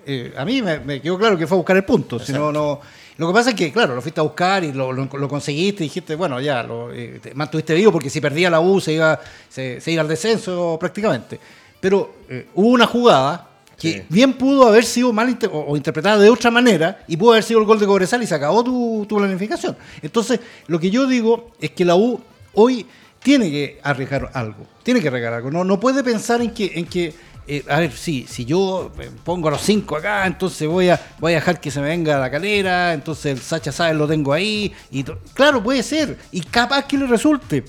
Eh, 0.06 0.34
a 0.36 0.44
mí 0.46 0.62
me, 0.62 0.80
me 0.80 1.02
quedó 1.02 1.20
claro 1.20 1.38
que 1.38 1.46
fue 1.46 1.56
a 1.56 1.60
buscar 1.60 1.76
el 1.76 1.84
punto. 1.84 2.18
Si 2.20 2.32
no, 2.32 2.52
no, 2.52 2.80
lo 3.20 3.28
que 3.28 3.34
pasa 3.34 3.50
es 3.52 3.56
que, 3.56 3.72
claro, 3.72 3.94
lo 3.94 4.02
fuiste 4.02 4.20
a 4.20 4.24
buscar 4.24 4.64
y 4.64 4.72
lo, 4.74 4.92
lo- 4.92 5.06
lo 5.12 5.28
conseguiste 5.30 5.84
y 5.84 5.88
dijiste, 5.88 6.16
bueno, 6.16 6.40
ya, 6.42 6.64
lo, 6.64 6.92
eh, 6.92 7.20
te 7.22 7.34
mantuviste 7.36 7.74
vivo 7.76 7.92
porque 7.92 8.10
si 8.10 8.20
perdía 8.22 8.50
la 8.50 8.60
U 8.62 8.80
se 8.82 8.94
iba, 8.94 9.20
se, 9.50 9.80
se 9.82 9.92
iba 9.92 10.02
al 10.02 10.08
descenso 10.08 10.78
prácticamente. 10.80 11.40
Pero 11.80 12.16
eh, 12.30 12.48
hubo 12.56 12.70
una 12.70 12.88
jugada 12.88 13.46
que 13.78 13.94
Sí. 13.94 14.02
bien 14.10 14.34
pudo 14.34 14.68
haber 14.68 14.84
sido 14.84 15.14
mal 15.14 15.30
inter- 15.30 15.50
o, 15.54 15.60
o 15.68 15.78
interpretada 15.78 16.18
de 16.20 16.30
otra 16.30 16.52
manera 16.52 17.04
y 17.08 17.16
pudo 17.16 17.32
haber 17.32 17.44
sido 17.44 17.60
el 17.62 17.66
gol 17.66 17.80
de 17.80 17.86
Cobresal 17.86 18.22
y 18.24 18.28
se 18.28 18.36
acabó 18.36 18.64
tu, 18.64 19.06
tu 19.08 19.18
planificación. 19.18 19.78
Entonces, 20.02 20.40
lo 20.68 20.80
que 20.80 20.90
yo 20.90 21.08
digo 21.08 21.52
es 21.62 21.72
que 21.72 21.86
la 21.86 21.96
U 21.96 22.20
hoy 22.54 22.86
tiene 23.24 23.50
que 23.52 23.80
arriesgar 23.84 24.32
algo, 24.34 24.66
tiene 24.84 25.02
que 25.02 25.08
arriesgar 25.10 25.34
algo. 25.34 25.52
No, 25.52 25.64
no 25.64 25.80
puede 25.80 26.04
pensar 26.04 26.42
en 26.42 26.52
que, 26.52 26.72
en 26.76 26.86
que 26.86 27.14
eh, 27.52 27.66
a 27.68 27.80
ver, 27.80 27.92
sí, 27.92 28.28
si 28.30 28.46
yo 28.46 28.92
eh, 29.00 29.10
pongo 29.24 29.48
a 29.48 29.52
los 29.52 29.62
cinco 29.62 29.96
acá, 29.96 30.28
entonces 30.28 30.68
voy 30.68 30.90
a, 30.90 31.02
voy 31.18 31.32
a 31.32 31.36
dejar 31.36 31.60
que 31.60 31.72
se 31.72 31.82
me 31.82 31.88
venga 31.88 32.20
la 32.20 32.30
calera, 32.30 32.94
entonces 32.94 33.26
el 33.34 33.40
Sacha 33.40 33.72
Sáez 33.72 33.96
lo 33.96 34.08
tengo 34.08 34.32
ahí. 34.32 34.72
y 34.92 35.04
Claro, 35.34 35.64
puede 35.64 35.82
ser, 35.82 36.16
y 36.32 36.42
capaz 36.42 36.86
que 36.86 36.96
le 36.96 37.08
resulte. 37.08 37.66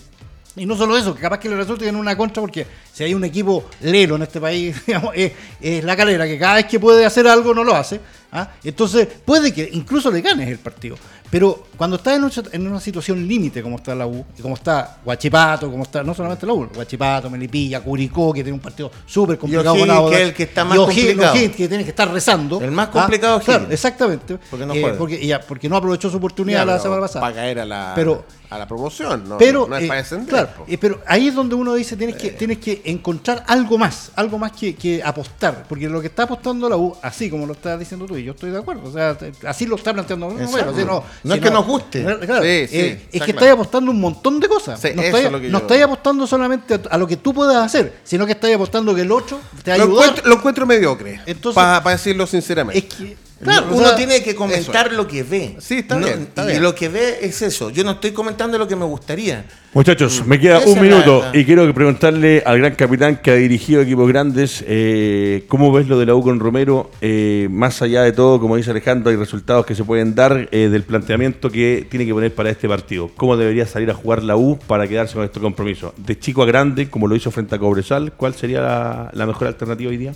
Y 0.55 0.67
no 0.67 0.77
solo 0.77 0.99
eso, 0.99 1.15
que 1.15 1.23
capaz 1.23 1.39
que 1.39 1.49
le 1.49 1.57
resulte 1.57 1.89
en 1.89 1.97
una 1.97 2.15
contra 2.15 2.43
porque 2.43 2.67
Si 2.93 3.05
hay 3.05 3.15
un 3.15 3.25
equipo 3.25 3.71
lelo 3.81 4.17
en 4.17 4.23
este 4.23 4.39
país, 4.39 4.77
digamos, 4.87 5.13
es, 5.15 5.33
es 5.59 5.83
la 5.83 5.97
calera, 5.97 6.27
que 6.27 6.39
cada 6.39 6.57
vez 6.57 6.67
que 6.67 6.79
puede 6.79 7.07
hacer 7.07 7.27
algo 7.27 7.55
no 7.55 7.65
lo 7.65 7.75
hace. 7.75 8.01
¿ah? 8.33 8.51
Entonces, 8.63 9.09
puede 9.25 9.55
que 9.55 9.67
incluso 9.73 10.11
le 10.11 10.21
ganes 10.21 10.47
el 10.47 10.59
partido. 10.59 10.97
Pero 11.31 11.67
cuando 11.77 11.97
estás 11.97 12.17
en, 12.17 12.25
un- 12.25 12.33
en 12.53 12.67
una 12.67 12.81
situación 12.81 13.27
límite 13.27 13.63
como 13.63 13.77
está 13.77 13.95
la 13.95 14.07
U, 14.07 14.25
y 14.37 14.43
como 14.43 14.55
está 14.57 14.99
Guachipato, 15.05 15.71
como 15.71 15.85
está 15.85 16.03
no 16.03 16.13
solamente 16.13 16.45
la 16.45 16.53
U, 16.55 16.69
Guachipato, 16.75 17.31
Melipilla, 17.31 17.81
Curicó, 17.81 18.33
que 18.33 18.43
tiene 18.43 18.55
un 18.55 18.61
partido 18.61 18.91
súper 19.07 19.39
complicado 19.39 19.73
O'Higgins, 19.75 19.89
con 19.89 19.97
Audax, 19.97 20.17
que 20.17 20.23
es 20.23 20.29
el 20.29 20.35
que 20.35 20.43
está 20.43 20.65
más 20.65 20.77
y 20.77 20.79
O'Higgins, 20.81 21.07
complicado. 21.07 21.33
O'Higgins, 21.35 21.57
que 21.57 21.69
tiene 21.69 21.85
que 21.85 21.91
estar 21.91 22.11
rezando. 22.13 22.61
El 22.61 22.73
más 22.73 22.89
¿ah? 22.89 22.91
complicado 22.91 23.39
es 23.39 23.45
Claro, 23.45 23.61
O'Higgins. 23.61 23.75
exactamente. 23.75 24.39
Porque 24.51 24.67
no 24.67 24.75
Eh, 24.75 24.95
porque, 24.99 25.25
ya, 25.27 25.41
porque 25.41 25.69
no 25.69 25.77
aprovechó 25.77 26.11
su 26.11 26.17
oportunidad 26.17 26.67
la 26.67 26.79
semana 26.81 27.03
pasada. 27.03 27.21
Para 27.21 27.35
caer 27.35 27.61
a 27.61 27.65
la, 27.65 27.93
Pero- 27.95 28.25
a 28.51 28.59
la 28.59 28.67
promoción, 28.67 29.29
¿no? 29.29 29.39
pero, 29.39 29.67
no 29.69 29.77
es 29.77 29.85
eh, 29.85 29.87
para 29.87 30.01
descender. 30.01 30.29
claro, 30.29 30.51
eh, 30.67 30.77
pero 30.77 31.01
ahí 31.07 31.29
es 31.29 31.35
donde 31.35 31.55
uno 31.55 31.75
dice 31.75 31.97
tienes 31.97 32.17
que 32.17 32.31
tienes 32.31 32.59
que 32.59 32.83
encontrar 32.85 33.45
algo 33.47 33.79
más, 33.79 34.11
algo 34.17 34.39
más 34.39 34.51
que, 34.53 34.75
que 34.75 35.01
apostar, 35.03 35.67
porque 35.69 35.89
lo 35.89 36.01
que 36.01 36.09
está 36.09 36.25
apostando 36.25 36.69
la 36.69 36.77
U, 36.77 36.97
así 37.01 37.31
como 37.31 37.47
lo 37.47 37.53
estás 37.53 37.79
diciendo 37.79 38.07
tú 38.07 38.17
y 38.17 38.25
yo 38.25 38.33
estoy 38.33 38.51
de 38.51 38.59
acuerdo, 38.59 38.89
o 38.89 38.93
sea, 38.93 39.17
así 39.47 39.67
lo 39.67 39.77
está 39.77 39.93
planteando. 39.93 40.31
No, 40.31 40.41
Exacto. 40.41 40.71
así 40.71 40.85
no, 40.85 41.05
No 41.23 41.33
si 41.33 41.39
es 41.39 41.45
que 41.45 41.51
nos 41.51 41.67
guste. 41.67 42.03
Claro, 42.03 42.43
Sí, 42.43 42.49
eh, 42.49 42.67
sí, 42.69 42.77
es 42.77 42.99
que 42.99 43.19
claro. 43.19 43.31
estáis 43.33 43.53
apostando 43.53 43.91
un 43.91 44.01
montón 44.01 44.41
de 44.41 44.49
cosas. 44.49 44.81
Sí, 44.81 44.89
no 44.95 45.03
estáis, 45.03 45.31
no 45.31 45.85
apostando 45.85 46.27
solamente 46.27 46.81
a, 46.91 46.99
lo 46.99 47.07
que 47.07 47.17
tú 47.17 47.33
puedas 47.33 47.65
hacer, 47.65 48.01
sino 48.03 48.27
que 48.27 48.33
estáis 48.33 48.57
apostando 48.57 48.95
que 48.95 49.03
el 49.03 49.13
otro 49.13 49.39
te 49.63 49.71
va 49.71 49.75
a 49.77 49.79
lo, 49.79 49.85
encuentro, 49.85 50.27
lo 50.27 50.35
encuentro 50.35 50.67
mediocre. 50.67 51.21
Para 51.55 51.81
decirlo 51.91 52.27
sinceramente. 52.27 52.79
Es 52.79 52.95
que 52.95 53.30
claro, 53.43 53.67
o 53.71 53.75
uno 53.77 53.87
sea, 53.89 53.97
tiene 53.97 54.23
que 54.23 54.35
comentar 54.35 54.93
lo 54.93 55.07
que 55.07 55.23
ve. 55.23 55.57
Sí, 55.61 55.79
está 55.79 55.97
No- 55.97 56.07
bien, 56.07 56.21
está 56.23 56.45
y 56.45 56.49
bien. 56.49 56.63
lo 56.63 56.75
que 56.75 56.89
ve 56.89 57.19
es 57.23 57.43
eso. 57.43 57.71
Yo 57.71 57.85
no 57.85 57.93
estoy 57.93 58.13
comentando 58.13 58.59
lo 58.59 58.67
que 58.69 58.77
me 58.77 58.85
gustaría. 58.85 59.45
Muchachos, 59.73 60.27
me 60.27 60.41
queda 60.41 60.59
un 60.67 60.81
minuto 60.81 61.25
y 61.33 61.45
quiero 61.45 61.73
preguntarle 61.73 62.43
al 62.45 62.59
gran 62.59 62.75
capitán 62.75 63.17
que 63.23 63.31
ha 63.31 63.35
dirigido 63.37 63.83
equipos 63.83 64.09
grandes, 64.09 64.65
eh, 64.67 65.45
¿cómo 65.47 65.71
ves 65.73 65.87
lo 65.87 65.97
de 65.97 66.07
la 66.07 66.15
U 66.17 66.23
con 66.23 66.41
Romero? 66.41 66.91
Eh, 67.01 67.47
más 67.53 67.81
allá 67.81 68.03
de 68.03 68.11
todo, 68.11 68.41
como 68.41 68.57
dice 68.57 68.73
Alejandro, 68.73 69.11
hay 69.11 69.17
resultados 69.17 69.65
que 69.65 69.77
se 69.77 69.85
pueden 69.85 70.17
dar 70.17 70.49
eh, 70.51 70.69
del 70.69 70.83
planteamiento 70.83 71.51
que 71.51 71.87
tiene 71.89 72.05
que 72.05 72.13
poner 72.13 72.35
para 72.35 72.51
este 72.51 72.69
partido. 72.69 73.11
¿Cómo 73.17 73.37
debería 73.37 73.65
salir 73.65 73.89
a 73.91 73.95
jugar 73.95 74.25
la 74.25 74.37
U 74.37 74.59
para 74.67 74.89
quedarse 74.89 75.15
con 75.15 75.25
este 75.25 75.39
compromiso? 75.39 75.95
De 75.97 76.19
chico 76.19 76.43
a 76.43 76.47
grande, 76.47 76.91
como 76.91 77.07
lo 77.07 77.15
hizo 77.15 77.31
frente 77.31 77.55
a 77.55 77.59
Cobresal, 77.61 78.13
¿cuál 78.15 78.35
sería 78.35 78.61
la, 78.61 79.11
la 79.13 79.25
mejor 79.27 79.47
alternativa 79.47 79.89
hoy 79.91 79.99
día? 79.99 80.13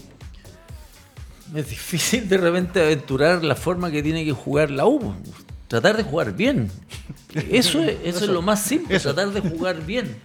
Es 1.55 1.71
difícil 1.71 2.29
de 2.29 2.37
repente 2.37 2.83
aventurar 2.83 3.45
la 3.45 3.55
forma 3.55 3.91
que 3.91 4.03
tiene 4.03 4.25
que 4.25 4.33
jugar 4.33 4.71
la 4.71 4.87
U. 4.87 5.15
Tratar 5.69 5.97
de 5.97 6.03
jugar 6.03 6.35
bien. 6.35 6.71
Eso 7.51 7.83
es, 7.83 7.97
eso 8.05 8.25
es 8.25 8.31
lo 8.31 8.43
más 8.43 8.63
simple, 8.63 8.99
tratar 8.99 9.31
de 9.31 9.41
jugar 9.41 9.85
bien. 9.87 10.17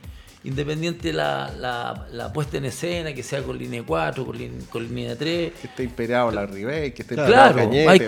Independiente 0.42 1.12
la, 1.12 1.52
la, 1.60 2.06
la 2.14 2.32
puesta 2.32 2.56
en 2.58 2.64
escena, 2.64 3.12
que 3.14 3.24
sea 3.24 3.44
con 3.44 3.58
línea 3.58 3.84
4, 3.86 4.26
con, 4.26 4.38
lin- 4.38 4.66
con 4.70 4.88
línea 4.88 5.18
3. 5.18 5.52
Que 5.60 5.68
esté 5.68 5.84
imperado 5.84 6.32
la 6.32 6.46
Ribey, 6.46 6.94
que 6.94 7.02
esté 7.02 7.16
imperado 7.16 7.52
Claro, 7.54 7.70
Cañete, 7.70 7.90
hay 7.90 8.00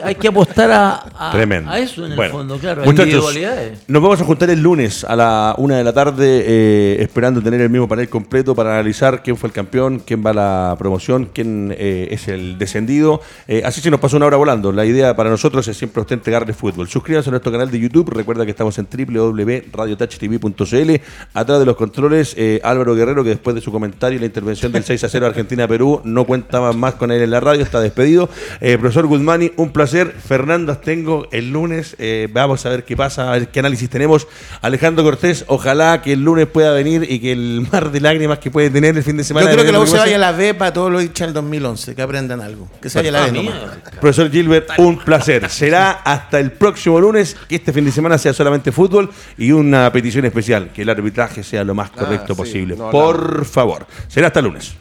hay 0.02 0.14
que 0.16 0.26
apostar 0.26 0.68
a, 0.72 1.04
a, 1.16 1.30
Tremendo. 1.30 1.70
a 1.70 1.78
eso 1.78 2.04
en 2.04 2.10
el 2.12 2.30
fondo, 2.30 2.58
claro, 2.58 2.82
muchachos, 2.84 3.06
individualidades. 3.06 3.78
Nos 3.86 4.02
vamos 4.02 4.20
a 4.20 4.24
juntar 4.24 4.50
el 4.50 4.60
lunes 4.60 5.04
a 5.04 5.14
la 5.14 5.54
una 5.58 5.76
de 5.78 5.84
la 5.84 5.92
tarde, 5.92 6.42
eh, 6.44 6.96
esperando 7.00 7.40
tener 7.40 7.60
el 7.60 7.70
mismo 7.70 7.86
panel 7.86 8.08
completo 8.08 8.52
para 8.56 8.72
analizar 8.74 9.22
quién 9.22 9.36
fue 9.36 9.46
el 9.48 9.52
campeón, 9.52 10.02
quién 10.04 10.26
va 10.26 10.30
a 10.30 10.34
la 10.34 10.74
promoción, 10.76 11.26
quién 11.32 11.72
eh, 11.78 12.08
es 12.10 12.26
el 12.26 12.58
descendido. 12.58 13.20
Eh, 13.46 13.62
así 13.64 13.80
se 13.80 13.92
nos 13.92 14.00
pasó 14.00 14.16
una 14.16 14.26
hora 14.26 14.36
volando. 14.38 14.72
La 14.72 14.84
idea 14.84 15.14
para 15.14 15.30
nosotros 15.30 15.68
es 15.68 15.76
siempre 15.76 16.00
usted 16.00 16.14
entregarle 16.16 16.52
fútbol. 16.52 16.88
Suscríbanse 16.88 17.28
a 17.28 17.30
nuestro 17.30 17.52
canal 17.52 17.70
de 17.70 17.78
YouTube. 17.78 18.10
Recuerda 18.10 18.44
que 18.44 18.50
estamos 18.50 18.76
en 18.78 18.88
www.radiotouchtv.cl. 18.90 20.90
Atrás 21.32 21.60
de 21.60 21.64
los 21.64 21.75
controles, 21.76 22.34
eh, 22.36 22.60
Álvaro 22.64 22.94
Guerrero, 22.94 23.22
que 23.22 23.30
después 23.30 23.54
de 23.54 23.60
su 23.62 23.70
comentario 23.70 24.16
y 24.16 24.20
la 24.20 24.26
intervención 24.26 24.72
del 24.72 24.84
6 24.84 25.04
a 25.04 25.08
0 25.08 25.26
Argentina-Perú, 25.26 26.00
no 26.04 26.24
cuenta 26.24 26.72
más 26.72 26.94
con 26.94 27.12
él 27.12 27.22
en 27.22 27.30
la 27.30 27.40
radio, 27.40 27.62
está 27.62 27.80
despedido. 27.80 28.28
Eh, 28.60 28.78
profesor 28.78 29.06
Guzmani, 29.06 29.52
un 29.56 29.70
placer. 29.72 30.12
Fernando 30.26 30.72
Astengo, 30.72 31.28
el 31.30 31.50
lunes, 31.52 31.94
eh, 31.98 32.28
vamos 32.32 32.64
a 32.66 32.70
ver 32.70 32.84
qué 32.84 32.96
pasa, 32.96 33.28
a 33.30 33.38
ver 33.38 33.48
qué 33.48 33.60
análisis 33.60 33.88
tenemos. 33.88 34.26
Alejandro 34.62 35.04
Cortés, 35.04 35.44
ojalá 35.48 36.02
que 36.02 36.14
el 36.14 36.22
lunes 36.24 36.46
pueda 36.46 36.72
venir 36.72 37.06
y 37.08 37.20
que 37.20 37.32
el 37.32 37.66
mar 37.70 37.90
de 37.90 38.00
lágrimas 38.00 38.38
que 38.38 38.50
puede 38.50 38.70
tener 38.70 38.96
el 38.96 39.02
fin 39.02 39.16
de 39.16 39.24
semana. 39.24 39.46
Yo 39.46 39.52
creo 39.54 39.66
que 39.66 39.72
la 39.72 39.80
U 39.80 39.86
se 39.86 39.96
vaya 39.98 40.16
a 40.16 40.18
la 40.18 40.32
B 40.32 40.54
para 40.54 40.72
todos 40.72 40.90
los 40.90 41.02
hinchas 41.02 41.28
del 41.28 41.34
2011, 41.34 41.94
que 41.94 42.02
aprendan 42.02 42.40
algo. 42.40 42.68
Que 42.80 42.88
se 42.90 42.98
vaya 42.98 43.10
a 43.10 43.12
la 43.12 43.24
Ah, 43.24 43.26
B 43.26 43.32
mierda. 43.42 43.78
Profesor 44.00 44.30
Gilbert, 44.30 44.70
un 44.78 44.98
placer. 44.98 45.48
Será 45.50 45.90
hasta 45.90 46.38
el 46.40 46.52
próximo 46.52 47.00
lunes, 47.00 47.36
que 47.48 47.56
este 47.56 47.72
fin 47.72 47.84
de 47.84 47.92
semana 47.92 48.18
sea 48.18 48.32
solamente 48.32 48.72
fútbol 48.72 49.10
y 49.36 49.52
una 49.52 49.90
petición 49.92 50.24
especial, 50.24 50.70
que 50.72 50.82
el 50.82 50.90
arbitraje 50.90 51.42
sea 51.42 51.64
lo 51.66 51.74
más 51.74 51.90
correcto 51.90 52.34
sí, 52.34 52.38
posible. 52.38 52.76
no 52.76 52.90
Por 52.90 53.44
favor. 53.44 53.86
Será 54.08 54.28
hasta 54.28 54.40
el 54.40 54.46
lunes. 54.46 54.74